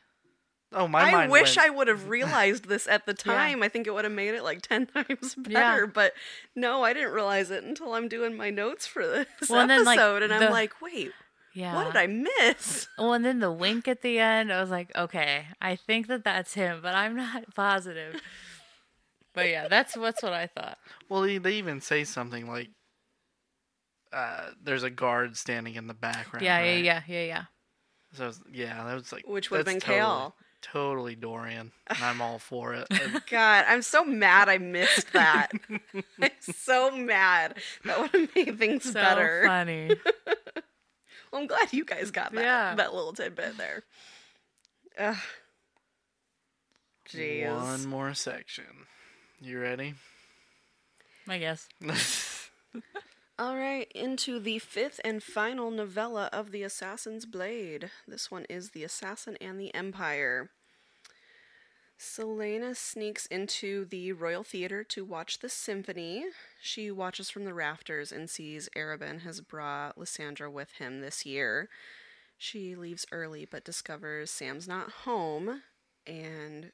Oh, 0.70 0.87
my 0.87 1.01
I 1.01 1.11
mind 1.12 1.33
wish 1.33 1.57
went- 1.57 1.66
I 1.66 1.70
would 1.70 1.89
have 1.89 2.09
realized 2.11 2.66
this 2.68 2.87
at 2.87 3.05
the 3.07 3.14
time. 3.14 3.62
I 3.62 3.68
think 3.68 3.87
it 3.87 3.95
would 3.95 4.05
have 4.05 4.12
made 4.12 4.35
it 4.35 4.43
like 4.45 4.62
10 4.68 4.87
times 4.87 5.35
better. 5.35 5.85
Yeah. 5.85 5.87
But 5.93 6.12
no, 6.55 6.83
I 6.85 6.93
didn't 6.93 7.12
realize 7.12 7.51
it 7.51 7.64
until 7.64 7.95
I'm 7.95 8.09
doing 8.09 8.37
my 8.37 8.51
notes 8.51 8.87
for 8.87 9.07
this 9.07 9.51
Well, 9.51 9.61
and 9.61 9.70
then, 9.70 9.81
episode. 9.87 10.22
like, 10.22 10.31
and 10.31 10.33
I'm 10.45 10.51
like, 10.53 10.81
wait, 10.81 11.12
Yeah. 11.59 11.75
what 11.75 11.87
did 11.93 11.97
I 11.97 12.07
miss? 12.07 12.87
Well, 12.99 13.15
and 13.15 13.25
then 13.25 13.41
the 13.41 13.51
wink 13.51 13.89
at 13.89 14.03
the 14.03 14.19
end, 14.21 14.53
I 14.53 14.61
was 14.61 14.71
like, 14.71 14.95
okay, 14.97 15.47
I 15.61 15.75
think 15.75 16.07
that 16.07 16.23
that's 16.23 16.55
him, 16.55 16.81
but 16.83 16.95
I'm 16.95 17.17
not 17.17 17.53
positive. 17.57 18.21
But 19.35 19.49
yeah, 19.49 19.67
that's 19.69 19.97
what's 19.97 20.23
what 20.23 20.33
I 20.33 20.47
thought. 20.47 20.79
Well, 21.09 21.23
they 21.23 21.39
they 21.39 21.55
even 21.55 21.81
say 21.81 22.05
something 22.05 22.49
like, 22.49 22.69
uh, 24.13 24.51
"There's 24.63 24.83
a 24.85 24.91
guard 24.91 25.37
standing 25.37 25.75
in 25.75 25.87
the 25.87 25.95
background." 25.95 26.45
Yeah, 26.45 26.61
yeah, 26.61 26.75
right? 26.75 26.85
yeah, 26.85 27.03
yeah, 27.07 27.25
yeah. 27.25 27.45
So 28.15 28.33
yeah, 28.53 28.85
that 28.85 28.95
was 28.95 29.13
like 29.13 29.27
Which 29.27 29.51
would 29.51 29.59
have 29.59 29.67
been 29.67 29.81
totally, 29.81 30.01
Chaol. 30.01 30.33
Totally 30.63 31.15
Dorian, 31.15 31.73
and 31.89 32.03
I'm 32.03 32.21
all 32.21 32.39
for 32.39 32.75
it. 32.75 32.89
God, 33.31 33.65
I'm 33.69 33.83
so 33.83 34.05
mad 34.05 34.49
I 34.49 34.59
missed 34.59 35.13
that. 35.13 35.53
I'm 36.21 36.31
so 36.41 36.91
mad. 36.91 37.59
That 37.85 38.01
would 38.01 38.11
have 38.13 38.35
made 38.35 38.59
things 38.59 38.85
So 38.85 38.93
better. 38.95 39.43
funny. 39.47 39.91
Well, 41.33 41.41
I'm 41.43 41.47
glad 41.47 41.72
you 41.72 41.85
guys 41.85 42.11
got 42.11 42.33
that, 42.33 42.43
Yeah. 42.43 42.74
that 42.74 42.95
little 42.95 43.12
tidbit 43.12 43.57
there. 43.57 43.83
Ugh. 44.99 45.16
Jeez. 47.09 47.51
One 47.55 47.87
more 47.87 48.14
section. 48.14 48.87
You 49.41 49.61
ready? 49.61 49.95
I 51.29 51.39
guess. 51.39 51.68
All 53.39 53.57
right, 53.57 53.91
into 53.95 54.41
the 54.41 54.59
fifth 54.59 55.01
and 55.05 55.22
final 55.22 55.70
novella 55.70 56.29
of 56.33 56.51
The 56.51 56.64
Assassin's 56.64 57.24
Blade. 57.24 57.91
This 58.07 58.31
one 58.33 58.45
is 58.51 58.70
The 58.70 58.83
Assassin 58.83 59.37
and 59.41 59.61
the 59.61 59.72
Empire. 59.74 60.51
Celaena 61.99 62.76
sneaks 62.76 63.26
into 63.26 63.84
the 63.84 64.12
Royal 64.12 64.44
Theater 64.44 64.84
to 64.84 65.05
watch 65.05 65.40
the 65.40 65.49
symphony. 65.49 66.26
She 66.62 66.90
watches 66.90 67.28
from 67.28 67.44
the 67.44 67.55
rafters 67.55 68.12
and 68.12 68.30
sees 68.30 68.68
Arobynn 68.76 69.22
has 69.22 69.40
brought 69.40 69.99
Lysandra 69.99 70.49
with 70.51 70.72
him 70.72 71.01
this 71.01 71.26
year. 71.26 71.68
She 72.36 72.76
leaves 72.76 73.05
early 73.11 73.44
but 73.44 73.64
discovers 73.64 74.30
Sam's 74.30 74.68
not 74.68 74.90
home 74.90 75.62
and 76.07 76.70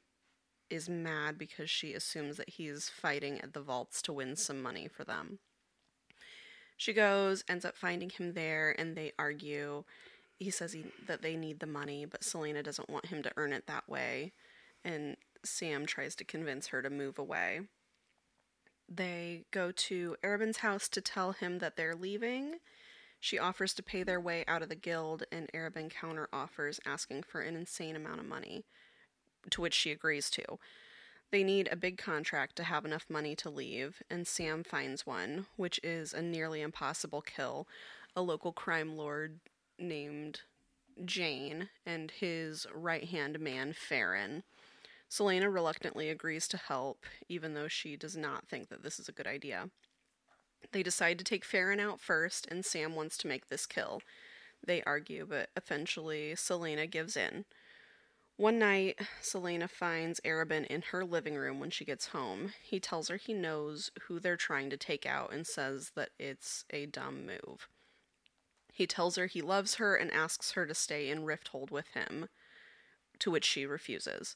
is 0.69 0.89
mad 0.89 1.37
because 1.37 1.69
she 1.69 1.93
assumes 1.93 2.37
that 2.37 2.49
he's 2.49 2.89
fighting 2.89 3.41
at 3.41 3.53
the 3.53 3.61
vaults 3.61 4.01
to 4.03 4.13
win 4.13 4.35
some 4.35 4.61
money 4.61 4.87
for 4.87 5.03
them. 5.03 5.39
She 6.77 6.93
goes, 6.93 7.43
ends 7.47 7.65
up 7.65 7.75
finding 7.75 8.09
him 8.09 8.33
there, 8.33 8.75
and 8.77 8.95
they 8.95 9.13
argue. 9.17 9.85
He 10.37 10.49
says 10.49 10.73
he, 10.73 10.85
that 11.07 11.21
they 11.21 11.35
need 11.35 11.59
the 11.59 11.67
money, 11.67 12.05
but 12.05 12.21
Celaena 12.21 12.63
doesn't 12.63 12.89
want 12.89 13.05
him 13.05 13.23
to 13.23 13.31
earn 13.37 13.53
it 13.53 13.67
that 13.67 13.87
way, 13.87 14.33
and 14.85 15.17
Sam 15.43 15.85
tries 15.85 16.15
to 16.15 16.23
convince 16.23 16.67
her 16.67 16.81
to 16.81 16.89
move 16.89 17.19
away. 17.19 17.61
They 18.87 19.45
go 19.51 19.71
to 19.71 20.15
Arobynn's 20.23 20.57
house 20.57 20.87
to 20.89 21.01
tell 21.01 21.31
him 21.31 21.59
that 21.59 21.75
they're 21.75 21.95
leaving. 21.95 22.59
She 23.19 23.39
offers 23.39 23.73
to 23.73 23.83
pay 23.83 24.03
their 24.03 24.19
way 24.19 24.45
out 24.47 24.61
of 24.61 24.69
the 24.69 24.75
guild, 24.75 25.23
and 25.31 25.49
Arabin 25.53 25.89
counter 25.89 26.29
offers, 26.31 26.79
asking 26.85 27.23
for 27.23 27.41
an 27.41 27.55
insane 27.55 27.95
amount 27.95 28.19
of 28.19 28.27
money, 28.27 28.65
to 29.49 29.61
which 29.61 29.73
she 29.73 29.91
agrees 29.91 30.29
to. 30.31 30.59
They 31.31 31.43
need 31.43 31.67
a 31.71 31.75
big 31.75 31.97
contract 31.97 32.55
to 32.57 32.63
have 32.63 32.85
enough 32.85 33.07
money 33.09 33.35
to 33.37 33.49
leave, 33.49 34.03
and 34.09 34.27
Sam 34.27 34.63
finds 34.63 35.07
one, 35.07 35.47
which 35.55 35.79
is 35.83 36.13
a 36.13 36.21
nearly 36.21 36.61
impossible 36.61 37.21
kill. 37.21 37.67
A 38.15 38.21
local 38.21 38.53
crime 38.53 38.95
lord 38.95 39.39
named 39.79 40.41
Jayne 41.03 41.69
and 41.85 42.11
his 42.11 42.67
right 42.73 43.05
hand 43.05 43.39
man, 43.39 43.73
Farran. 43.73 44.43
Celaena 45.09 45.53
reluctantly 45.53 46.09
agrees 46.09 46.47
to 46.49 46.57
help, 46.57 47.05
even 47.29 47.53
though 47.53 47.67
she 47.67 47.95
does 47.95 48.15
not 48.15 48.47
think 48.47 48.69
that 48.69 48.83
this 48.83 48.99
is 48.99 49.07
a 49.07 49.13
good 49.13 49.27
idea. 49.27 49.69
They 50.71 50.83
decide 50.83 51.17
to 51.19 51.23
take 51.23 51.45
Farran 51.45 51.79
out 51.79 52.01
first, 52.01 52.47
and 52.49 52.65
Sam 52.65 52.95
wants 52.95 53.17
to 53.17 53.27
make 53.27 53.47
this 53.47 53.65
kill. 53.65 54.01
They 54.65 54.81
argue, 54.83 55.25
but 55.29 55.49
eventually 55.55 56.33
Celaena 56.35 56.89
gives 56.89 57.15
in. 57.15 57.45
One 58.37 58.59
night, 58.59 58.99
Celaena 59.21 59.69
finds 59.69 60.19
Arobynn 60.25 60.65
in 60.65 60.81
her 60.91 61.05
living 61.05 61.35
room 61.35 61.59
when 61.59 61.69
she 61.69 61.85
gets 61.85 62.07
home. 62.07 62.51
He 62.61 62.81
tells 62.81 63.07
her 63.07 63.15
he 63.15 63.33
knows 63.33 63.91
who 64.07 64.19
they're 64.19 64.35
trying 64.35 64.69
to 64.71 64.77
take 64.77 65.05
out 65.05 65.31
and 65.31 65.47
says 65.47 65.91
that 65.95 66.09
it's 66.19 66.65
a 66.71 66.85
dumb 66.85 67.25
move. 67.25 67.69
He 68.73 68.87
tells 68.87 69.15
her 69.15 69.27
he 69.27 69.41
loves 69.41 69.75
her 69.75 69.95
and 69.95 70.11
asks 70.11 70.51
her 70.51 70.65
to 70.65 70.73
stay 70.73 71.09
in 71.09 71.23
Rifthold 71.23 71.71
with 71.71 71.87
him, 71.93 72.27
to 73.19 73.31
which 73.31 73.45
she 73.45 73.65
refuses. 73.65 74.35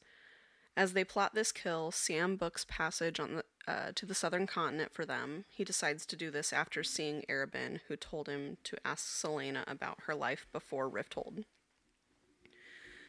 As 0.79 0.93
they 0.93 1.03
plot 1.03 1.35
this 1.35 1.51
kill, 1.51 1.91
Sam 1.91 2.37
books 2.37 2.65
passage 2.69 3.19
on 3.19 3.35
the, 3.35 3.43
uh, 3.67 3.91
to 3.95 4.05
the 4.05 4.15
southern 4.15 4.47
continent 4.47 4.93
for 4.93 5.05
them. 5.05 5.43
He 5.49 5.65
decides 5.65 6.05
to 6.05 6.15
do 6.15 6.31
this 6.31 6.53
after 6.53 6.85
seeing 6.85 7.25
Arobynn, 7.27 7.81
who 7.89 7.97
told 7.97 8.29
him 8.29 8.55
to 8.63 8.77
ask 8.85 9.05
Celaena 9.05 9.69
about 9.69 10.03
her 10.03 10.15
life 10.15 10.47
before 10.53 10.89
Rifthold. 10.89 11.43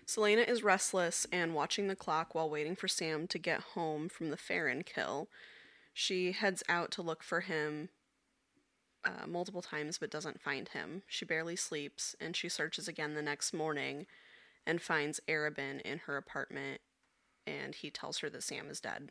Celaena 0.04 0.48
is 0.48 0.64
restless 0.64 1.28
and 1.30 1.54
watching 1.54 1.86
the 1.86 1.94
clock 1.94 2.34
while 2.34 2.50
waiting 2.50 2.74
for 2.74 2.88
Sam 2.88 3.28
to 3.28 3.38
get 3.38 3.60
home 3.60 4.08
from 4.08 4.30
the 4.30 4.36
Farran 4.36 4.82
kill. 4.82 5.28
She 5.94 6.32
heads 6.32 6.64
out 6.68 6.90
to 6.90 7.02
look 7.02 7.22
for 7.22 7.42
him 7.42 7.90
uh, 9.04 9.28
multiple 9.28 9.62
times 9.62 9.96
but 9.96 10.10
doesn't 10.10 10.42
find 10.42 10.70
him. 10.70 11.02
She 11.06 11.24
barely 11.24 11.54
sleeps 11.54 12.16
and 12.20 12.34
she 12.34 12.48
searches 12.48 12.88
again 12.88 13.14
the 13.14 13.22
next 13.22 13.54
morning 13.54 14.06
and 14.66 14.82
finds 14.82 15.20
Arobynn 15.28 15.80
in 15.82 15.98
her 15.98 16.16
apartment 16.16 16.80
and 17.46 17.74
he 17.74 17.90
tells 17.90 18.18
her 18.18 18.30
that 18.30 18.42
Sam 18.42 18.68
is 18.70 18.80
dead. 18.80 19.10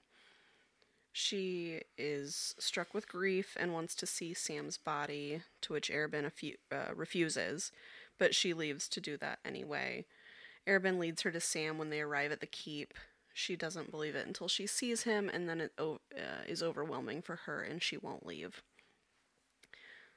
She 1.12 1.82
is 1.98 2.56
struck 2.60 2.94
with 2.94 3.08
grief 3.08 3.58
and 3.60 3.74
wants 3.74 3.96
to 3.96 4.06
see 4.06 4.34
Sam's 4.34 4.78
body, 4.78 5.42
to 5.62 5.74
which 5.74 5.90
Arobynn 5.90 6.26
a 6.26 6.30
few, 6.30 6.56
uh, 6.72 6.94
refuses, 6.96 7.72
but 8.18 8.36
she 8.36 8.54
leaves 8.54 8.88
to 8.90 9.02
do 9.02 9.18
that 9.18 9.40
anyway. 9.44 10.06
Arobynn 10.68 11.00
leads 11.00 11.24
her 11.24 11.32
to 11.32 11.40
Sam 11.40 11.78
when 11.78 11.90
they 11.90 12.02
arrive 12.02 12.32
at 12.32 12.42
the 12.42 12.48
keep. 12.48 12.94
She 13.34 13.56
doesn't 13.56 13.92
believe 13.92 14.16
it 14.16 14.28
until 14.28 14.48
she 14.48 14.68
sees 14.68 15.04
him, 15.04 15.30
and 15.30 15.50
then 15.50 15.62
it 15.62 15.74
o- 15.78 16.02
uh, 16.16 16.44
is 16.48 16.62
overwhelming 16.62 17.22
for 17.22 17.38
her, 17.38 17.62
and 17.62 17.82
she 17.82 17.98
won't 17.98 18.26
leave. 18.26 18.62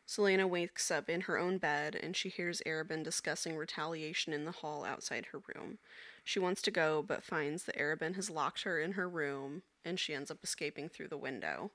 Celaena 0.06 0.48
wakes 0.48 0.90
up 0.90 1.08
in 1.08 1.22
her 1.22 1.38
own 1.38 1.58
bed, 1.58 1.94
and 1.94 2.16
she 2.16 2.28
hears 2.28 2.60
Arobynn 2.66 3.02
discussing 3.02 3.56
retaliation 3.56 4.32
in 4.32 4.44
the 4.44 4.52
hall 4.52 4.84
outside 4.84 5.26
her 5.26 5.40
room. 5.54 5.78
She 6.24 6.38
wants 6.38 6.62
to 6.62 6.70
go, 6.70 7.02
but 7.02 7.24
finds 7.24 7.64
that 7.64 7.76
Arobynn 7.76 8.14
has 8.14 8.30
locked 8.30 8.62
her 8.62 8.78
in 8.78 8.92
her 8.92 9.08
room, 9.08 9.62
and 9.84 9.98
she 9.98 10.14
ends 10.14 10.30
up 10.30 10.38
escaping 10.42 10.88
through 10.88 11.08
the 11.08 11.16
window. 11.16 11.72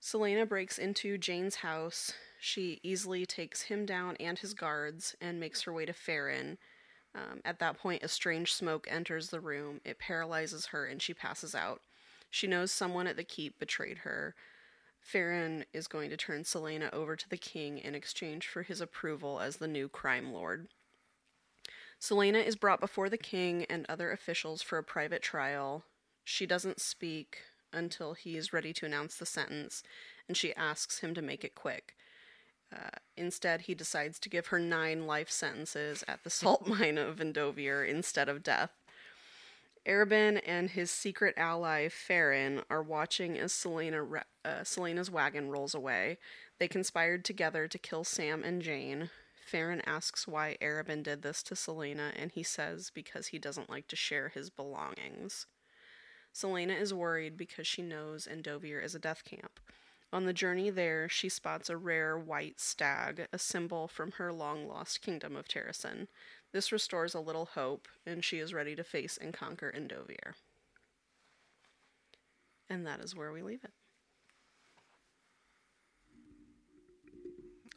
Celaena 0.00 0.48
breaks 0.48 0.78
into 0.78 1.18
Jayne's 1.18 1.56
house. 1.56 2.12
She 2.40 2.80
easily 2.82 3.26
takes 3.26 3.62
him 3.62 3.84
down 3.84 4.16
and 4.20 4.38
his 4.38 4.54
guards 4.54 5.16
and 5.20 5.40
makes 5.40 5.62
her 5.62 5.72
way 5.72 5.86
to 5.86 5.92
Farran. 5.92 6.56
Um, 7.14 7.40
at 7.44 7.58
that 7.58 7.78
point, 7.78 8.04
a 8.04 8.08
strange 8.08 8.52
smoke 8.52 8.86
enters 8.88 9.28
the 9.28 9.40
room. 9.40 9.80
It 9.84 9.98
paralyzes 9.98 10.66
her 10.66 10.86
and 10.86 11.02
she 11.02 11.14
passes 11.14 11.54
out. 11.54 11.80
She 12.30 12.46
knows 12.46 12.70
someone 12.70 13.06
at 13.06 13.16
the 13.16 13.24
keep 13.24 13.58
betrayed 13.58 13.98
her. 13.98 14.34
Farran 15.00 15.64
is 15.72 15.88
going 15.88 16.10
to 16.10 16.16
turn 16.16 16.44
Selena 16.44 16.90
over 16.92 17.16
to 17.16 17.28
the 17.28 17.36
king 17.36 17.78
in 17.78 17.94
exchange 17.94 18.46
for 18.46 18.62
his 18.62 18.80
approval 18.80 19.40
as 19.40 19.56
the 19.56 19.68
new 19.68 19.88
crime 19.88 20.32
lord. 20.32 20.68
Celaena 22.00 22.44
is 22.44 22.56
brought 22.56 22.80
before 22.80 23.08
the 23.08 23.18
king 23.18 23.64
and 23.68 23.84
other 23.88 24.12
officials 24.12 24.62
for 24.62 24.78
a 24.78 24.84
private 24.84 25.22
trial. 25.22 25.84
She 26.24 26.46
doesn't 26.46 26.80
speak 26.80 27.38
until 27.72 28.14
he 28.14 28.36
is 28.36 28.52
ready 28.52 28.72
to 28.74 28.86
announce 28.86 29.16
the 29.16 29.26
sentence, 29.26 29.82
and 30.26 30.36
she 30.36 30.54
asks 30.54 31.00
him 31.00 31.14
to 31.14 31.22
make 31.22 31.44
it 31.44 31.54
quick. 31.54 31.96
Uh, 32.72 32.90
instead, 33.16 33.62
he 33.62 33.74
decides 33.74 34.18
to 34.18 34.28
give 34.28 34.48
her 34.48 34.58
nine 34.58 35.06
life 35.06 35.30
sentences 35.30 36.04
at 36.06 36.22
the 36.22 36.30
salt 36.30 36.66
mine 36.66 36.98
of 36.98 37.16
Vandovier 37.16 37.86
instead 37.86 38.28
of 38.28 38.42
death. 38.42 38.70
Arobynn 39.86 40.40
and 40.46 40.70
his 40.70 40.90
secret 40.90 41.34
ally 41.38 41.88
Farran 41.88 42.62
are 42.68 42.82
watching 42.82 43.38
as 43.38 43.52
Celaena 43.52 44.04
ra- 44.06 44.22
uh, 44.44 44.60
Celaena's 44.62 45.10
wagon 45.10 45.50
rolls 45.50 45.74
away. 45.74 46.18
They 46.58 46.68
conspired 46.68 47.24
together 47.24 47.66
to 47.66 47.78
kill 47.78 48.04
Sam 48.04 48.44
and 48.44 48.60
Jayne. 48.60 49.10
Farran 49.48 49.80
asks 49.86 50.28
why 50.28 50.58
Arobynn 50.60 51.02
did 51.02 51.22
this 51.22 51.42
to 51.44 51.54
Celaena, 51.54 52.12
and 52.14 52.30
he 52.30 52.42
says 52.42 52.90
because 52.94 53.28
he 53.28 53.38
doesn't 53.38 53.70
like 53.70 53.88
to 53.88 53.96
share 53.96 54.28
his 54.28 54.50
belongings. 54.50 55.46
Selena 56.34 56.74
is 56.74 56.92
worried 56.92 57.36
because 57.36 57.66
she 57.66 57.80
knows 57.80 58.28
Endovier 58.30 58.84
is 58.84 58.94
a 58.94 58.98
death 58.98 59.24
camp. 59.24 59.58
On 60.12 60.26
the 60.26 60.34
journey 60.34 60.68
there, 60.68 61.08
she 61.08 61.30
spots 61.30 61.70
a 61.70 61.76
rare 61.76 62.18
white 62.18 62.60
stag, 62.60 63.26
a 63.32 63.38
symbol 63.38 63.88
from 63.88 64.12
her 64.12 64.32
long 64.32 64.68
lost 64.68 65.00
kingdom 65.00 65.34
of 65.34 65.48
Terrasen. 65.48 66.08
This 66.52 66.70
restores 66.70 67.14
a 67.14 67.20
little 67.20 67.46
hope, 67.46 67.88
and 68.06 68.22
she 68.22 68.38
is 68.38 68.54
ready 68.54 68.76
to 68.76 68.84
face 68.84 69.18
and 69.18 69.32
conquer 69.32 69.72
Endovier. 69.74 70.34
And 72.68 72.86
that 72.86 73.00
is 73.00 73.16
where 73.16 73.32
we 73.32 73.42
leave 73.42 73.64
it. 73.64 73.72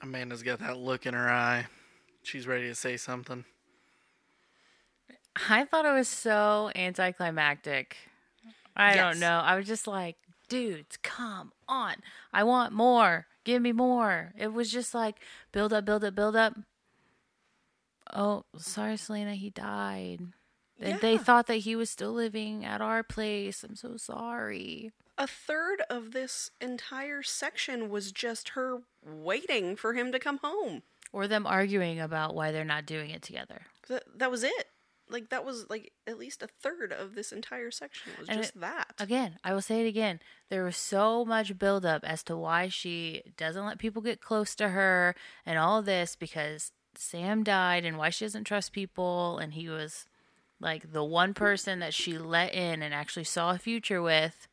Amanda's 0.02 0.44
got 0.44 0.60
that 0.60 0.78
look 0.78 1.06
in 1.06 1.14
her 1.14 1.30
eye. 1.30 1.68
She's 2.24 2.48
ready 2.48 2.68
to 2.68 2.76
say 2.76 2.98
something. 2.98 3.46
I 5.50 5.66
thought 5.66 5.86
it 5.86 5.94
was 5.94 6.08
so 6.08 6.72
anticlimactic. 6.76 7.98
I 8.76 8.94
Yes. 8.94 8.98
don't 8.98 9.20
know. 9.20 9.40
I 9.44 9.56
was 9.56 9.66
just 9.68 9.88
like, 9.88 10.18
dudes, 10.50 10.98
come 11.02 11.52
on. 11.68 11.96
I 12.34 12.44
want 12.44 12.74
more. 12.74 13.28
Give 13.44 13.62
me 13.62 13.72
more. 13.72 14.34
It 14.38 14.54
was 14.54 14.72
just 14.72 14.94
like 14.94 15.20
build 15.52 15.74
up, 15.74 15.86
build 15.86 16.04
up, 16.04 16.16
build 16.16 16.36
up. 16.36 16.56
Oh, 18.14 18.44
sorry, 18.58 18.96
Celaena, 18.96 19.36
he 19.36 19.50
died. 19.50 20.20
They- 20.80 20.94
They 20.94 21.18
thought 21.18 21.48
that 21.48 21.58
he 21.58 21.76
was 21.76 21.90
still 21.90 22.12
living 22.12 22.66
at 22.66 22.82
our 22.82 23.04
place. 23.04 23.64
I'm 23.64 23.76
so 23.76 23.98
sorry. 23.98 24.92
A 25.22 25.28
third 25.28 25.84
of 25.88 26.14
this 26.14 26.50
entire 26.60 27.22
section 27.22 27.92
was 27.92 28.12
just 28.12 28.50
her 28.50 28.80
waiting 29.06 29.76
for 29.76 29.94
him 29.94 30.12
to 30.14 30.18
come 30.18 30.40
home. 30.44 30.82
Or 31.14 31.28
them 31.28 31.46
arguing 31.46 32.00
about 32.00 32.34
why 32.34 32.52
they're 32.52 32.66
not 32.66 32.88
doing 32.88 33.12
it 33.12 33.22
together. 33.22 33.68
That, 33.88 34.02
that 34.18 34.32
was 34.32 34.44
it. 34.44 34.70
Like, 35.08 35.30
that 35.30 35.46
was 35.46 35.70
like 35.70 35.92
at 36.08 36.18
least 36.18 36.42
a 36.42 36.48
third 36.48 36.92
of 36.92 37.14
this 37.14 37.32
entire 37.32 37.70
section 37.70 38.14
was 38.20 38.30
And 38.30 38.40
just 38.40 38.56
it- 38.56 38.62
that. 38.62 38.94
Again, 38.98 39.38
I 39.44 39.54
will 39.54 39.62
say 39.62 39.86
it 39.86 39.88
again. 39.88 40.22
There 40.50 40.64
was 40.64 40.76
so 40.76 41.24
much 41.24 41.60
buildup 41.60 42.04
as 42.04 42.24
to 42.24 42.36
why 42.36 42.70
she 42.70 43.22
doesn't 43.38 43.64
let 43.66 43.78
people 43.78 44.02
get 44.02 44.22
close 44.22 44.56
to 44.56 44.70
her 44.70 45.14
and 45.46 45.60
all 45.60 45.84
this 45.84 46.16
because 46.16 46.72
Sam 46.96 47.44
died 47.44 47.86
and 47.86 47.96
why 47.96 48.10
she 48.10 48.26
doesn't 48.26 48.46
trust 48.46 48.74
people. 48.74 49.38
And 49.38 49.54
he 49.54 49.70
was 49.70 50.08
like 50.60 50.94
the 50.94 51.04
one 51.04 51.36
person 51.36 51.78
that 51.78 51.94
she 51.94 52.18
let 52.18 52.56
in 52.56 52.82
and 52.82 52.92
actually 52.92 53.26
saw 53.26 53.52
a 53.52 53.60
future 53.60 54.02
with. 54.02 54.48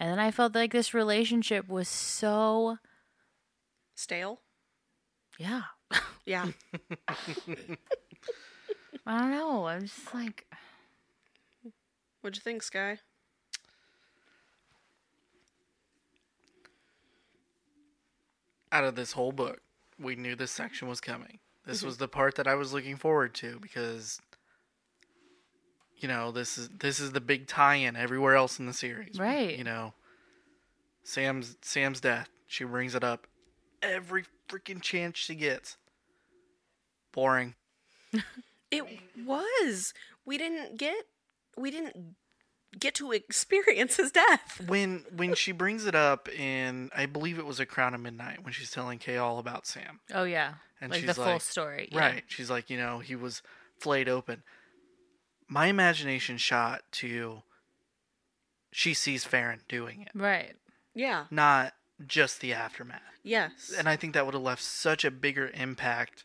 And 0.00 0.10
then 0.10 0.18
I 0.18 0.30
felt 0.30 0.54
like 0.54 0.72
this 0.72 0.94
relationship 0.94 1.68
was 1.68 1.86
so, 1.86 2.78
Stale? 3.94 4.40
yeah. 5.38 5.62
Yeah. 6.26 6.48
I 9.06 9.18
don't 9.18 9.30
know. 9.30 9.66
I'm 9.66 9.82
just 9.82 10.14
like, 10.14 10.46
What'd 12.20 12.36
you 12.36 12.42
think, 12.42 12.62
Sky? 12.62 12.98
Out 18.70 18.84
of 18.84 18.94
this 18.94 19.12
whole 19.12 19.32
book, 19.32 19.60
we 19.98 20.14
knew 20.14 20.36
this 20.36 20.52
section 20.52 20.86
was 20.86 21.00
coming. 21.00 21.38
This 21.66 21.78
mm-hmm. 21.78 21.86
was 21.86 21.96
the 21.96 22.06
part 22.06 22.36
that 22.36 22.46
I 22.46 22.54
was 22.54 22.72
looking 22.72 22.96
forward 22.96 23.34
to 23.36 23.58
because 23.60 24.20
you 26.00 26.08
know, 26.08 26.32
this 26.32 26.58
is 26.58 26.68
this 26.68 26.98
is 27.00 27.12
the 27.12 27.20
big 27.20 27.46
tie-in 27.46 27.96
everywhere 27.96 28.34
else 28.34 28.58
in 28.58 28.66
the 28.66 28.72
series. 28.72 29.18
Right. 29.18 29.56
You 29.56 29.64
know, 29.64 29.94
Sam's 31.02 31.56
Sam's 31.62 32.00
death. 32.00 32.28
She 32.46 32.64
brings 32.64 32.94
it 32.94 33.04
up 33.04 33.26
every 33.82 34.24
freaking 34.48 34.80
chance 34.82 35.18
she 35.18 35.34
gets. 35.34 35.76
Boring. 37.12 37.54
It 38.72 38.84
was. 39.26 39.92
We 40.24 40.38
didn't 40.38 40.78
get. 40.78 40.94
We 41.56 41.72
didn't 41.72 42.14
get 42.78 42.94
to 42.94 43.10
experience 43.10 43.96
his 43.96 44.12
death. 44.12 44.62
when 44.66 45.04
when 45.14 45.34
she 45.34 45.52
brings 45.52 45.86
it 45.86 45.94
up 45.94 46.28
in 46.28 46.90
I 46.96 47.06
believe 47.06 47.38
it 47.38 47.46
was 47.46 47.58
a 47.58 47.66
Crown 47.66 47.94
of 47.94 48.00
Midnight 48.00 48.44
when 48.44 48.52
she's 48.52 48.70
telling 48.70 49.00
Chaol 49.00 49.22
all 49.22 49.38
about 49.38 49.66
Sam. 49.66 50.00
oh, 50.14 50.24
yeah. 50.24 50.54
And 50.80 50.90
like 50.90 51.04
the 51.04 51.14
she's 51.14 51.16
full 51.16 51.40
story. 51.40 51.88
yeah. 51.90 51.98
Right. 51.98 52.24
She's 52.28 52.48
like, 52.48 52.70
you 52.70 52.78
know, 52.78 53.00
he 53.00 53.16
was 53.16 53.42
flayed 53.80 54.08
open. 54.08 54.42
My 55.52 55.66
imagination 55.66 56.38
shot 56.38 56.82
to 56.92 57.42
she 58.72 58.94
sees 58.94 59.24
Farran 59.24 59.60
doing 59.68 60.02
it, 60.02 60.12
Right. 60.14 60.54
Yeah. 60.94 61.24
not 61.30 61.74
just 62.06 62.40
the 62.40 62.52
aftermath. 62.54 63.00
Yes. 63.24 63.72
And 63.76 63.88
I 63.88 63.96
think 63.96 64.14
that 64.14 64.24
would 64.24 64.34
have 64.34 64.42
left 64.44 64.62
such 64.62 65.04
a 65.04 65.10
bigger 65.10 65.50
impact 65.52 66.24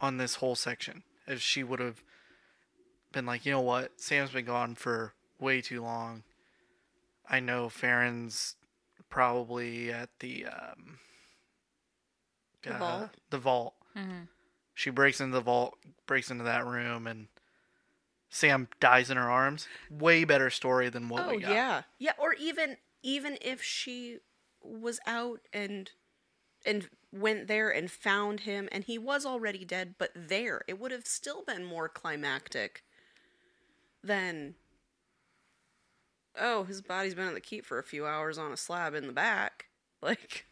on 0.00 0.18
this 0.18 0.36
whole 0.36 0.54
section 0.54 1.02
if 1.26 1.40
she 1.40 1.64
would 1.64 1.80
have 1.80 2.02
been 3.12 3.24
like, 3.24 3.46
you 3.46 3.52
know 3.52 3.62
what, 3.62 3.98
Sam's 3.98 4.30
been 4.30 4.44
gone 4.44 4.74
for 4.74 5.14
way 5.40 5.62
too 5.62 5.82
long. 5.82 6.22
I 7.28 7.40
know 7.40 7.70
Farran's 7.70 8.56
probably 9.08 9.90
at 9.90 10.10
the 10.20 10.46
um, 10.46 10.98
The 12.62 12.74
uh, 12.74 12.78
vault? 12.78 13.10
The 13.30 13.38
vault. 13.38 13.74
hmm 13.96 14.24
She 14.74 14.90
breaks 14.90 15.18
into 15.20 15.32
the 15.34 15.40
vault, 15.40 15.78
breaks 16.06 16.30
into 16.30 16.44
that 16.44 16.66
room, 16.66 17.06
and 17.06 17.28
Sam 18.28 18.68
dies 18.80 19.10
in 19.10 19.16
her 19.16 19.30
arms. 19.30 19.68
Way 19.90 20.24
better 20.24 20.50
story 20.50 20.88
than 20.88 21.08
what 21.08 21.24
oh 21.26 21.30
we 21.30 21.40
got. 21.40 21.50
yeah. 21.52 21.82
Yeah. 21.98 22.12
Or 22.18 22.34
even 22.34 22.76
even 23.02 23.38
if 23.40 23.62
she 23.62 24.18
was 24.62 24.98
out 25.06 25.40
and 25.52 25.90
and 26.64 26.88
went 27.12 27.46
there 27.46 27.70
and 27.70 27.90
found 27.90 28.40
him 28.40 28.68
and 28.72 28.84
he 28.84 28.98
was 28.98 29.24
already 29.24 29.64
dead, 29.64 29.94
but 29.98 30.10
there, 30.14 30.62
it 30.66 30.78
would 30.80 30.90
have 30.90 31.06
still 31.06 31.44
been 31.44 31.64
more 31.64 31.88
climactic 31.88 32.82
than. 34.02 34.54
Oh, 36.38 36.64
his 36.64 36.82
body's 36.82 37.14
been 37.14 37.28
at 37.28 37.34
the 37.34 37.40
keep 37.40 37.64
for 37.64 37.78
a 37.78 37.82
few 37.82 38.04
hours 38.06 38.36
on 38.36 38.52
a 38.52 38.56
slab 38.56 38.94
in 38.94 39.06
the 39.06 39.12
back. 39.12 39.66
Like, 40.02 40.44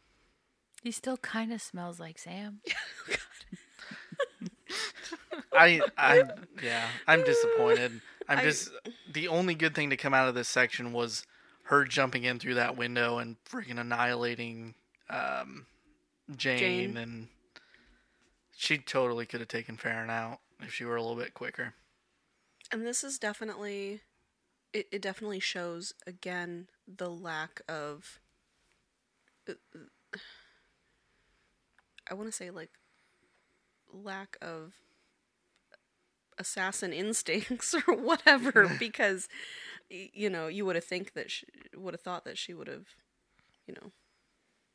He 0.83 0.91
still 0.91 1.19
kind 1.19 1.53
of 1.53 1.61
smells 1.61 2.01
like 2.01 2.19
Sam. 2.19 2.61
Oh, 3.11 3.15
I, 5.53 5.81
I, 5.97 6.25
yeah, 6.63 6.87
I'm 7.07 7.25
disappointed. 7.25 8.01
I'm 8.29 8.39
I- 8.39 8.43
just 8.43 8.71
the 9.13 9.29
only 9.29 9.55
good 9.55 9.75
thing 9.75 9.91
to 9.91 9.97
come 9.97 10.15
out 10.15 10.29
of 10.29 10.35
this 10.35 10.49
section 10.49 10.93
was 10.93 11.27
her 11.65 11.85
jumping 11.85 12.25
in 12.25 12.39
through 12.39 12.55
that 12.55 12.77
window 12.77 13.19
and 13.19 13.37
freaking 13.45 13.81
annihilating 13.81 14.75
um, 15.11 15.67
Jayne, 16.37 16.59
Jayne. 16.59 16.97
and 16.97 17.29
she 18.57 18.79
totally 18.79 19.27
could 19.27 19.41
have 19.41 19.49
taken 19.49 19.77
Farran 19.77 20.11
out 20.11 20.41
if 20.61 20.73
she 20.73 20.85
were 20.85 20.97
a 20.97 21.03
little 21.03 21.17
bit 21.17 21.35
quicker. 21.35 21.75
And 22.73 22.87
this 22.87 23.05
is 23.05 23.19
definitely 23.19 24.01
it, 24.73 24.87
it 24.91 25.03
definitely 25.03 25.41
shows 25.41 25.93
again 26.07 26.69
the 26.87 27.11
lack 27.11 27.61
of 27.69 28.21
uh, 29.49 29.53
I 32.11 32.15
want 32.15 32.29
to 32.29 32.33
say 32.33 32.51
like 32.51 32.71
lack 33.95 34.37
of 34.43 34.75
assassin 36.39 36.93
instincts 36.93 37.75
or 37.75 37.95
whatever 37.95 38.71
because 38.79 39.29
you 39.89 40.29
know 40.29 40.49
you 40.49 40.65
would 40.65 40.75
have 40.77 40.85
think 40.85 41.13
that 41.15 41.31
she 41.31 41.47
would 41.77 41.95
have 41.95 42.01
thought 42.01 42.25
that 42.25 42.39
she 42.39 42.55
would 42.55 42.69
have 42.69 42.87
you 43.67 43.75
know 43.75 43.93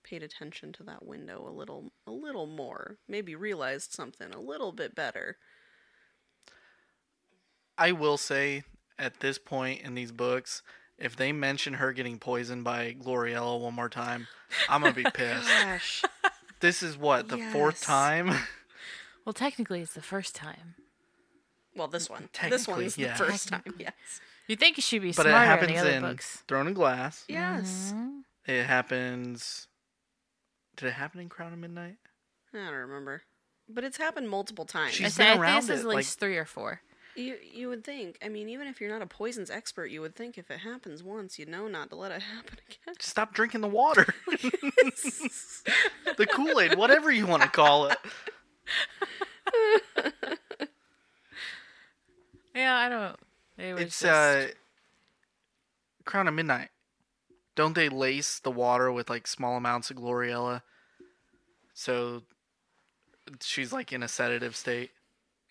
paid 0.03 0.23
attention 0.23 0.71
to 0.71 0.83
that 0.83 1.05
window 1.05 1.45
a 1.47 1.51
little 1.51 1.91
a 2.07 2.11
little 2.11 2.47
more 2.47 2.97
maybe 3.07 3.35
realized 3.35 3.91
something 3.91 4.31
a 4.31 4.39
little 4.39 4.71
bit 4.71 4.95
better 4.95 5.37
I 7.77 7.93
will 7.93 8.17
say 8.17 8.63
at 8.97 9.21
this 9.21 9.37
point 9.37 9.83
in 9.83 9.95
these 9.95 10.11
books, 10.11 10.61
if 10.97 11.15
they 11.15 11.31
mention 11.31 11.75
her 11.75 11.93
getting 11.93 12.19
poisoned 12.19 12.65
by 12.65 12.93
Gloriella 13.01 13.57
one 13.57 13.73
more 13.73 13.87
time, 13.87 14.27
I'm 14.67 14.81
gonna 14.81 14.93
be 14.93 15.03
pissed. 15.13 15.47
gosh 15.47 16.03
this 16.59 16.83
is 16.83 16.97
what 16.97 17.27
the 17.27 17.37
fourth 17.37 17.81
time. 17.81 18.33
Well, 19.25 19.33
technically, 19.33 19.81
it's 19.81 19.93
the 19.93 20.01
first 20.01 20.35
time. 20.35 20.75
Well, 21.75 21.87
this 21.87 22.09
one. 22.09 22.23
This 22.23 22.29
Technically, 22.33 22.83
one's 22.85 22.97
yeah. 22.97 23.15
the 23.17 23.25
first 23.25 23.47
time, 23.49 23.63
yes. 23.77 23.93
You 24.47 24.55
think 24.55 24.77
it 24.77 24.83
should 24.83 25.01
be 25.03 25.11
but 25.11 25.25
it 25.27 25.29
smarter 25.29 25.43
in 25.43 25.47
happens 25.47 25.71
the 25.73 25.77
other 25.77 25.89
in 25.91 26.01
books. 26.01 26.43
Throne 26.47 26.67
of 26.67 26.73
Glass. 26.73 27.23
Yes. 27.27 27.93
Mhm. 27.95 28.21
It 28.47 28.65
happens. 28.65 29.67
Did 30.75 30.87
it 30.87 30.93
happen 30.93 31.19
in 31.21 31.29
Crown 31.29 31.53
of 31.53 31.59
Midnight? 31.59 31.97
I 32.53 32.57
don't 32.57 32.73
remember. 32.73 33.21
But 33.67 33.83
it's 33.83 33.97
happened 33.97 34.27
multiple 34.29 34.65
times. 34.65 34.93
She's 34.93 35.05
I 35.05 35.09
say, 35.09 35.23
been 35.23 35.27
I 35.27 35.31
think 35.33 35.41
around 35.43 35.55
this 35.57 35.63
is 35.69 35.69
it, 35.69 35.83
at 35.83 35.85
like- 35.87 35.97
least 35.97 36.19
three 36.19 36.37
or 36.37 36.45
four. 36.45 36.81
You 37.15 37.37
you 37.53 37.67
would 37.69 37.83
think. 37.83 38.17
I 38.23 38.29
mean, 38.29 38.49
even 38.49 38.67
if 38.67 38.79
you're 38.81 38.89
not 38.89 39.01
a 39.01 39.05
poisons 39.07 39.49
expert, 39.51 39.87
you 39.87 39.99
would 40.01 40.15
think 40.15 40.37
if 40.37 40.49
it 40.49 40.59
happens 40.59 41.03
once, 41.03 41.37
you 41.37 41.45
know 41.45 41.67
not 41.67 41.89
to 41.89 41.95
let 41.95 42.11
it 42.11 42.21
happen 42.35 42.57
again. 42.67 42.95
Stop 42.99 43.33
drinking 43.33 43.61
the 43.61 43.67
water. 43.67 44.05
the 46.17 46.25
Kool 46.31 46.59
Aid, 46.59 46.75
whatever 46.77 47.11
you 47.11 47.27
want 47.27 47.43
to 47.43 47.49
call 47.49 47.87
it. 47.87 47.97
Yeah, 52.55 52.75
I 52.75 52.89
don't. 52.89 53.15
It 53.57 53.73
was 53.73 53.81
It's 53.83 53.99
just, 54.01 54.05
uh, 54.11 54.47
Crown 56.05 56.27
of 56.27 56.33
Midnight. 56.33 56.69
Don't 57.55 57.75
they 57.75 57.89
lace 57.89 58.39
the 58.39 58.51
water 58.51 58.91
with 58.91 59.09
like 59.09 59.27
small 59.27 59.57
amounts 59.57 59.91
of 59.91 59.97
Gloriella? 59.97 60.61
So 61.73 62.23
she's 63.41 63.71
like 63.71 63.93
in 63.93 64.01
a 64.01 64.07
sedative 64.07 64.55
state. 64.55 64.91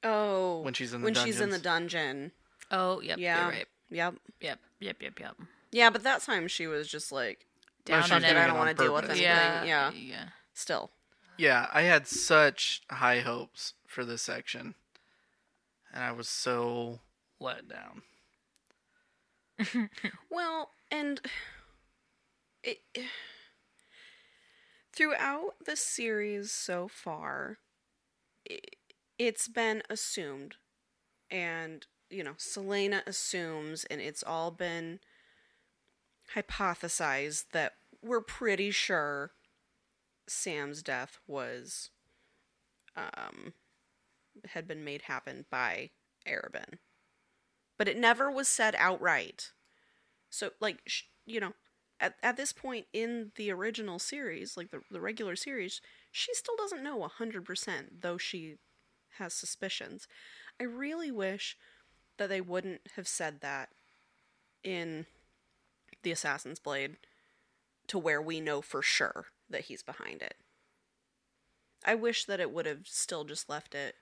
Oh, 0.02 0.60
When 0.60 0.74
she's 0.74 0.92
in 0.92 1.00
the 1.00 1.06
when 1.06 1.14
she's 1.14 1.40
in 1.40 1.50
the 1.50 1.58
dungeon. 1.58 2.32
Oh, 2.70 3.00
yep. 3.00 3.18
Yeah. 3.18 3.48
Right. 3.48 3.66
Yep. 3.90 4.14
Yep. 4.40 4.58
Yep. 4.80 4.96
Yep. 5.02 5.20
Yep. 5.20 5.36
Yeah, 5.70 5.90
but 5.90 6.02
that 6.04 6.22
time 6.22 6.48
she 6.48 6.66
was 6.66 6.88
just 6.88 7.12
like 7.12 7.46
down 7.84 8.02
she 8.04 8.14
on 8.14 8.24
it, 8.24 8.36
I 8.36 8.46
don't 8.46 8.56
want 8.56 8.76
to 8.76 8.82
deal 8.84 8.94
with 8.94 9.04
anything. 9.04 9.22
yeah, 9.22 9.64
Yeah. 9.64 9.90
yeah. 9.92 10.24
Still. 10.54 10.90
Yeah, 11.38 11.68
I 11.72 11.82
had 11.82 12.08
such 12.08 12.82
high 12.90 13.20
hopes 13.20 13.74
for 13.86 14.04
this 14.04 14.22
section, 14.22 14.74
and 15.94 16.02
I 16.02 16.10
was 16.10 16.28
so 16.28 16.98
let 17.40 17.68
down. 17.68 18.02
Well, 20.30 20.70
and 20.90 21.20
it 22.62 22.78
throughout 24.92 25.54
the 25.64 25.76
series 25.76 26.50
so 26.52 26.88
far, 26.88 27.58
it, 28.44 28.76
it's 29.18 29.48
been 29.48 29.82
assumed, 29.88 30.56
and 31.30 31.86
you 32.10 32.24
know, 32.24 32.34
Celaena 32.36 33.06
assumes, 33.06 33.84
and 33.84 34.00
it's 34.00 34.24
all 34.24 34.50
been 34.50 34.98
hypothesized 36.34 37.44
that 37.52 37.74
we're 38.02 38.20
pretty 38.20 38.70
sure 38.70 39.32
Sam's 40.28 40.82
death 40.82 41.18
was 41.26 41.90
um 42.96 43.54
had 44.50 44.68
been 44.68 44.84
made 44.84 45.02
happen 45.02 45.46
by 45.50 45.90
Arobynn. 46.26 46.78
But 47.76 47.88
it 47.88 47.96
never 47.96 48.30
was 48.30 48.48
said 48.48 48.74
outright. 48.78 49.52
So 50.30 50.50
like 50.60 50.80
sh- 50.86 51.04
you 51.26 51.40
know, 51.40 51.52
at 52.00 52.16
at 52.22 52.36
this 52.36 52.52
point 52.52 52.86
in 52.92 53.32
the 53.36 53.50
original 53.50 53.98
series, 53.98 54.56
like 54.56 54.70
the 54.70 54.80
the 54.90 55.00
regular 55.00 55.36
series, 55.36 55.80
she 56.10 56.34
still 56.34 56.56
doesn't 56.56 56.82
know 56.82 56.98
100% 56.98 58.00
though 58.00 58.18
she 58.18 58.56
has 59.18 59.34
suspicions. 59.34 60.06
I 60.60 60.64
really 60.64 61.10
wish 61.10 61.56
that 62.18 62.28
they 62.28 62.40
wouldn't 62.40 62.82
have 62.96 63.08
said 63.08 63.40
that 63.40 63.70
in 64.64 65.06
the 66.02 66.10
Assassin's 66.10 66.58
Blade 66.58 66.96
to 67.86 67.98
where 67.98 68.20
we 68.20 68.40
know 68.40 68.60
for 68.60 68.82
sure 68.82 69.26
that 69.50 69.62
he's 69.62 69.82
behind 69.82 70.22
it. 70.22 70.34
I 71.84 71.94
wish 71.94 72.24
that 72.24 72.40
it 72.40 72.50
would 72.52 72.66
have 72.66 72.86
still 72.86 73.24
just 73.24 73.48
left 73.48 73.74
it 73.74 73.94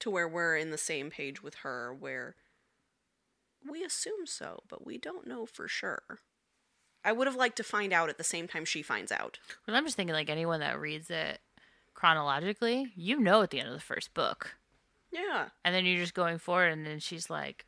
to 0.00 0.10
where 0.10 0.26
we're 0.28 0.56
in 0.56 0.70
the 0.70 0.78
same 0.78 1.10
page 1.10 1.42
with 1.42 1.56
her, 1.56 1.94
where 1.94 2.34
we 3.70 3.84
assume 3.84 4.26
so, 4.26 4.62
but 4.68 4.84
we 4.84 4.98
don't 4.98 5.26
know 5.26 5.46
for 5.46 5.68
sure. 5.68 6.02
I 7.04 7.12
would 7.12 7.26
have 7.26 7.36
liked 7.36 7.56
to 7.56 7.64
find 7.64 7.92
out 7.92 8.08
at 8.08 8.18
the 8.18 8.24
same 8.24 8.48
time 8.48 8.64
she 8.64 8.82
finds 8.82 9.12
out. 9.12 9.38
Well, 9.66 9.76
I'm 9.76 9.84
just 9.84 9.96
thinking, 9.96 10.14
like 10.14 10.30
anyone 10.30 10.60
that 10.60 10.80
reads 10.80 11.10
it 11.10 11.40
chronologically, 11.94 12.92
you 12.96 13.20
know, 13.20 13.42
at 13.42 13.50
the 13.50 13.58
end 13.60 13.68
of 13.68 13.74
the 13.74 13.80
first 13.80 14.14
book, 14.14 14.56
Yeah. 15.10 15.50
and 15.64 15.74
then 15.74 15.84
you're 15.84 16.00
just 16.00 16.14
going 16.14 16.38
forward, 16.38 16.72
and 16.72 16.86
then 16.86 16.98
she's 17.00 17.28
like, 17.28 17.66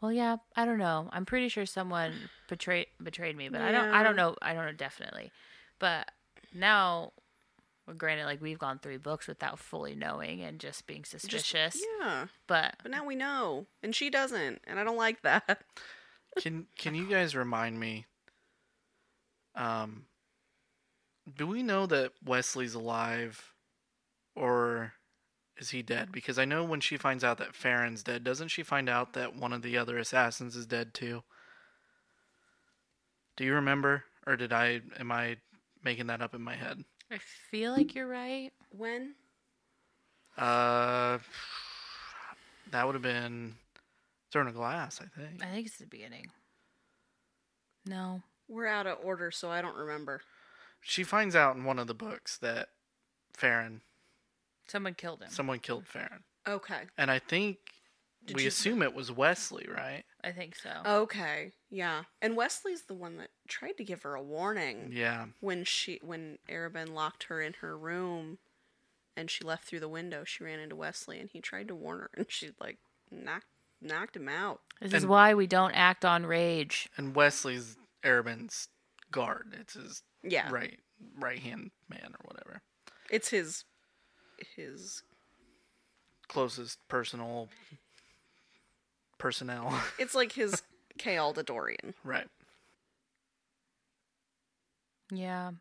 "Well, 0.00 0.12
yeah, 0.12 0.36
I 0.54 0.64
don't 0.64 0.78
know. 0.78 1.08
I'm 1.12 1.24
pretty 1.24 1.48
sure 1.48 1.66
someone 1.66 2.12
betrayed 2.48 2.86
betrayed 3.02 3.36
me, 3.36 3.48
but 3.48 3.60
I 3.62 3.72
don't. 3.72 3.92
I 3.94 4.02
don't 4.02 4.16
know. 4.16 4.36
I 4.42 4.54
don't 4.54 4.66
know 4.66 4.72
definitely." 4.72 5.32
But 5.78 6.10
now, 6.54 7.12
well, 7.86 7.96
granted, 7.96 8.24
like 8.26 8.40
we've 8.40 8.58
gone 8.58 8.78
three 8.78 8.96
books 8.96 9.26
without 9.26 9.58
fully 9.58 9.94
knowing 9.94 10.40
and 10.42 10.58
just 10.58 10.86
being 10.86 11.02
Just- 11.02 11.22
suspicious, 11.22 11.82
yeah. 12.00 12.26
but 12.46 12.76
But 12.82 12.90
now 12.92 13.04
we 13.04 13.14
know, 13.16 13.66
and 13.82 13.94
she 13.94 14.10
doesn't, 14.10 14.60
and 14.66 14.78
I 14.78 14.84
don't 14.84 14.96
like 14.96 15.22
that. 15.22 15.62
Can 16.38 16.66
Can 16.78 16.94
you 16.94 17.08
guys 17.08 17.36
remind 17.36 17.78
me? 17.78 18.06
Um, 19.54 20.06
do 21.36 21.46
we 21.46 21.62
know 21.62 21.86
that 21.86 22.12
Wesley's 22.24 22.74
alive, 22.74 23.52
or 24.34 24.94
is 25.56 25.70
he 25.70 25.80
dead? 25.82 26.10
Because 26.10 26.38
I 26.38 26.44
know 26.44 26.64
when 26.64 26.80
she 26.80 26.96
finds 26.96 27.22
out 27.22 27.38
that 27.38 27.54
Farran's 27.54 28.02
dead, 28.02 28.24
doesn't 28.24 28.48
she 28.48 28.62
find 28.64 28.88
out 28.88 29.12
that 29.12 29.36
one 29.36 29.52
of 29.52 29.62
the 29.62 29.78
other 29.78 29.96
assassins 29.96 30.56
is 30.56 30.66
dead 30.66 30.92
too? 30.92 31.22
Do 33.36 33.44
you 33.44 33.54
remember, 33.54 34.04
or 34.26 34.36
did 34.36 34.52
I? 34.52 34.80
Am 34.98 35.12
I 35.12 35.36
making 35.84 36.06
that 36.08 36.22
up 36.22 36.34
in 36.34 36.42
my 36.42 36.56
head? 36.56 36.82
I 37.10 37.18
feel 37.50 37.72
like 37.72 37.94
you're 37.94 38.06
right. 38.08 38.50
When? 38.70 39.14
Uh, 40.36 41.18
that 42.70 42.86
would 42.86 42.94
have 42.94 43.02
been 43.02 43.54
Throne 44.32 44.48
of 44.48 44.54
Glass, 44.54 45.00
I 45.00 45.20
think. 45.20 45.42
I 45.44 45.50
think 45.52 45.66
it's 45.66 45.76
the 45.78 45.86
beginning. 45.86 46.26
No, 47.86 48.22
We're 48.48 48.66
out 48.66 48.86
of 48.86 48.98
order, 49.02 49.30
so 49.30 49.50
I 49.50 49.60
don't 49.62 49.76
remember. 49.76 50.22
She 50.80 51.04
finds 51.04 51.36
out 51.36 51.54
in 51.56 51.64
one 51.64 51.78
of 51.78 51.86
the 51.86 51.94
books 51.94 52.38
that 52.38 52.68
Farran, 53.34 53.82
someone 54.66 54.94
killed 54.94 55.22
him. 55.22 55.30
someone 55.30 55.58
killed 55.58 55.86
Farran. 55.86 56.24
Okay. 56.48 56.82
And 56.98 57.10
I 57.10 57.18
think 57.18 57.58
Did 58.24 58.36
we 58.36 58.42
you- 58.42 58.48
assume 58.48 58.82
it 58.82 58.94
was 58.94 59.12
Wesley, 59.12 59.66
right? 59.70 60.04
I 60.22 60.32
think 60.32 60.56
so. 60.56 60.70
Okay. 60.86 61.52
Yeah. 61.74 62.04
And 62.22 62.36
Wesley's 62.36 62.82
the 62.82 62.94
one 62.94 63.16
that 63.16 63.30
tried 63.48 63.76
to 63.78 63.84
give 63.84 64.02
her 64.02 64.14
a 64.14 64.22
warning. 64.22 64.90
Yeah. 64.92 65.26
when 65.40 65.64
she 65.64 65.98
when 66.02 66.38
Arobynn 66.48 66.94
locked 66.94 67.24
her 67.24 67.40
in 67.42 67.54
her 67.54 67.76
room 67.76 68.38
and 69.16 69.28
she 69.30 69.42
left 69.44 69.64
through 69.64 69.80
the 69.80 69.88
window 69.88 70.22
she 70.24 70.42
ran 70.44 70.58
into 70.60 70.74
wesley 70.76 71.18
and 71.20 71.30
he 71.30 71.40
tried 71.40 71.68
to 71.68 71.74
warn 71.74 72.00
her 72.00 72.10
and 72.16 72.26
she 72.28 72.50
like 72.60 72.78
knocked 73.10 73.46
knocked 73.80 74.16
him 74.16 74.28
out 74.28 74.60
This 74.80 74.92
is 74.92 75.06
why 75.06 75.34
we 75.34 75.46
don't 75.46 75.72
act 75.72 76.04
on 76.04 76.24
rage. 76.26 76.88
And 76.96 77.14
Wesley's 77.14 77.76
Arobynn's 78.04 78.68
guard. 79.10 79.54
It's 79.60 79.74
his 79.74 80.02
yeah 80.22 80.50
right 80.50 80.78
right 81.20 81.38
hand 81.40 81.70
man 81.88 82.14
or 82.14 82.24
whatever. 82.24 82.62
it's 83.10 83.28
his 83.30 83.64
his 84.56 85.02
Closest 86.28 86.78
personal 86.88 87.48
personnel. 89.18 89.72
it's 89.98 90.14
like 90.14 90.32
his 90.32 90.62
Chaol 90.98 91.44
Dorian. 91.44 91.94
right. 92.04 92.26
Yeah. 95.12 95.52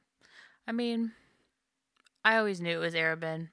I 0.67 0.71
mean, 0.71 1.11
I 2.23 2.37
always 2.37 2.61
knew 2.61 2.77
it 2.77 2.81
was 2.83 2.93
Arobynn. 2.93 3.49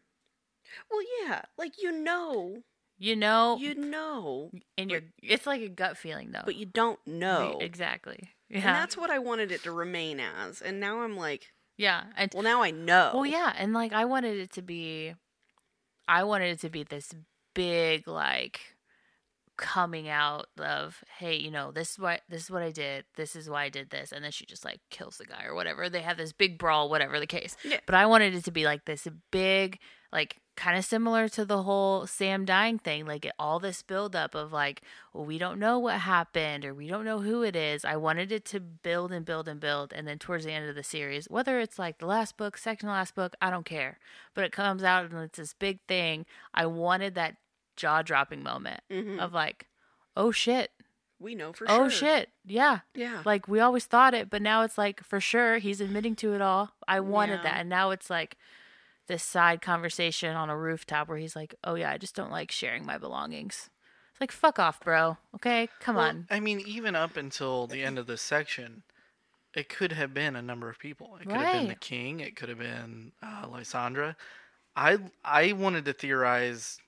well 0.90 1.00
yeah 1.26 1.42
like 1.58 1.82
you 1.82 1.90
know 1.90 2.62
You 2.98 3.16
know, 3.16 3.56
you 3.58 3.74
know 3.74 4.50
and 4.78 4.90
you're, 4.90 5.00
it's 5.22 5.46
like 5.46 5.62
a 5.62 5.68
gut 5.68 5.96
feeling 5.96 6.30
though. 6.32 6.42
but 6.44 6.54
you 6.54 6.66
don't 6.66 7.00
know 7.06 7.58
Exactly. 7.60 8.30
Yeah. 8.48 8.58
and 8.58 8.64
that's 8.76 8.96
what 8.96 9.10
i 9.10 9.18
wanted 9.18 9.50
it 9.52 9.62
to 9.64 9.72
remain 9.72 10.20
as 10.20 10.60
and 10.62 10.78
now 10.80 11.00
i'm 11.02 11.16
like 11.16 11.52
yeah. 11.76 12.04
And 12.16 12.30
well 12.34 12.42
now 12.42 12.62
i 12.62 12.70
know 12.70 13.10
Well, 13.14 13.24
yeah, 13.26 13.54
and 13.58 13.72
like 13.72 13.92
I 13.94 14.04
wanted 14.04 14.36
it 14.38 14.50
to 14.52 14.62
be, 14.62 15.14
I 16.06 16.24
wanted 16.24 16.50
it 16.50 16.60
to 16.60 16.68
be 16.68 16.82
this 16.82 17.14
big 17.54 18.06
like 18.06 18.60
coming 19.60 20.08
out 20.08 20.46
of 20.58 21.04
hey, 21.18 21.36
you 21.36 21.50
know 21.50 21.70
this 21.70 21.92
is 21.92 21.98
what 21.98 22.22
this 22.28 22.44
is 22.44 22.50
what 22.50 22.62
I 22.62 22.70
did, 22.70 23.04
this 23.14 23.36
is 23.36 23.48
why 23.48 23.64
I 23.64 23.68
did 23.68 23.90
this, 23.90 24.10
and 24.10 24.24
then 24.24 24.32
she 24.32 24.46
just 24.46 24.64
like 24.64 24.80
kills 24.88 25.18
the 25.18 25.26
guy 25.26 25.44
or 25.44 25.54
whatever. 25.54 25.88
They 25.88 26.00
have 26.00 26.16
this 26.16 26.32
big 26.32 26.58
brawl, 26.58 26.88
whatever 26.88 27.20
the 27.20 27.26
case. 27.26 27.56
Yeah. 27.62 27.78
But 27.86 27.94
I 27.94 28.06
wanted 28.06 28.34
it 28.34 28.44
to 28.46 28.50
be 28.50 28.64
like 28.64 28.86
this 28.86 29.06
big, 29.30 29.78
like 30.12 30.38
kind 30.56 30.78
of 30.78 30.84
similar 30.84 31.28
to 31.28 31.44
the 31.44 31.62
whole 31.62 32.06
Sam 32.06 32.46
dying 32.46 32.78
thing, 32.78 33.04
like 33.04 33.26
it, 33.26 33.32
all 33.38 33.60
this 33.60 33.82
buildup 33.82 34.34
of 34.34 34.50
like, 34.50 34.82
well, 35.12 35.26
we 35.26 35.36
don't 35.36 35.58
know 35.58 35.78
what 35.78 36.00
happened 36.00 36.64
or 36.64 36.74
we 36.74 36.88
don't 36.88 37.04
know 37.04 37.20
who 37.20 37.42
it 37.42 37.54
is. 37.54 37.84
I 37.84 37.96
wanted 37.96 38.32
it 38.32 38.46
to 38.46 38.60
build 38.60 39.12
and 39.12 39.26
build 39.26 39.46
and 39.46 39.60
build, 39.60 39.92
and 39.92 40.08
then 40.08 40.18
towards 40.18 40.46
the 40.46 40.52
end 40.52 40.68
of 40.68 40.74
the 40.74 40.82
series, 40.82 41.26
whether 41.28 41.60
it's 41.60 41.78
like 41.78 41.98
the 41.98 42.06
last 42.06 42.38
book, 42.38 42.56
second 42.56 42.88
to 42.88 42.92
last 42.92 43.14
book, 43.14 43.34
I 43.42 43.50
don't 43.50 43.66
care. 43.66 43.98
But 44.34 44.44
it 44.44 44.52
comes 44.52 44.82
out 44.82 45.10
and 45.10 45.20
it's 45.20 45.38
this 45.38 45.52
big 45.52 45.80
thing. 45.86 46.24
I 46.54 46.64
wanted 46.64 47.14
that 47.14 47.36
jaw 47.80 48.02
dropping 48.02 48.42
moment 48.42 48.82
Mhm. 48.90 49.18
of 49.18 49.32
like, 49.32 49.66
oh 50.16 50.30
shit, 50.30 50.70
we 51.18 51.34
know 51.34 51.52
for 51.52 51.64
oh 51.68 51.76
sure 51.76 51.84
Oh 51.84 51.88
shit, 51.88 52.28
yeah. 52.44 52.80
yeah 52.94 53.22
Like 53.24 53.48
we 53.48 53.58
always 53.60 53.86
thought 53.86 54.14
it, 54.14 54.28
but 54.30 54.42
now 54.42 54.62
it's 54.62 54.78
like 54.78 55.02
for 55.02 55.20
sure 55.20 55.58
he's 55.58 55.80
admitting 55.80 56.14
to 56.16 56.34
it 56.34 56.40
all. 56.42 56.72
I 56.86 57.00
wanted 57.00 57.36
Yeah. 57.38 57.42
that, 57.44 57.56
and 57.60 57.68
now 57.68 57.90
it's 57.90 58.10
like 58.10 58.36
this 59.06 59.22
side 59.24 59.60
conversation 59.60 60.36
on 60.36 60.50
a 60.50 60.56
rooftop 60.56 61.08
where 61.08 61.18
he's 61.18 61.34
like, 61.34 61.54
"Oh 61.64 61.74
yeah, 61.74 61.90
I 61.90 61.98
just 61.98 62.14
don't 62.14 62.30
like 62.30 62.52
sharing 62.52 62.84
my 62.86 62.96
belongings." 62.98 63.70
It's 64.12 64.20
like 64.20 64.30
fuck 64.32 64.58
off, 64.58 64.78
bro. 64.80 65.16
Okay, 65.34 65.68
come 65.80 65.96
Well, 65.96 66.06
on. 66.08 66.26
I 66.30 66.38
mean, 66.40 66.60
even 66.60 66.94
up 66.94 67.16
until 67.16 67.66
the 67.66 67.82
end 67.82 67.98
of 67.98 68.06
this 68.06 68.22
section, 68.22 68.82
it 69.54 69.68
could 69.68 69.92
have 69.92 70.14
been 70.14 70.36
a 70.36 70.42
number 70.42 70.68
of 70.68 70.78
people. 70.78 71.16
It 71.16 71.26
could 71.28 71.40
have 71.40 71.52
been 71.52 71.68
the 71.68 71.74
king. 71.74 72.20
It 72.20 72.36
could 72.36 72.48
have 72.50 72.58
been 72.58 73.12
uh, 73.22 73.46
Lysandra. 73.50 74.16
I 74.76 74.98
I 75.24 75.52
wanted 75.52 75.84
to 75.86 75.92
theorize 75.92 76.78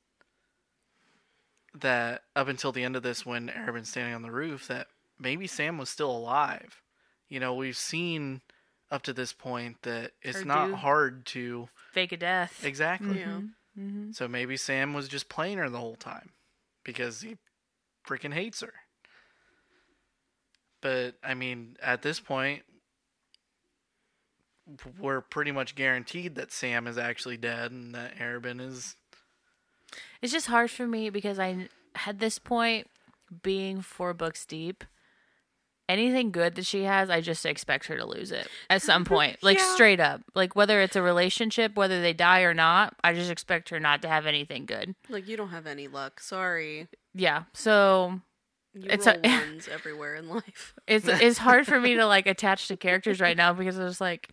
that 1.74 2.22
up 2.36 2.48
until 2.48 2.72
the 2.72 2.84
end 2.84 2.96
of 2.96 3.02
this, 3.02 3.24
when 3.24 3.48
Arobynn's 3.48 3.88
standing 3.88 4.14
on 4.14 4.22
the 4.22 4.30
roof, 4.30 4.68
that 4.68 4.88
maybe 5.18 5.46
Sam 5.46 5.78
was 5.78 5.88
still 5.90 6.10
alive. 6.10 6.82
You 7.28 7.40
know, 7.40 7.54
we've 7.54 7.76
seen 7.76 8.42
up 8.90 9.02
to 9.04 9.12
this 9.14 9.32
point 9.32 9.82
that 9.82 10.12
it's 10.20 10.42
Or 10.42 10.44
not 10.44 10.72
hard 10.74 11.24
to 11.26 11.68
Fake 11.92 12.12
a 12.12 12.16
death. 12.18 12.64
exactly. 12.64 13.18
yeah 13.20 13.40
Mm-hmm. 13.78 14.12
So 14.12 14.28
maybe 14.28 14.58
Sam 14.58 14.92
was 14.92 15.08
just 15.08 15.30
playing 15.30 15.56
her 15.56 15.70
the 15.70 15.78
whole 15.78 15.96
time 15.96 16.32
because 16.84 17.22
he 17.22 17.38
freaking 18.06 18.34
hates 18.34 18.60
her. 18.60 18.74
But 20.82 21.14
I 21.24 21.32
mean, 21.32 21.78
at 21.82 22.02
this 22.02 22.20
point, 22.20 22.64
we're 25.00 25.22
pretty 25.22 25.52
much 25.52 25.74
guaranteed 25.74 26.34
that 26.34 26.52
Sam 26.52 26.86
is 26.86 26.98
actually 26.98 27.38
dead 27.38 27.70
and 27.72 27.94
that 27.94 28.16
Arobynn 28.16 28.60
is. 28.60 28.94
It's 30.20 30.32
just 30.32 30.46
hard 30.46 30.70
for 30.70 30.86
me 30.86 31.10
because 31.10 31.38
I 31.38 31.68
at 32.06 32.18
this 32.18 32.38
point, 32.38 32.88
being 33.42 33.80
four 33.82 34.14
books 34.14 34.44
deep, 34.46 34.84
anything 35.88 36.30
good 36.30 36.54
that 36.54 36.64
she 36.66 36.84
has, 36.84 37.10
I 37.10 37.20
just 37.20 37.44
expect 37.44 37.86
her 37.86 37.96
to 37.96 38.06
lose 38.06 38.32
it 38.32 38.48
at 38.70 38.82
some 38.82 39.04
point. 39.06 39.42
Like 39.42 39.58
Yeah. 39.58 39.74
straight 39.74 40.00
up. 40.00 40.22
Like 40.34 40.56
whether 40.56 40.80
it's 40.80 40.96
a 40.96 41.02
relationship, 41.02 41.76
whether 41.76 42.00
they 42.00 42.12
die 42.12 42.40
or 42.42 42.54
not, 42.54 42.94
I 43.04 43.12
just 43.12 43.30
expect 43.30 43.68
her 43.70 43.80
not 43.80 44.02
to 44.02 44.08
have 44.08 44.26
anything 44.26 44.64
good. 44.66 44.94
Like 45.08 45.28
you 45.28 45.36
don't 45.36 45.50
have 45.50 45.66
any 45.66 45.88
luck. 45.88 46.20
Sorry. 46.20 46.88
Yeah. 47.14 47.44
So 47.52 48.20
You 48.74 48.86
It's 48.88 49.06
roll 49.06 49.16
a- 49.22 49.28
ones 49.28 49.68
everywhere 49.68 50.14
in 50.14 50.28
life. 50.28 50.74
it's 50.86 51.06
it's 51.08 51.38
hard 51.38 51.66
for 51.66 51.78
me 51.80 51.94
to 51.96 52.06
like 52.06 52.26
attach 52.26 52.68
to 52.68 52.76
characters 52.76 53.20
right 53.20 53.36
now 53.36 53.52
because 53.52 53.78
it's 53.78 54.00
like 54.00 54.30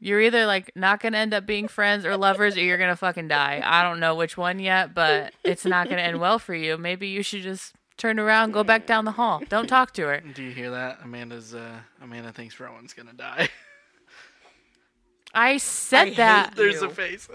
you're 0.00 0.20
either 0.20 0.46
like 0.46 0.72
not 0.74 1.00
gonna 1.00 1.18
end 1.18 1.34
up 1.34 1.46
being 1.46 1.68
friends 1.68 2.04
or 2.04 2.16
lovers 2.16 2.56
or 2.56 2.60
you're 2.62 2.78
gonna 2.78 2.96
fucking 2.96 3.28
die. 3.28 3.60
I 3.64 3.82
don't 3.82 4.00
know 4.00 4.14
which 4.14 4.36
one 4.36 4.58
yet, 4.58 4.94
but 4.94 5.32
it's 5.44 5.64
not 5.64 5.88
gonna 5.88 6.02
end 6.02 6.18
well 6.20 6.38
for 6.38 6.54
you. 6.54 6.76
Maybe 6.78 7.08
you 7.08 7.22
should 7.22 7.42
just 7.42 7.74
turn 7.96 8.18
around, 8.18 8.52
go 8.52 8.64
back 8.64 8.86
down 8.86 9.04
the 9.04 9.12
hall. 9.12 9.42
Don't 9.48 9.66
talk 9.68 9.92
to 9.94 10.02
her. 10.06 10.20
Do 10.20 10.42
you 10.42 10.52
hear 10.52 10.70
that? 10.70 11.00
Amanda's 11.04 11.54
uh 11.54 11.80
Amanda 12.02 12.32
thinks 12.32 12.58
Rowan's 12.58 12.94
gonna 12.94 13.12
die. 13.12 13.48
I 15.34 15.58
said 15.58 16.08
I 16.08 16.14
that. 16.14 16.48
hate 16.48 16.56
There's 16.56 16.80
you. 16.80 16.88
a 16.88 16.90
face. 16.90 17.28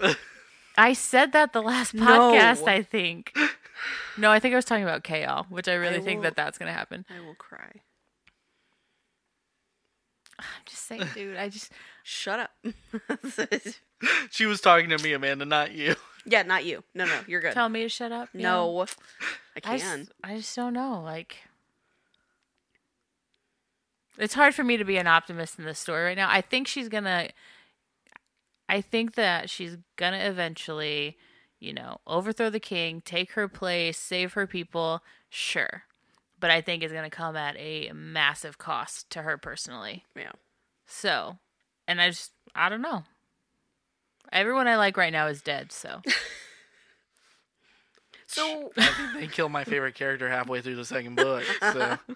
I 0.76 0.92
said 0.92 1.32
that 1.32 1.52
the 1.54 1.62
last 1.62 1.94
No. 1.94 2.04
podcast, 2.04 2.66
I 2.68 2.82
think. 2.82 3.32
No, 4.18 4.30
I 4.32 4.40
think 4.40 4.54
I 4.54 4.56
was 4.56 4.64
talking 4.64 4.84
about 4.84 5.04
Chaol, 5.04 5.50
which 5.50 5.68
I 5.68 5.74
really 5.74 5.96
I 5.96 6.00
think 6.00 6.16
will- 6.18 6.22
that 6.24 6.34
that's 6.36 6.56
going 6.56 6.68
to 6.68 6.72
happen. 6.72 7.04
I 7.14 7.20
will 7.20 7.34
cry. 7.34 7.72
I'm 10.38 10.44
just 10.64 10.86
saying, 10.86 11.02
dude. 11.14 11.36
I 11.36 11.50
just 11.50 11.70
Shut 12.08 12.38
up. 12.38 12.50
she 14.30 14.46
was 14.46 14.60
talking 14.60 14.90
to 14.90 14.98
me, 15.02 15.12
Amanda, 15.12 15.44
not 15.44 15.72
you. 15.72 15.96
yeah, 16.24 16.44
not 16.44 16.64
you. 16.64 16.84
No, 16.94 17.04
no, 17.04 17.18
you're 17.26 17.40
good. 17.40 17.52
tell 17.52 17.68
me 17.68 17.82
to 17.82 17.88
shut 17.88 18.12
up. 18.12 18.28
no, 18.32 18.42
know? 18.42 18.80
I 18.80 18.86
I 19.56 19.60
can. 19.78 19.98
just, 20.04 20.12
I 20.22 20.36
just 20.36 20.54
don't 20.54 20.72
know. 20.72 21.02
Like, 21.02 21.38
it's 24.18 24.34
hard 24.34 24.54
for 24.54 24.62
me 24.62 24.76
to 24.76 24.84
be 24.84 24.98
an 24.98 25.08
optimist 25.08 25.58
in 25.58 25.64
this 25.64 25.80
story 25.80 26.04
right 26.04 26.16
now. 26.16 26.28
I 26.30 26.42
think 26.42 26.68
she's 26.68 26.88
gonna. 26.88 27.30
I 28.68 28.82
think 28.82 29.16
that 29.16 29.50
she's 29.50 29.76
gonna 29.96 30.18
eventually, 30.18 31.16
you 31.58 31.72
know, 31.72 31.98
overthrow 32.06 32.50
the 32.50 32.60
king, 32.60 33.00
take 33.00 33.32
her 33.32 33.48
place, 33.48 33.98
save 33.98 34.34
her 34.34 34.46
people. 34.46 35.02
Sure, 35.28 35.82
but 36.38 36.52
I 36.52 36.60
think 36.60 36.84
it's 36.84 36.92
gonna 36.92 37.10
come 37.10 37.34
at 37.34 37.56
a 37.56 37.90
massive 37.92 38.58
cost 38.58 39.10
to 39.10 39.22
her 39.22 39.36
personally. 39.36 40.04
yeah. 40.14 40.30
So, 40.86 41.38
and 41.88 42.00
I 42.00 42.10
just, 42.10 42.32
I 42.54 42.68
don't 42.68 42.82
know. 42.82 43.04
Everyone 44.32 44.66
I 44.68 44.76
like 44.76 44.96
right 44.96 45.12
now 45.12 45.26
is 45.28 45.42
dead. 45.42 45.72
So, 45.72 46.02
So 48.26 48.72
they 49.14 49.28
killed 49.28 49.52
my 49.52 49.64
favorite 49.64 49.94
character 49.94 50.28
halfway 50.28 50.60
through 50.60 50.76
the 50.76 50.84
second 50.84 51.14
book. 51.16 51.44
So 51.72 51.98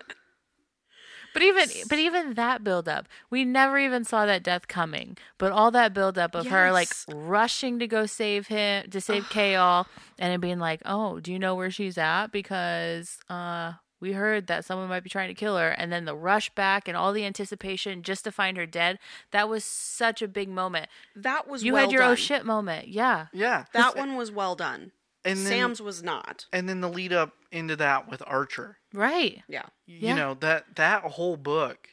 But 1.32 1.42
even 1.42 1.68
but 1.88 1.98
even 1.98 2.34
that 2.34 2.64
build 2.64 2.88
up, 2.88 3.06
we 3.30 3.44
never 3.44 3.78
even 3.78 4.04
saw 4.04 4.26
that 4.26 4.42
death 4.42 4.66
coming. 4.66 5.16
But 5.38 5.52
all 5.52 5.70
that 5.70 5.94
build 5.94 6.18
up 6.18 6.34
of 6.34 6.48
her 6.48 6.72
like 6.72 6.88
rushing 7.08 7.78
to 7.78 7.86
go 7.86 8.04
save 8.06 8.48
him 8.48 8.90
to 8.90 9.00
save 9.00 9.24
Chaol 9.24 9.86
and 10.18 10.32
then 10.32 10.40
being 10.40 10.58
like, 10.58 10.82
"Oh, 10.84 11.20
do 11.20 11.32
you 11.32 11.38
know 11.38 11.54
where 11.54 11.70
she's 11.70 11.96
at? 11.96 12.28
Because 12.32 13.18
uh 13.28 13.74
we 14.01 14.12
heard 14.12 14.46
that 14.48 14.64
someone 14.64 14.88
might 14.88 15.05
be 15.05 15.11
trying 15.11 15.28
to 15.28 15.34
kill 15.34 15.57
her." 15.57 15.68
And 15.70 15.92
then 15.92 16.05
the 16.07 16.16
rush 16.16 16.51
back 16.51 16.88
and 16.88 16.96
all 16.96 17.12
the 17.12 17.24
anticipation 17.24 18.03
just 18.03 18.24
to 18.24 18.32
find 18.32 18.57
her 18.57 18.66
dead. 18.66 18.98
That 19.30 19.48
was 19.48 19.64
such 19.64 20.22
a 20.22 20.28
big 20.28 20.48
moment. 20.48 20.88
that 21.14 21.46
was 21.46 21.62
You 21.62 21.74
well 21.74 21.82
had 21.82 21.92
your 21.92 22.03
oh 22.03 22.07
done. 22.07 22.12
oh 22.12 22.16
shit 22.16 22.44
moment. 22.46 22.88
Yeah. 22.88 23.26
yeah, 23.32 23.64
That 23.72 23.96
one 23.96 24.16
was 24.16 24.30
well 24.32 24.55
done. 24.57 24.92
and 25.24 25.38
then, 25.40 25.46
Sam's 25.46 25.82
was 25.82 26.03
not. 26.03 26.46
and 26.53 26.68
then 26.68 26.80
the 26.80 26.88
lead 26.88 27.12
up 27.12 27.34
into 27.53 27.76
that 27.76 28.09
with 28.09 28.22
Archer. 28.26 28.78
Right. 28.94 29.42
Yeah. 29.48 29.66
You 29.86 29.98
Yeah. 30.09 30.14
know 30.14 30.34
that 30.40 30.76
that 30.76 31.03
whole 31.03 31.36
book, 31.36 31.88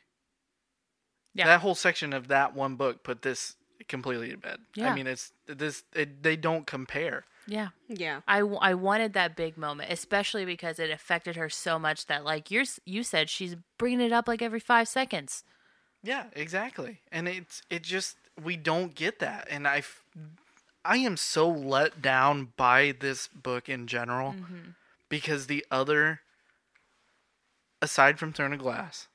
Yeah. 1.33 1.45
that 1.47 1.61
whole 1.61 1.75
section 1.75 2.13
of 2.13 2.27
that 2.29 2.53
one 2.55 2.75
book 2.75 3.03
put 3.03 3.21
this 3.21 3.55
completely 3.87 4.29
to 4.31 4.37
bed. 4.37 4.59
Yeah. 4.75 4.91
I 4.91 4.95
mean, 4.95 5.07
it's 5.07 5.31
this. 5.45 5.83
It, 5.93 6.23
they 6.23 6.35
don't 6.35 6.65
compare. 6.67 7.25
Yeah. 7.47 7.69
Yeah. 7.87 8.21
I, 8.27 8.39
I 8.39 8.73
wanted 8.73 9.13
that 9.13 9.35
big 9.35 9.57
moment, 9.57 9.91
especially 9.91 10.43
because 10.45 10.79
it 10.79 10.89
affected 10.91 11.35
her 11.37 11.49
so 11.49 11.79
much 11.79 12.05
that, 12.07 12.25
like 12.25 12.51
you're, 12.51 12.65
you 12.85 13.03
said, 13.03 13.29
she's 13.29 13.55
bringing 13.77 14.01
it 14.01 14.11
up 14.11 14.27
like 14.27 14.41
every 14.41 14.59
five 14.59 14.87
seconds. 14.87 15.43
Yeah, 16.03 16.25
exactly. 16.35 16.99
And 17.11 17.27
it's 17.27 17.61
it 17.69 17.83
just 17.83 18.17
we 18.41 18.55
don't 18.55 18.93
get 18.93 19.19
that, 19.19 19.47
and 19.49 19.67
I, 19.67 19.81
I 20.85 20.97
am 20.97 21.17
so 21.17 21.49
let 21.49 22.01
down 22.01 22.49
by 22.55 22.93
this 22.99 23.27
book 23.27 23.67
in 23.67 23.87
general 23.87 24.33
Mm-hmm. 24.33 24.69
because 25.09 25.47
the 25.47 25.65
other, 25.71 26.21
aside 27.81 28.19
from 28.19 28.31
Throne 28.31 28.53
of 28.53 28.59
Glass, 28.59 29.07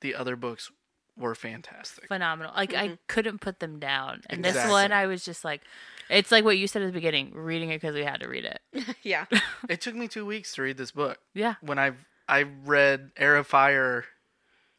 the 0.00 0.14
other 0.14 0.36
books 0.36 0.70
were 1.18 1.34
fantastic. 1.34 2.08
Phenomenal. 2.08 2.52
Like 2.56 2.74
I 2.74 2.86
mm-hmm. 2.86 2.94
couldn't 3.06 3.40
put 3.40 3.60
them 3.60 3.78
down. 3.78 4.22
And 4.28 4.44
this 4.44 4.56
one, 4.68 4.92
I 4.92 5.06
was 5.06 5.24
just 5.24 5.44
like, 5.44 5.62
it's 6.08 6.30
like 6.30 6.44
what 6.44 6.58
you 6.58 6.66
said 6.66 6.82
at 6.82 6.86
the 6.86 6.92
beginning, 6.92 7.32
reading 7.34 7.70
it 7.70 7.80
because 7.80 7.94
we 7.94 8.04
had 8.04 8.20
to 8.20 8.28
read 8.28 8.44
it. 8.44 8.60
Yeah. 9.02 9.26
It 9.68 9.80
took 9.80 9.94
me 9.94 10.08
two 10.08 10.24
weeks 10.24 10.54
to 10.54 10.62
read 10.62 10.76
this 10.76 10.90
book. 10.90 11.18
Yeah. 11.34 11.54
When 11.60 11.78
I 11.78 11.92
I 12.28 12.42
read 12.64 13.10
Heir 13.16 13.36
of 13.36 13.46
Fire 13.46 14.04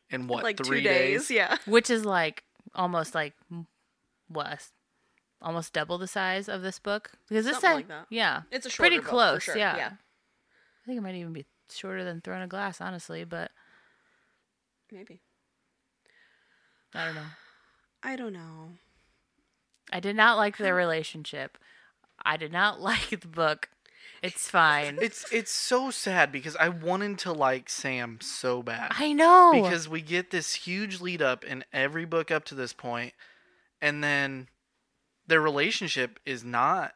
in 0.09 0.27
what 0.27 0.43
like 0.43 0.57
three 0.57 0.81
two 0.81 0.89
days. 0.89 1.29
Yeah. 1.29 1.57
Which 1.65 1.89
is 1.89 2.05
like 2.05 2.43
almost 2.73 3.13
like 3.13 3.33
what, 4.27 4.67
almost 5.41 5.73
double 5.73 5.97
the 5.97 6.07
size 6.07 6.49
of 6.49 6.61
this 6.61 6.79
book 6.79 7.11
because 7.27 7.45
this 7.45 7.53
Something 7.55 7.69
said, 7.69 7.75
like 7.75 7.87
that. 7.87 8.05
yeah, 8.09 8.41
It's 8.51 8.65
a 8.65 8.69
pretty 8.69 8.97
book, 8.97 9.05
close. 9.05 9.43
sure. 9.43 9.57
Yeah. 9.57 9.77
Yeah. 9.77 9.91
I 10.83 10.85
think 10.85 10.97
it 10.97 11.01
might 11.01 11.15
even 11.15 11.33
be 11.33 11.45
shorter 11.71 12.03
than 12.03 12.21
Throne 12.21 12.41
of 12.41 12.49
Glass, 12.49 12.81
honestly, 12.81 13.23
but 13.23 13.51
Maybe. 14.91 15.21
I 16.93 17.05
don't 17.05 17.15
know. 17.15 17.21
I 18.03 18.15
don't 18.15 18.33
know. 18.33 18.69
I 19.91 19.99
did 19.99 20.15
not 20.15 20.37
like 20.37 20.57
their 20.57 20.75
relationship. 20.75 21.57
I 22.23 22.37
did 22.37 22.51
not 22.51 22.81
like 22.81 23.21
the 23.21 23.27
book. 23.27 23.69
It's 24.21 24.49
fine. 24.49 24.99
It's 25.01 25.25
it's 25.31 25.51
so 25.51 25.91
sad 25.91 26.31
because 26.31 26.55
I 26.57 26.69
wanted 26.69 27.19
to 27.19 27.31
like 27.31 27.69
Sam 27.69 28.19
so 28.21 28.61
bad. 28.61 28.91
I 28.97 29.13
know. 29.13 29.51
because 29.53 29.87
we 29.87 30.01
get 30.01 30.31
this 30.31 30.53
huge 30.53 30.99
lead 30.99 31.21
up 31.21 31.43
in 31.45 31.63
every 31.71 32.05
book 32.05 32.31
up 32.31 32.45
to 32.45 32.55
this 32.55 32.73
point 32.73 33.13
and 33.81 34.03
then 34.03 34.49
their 35.27 35.41
relationship 35.41 36.19
is 36.25 36.43
not 36.43 36.93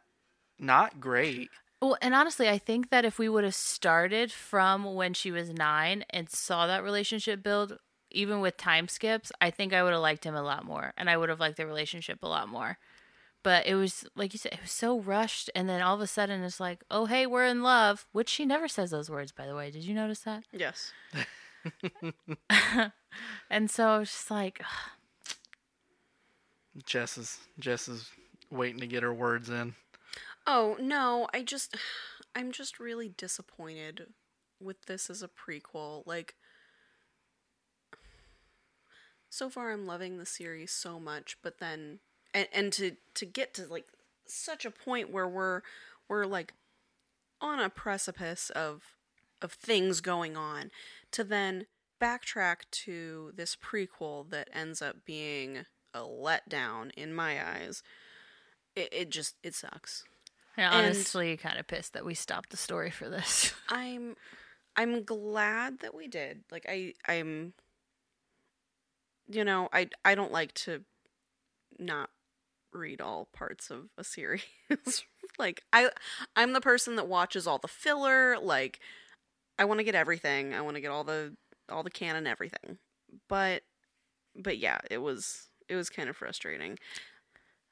not 0.59 0.99
great 0.99 1.49
well, 1.83 1.97
and 2.01 2.13
honestly, 2.13 2.47
I 2.47 2.59
think 2.59 2.91
that 2.91 3.03
if 3.03 3.19
we 3.19 3.27
would 3.27 3.43
have 3.43 3.53
started 3.53 4.31
from 4.31 4.95
when 4.95 5.13
she 5.13 5.31
was 5.31 5.49
nine 5.49 6.05
and 6.09 6.29
saw 6.29 6.65
that 6.65 6.81
relationship 6.81 7.43
build, 7.43 7.77
even 8.13 8.39
with 8.39 8.57
time 8.57 8.87
skips, 8.87 9.31
I 9.41 9.49
think 9.49 9.73
I 9.73 9.83
would 9.83 9.93
have 9.93 10.01
liked 10.01 10.25
him 10.25 10.35
a 10.35 10.41
lot 10.41 10.65
more, 10.65 10.93
and 10.97 11.09
I 11.09 11.17
would 11.17 11.29
have 11.29 11.39
liked 11.39 11.57
the 11.57 11.65
relationship 11.65 12.19
a 12.23 12.27
lot 12.27 12.47
more. 12.47 12.77
But 13.43 13.67
it 13.67 13.75
was 13.75 14.05
like 14.15 14.33
you 14.33 14.39
said, 14.39 14.53
it 14.53 14.61
was 14.61 14.71
so 14.71 14.99
rushed, 14.99 15.49
and 15.53 15.67
then 15.67 15.81
all 15.81 15.95
of 15.95 16.01
a 16.01 16.07
sudden 16.07 16.43
it's 16.43 16.59
like, 16.59 16.83
oh 16.89 17.05
hey, 17.05 17.25
we're 17.25 17.45
in 17.45 17.61
love, 17.61 18.07
which 18.11 18.29
she 18.29 18.45
never 18.45 18.67
says 18.67 18.91
those 18.91 19.09
words, 19.09 19.31
by 19.31 19.45
the 19.45 19.55
way. 19.55 19.69
Did 19.71 19.83
you 19.83 19.93
notice 19.93 20.19
that? 20.19 20.43
Yes. 20.51 20.91
And 23.49 23.69
so 23.69 23.99
it's 23.99 24.11
just 24.11 24.31
like, 24.31 24.61
jess 26.83 27.17
is 27.17 27.37
jess 27.59 27.87
is 27.87 28.09
waiting 28.49 28.79
to 28.79 28.87
get 28.87 29.03
her 29.03 29.13
words 29.13 29.49
in 29.49 29.75
Oh, 30.45 30.77
no. 30.79 31.27
I 31.33 31.43
just. 31.43 31.75
I'm 32.35 32.51
just 32.51 32.79
really 32.79 33.09
disappointed 33.09 34.07
with 34.59 34.81
this 34.87 35.09
as 35.09 35.21
a 35.23 35.27
prequel. 35.29 36.03
Like. 36.05 36.35
So 39.33 39.49
far, 39.49 39.71
I'm 39.71 39.87
loving 39.87 40.19
the 40.19 40.27
series 40.27 40.71
so 40.71 40.99
much, 40.99 41.37
but 41.41 41.57
then. 41.57 41.99
And, 42.35 42.47
and 42.53 42.71
to, 42.73 42.97
to 43.15 43.25
get 43.25 43.55
to, 43.55 43.65
like, 43.65 43.85
such 44.27 44.63
a 44.63 44.71
point 44.71 45.11
where 45.11 45.27
we're. 45.27 45.61
We're, 46.07 46.25
like, 46.25 46.53
on 47.41 47.59
a 47.59 47.69
precipice 47.69 48.49
of 48.51 48.83
of 49.41 49.51
things 49.51 49.99
going 49.99 50.37
on 50.37 50.71
to 51.11 51.23
then 51.23 51.65
backtrack 52.01 52.57
to 52.71 53.31
this 53.35 53.55
prequel 53.57 54.29
that 54.29 54.47
ends 54.53 54.81
up 54.81 54.97
being 55.05 55.65
a 55.93 55.99
letdown 55.99 56.91
in 56.95 57.13
my 57.13 57.45
eyes 57.45 57.83
it, 58.75 58.87
it 58.93 59.09
just 59.09 59.35
it 59.43 59.53
sucks 59.55 60.05
I'm 60.57 60.63
And- 60.65 60.75
honestly 60.85 61.35
kind 61.35 61.59
of 61.59 61.67
pissed 61.67 61.93
that 61.93 62.05
we 62.05 62.13
stopped 62.13 62.51
the 62.51 62.57
story 62.57 62.91
for 62.91 63.09
this. 63.09 63.53
i'm 63.69 64.15
i'm 64.77 65.03
glad 65.03 65.79
that 65.79 65.93
we 65.93 66.07
did 66.07 66.43
like 66.51 66.65
i 66.69 66.93
i'm 67.07 67.53
you 69.33 69.43
know 69.43 69.69
i 69.73 69.87
i 70.05 70.15
don't 70.15 70.31
like 70.31 70.53
to 70.53 70.83
not 71.79 72.09
read 72.71 73.01
all 73.01 73.27
parts 73.33 73.69
of 73.69 73.89
a 73.97 74.03
series. 74.03 74.43
Like 75.39 75.63
i 75.73 75.89
i'm 76.35 76.53
the 76.53 76.61
person 76.61 76.95
that 76.97 77.07
watches 77.07 77.47
all 77.47 77.57
the 77.57 77.67
filler 77.67 78.37
like 78.39 78.79
i 79.57 79.65
want 79.65 79.79
to 79.79 79.83
get 79.83 79.95
everything. 79.95 80.53
I 80.53 80.61
want 80.61 80.75
to 80.75 80.81
get 80.81 80.91
all 80.91 81.03
the 81.03 81.35
all 81.69 81.81
the 81.81 81.89
canon 81.89 82.27
everything. 82.27 82.77
But 83.27 83.63
but 84.35 84.59
yeah 84.59 84.77
it 84.91 84.99
was 84.99 85.47
it 85.67 85.75
was 85.75 85.89
kind 85.89 86.07
of 86.07 86.15
frustrating. 86.15 86.77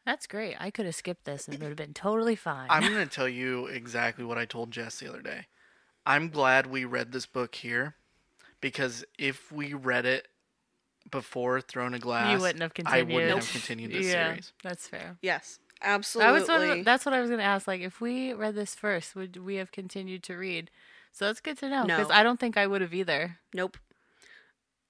That's 0.08 0.26
great. 0.26 0.56
I 0.60 0.72
could 0.72 0.88
have 0.88 0.96
skipped 0.96 1.26
this 1.26 1.46
and 1.46 1.54
it 1.54 1.62
would 1.62 1.70
have 1.70 1.78
been 1.78 1.94
totally 1.94 2.36
fine. 2.36 2.66
i'm 2.72 2.92
going 2.92 3.08
to 3.08 3.16
tell 3.16 3.30
you 3.30 3.68
exactly 3.68 4.26
what 4.26 4.40
i 4.40 4.46
told 4.46 4.72
jess 4.72 5.00
the 5.00 5.08
other 5.10 5.22
day. 5.22 5.46
I'm 6.04 6.30
glad 6.30 6.66
we 6.66 6.84
read 6.84 7.12
this 7.12 7.28
book 7.28 7.54
here 7.54 7.96
because 8.60 9.06
if 9.20 9.52
we 9.52 9.76
read 9.76 10.08
it 10.08 10.28
before 11.10 11.62
Throne 11.62 11.94
of 11.94 12.02
Glass, 12.02 12.32
you 12.34 12.40
wouldn't 12.40 12.62
have 12.62 12.74
continued. 12.74 13.10
I 13.10 13.14
wouldn't 13.14 13.36
have 13.36 13.52
continued 13.52 13.92
this 13.92 14.08
yeah, 14.08 14.28
series. 14.30 14.54
That's 14.64 14.88
fair. 14.88 15.18
Yes, 15.22 15.60
That 15.82 15.90
absolutely. 15.90 16.40
was 16.40 16.48
what, 16.48 16.86
that's 16.86 17.06
what 17.06 17.14
I 17.14 17.22
was 17.22 17.30
gonna 17.30 17.44
ask. 17.44 17.68
Like, 17.68 17.82
if 17.82 18.00
we 18.02 18.34
read 18.34 18.56
this 18.56 18.76
first, 18.76 19.16
would 19.16 19.38
we 19.38 19.56
have 19.56 19.72
continued 19.72 20.24
to 20.24 20.36
read? 20.36 20.70
So 21.12 21.26
that's 21.26 21.42
good 21.42 21.58
to 21.60 21.70
know 21.70 21.84
because 21.84 22.10
No. 22.10 22.16
I 22.16 22.24
don't 22.24 22.40
think 22.40 22.58
I 22.58 22.68
would 22.68 22.82
have 22.82 22.94
either. 22.94 23.40
Nope. 23.54 23.78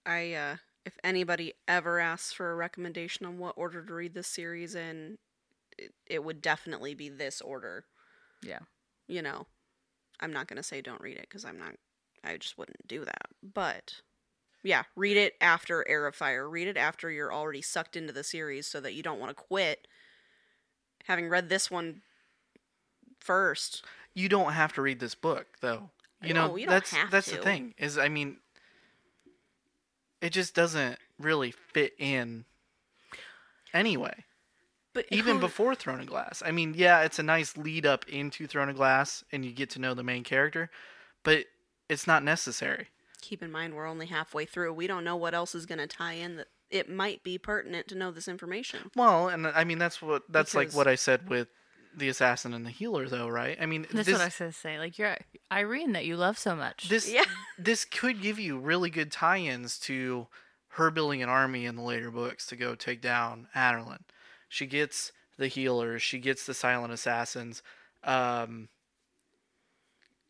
I 0.05 0.33
uh 0.33 0.55
if 0.85 0.97
anybody 1.03 1.53
ever 1.67 1.99
asks 1.99 2.33
for 2.33 2.51
a 2.51 2.55
recommendation 2.55 3.25
on 3.25 3.37
what 3.37 3.53
order 3.55 3.83
to 3.83 3.93
read 3.93 4.13
this 4.13 4.27
series 4.27 4.73
in, 4.73 5.19
it, 5.77 5.93
it 6.07 6.23
would 6.23 6.41
definitely 6.41 6.95
be 6.95 7.07
this 7.07 7.39
order. 7.39 7.85
Yeah. 8.41 8.59
You 9.07 9.21
know, 9.21 9.45
I'm 10.19 10.33
not 10.33 10.47
going 10.47 10.57
to 10.57 10.63
say 10.63 10.81
don't 10.81 11.01
read 11.01 11.17
it 11.17 11.29
cuz 11.29 11.45
I'm 11.45 11.59
not 11.59 11.75
I 12.23 12.37
just 12.37 12.57
wouldn't 12.57 12.87
do 12.87 13.05
that. 13.05 13.27
But 13.43 14.01
yeah, 14.63 14.83
read 14.95 15.17
it 15.17 15.35
after 15.41 15.87
Heir 15.87 16.07
of 16.07 16.15
Fire. 16.15 16.49
Read 16.49 16.67
it 16.67 16.77
after 16.77 17.09
you're 17.09 17.33
already 17.33 17.61
sucked 17.61 17.95
into 17.95 18.13
the 18.13 18.23
series 18.23 18.67
so 18.67 18.79
that 18.79 18.93
you 18.93 19.03
don't 19.03 19.19
want 19.19 19.29
to 19.29 19.43
quit 19.43 19.87
having 21.05 21.29
read 21.29 21.49
this 21.49 21.71
one 21.71 22.01
first. 23.19 23.83
You 24.13 24.29
don't 24.29 24.53
have 24.53 24.73
to 24.73 24.81
read 24.81 24.99
this 24.99 25.15
book, 25.15 25.47
though. 25.61 25.89
You 26.23 26.33
know, 26.33 26.55
you 26.55 26.67
don't 26.67 26.75
that's 26.75 26.93
that's 27.09 27.31
the 27.31 27.37
thing. 27.37 27.73
Is 27.77 27.97
I 27.97 28.07
mean, 28.07 28.37
it 30.21 30.31
just 30.31 30.53
doesn't 30.53 30.99
really 31.19 31.51
fit 31.73 31.93
in. 31.97 32.45
Anyway, 33.73 34.25
But 34.93 35.05
even 35.09 35.39
before 35.39 35.73
Throne 35.75 36.01
of 36.01 36.07
Glass, 36.07 36.43
I 36.45 36.51
mean, 36.51 36.73
yeah, 36.75 37.01
it's 37.01 37.19
a 37.19 37.23
nice 37.23 37.55
lead 37.55 37.85
up 37.85 38.07
into 38.07 38.45
Throne 38.45 38.69
of 38.69 38.75
Glass, 38.75 39.23
and 39.31 39.45
you 39.45 39.51
get 39.51 39.69
to 39.71 39.79
know 39.79 39.93
the 39.93 40.03
main 40.03 40.23
character, 40.23 40.69
but 41.23 41.45
it's 41.89 42.05
not 42.05 42.23
necessary. 42.23 42.89
Keep 43.21 43.43
in 43.43 43.51
mind 43.51 43.75
we're 43.75 43.87
only 43.87 44.07
halfway 44.07 44.45
through. 44.45 44.73
We 44.73 44.87
don't 44.87 45.03
know 45.03 45.15
what 45.15 45.33
else 45.33 45.55
is 45.55 45.65
going 45.65 45.79
to 45.79 45.87
tie 45.87 46.13
in 46.13 46.37
that 46.37 46.47
it 46.69 46.89
might 46.89 47.23
be 47.23 47.37
pertinent 47.37 47.87
to 47.89 47.95
know 47.95 48.11
this 48.11 48.27
information. 48.27 48.91
Well, 48.95 49.27
and 49.27 49.47
I 49.47 49.63
mean 49.63 49.77
that's 49.77 50.01
what 50.01 50.23
that's 50.29 50.55
like 50.55 50.73
what 50.73 50.87
I 50.87 50.95
said 50.95 51.29
with 51.29 51.47
the 51.95 52.09
assassin 52.09 52.53
and 52.53 52.65
the 52.65 52.69
healer, 52.69 53.07
though, 53.09 53.27
right? 53.27 53.57
I 53.59 53.65
mean, 53.65 53.85
That's 53.91 54.05
this 54.05 54.13
what 54.13 54.21
I 54.21 54.25
was 54.25 54.35
gonna 54.37 54.51
say. 54.53 54.79
Like 54.79 54.97
you're 54.97 55.17
Yrene 55.51 55.93
that 55.93 56.05
you 56.05 56.15
love 56.15 56.37
so 56.37 56.55
much. 56.55 56.89
this 56.89 57.11
Yeah. 57.11 57.25
this 57.59 57.85
could 57.85 58.21
give 58.21 58.39
you 58.39 58.57
really 58.57 58.89
good 58.89 59.11
tie-ins 59.11 59.77
to 59.79 60.27
her 60.75 60.89
building 60.89 61.21
an 61.21 61.29
army 61.29 61.65
in 61.65 61.75
the 61.75 61.81
later 61.81 62.09
books 62.09 62.45
to 62.47 62.55
go 62.55 62.75
take 62.75 63.01
down 63.01 63.47
Adarlan. 63.55 64.03
She 64.47 64.65
gets 64.65 65.11
the 65.37 65.47
healers, 65.47 66.01
she 66.01 66.19
gets 66.19 66.45
the 66.45 66.53
silent 66.53 66.93
assassins. 66.93 67.61
Um, 68.03 68.69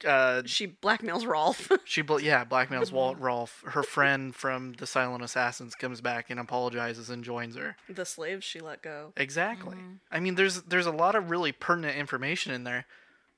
uh, 0.05 0.43
She 0.45 0.67
blackmails 0.67 1.25
Rolfe. 1.25 1.71
she 1.85 2.01
bl- 2.01 2.19
yeah 2.19 2.45
blackmails 2.45 2.91
Walt 2.91 3.19
Rolfe. 3.19 3.63
Her 3.67 3.83
friend 3.83 4.33
from 4.35 4.73
the 4.73 4.87
silent 4.87 5.23
assassins 5.23 5.75
comes 5.75 6.01
back 6.01 6.29
and 6.29 6.39
apologizes 6.39 7.09
and 7.09 7.23
joins 7.23 7.55
her. 7.55 7.75
the 7.89 8.05
slaves 8.05 8.43
she 8.45 8.59
let 8.59 8.81
go. 8.81 9.13
Exactly. 9.17 9.75
Mm-hmm. 9.77 9.93
I 10.11 10.19
mean, 10.19 10.35
there's 10.35 10.61
there's 10.63 10.85
a 10.85 10.91
lot 10.91 11.15
of 11.15 11.29
really 11.29 11.51
pertinent 11.51 11.97
information 11.97 12.53
in 12.53 12.63
there, 12.63 12.85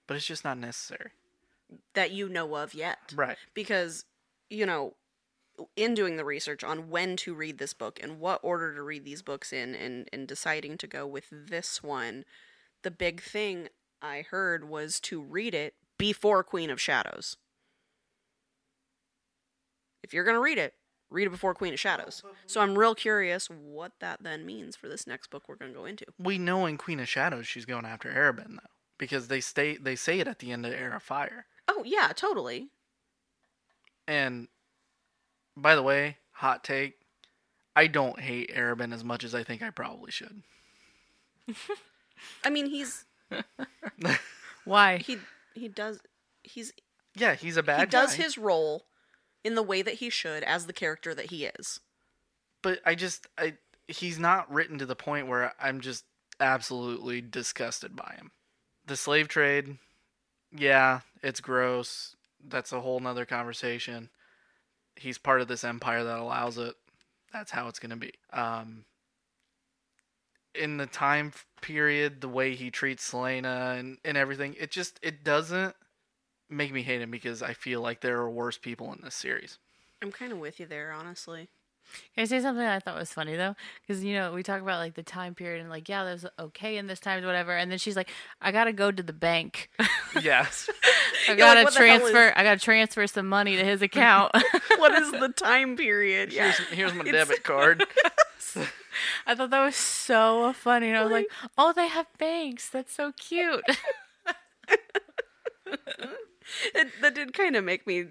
but 0.07 0.15
it's 0.18 0.26
just 0.27 0.44
not 0.44 0.57
necessary. 0.57 1.11
That 1.94 2.11
you 2.11 2.30
know 2.30 2.56
of 2.56 2.73
yet. 2.73 2.99
Right. 3.15 3.38
Because, 3.53 4.06
you 4.49 4.65
know, 4.65 4.94
in 5.76 5.94
doing 5.94 6.18
the 6.18 6.26
research 6.26 6.64
on 6.64 6.90
when 6.90 7.15
to 7.18 7.34
read 7.34 7.57
this 7.57 7.73
book 7.73 7.99
and 8.02 8.19
what 8.19 8.40
order 8.44 8.73
to 8.76 8.81
read 8.81 9.06
these 9.06 9.22
books 9.22 9.52
in 9.53 9.76
and, 9.76 10.10
and 10.14 10.27
deciding 10.27 10.77
to 10.80 10.88
go 10.88 11.06
with 11.07 11.26
this 11.31 11.81
one, 11.81 12.26
the 12.84 12.91
big 12.91 13.22
thing 13.22 13.69
I 14.02 14.23
heard 14.30 14.68
was 14.68 14.99
to 15.02 15.22
read 15.22 15.53
it 15.56 15.73
before 16.03 16.43
Queen 16.43 16.69
of 16.69 16.81
Shadows. 16.81 17.38
If 20.03 20.13
you're 20.13 20.25
going 20.25 20.35
to 20.35 20.41
read 20.41 20.57
it, 20.57 20.73
read 21.09 21.27
it 21.27 21.30
before 21.30 21.53
Queen 21.53 21.71
of 21.71 21.80
Shadows. 21.80 22.21
So 22.45 22.59
I'm 22.59 22.77
real 22.77 22.93
curious 22.93 23.47
what 23.47 23.93
that 24.01 24.21
then 24.21 24.45
means 24.45 24.75
for 24.75 24.89
this 24.89 25.07
next 25.07 25.30
book 25.30 25.43
we're 25.47 25.55
going 25.55 25.71
to 25.71 25.80
go 25.80 25.85
into. 25.85 26.05
We 26.19 26.38
know 26.38 26.65
in 26.65 26.77
Queen 26.77 26.99
of 26.99 27.07
Shadows 27.07 27.47
she's 27.47 27.63
going 27.63 27.85
after 27.85 28.11
Arobynn 28.11 28.55
though, 28.55 28.69
because 28.97 29.30
they 29.30 29.39
stay 29.39 29.77
they 29.77 29.95
say 29.95 30.19
it 30.19 30.27
at 30.27 30.39
the 30.39 30.51
end 30.51 30.65
of 30.65 30.73
Heir 30.73 30.93
of 30.93 31.03
Fire. 31.03 31.45
Oh, 31.69 31.84
yeah, 31.85 32.11
totally. 32.13 32.67
And 34.05 34.49
by 35.55 35.73
the 35.73 35.84
way, 35.84 36.17
hot 36.34 36.65
take, 36.65 36.95
I 37.77 37.88
don't 37.88 38.19
hate 38.19 38.53
Arobynn 38.53 38.93
as 38.93 39.05
much 39.05 39.23
as 39.23 39.34
I 39.34 39.45
think 39.45 39.61
I 39.61 39.69
probably 39.69 40.11
should. 40.11 40.43
I 42.43 42.49
mean, 42.49 42.65
he's 42.65 43.05
Why? 44.65 44.97
he 44.97 45.17
he 45.55 45.67
does 45.67 45.99
he's 46.43 46.73
Yeah, 47.15 47.35
he's 47.35 47.57
a 47.57 47.63
bad 47.63 47.77
guy. 47.77 47.81
he 47.84 47.89
does 47.89 48.13
his 48.13 48.38
role 48.38 48.85
in 49.43 49.55
the 49.55 49.63
way 49.63 49.81
that 49.81 49.95
he 49.95 50.09
should 50.09 50.43
as 50.43 50.65
the 50.65 50.73
character 50.73 51.13
that 51.13 51.27
he 51.31 51.45
is. 51.45 51.80
but 52.61 52.80
I 52.85 52.95
just 52.95 53.27
I 53.38 53.55
he's 53.88 54.17
not 54.19 54.51
written 54.51 54.77
to 54.80 54.85
the 54.85 54.95
point 54.95 55.27
where 55.27 55.53
I'm 55.59 55.81
just 55.81 56.05
absolutely 56.39 57.21
disgusted 57.21 57.95
by 57.95 58.13
him. 58.17 58.31
The 58.85 58.95
slave 58.97 59.27
trade, 59.27 59.77
yeah, 60.51 61.01
it's 61.21 61.39
gross. 61.41 62.15
That's 62.45 62.71
a 62.73 62.81
whole 62.81 62.99
nother 62.99 63.25
conversation. 63.25 64.09
He's 64.95 65.17
part 65.17 65.41
of 65.41 65.47
this 65.47 65.63
empire 65.63 66.03
that 66.03 66.19
allows 66.19 66.57
it. 66.57 66.75
That's 67.31 67.51
how 67.51 67.67
it's 67.67 67.80
gonna 67.80 67.97
be. 67.97 68.13
Um, 68.31 68.85
in 70.55 70.77
the 70.77 70.85
time 70.85 71.34
period, 71.61 72.21
the 72.21 72.27
way 72.30 72.55
he 72.55 72.69
treats 72.71 73.09
Celaena 73.11 73.80
and, 73.80 73.97
and 74.05 74.17
everything, 74.17 74.55
it 74.59 74.71
just 74.71 74.99
it 75.01 75.23
doesn't 75.23 75.75
make 76.49 76.71
me 76.71 76.81
hate 76.84 77.01
him 77.01 77.11
because 77.11 77.41
I 77.41 77.53
feel 77.53 77.81
like 77.81 78.01
there 78.01 78.17
are 78.19 78.30
worse 78.30 78.57
people 78.57 78.91
in 78.93 78.99
this 79.03 79.15
series. 79.15 79.57
I'm 80.01 80.11
kind 80.11 80.31
of 80.31 80.38
with 80.39 80.59
you 80.59 80.65
there, 80.65 80.91
honestly. 80.91 81.49
Can 82.15 82.21
I 82.21 82.25
say 82.25 82.39
something 82.39 82.65
I 82.65 82.80
thought 82.80 82.95
was 82.97 83.11
funny 83.11 83.35
though? 83.35 83.55
Because 83.85 84.03
you 84.05 84.13
know 84.13 84.31
we 84.34 84.41
talk 84.41 84.61
about 84.61 84.80
like 84.80 84.93
the 84.93 85.03
time 85.03 85.35
period 85.35 85.59
and 85.59 85.69
like 85.69 85.89
yeah, 85.89 86.05
there's 86.05 86.25
okay 86.39 86.77
in 86.77 86.88
this 86.88 86.99
time, 86.99 87.23
whatever. 87.25 87.51
And 87.57 87.69
then 87.69 87.77
she's 87.77 87.95
like, 87.97 88.09
I 88.41 88.51
gotta 88.53 88.71
go 88.73 88.91
to 88.91 89.03
the 89.03 89.13
bank. 89.13 89.69
Yes. 90.21 90.69
I 91.27 91.34
gotta 91.35 91.63
what 91.63 91.73
the 91.73 91.80
hell 91.80 91.97
transfer. 91.99 92.27
is- 92.27 92.34
I 92.35 92.43
gotta 92.43 92.59
transfer 92.59 93.07
some 93.07 93.27
money 93.27 93.55
to 93.55 93.63
his 93.65 93.81
account. 93.81 94.31
what 94.77 94.91
is 94.93 95.09
the 95.11 95.30
time 95.30 95.75
period? 95.75 96.31
Yeah. 96.31 96.51
Here's, 96.51 96.67
here's 96.69 96.93
my 96.93 97.03
It's- 97.05 97.27
debit 97.27 97.43
card. 97.43 97.84
I 99.25 99.35
thought 99.35 99.49
that 99.51 99.63
was 99.63 99.75
so 99.75 100.53
funny. 100.53 100.89
And 100.89 100.97
I 100.97 101.03
was 101.03 101.11
like, 101.11 101.27
oh, 101.57 101.73
they 101.73 101.87
have 101.87 102.07
banks. 102.17 102.69
That's 102.69 102.93
so 102.93 103.11
cute. 103.13 103.63
It, 106.75 106.87
that 107.01 107.15
did 107.15 107.33
kind 107.33 107.55
of 107.55 107.63
make 107.63 107.87
me 107.87 108.05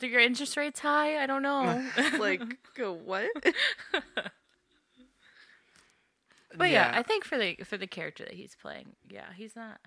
Are 0.00 0.06
your 0.06 0.20
interest 0.20 0.56
rates 0.56 0.80
high? 0.80 1.20
I 1.22 1.26
don't 1.26 1.42
know. 1.42 1.82
like 2.18 2.42
go 2.76 2.92
what? 2.92 3.28
But 6.56 6.70
yeah. 6.70 6.90
I 6.94 7.02
think 7.02 7.24
for 7.24 7.38
the 7.38 7.56
for 7.64 7.76
the 7.76 7.86
character 7.86 8.24
that 8.24 8.34
he's 8.34 8.56
playing, 8.60 8.96
yeah, 9.08 9.32
he's 9.36 9.54
not. 9.54 9.78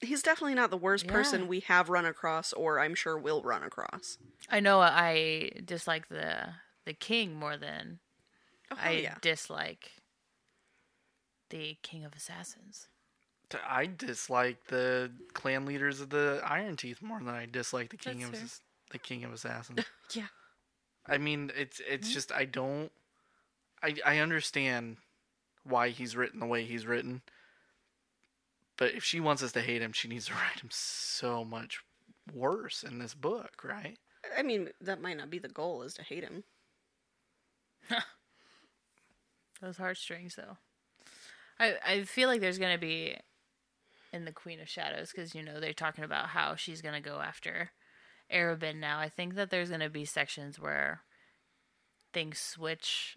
He's 0.00 0.22
definitely 0.22 0.56
not 0.56 0.70
the 0.70 0.76
worst 0.76 1.06
Yeah. 1.06 1.12
person 1.12 1.46
we 1.48 1.60
have 1.60 1.88
run 1.88 2.04
across, 2.04 2.52
or 2.52 2.80
I'm 2.80 2.94
sure 2.96 3.16
will 3.16 3.42
run 3.42 3.62
across. 3.62 4.18
I 4.50 4.60
know 4.60 4.80
I 4.80 5.52
dislike 5.64 6.08
the 6.08 6.54
the 6.84 6.92
king 6.92 7.34
more 7.34 7.56
than 7.56 8.00
Oh 8.82 8.88
I 8.88 8.90
yeah. 8.90 9.14
dislike 9.20 9.92
the 11.50 11.76
king 11.82 12.04
of 12.04 12.14
assassins. 12.14 12.88
I 13.66 13.86
dislike 13.86 14.64
the 14.66 15.12
clan 15.32 15.64
leaders 15.66 16.00
of 16.00 16.10
the 16.10 16.40
Iron 16.44 16.76
Teeth 16.76 17.00
more 17.02 17.18
than 17.18 17.28
I 17.28 17.46
dislike 17.46 17.90
the 17.90 17.96
king 17.96 18.20
That's 18.20 18.30
of 18.30 18.34
fair. 18.34 18.48
The 18.90 18.98
king 18.98 19.24
of 19.24 19.32
assassins. 19.32 19.84
Yeah. 20.14 20.28
I 21.06 21.18
mean, 21.18 21.50
it's 21.56 21.80
it's 21.86 22.08
Mm-hmm. 22.08 22.14
just 22.14 22.32
I 22.32 22.44
don't. 22.44 22.92
I 23.82 23.96
I 24.04 24.18
understand 24.18 24.98
why 25.64 25.90
he's 25.90 26.16
written 26.16 26.40
the 26.40 26.46
way 26.46 26.64
he's 26.64 26.86
written, 26.86 27.22
but 28.76 28.94
if 28.94 29.04
she 29.04 29.20
wants 29.20 29.42
us 29.42 29.52
to 29.52 29.60
hate 29.60 29.82
him, 29.82 29.92
she 29.92 30.08
needs 30.08 30.26
to 30.26 30.32
write 30.34 30.60
him 30.60 30.70
so 30.70 31.44
much 31.44 31.82
worse 32.32 32.82
in 32.82 32.98
this 32.98 33.14
book, 33.14 33.62
right? 33.64 33.98
I 34.36 34.42
mean, 34.42 34.70
that 34.80 35.00
might 35.00 35.16
not 35.16 35.30
be 35.30 35.38
the 35.38 35.48
goal, 35.48 35.82
is 35.82 35.94
to 35.94 36.02
hate 36.02 36.24
him. 36.24 36.44
Those 39.64 39.78
heartstrings, 39.78 40.34
though. 40.34 40.58
I 41.58 41.76
I 41.86 42.02
feel 42.02 42.28
like 42.28 42.42
there's 42.42 42.58
gonna 42.58 42.76
be 42.76 43.16
in 44.12 44.26
the 44.26 44.32
Queen 44.32 44.60
of 44.60 44.68
Shadows 44.68 45.10
because 45.10 45.34
you 45.34 45.42
know 45.42 45.58
they're 45.58 45.72
talking 45.72 46.04
about 46.04 46.28
how 46.28 46.54
she's 46.54 46.82
gonna 46.82 47.00
go 47.00 47.20
after 47.20 47.70
Arobynn 48.30 48.76
now. 48.76 48.98
I 48.98 49.08
think 49.08 49.36
that 49.36 49.48
there's 49.48 49.70
gonna 49.70 49.88
be 49.88 50.04
sections 50.04 50.60
where 50.60 51.00
things 52.12 52.38
switch 52.38 53.16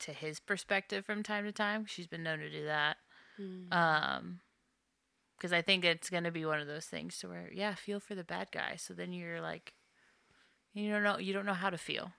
to 0.00 0.12
his 0.12 0.38
perspective 0.38 1.06
from 1.06 1.22
time 1.22 1.44
to 1.44 1.52
time. 1.52 1.86
She's 1.86 2.06
been 2.06 2.22
known 2.22 2.40
to 2.40 2.50
do 2.50 2.66
that. 2.66 2.98
Um, 3.72 4.40
because 5.38 5.54
I 5.54 5.62
think 5.62 5.84
it's 5.86 6.10
gonna 6.10 6.30
be 6.30 6.44
one 6.44 6.60
of 6.60 6.66
those 6.66 6.84
things 6.84 7.18
to 7.20 7.28
where 7.28 7.50
yeah, 7.54 7.74
feel 7.74 8.00
for 8.00 8.14
the 8.14 8.22
bad 8.22 8.48
guy. 8.52 8.76
So 8.76 8.92
then 8.92 9.14
you're 9.14 9.40
like, 9.40 9.72
you 10.74 10.90
don't 10.90 11.02
know, 11.02 11.16
you 11.18 11.32
don't 11.32 11.46
know 11.46 11.54
how 11.54 11.70
to 11.70 11.78
feel 11.78 12.12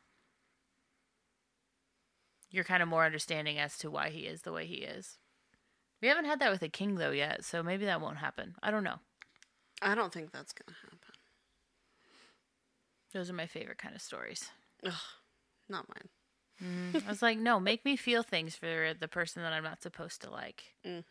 you're 2.55 2.63
kind 2.63 2.81
of 2.81 2.89
more 2.89 3.05
understanding 3.05 3.59
as 3.59 3.77
to 3.79 3.91
why 3.91 4.09
he 4.09 4.21
is 4.21 4.41
the 4.41 4.51
way 4.51 4.65
he 4.65 4.75
is. 4.75 5.17
We 6.01 6.07
haven't 6.07 6.25
had 6.25 6.39
that 6.39 6.51
with 6.51 6.61
a 6.61 6.69
king 6.69 6.95
though 6.95 7.11
yet, 7.11 7.43
so 7.43 7.61
maybe 7.61 7.85
that 7.85 8.01
won't 8.01 8.17
happen. 8.17 8.55
I 8.63 8.71
don't 8.71 8.83
know. 8.83 8.99
I 9.81 9.95
don't 9.95 10.13
think 10.13 10.31
that's 10.31 10.53
gonna 10.53 10.77
happen. 10.81 10.99
Those 13.13 13.29
are 13.29 13.33
my 13.33 13.47
favorite 13.47 13.77
kind 13.77 13.95
of 13.95 14.01
stories. 14.01 14.49
Ugh, 14.85 14.93
not 15.69 15.87
mine. 15.87 16.09
Mm-hmm. 16.63 17.07
I 17.07 17.09
was 17.09 17.21
like, 17.21 17.37
no, 17.37 17.59
make 17.59 17.83
me 17.85 17.95
feel 17.95 18.23
things 18.23 18.55
for 18.55 18.93
the 18.99 19.07
person 19.07 19.41
that 19.43 19.53
I'm 19.53 19.63
not 19.63 19.81
supposed 19.81 20.21
to 20.21 20.29
like. 20.29 20.63
Mm. 20.85 21.03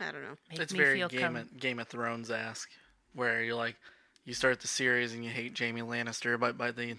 I 0.00 0.10
don't 0.10 0.22
know. 0.22 0.36
Make 0.50 0.60
it's 0.60 0.72
me 0.72 0.78
very 0.78 0.98
feel 0.98 1.08
Game 1.08 1.20
com- 1.20 1.36
of, 1.36 1.58
Game 1.58 1.78
of 1.78 1.88
Thrones 1.88 2.30
esque, 2.30 2.70
where 3.14 3.42
you're 3.42 3.54
like, 3.54 3.76
you 4.24 4.34
start 4.34 4.60
the 4.60 4.68
series 4.68 5.12
and 5.14 5.24
you 5.24 5.30
hate 5.30 5.54
Jamie 5.54 5.82
Lannister, 5.82 6.38
but 6.38 6.56
by 6.56 6.70
the 6.70 6.96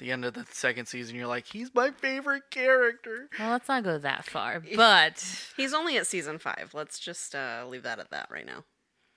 the 0.00 0.10
end 0.10 0.24
of 0.24 0.34
the 0.34 0.44
second 0.50 0.86
season, 0.86 1.14
you're 1.14 1.28
like, 1.28 1.46
he's 1.46 1.72
my 1.74 1.92
favorite 1.92 2.42
character. 2.50 3.28
Well, 3.38 3.50
let's 3.52 3.68
not 3.68 3.84
go 3.84 3.98
that 3.98 4.24
far, 4.24 4.60
but 4.76 5.24
He's 5.56 5.72
only 5.72 5.96
at 5.96 6.06
season 6.08 6.38
five. 6.38 6.72
Let's 6.74 6.98
just 6.98 7.34
uh, 7.36 7.64
leave 7.68 7.84
that 7.84 8.00
at 8.00 8.10
that 8.10 8.28
right 8.30 8.44
now. 8.46 8.64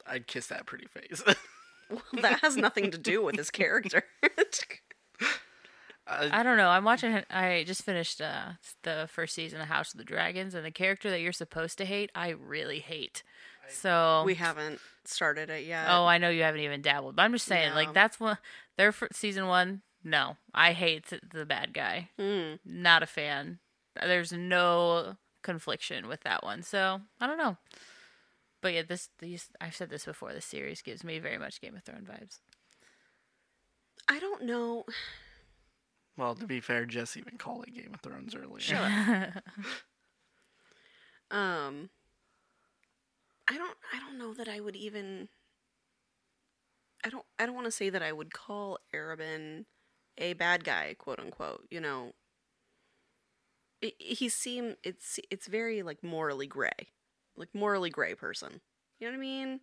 I'd 0.06 0.28
kiss 0.28 0.48
that 0.48 0.66
pretty 0.68 0.86
face. 0.88 1.24
Well, 1.90 2.02
that 2.24 2.40
has 2.40 2.56
nothing 2.58 2.90
to 2.92 2.98
do 2.98 3.22
with 3.22 3.36
his 3.36 3.52
character. 3.52 4.04
I 6.08 6.44
don't 6.44 6.58
know. 6.58 6.70
I'm 6.70 6.84
watching. 6.84 7.22
I 7.30 7.64
just 7.66 7.84
finished 7.84 8.20
uh, 8.20 8.54
the 8.84 9.08
first 9.12 9.34
season 9.36 9.62
of 9.62 9.68
House 9.68 9.94
of 9.94 9.98
the 10.00 10.04
Dragons, 10.04 10.54
and 10.54 10.66
the 10.66 10.72
character 10.72 11.10
that 11.10 11.22
you're 11.22 11.32
supposed 11.32 11.78
to 11.78 11.86
hate, 11.86 12.10
I 12.14 12.30
really 12.30 12.80
hate. 12.80 13.24
So 13.70 14.24
we 14.26 14.36
haven't 14.36 14.80
started 15.06 15.50
it 15.50 15.66
yet. 15.66 15.86
Oh, 15.90 16.06
I 16.06 16.18
know 16.18 16.30
you 16.30 16.44
haven't 16.44 16.60
even 16.62 16.82
dabbled, 16.82 17.16
but 17.16 17.22
I'm 17.24 17.32
just 17.32 17.46
saying, 17.46 17.70
No. 17.70 17.76
like 17.76 17.94
that's 17.94 18.20
one. 18.20 18.38
Their 18.78 18.92
fir- 18.92 19.08
season 19.14 19.48
one. 19.48 19.82
No, 20.04 20.38
I 20.54 20.74
hate 20.74 21.12
the 21.32 21.46
bad 21.46 21.74
guy. 21.74 22.10
Mm. 22.20 22.60
Not 22.66 23.04
a 23.04 23.08
fan. 23.08 23.60
There's 24.00 24.34
no 24.34 25.18
confliction 25.44 26.08
with 26.08 26.22
that 26.22 26.44
one, 26.44 26.62
so 26.64 27.02
I 27.22 27.28
don't 27.28 27.38
know. 27.38 27.58
But 28.62 28.74
yeah, 28.74 28.82
this 28.88 29.10
these 29.20 29.50
I've 29.62 29.76
said 29.76 29.90
this 29.90 30.06
before. 30.06 30.34
This 30.34 30.46
series 30.46 30.82
gives 30.82 31.04
me 31.04 31.20
very 31.20 31.38
much 31.38 31.62
Game 31.62 31.76
of 31.76 31.84
Thrones 31.84 32.08
vibes. 32.08 32.40
I 34.08 34.20
don't 34.20 34.44
know. 34.44 34.86
well, 36.18 36.36
to 36.36 36.46
be 36.46 36.60
fair, 36.60 36.86
Jesse 36.86 37.20
even 37.20 37.38
called 37.38 37.66
it 37.68 37.76
Game 37.76 37.94
of 37.94 38.02
Thrones 38.02 38.36
earlier. 38.36 39.42
Um, 41.32 41.90
I 43.48 43.58
don't. 43.58 43.76
I 43.92 44.00
don't 44.00 44.20
know 44.20 44.34
that 44.36 44.48
I 44.48 44.60
would 44.60 44.76
even. 44.76 45.30
I 47.04 47.10
don't. 47.10 47.26
I 47.40 47.46
don't 47.48 47.56
want 47.56 47.66
to 47.66 47.72
say 47.72 47.90
that 47.90 48.04
I 48.04 48.12
would 48.12 48.32
call 48.32 48.78
Arobynn 48.94 49.66
a 50.18 50.34
bad 50.34 50.64
guy, 50.64 50.96
quote 50.98 51.20
unquote. 51.20 51.66
You 51.70 51.82
know. 51.82 52.14
It, 53.82 53.96
he 54.00 54.30
seem 54.30 54.76
it's 54.84 55.20
it's 55.30 55.48
very 55.48 55.84
like 55.84 56.04
morally 56.04 56.48
gray, 56.48 56.90
like 57.36 57.50
morally 57.54 57.90
gray 57.90 58.16
person. 58.16 58.62
You 59.00 59.08
know 59.08 59.14
what 59.14 59.18
I 59.18 59.22
mean? 59.22 59.60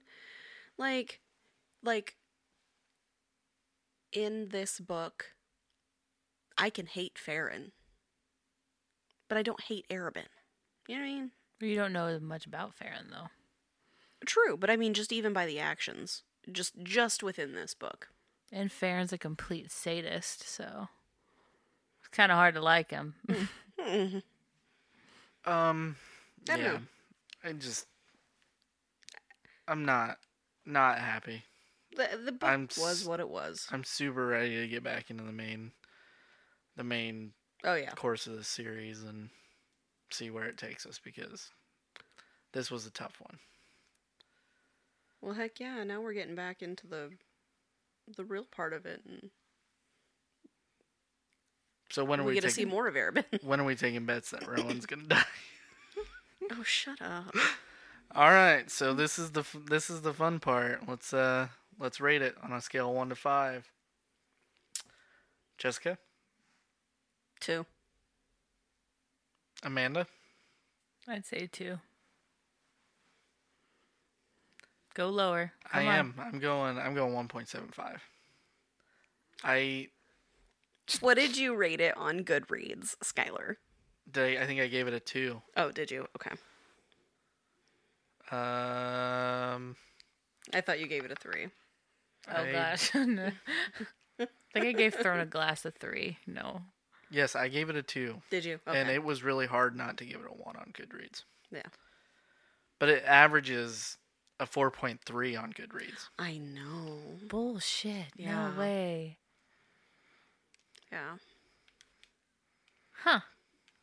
Like, 0.78 1.20
like. 1.82 2.16
In 4.12 4.48
this 4.48 4.80
book, 4.80 5.36
I 6.58 6.68
can 6.68 6.86
hate 6.86 7.16
Farran, 7.16 7.70
but 9.28 9.38
I 9.38 9.42
don't 9.42 9.62
hate 9.62 9.86
Arobynn. 9.88 10.26
You 10.88 10.96
know 10.96 11.02
what 11.02 11.08
I 11.08 11.14
mean? 11.14 11.30
You 11.60 11.76
don't 11.76 11.92
know 11.92 12.18
much 12.18 12.44
about 12.44 12.74
Farran 12.74 13.06
though. 13.12 13.28
True, 14.26 14.56
but 14.56 14.68
I 14.68 14.76
mean 14.76 14.94
just 14.94 15.12
even 15.12 15.32
by 15.32 15.46
the 15.46 15.60
actions, 15.60 16.24
just 16.50 16.72
just 16.82 17.22
within 17.22 17.52
this 17.54 17.72
book. 17.72 18.08
And 18.52 18.70
Farran's 18.70 19.12
a 19.12 19.18
complete 19.18 19.70
sadist, 19.70 20.48
so 20.48 20.88
it's 22.00 22.08
kind 22.08 22.30
of 22.32 22.36
hard 22.36 22.54
to 22.54 22.60
like 22.60 22.90
him. 22.90 23.14
Um, 25.44 25.96
I 26.48 26.56
don't 26.56 26.60
yeah, 26.60 26.72
know. 26.72 26.80
I 27.44 27.52
just, 27.52 27.86
I'm 29.68 29.84
not, 29.84 30.18
not 30.66 30.98
happy. 30.98 31.44
The 31.96 32.20
the 32.24 32.32
book 32.32 32.48
I'm 32.48 32.68
was 32.76 33.02
s- 33.02 33.04
what 33.04 33.20
it 33.20 33.28
was. 33.28 33.68
I'm 33.70 33.84
super 33.84 34.26
ready 34.26 34.56
to 34.60 34.68
get 34.68 34.82
back 34.82 35.10
into 35.10 35.24
the 35.24 35.32
main, 35.32 35.72
the 36.76 36.84
main 36.84 37.32
Oh 37.64 37.74
yeah. 37.74 37.94
course 37.94 38.26
of 38.26 38.36
the 38.36 38.44
series 38.44 39.02
and 39.02 39.30
see 40.10 40.30
where 40.30 40.46
it 40.46 40.56
takes 40.58 40.86
us 40.86 40.98
because 41.02 41.50
this 42.52 42.70
was 42.70 42.86
a 42.86 42.90
tough 42.90 43.20
one. 43.20 43.38
Well, 45.20 45.34
heck 45.34 45.60
yeah! 45.60 45.82
Now 45.84 46.00
we're 46.00 46.12
getting 46.14 46.34
back 46.34 46.62
into 46.62 46.86
the 46.86 47.12
the 48.16 48.24
real 48.24 48.44
part 48.44 48.72
of 48.72 48.86
it, 48.86 49.02
and 49.08 49.30
So 51.90 52.04
when 52.04 52.20
are 52.20 52.24
we 52.24 52.30
we, 52.30 52.34
get 52.34 52.44
to 52.44 52.50
see 52.50 52.64
more 52.64 52.86
of 52.86 52.94
Arobynn. 52.94 53.24
When 53.42 53.60
are 53.60 53.64
we 53.64 53.74
taking 53.74 54.04
bets 54.06 54.30
that 54.30 54.46
Rowan's 54.46 54.86
gonna 54.86 55.04
die? 55.04 55.22
oh, 56.52 56.62
shut 56.62 57.00
up! 57.02 57.34
All 58.14 58.30
right, 58.30 58.70
so 58.70 58.92
this 58.94 59.18
is 59.18 59.30
the 59.32 59.44
this 59.68 59.90
is 59.90 60.02
the 60.02 60.12
fun 60.12 60.40
part. 60.40 60.88
Let's 60.88 61.12
uh 61.12 61.48
let's 61.78 62.00
rate 62.00 62.22
it 62.22 62.36
on 62.42 62.52
a 62.52 62.60
scale 62.60 62.88
of 62.88 62.94
one 62.96 63.08
to 63.08 63.14
five. 63.14 63.70
Jessica, 65.58 65.98
Two. 67.40 67.66
Amanda, 69.62 70.06
I'd 71.06 71.26
say 71.26 71.46
two. 71.50 71.78
Go 74.94 75.08
lower. 75.08 75.52
I 75.72 75.86
on. 75.86 75.94
am. 75.94 76.14
I'm 76.18 76.38
going. 76.40 76.78
I'm 76.78 76.94
going 76.94 77.12
one 77.14 77.28
point 77.28 77.48
seven 77.48 77.68
five. 77.68 78.02
I 79.44 79.88
What 81.00 81.14
did 81.14 81.36
you 81.36 81.54
rate 81.54 81.80
it 81.80 81.96
on 81.96 82.20
Goodreads, 82.24 82.96
Skyler? 83.04 83.56
did. 84.10 84.38
I, 84.38 84.42
I 84.42 84.46
think 84.46 84.60
I 84.60 84.66
gave 84.66 84.86
it 84.88 84.94
a 84.94 85.00
two. 85.00 85.40
Oh, 85.56 85.70
did 85.70 85.90
you? 85.90 86.06
Okay. 86.16 86.36
Um. 88.32 89.76
I 90.52 90.60
thought 90.60 90.80
you 90.80 90.86
gave 90.86 91.04
it 91.04 91.12
a 91.12 91.16
three. 91.16 91.48
Oh 92.32 92.42
I- 92.42 92.52
gosh. 92.52 92.90
No. 92.94 93.30
I 94.18 94.26
think 94.52 94.66
I 94.66 94.72
gave 94.72 94.94
Throne 94.96 95.20
a 95.20 95.26
glass 95.26 95.64
of 95.64 95.76
three. 95.76 96.18
No. 96.26 96.60
Yes, 97.08 97.34
I 97.36 97.46
gave 97.48 97.70
it 97.70 97.76
a 97.76 97.82
two, 97.82 98.20
Did 98.30 98.44
you? 98.44 98.58
Okay. 98.68 98.78
and 98.78 98.90
it 98.90 99.02
was 99.04 99.22
really 99.22 99.46
hard 99.46 99.76
not 99.76 99.96
to 99.98 100.04
give 100.04 100.20
it 100.20 100.26
a 100.26 100.34
one 100.34 100.56
on 100.56 100.72
Goodreads. 100.76 101.22
yeah. 101.52 101.62
But 102.80 102.88
it 102.88 103.04
averages 103.06 103.96
a 104.40 104.46
four 104.46 104.70
point 104.72 105.00
three 105.04 105.36
on 105.36 105.52
Goodreads. 105.52 106.08
I 106.18 106.38
know. 106.38 106.98
Bullshit. 107.28 108.06
Yeah. 108.16 108.48
No 108.50 108.58
way. 108.58 109.18
Yeah. 110.90 111.16
Huh. 113.04 113.20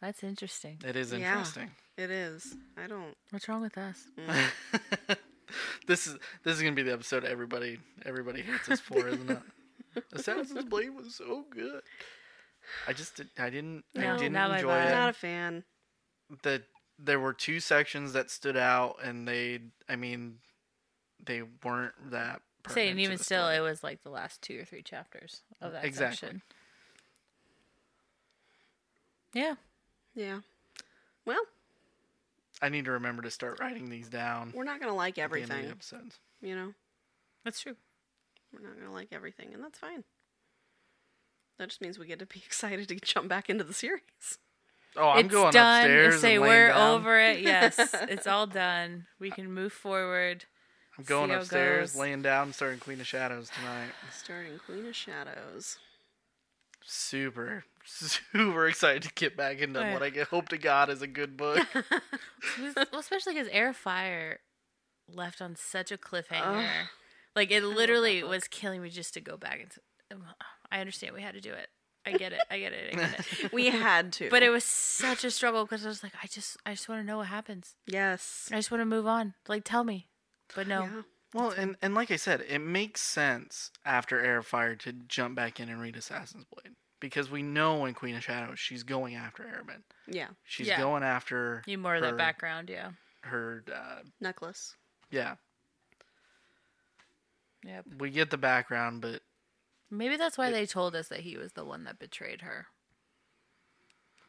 That's 0.02 0.24
interesting. 0.24 0.80
It 0.86 0.96
is 0.96 1.12
Yeah. 1.14 1.30
interesting. 1.32 1.72
It 1.98 2.12
is. 2.12 2.56
I 2.78 2.88
don't. 2.88 3.16
What's 3.32 3.48
wrong 3.48 3.62
with 3.62 3.78
us? 3.78 4.04
Mm. 4.18 5.18
this 5.88 6.06
is 6.08 6.18
this 6.44 6.56
is 6.56 6.62
gonna 6.62 6.76
be 6.76 6.84
the 6.84 6.94
episode 6.94 7.24
everybody 7.24 7.80
everybody 8.06 8.42
hates 8.42 8.70
us 8.70 8.80
for, 8.80 9.08
isn't 9.08 9.30
it? 9.32 9.40
Assassin's 10.14 10.66
Blade 10.66 10.90
was 10.96 11.16
so 11.16 11.46
good. 11.50 11.82
I 12.88 12.94
just 12.94 13.16
did, 13.16 13.30
I 13.40 13.50
didn't 13.50 13.84
I 13.98 14.18
didn't 14.18 14.34
not 14.34 14.50
my 14.50 14.58
enjoy 14.58 14.70
vibe. 14.70 14.88
it. 14.88 14.92
Not 14.92 15.10
a 15.10 15.14
fan. 15.14 15.64
The 16.44 16.62
there 17.00 17.20
were 17.20 17.34
two 17.34 17.60
sections 17.60 18.14
that 18.14 18.30
stood 18.32 18.58
out, 18.58 18.98
and 19.04 19.28
they 19.28 19.60
I 19.90 19.96
mean 19.96 20.40
they 21.24 21.42
weren't 21.64 22.12
that. 22.12 22.42
Say, 22.70 22.90
and 22.90 23.00
even 23.00 23.18
still, 23.18 23.44
story. 23.46 23.56
it 23.58 23.62
was 23.62 23.82
like 23.84 24.04
the 24.04 24.10
last 24.10 24.42
two 24.42 24.60
or 24.60 24.66
three 24.66 24.82
chapters 24.82 25.42
of 25.62 25.72
that 25.72 25.86
Exactly. 25.86 26.16
section. 26.18 26.42
Yeah. 29.34 29.56
Yeah. 30.16 30.40
Well, 31.26 31.42
I 32.62 32.70
need 32.70 32.86
to 32.86 32.92
remember 32.92 33.22
to 33.22 33.32
start 33.32 33.60
writing 33.60 33.90
these 33.90 34.10
down. 34.10 34.52
we're 34.56 34.64
not 34.64 34.80
gonna 34.80 34.96
like 34.96 35.18
at 35.18 35.30
the 35.30 35.36
the 35.38 35.42
everything. 35.44 35.72
episodes. 35.72 36.20
You 36.42 36.56
know, 36.56 36.74
That's 37.44 37.60
true. 37.62 37.76
we're 38.54 38.60
not 38.68 38.78
gonna 38.80 38.92
like 38.94 39.10
everything, 39.12 39.54
and 39.54 39.64
that's 39.64 39.80
fine. 39.80 40.04
That 41.58 41.70
just 41.70 41.82
means 41.82 41.98
we 41.98 42.08
get 42.08 42.20
to 42.20 42.26
be 42.26 42.40
excited 42.46 42.88
to 42.90 42.96
jump 42.96 43.28
back 43.30 43.50
into 43.50 43.64
the 43.64 43.74
series. 43.74 44.40
Oh, 44.98 45.10
I'm 45.10 45.26
it's 45.26 45.32
going 45.34 45.52
done. 45.54 45.82
upstairs. 45.84 46.22
Say 46.22 46.36
and 46.36 46.44
laying 46.44 46.54
we're 46.56 46.68
down. 46.70 46.96
over 47.00 47.20
it. 47.20 47.40
Yes, 47.42 47.78
it's 48.10 48.28
all 48.28 48.48
done. 48.48 49.06
We 49.20 49.30
can 49.32 49.52
move 49.54 49.72
forward. 49.74 50.46
I'm 50.98 51.04
going 51.04 51.28
see 51.30 51.34
how 51.34 51.38
it 51.40 51.42
upstairs, 51.44 51.92
goes. 51.94 52.00
laying 52.02 52.22
down, 52.24 52.54
starting 52.54 52.80
Queen 52.80 53.00
of 53.00 53.06
Shadows 53.08 53.50
tonight. 53.56 53.90
Starting 54.12 54.60
Queen 54.66 54.88
of 54.88 54.96
Shadows. 54.96 55.78
Super, 56.84 57.66
super 57.86 58.68
excited 58.68 59.04
to 59.04 59.12
get 59.14 59.36
back 59.38 59.60
into 59.60 59.80
Oh, 59.86 59.94
what. 59.94 60.02
I 60.04 60.10
get, 60.10 60.28
hope 60.30 60.50
to 60.50 60.58
God 60.58 60.90
is 60.90 61.02
a 61.02 61.08
good 61.08 61.38
book. 61.38 61.66
Well, 62.60 63.00
especially 63.00 63.34
because 63.34 63.50
Heir 63.52 63.74
Fire 63.74 64.40
left 65.14 65.42
on 65.42 65.56
such 65.56 65.92
a 65.92 65.98
cliffhanger. 65.98 66.66
like 67.36 67.52
it 67.52 67.64
literally 67.64 68.24
was 68.24 68.48
killing 68.48 68.82
me 68.82 68.90
just 68.90 69.14
to 69.16 69.22
go 69.22 69.38
back 69.38 69.60
and. 70.12 70.22
I 70.72 70.80
understand 70.80 71.14
we 71.14 71.22
had 71.22 71.34
to 71.34 71.42
do 71.42 71.52
it. 71.52 71.68
I 72.08 72.18
get 72.18 72.32
it. 72.34 72.40
I 72.50 72.60
get 72.60 72.74
it. 72.74 72.94
I 72.94 72.96
get 72.98 73.20
it. 73.44 73.52
We 73.54 73.68
had 73.70 74.14
to, 74.14 74.30
But 74.30 74.44
it 74.44 74.50
was 74.50 74.64
such 74.64 75.24
a 75.24 75.32
struggle 75.32 75.66
because 75.66 75.86
I 75.86 75.90
was 75.90 76.02
like, 76.04 76.14
I 76.24 76.28
just, 76.28 76.58
I 76.66 76.72
just 76.72 76.88
want 76.90 77.02
to 77.02 77.06
know 77.06 77.18
what 77.18 77.28
happens. 77.28 77.76
yes, 77.86 78.50
I 78.52 78.56
just 78.56 78.72
want 78.72 78.82
to 78.82 78.86
move 78.86 79.06
on. 79.08 79.34
Like, 79.48 79.64
tell 79.66 79.84
me. 79.84 80.08
But 80.56 80.68
no, 80.68 80.84
yeah, 80.84 81.02
well, 81.34 81.50
and, 81.52 81.76
and 81.82 81.94
like 81.94 82.10
I 82.10 82.16
said, 82.16 82.44
it 82.48 82.60
makes 82.60 83.02
sense 83.02 83.72
after 83.86 84.22
Heir 84.22 84.38
of 84.38 84.48
Fire 84.48 84.76
to 84.78 84.94
jump 84.94 85.36
back 85.36 85.60
in 85.60 85.68
and 85.70 85.82
read 85.82 85.98
Assassin's 85.98 86.46
Blade. 86.46 86.74
Because 87.00 87.30
we 87.30 87.44
know 87.44 87.86
in 87.86 87.94
Queen 87.94 88.16
of 88.16 88.24
Shadows, 88.24 88.58
she's 88.60 88.82
going 88.84 89.16
after 89.16 89.44
Arobynn. 89.44 89.84
yeah. 90.08 90.30
She's 90.46 90.68
Yeah. 90.68 90.80
going 90.80 91.04
after 91.04 91.62
You 91.68 91.78
more 91.78 91.96
of 91.96 92.02
her- 92.04 92.12
that 92.12 92.18
background. 92.18 92.70
Yeah. 92.70 92.92
her, 93.24 93.64
uh, 93.76 94.00
Necklace. 94.22 94.74
yeah. 95.12 95.36
Yep. 97.66 97.86
We 98.00 98.10
get 98.10 98.30
the 98.30 98.38
background, 98.38 99.02
but 99.02 99.22
Maybe 99.90 100.18
that's 100.18 100.38
why 100.38 100.52
they 100.52 100.66
told 100.66 100.96
us 100.96 101.08
that 101.08 101.22
he 101.22 101.38
was 101.38 101.54
the 101.54 101.64
one 101.66 101.84
that 101.86 101.98
betrayed 102.00 102.42
her. 102.42 102.68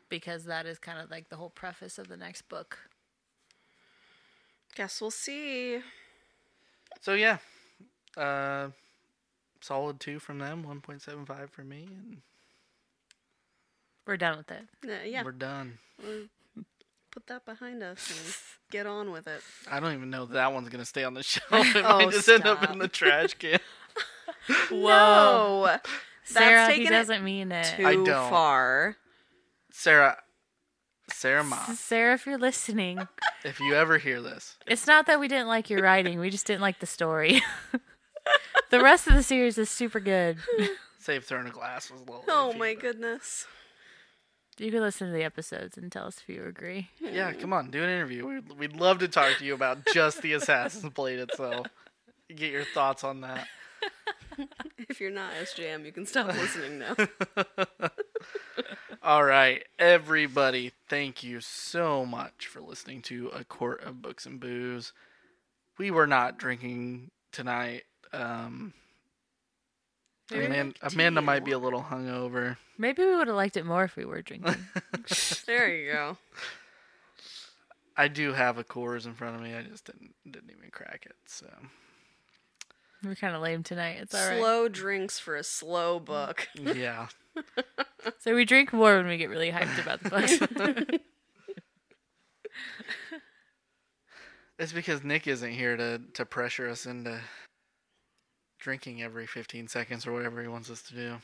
Because 0.08 0.44
that 0.44 0.66
is 0.66 0.78
kind 0.78 0.98
of 0.98 1.10
like 1.10 1.28
the 1.28 1.36
whole 1.36 1.50
preface 1.50 1.98
of 1.98 2.08
the 2.08 2.16
next 2.16 2.48
book. 2.48 2.78
Guess 4.74 5.00
we'll 5.00 5.10
see. 5.10 5.80
So 7.02 7.14
yeah, 7.14 7.38
uh, 8.16 8.68
solid 9.60 10.00
two 10.00 10.18
from 10.18 10.38
them, 10.38 10.62
one 10.62 10.80
point 10.80 11.02
seven 11.02 11.26
five 11.26 11.50
for 11.50 11.62
me, 11.64 11.88
and 11.90 12.18
We're 14.06 14.16
done 14.16 14.38
with 14.38 14.50
it. 14.50 14.62
Uh, 14.84 15.04
yeah, 15.04 15.22
we're 15.24 15.32
done. 15.32 15.78
put 17.10 17.26
that 17.26 17.44
behind 17.44 17.82
us 17.82 18.10
and 18.10 18.34
get 18.70 18.86
on 18.86 19.10
with 19.10 19.26
it. 19.26 19.42
I 19.70 19.80
don't 19.80 19.92
even 19.94 20.10
know 20.10 20.24
that, 20.26 20.34
that 20.34 20.52
one's 20.52 20.68
gonna 20.68 20.84
stay 20.84 21.04
on 21.04 21.14
the 21.14 21.22
shelf. 21.24 21.50
It 21.76 21.84
Oh, 21.84 21.98
might 21.98 22.10
just 22.12 22.28
end 22.28 22.46
up 22.46 22.70
in 22.70 22.78
the 22.78 22.88
trash 22.88 23.34
can. 23.34 23.58
Whoa, 24.70 25.64
That's 25.66 25.88
Sarah, 26.24 26.70
he 26.72 26.86
doesn't 26.88 27.24
mean 27.24 27.52
it. 27.52 27.74
too 27.76 27.86
I 27.86 27.94
don't. 27.94 28.06
far. 28.30 28.96
Sarah, 29.72 30.16
Sarah 31.10 31.44
Maas, 31.44 31.78
Sarah, 31.78 32.14
if 32.14 32.26
you're 32.26 32.38
listening, 32.38 33.06
if 33.44 33.60
you 33.60 33.74
ever 33.74 33.98
hear 33.98 34.20
this, 34.20 34.56
it's 34.66 34.86
not 34.86 35.06
that 35.06 35.20
we 35.20 35.28
didn't 35.28 35.48
like 35.48 35.70
your 35.70 35.82
writing. 35.82 36.18
We 36.18 36.30
just 36.30 36.46
didn't 36.46 36.62
like 36.62 36.80
the 36.80 36.86
story. 36.86 37.42
the 38.70 38.80
rest 38.80 39.06
of 39.06 39.14
the 39.14 39.22
series 39.22 39.56
is 39.58 39.70
super 39.70 40.00
good. 40.00 40.38
Save 40.98 41.24
Throne 41.24 41.46
of 41.46 41.52
Glass 41.52 41.90
was 41.90 42.00
a 42.00 42.04
little. 42.04 42.24
Oh 42.28 42.50
iffy, 42.54 42.58
my 42.58 42.74
but- 42.74 42.82
goodness. 42.82 43.46
You 44.60 44.72
can 44.72 44.80
listen 44.80 45.06
to 45.06 45.12
the 45.12 45.22
episodes 45.22 45.78
and 45.78 45.92
tell 45.92 46.06
us 46.08 46.18
if 46.18 46.28
you 46.34 46.44
agree. 46.44 46.88
Yeah, 47.00 47.32
come 47.32 47.52
on, 47.52 47.70
do 47.70 47.80
an 47.80 47.88
interview. 47.88 48.26
We'd, 48.26 48.58
we'd 48.58 48.72
love 48.76 48.98
to 48.98 49.06
talk 49.08 49.38
to 49.38 49.44
you 49.44 49.54
about 49.54 49.86
just 49.94 50.20
the 50.20 50.32
Assassin's 50.32 50.92
Blade 50.92 51.20
itself. 51.20 51.68
Get 52.34 52.50
your 52.50 52.64
thoughts 52.64 53.04
on 53.04 53.20
that. 53.20 53.46
If 54.88 55.00
you're 55.00 55.10
not 55.10 55.32
SJM, 55.34 55.84
you 55.84 55.92
can 55.92 56.06
stop 56.06 56.28
listening 56.28 56.78
now. 56.78 56.94
All 59.02 59.24
right, 59.24 59.64
everybody, 59.78 60.72
thank 60.88 61.22
you 61.22 61.40
so 61.40 62.06
much 62.06 62.46
for 62.46 62.60
listening 62.60 63.02
to 63.02 63.28
A 63.28 63.44
Court 63.44 63.82
of 63.82 64.00
Books 64.02 64.24
and 64.26 64.40
Booze. 64.40 64.92
We 65.78 65.90
were 65.90 66.06
not 66.06 66.38
drinking 66.38 67.10
tonight. 67.32 67.84
Um, 68.12 68.72
Maybe 70.30 70.46
Aman- 70.46 70.74
like 70.82 70.92
Amanda 70.92 71.22
might 71.22 71.44
be 71.44 71.52
a 71.52 71.58
little 71.58 71.82
hungover. 71.82 72.56
Maybe 72.76 73.04
we 73.04 73.16
would 73.16 73.28
have 73.28 73.36
liked 73.36 73.56
it 73.56 73.64
more 73.66 73.84
if 73.84 73.96
we 73.96 74.04
were 74.04 74.22
drinking. 74.22 74.56
there 75.46 75.74
you 75.74 75.92
go. 75.92 76.16
I 77.96 78.08
do 78.08 78.32
have 78.32 78.58
a 78.58 78.64
Coors 78.64 79.06
in 79.06 79.14
front 79.14 79.36
of 79.36 79.42
me. 79.42 79.54
I 79.54 79.62
just 79.62 79.84
didn't 79.86 80.14
didn't 80.30 80.50
even 80.56 80.70
crack 80.70 81.04
it. 81.06 81.16
So 81.26 81.46
we're 83.04 83.14
kind 83.14 83.34
of 83.34 83.42
lame 83.42 83.62
tonight. 83.62 83.98
It's 84.00 84.14
all 84.14 84.28
right. 84.28 84.38
Slow 84.38 84.68
drinks 84.68 85.18
for 85.18 85.36
a 85.36 85.44
slow 85.44 86.00
book. 86.00 86.48
yeah, 86.54 87.08
So 88.18 88.34
we 88.34 88.44
drink 88.44 88.72
more 88.72 88.96
when 88.96 89.06
we 89.06 89.16
get 89.16 89.30
really 89.30 89.50
hyped 89.52 89.80
about 89.80 90.02
the 90.02 90.10
book. 90.10 91.00
it's 94.58 94.72
because 94.72 95.04
Nick 95.04 95.26
isn't 95.26 95.52
here 95.52 95.76
to 95.76 96.00
to 96.14 96.24
pressure 96.24 96.68
us 96.68 96.86
into 96.86 97.20
drinking 98.58 99.02
every 99.02 99.26
15 99.26 99.68
seconds 99.68 100.06
or 100.06 100.12
whatever 100.12 100.42
he 100.42 100.48
wants 100.48 100.68
us 100.70 100.82
to 100.82 100.94
do. 100.94 101.14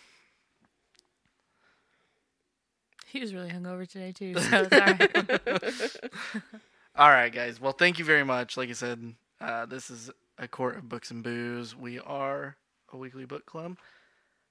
he 3.08 3.20
was 3.20 3.34
really 3.34 3.50
hungover 3.50 3.88
today 3.88 4.12
too, 4.12 4.34
so 4.38 4.66
it's 4.70 4.72
all 4.72 4.80
right. 4.80 6.40
All 6.96 7.08
right, 7.10 7.32
guys. 7.32 7.60
Well, 7.60 7.72
thank 7.72 7.98
you 7.98 8.04
very 8.04 8.22
much. 8.24 8.56
Like 8.56 8.68
I 8.70 8.72
said, 8.72 9.14
uh, 9.40 9.66
this 9.66 9.90
is 9.90 10.10
a 10.38 10.48
court 10.48 10.76
of 10.76 10.88
books 10.88 11.10
and 11.10 11.22
booze. 11.22 11.76
We 11.76 11.98
are 11.98 12.56
a 12.92 12.96
weekly 12.96 13.24
book 13.24 13.46
club, 13.46 13.78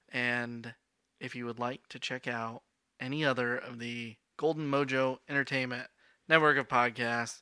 and 0.10 0.74
if 1.20 1.36
you 1.36 1.46
would 1.46 1.60
like 1.60 1.88
to 1.90 2.00
check 2.00 2.28
out 2.28 2.62
any 3.00 3.26
other 3.26 3.56
of 3.58 3.80
the 3.80 4.16
Golden 4.38 4.70
Mojo 4.70 5.20
Entertainment 5.30 5.88
network 6.28 6.58
of 6.58 6.68
podcasts, 6.68 7.42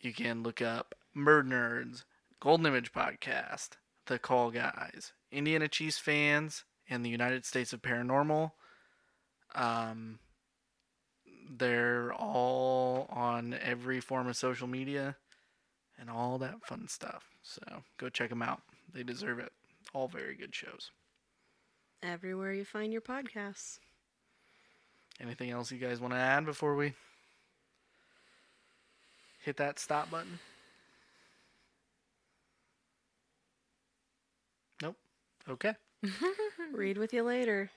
you 0.00 0.12
can 0.12 0.42
look 0.42 0.60
up 0.60 0.94
MurdNerds, 1.16 2.04
Golden 2.40 2.66
Image 2.66 2.92
Podcast, 2.92 3.70
The 4.06 4.18
Call 4.18 4.50
Guys, 4.50 5.12
Indiana 5.32 5.68
Chiefs 5.68 5.98
fans, 5.98 6.64
and 6.88 7.04
the 7.04 7.10
United 7.10 7.44
States 7.44 7.72
of 7.72 7.82
Paranormal. 7.82 8.52
Um, 9.54 10.18
they're 11.48 12.12
all 12.12 13.06
on 13.10 13.54
every 13.60 14.00
form 14.00 14.28
of 14.28 14.36
social 14.36 14.66
media 14.66 15.16
and 15.98 16.10
all 16.10 16.38
that 16.38 16.64
fun 16.64 16.88
stuff. 16.88 17.24
So 17.42 17.62
go 17.98 18.08
check 18.08 18.30
them 18.30 18.42
out. 18.42 18.60
They 18.92 19.02
deserve 19.02 19.38
it. 19.38 19.52
All 19.92 20.08
very 20.08 20.34
good 20.34 20.54
shows. 20.54 20.90
Everywhere 22.02 22.52
you 22.52 22.64
find 22.64 22.92
your 22.92 23.02
podcasts. 23.02 23.78
Anything 25.20 25.50
else 25.50 25.72
you 25.72 25.78
guys 25.78 26.00
want 26.00 26.12
to 26.12 26.18
add 26.18 26.44
before 26.44 26.74
we 26.74 26.92
hit 29.42 29.56
that 29.56 29.78
stop 29.78 30.10
button? 30.10 30.38
Nope. 34.82 34.96
Okay. 35.48 35.74
Read 36.72 36.98
with 36.98 37.14
you 37.14 37.22
later. 37.22 37.70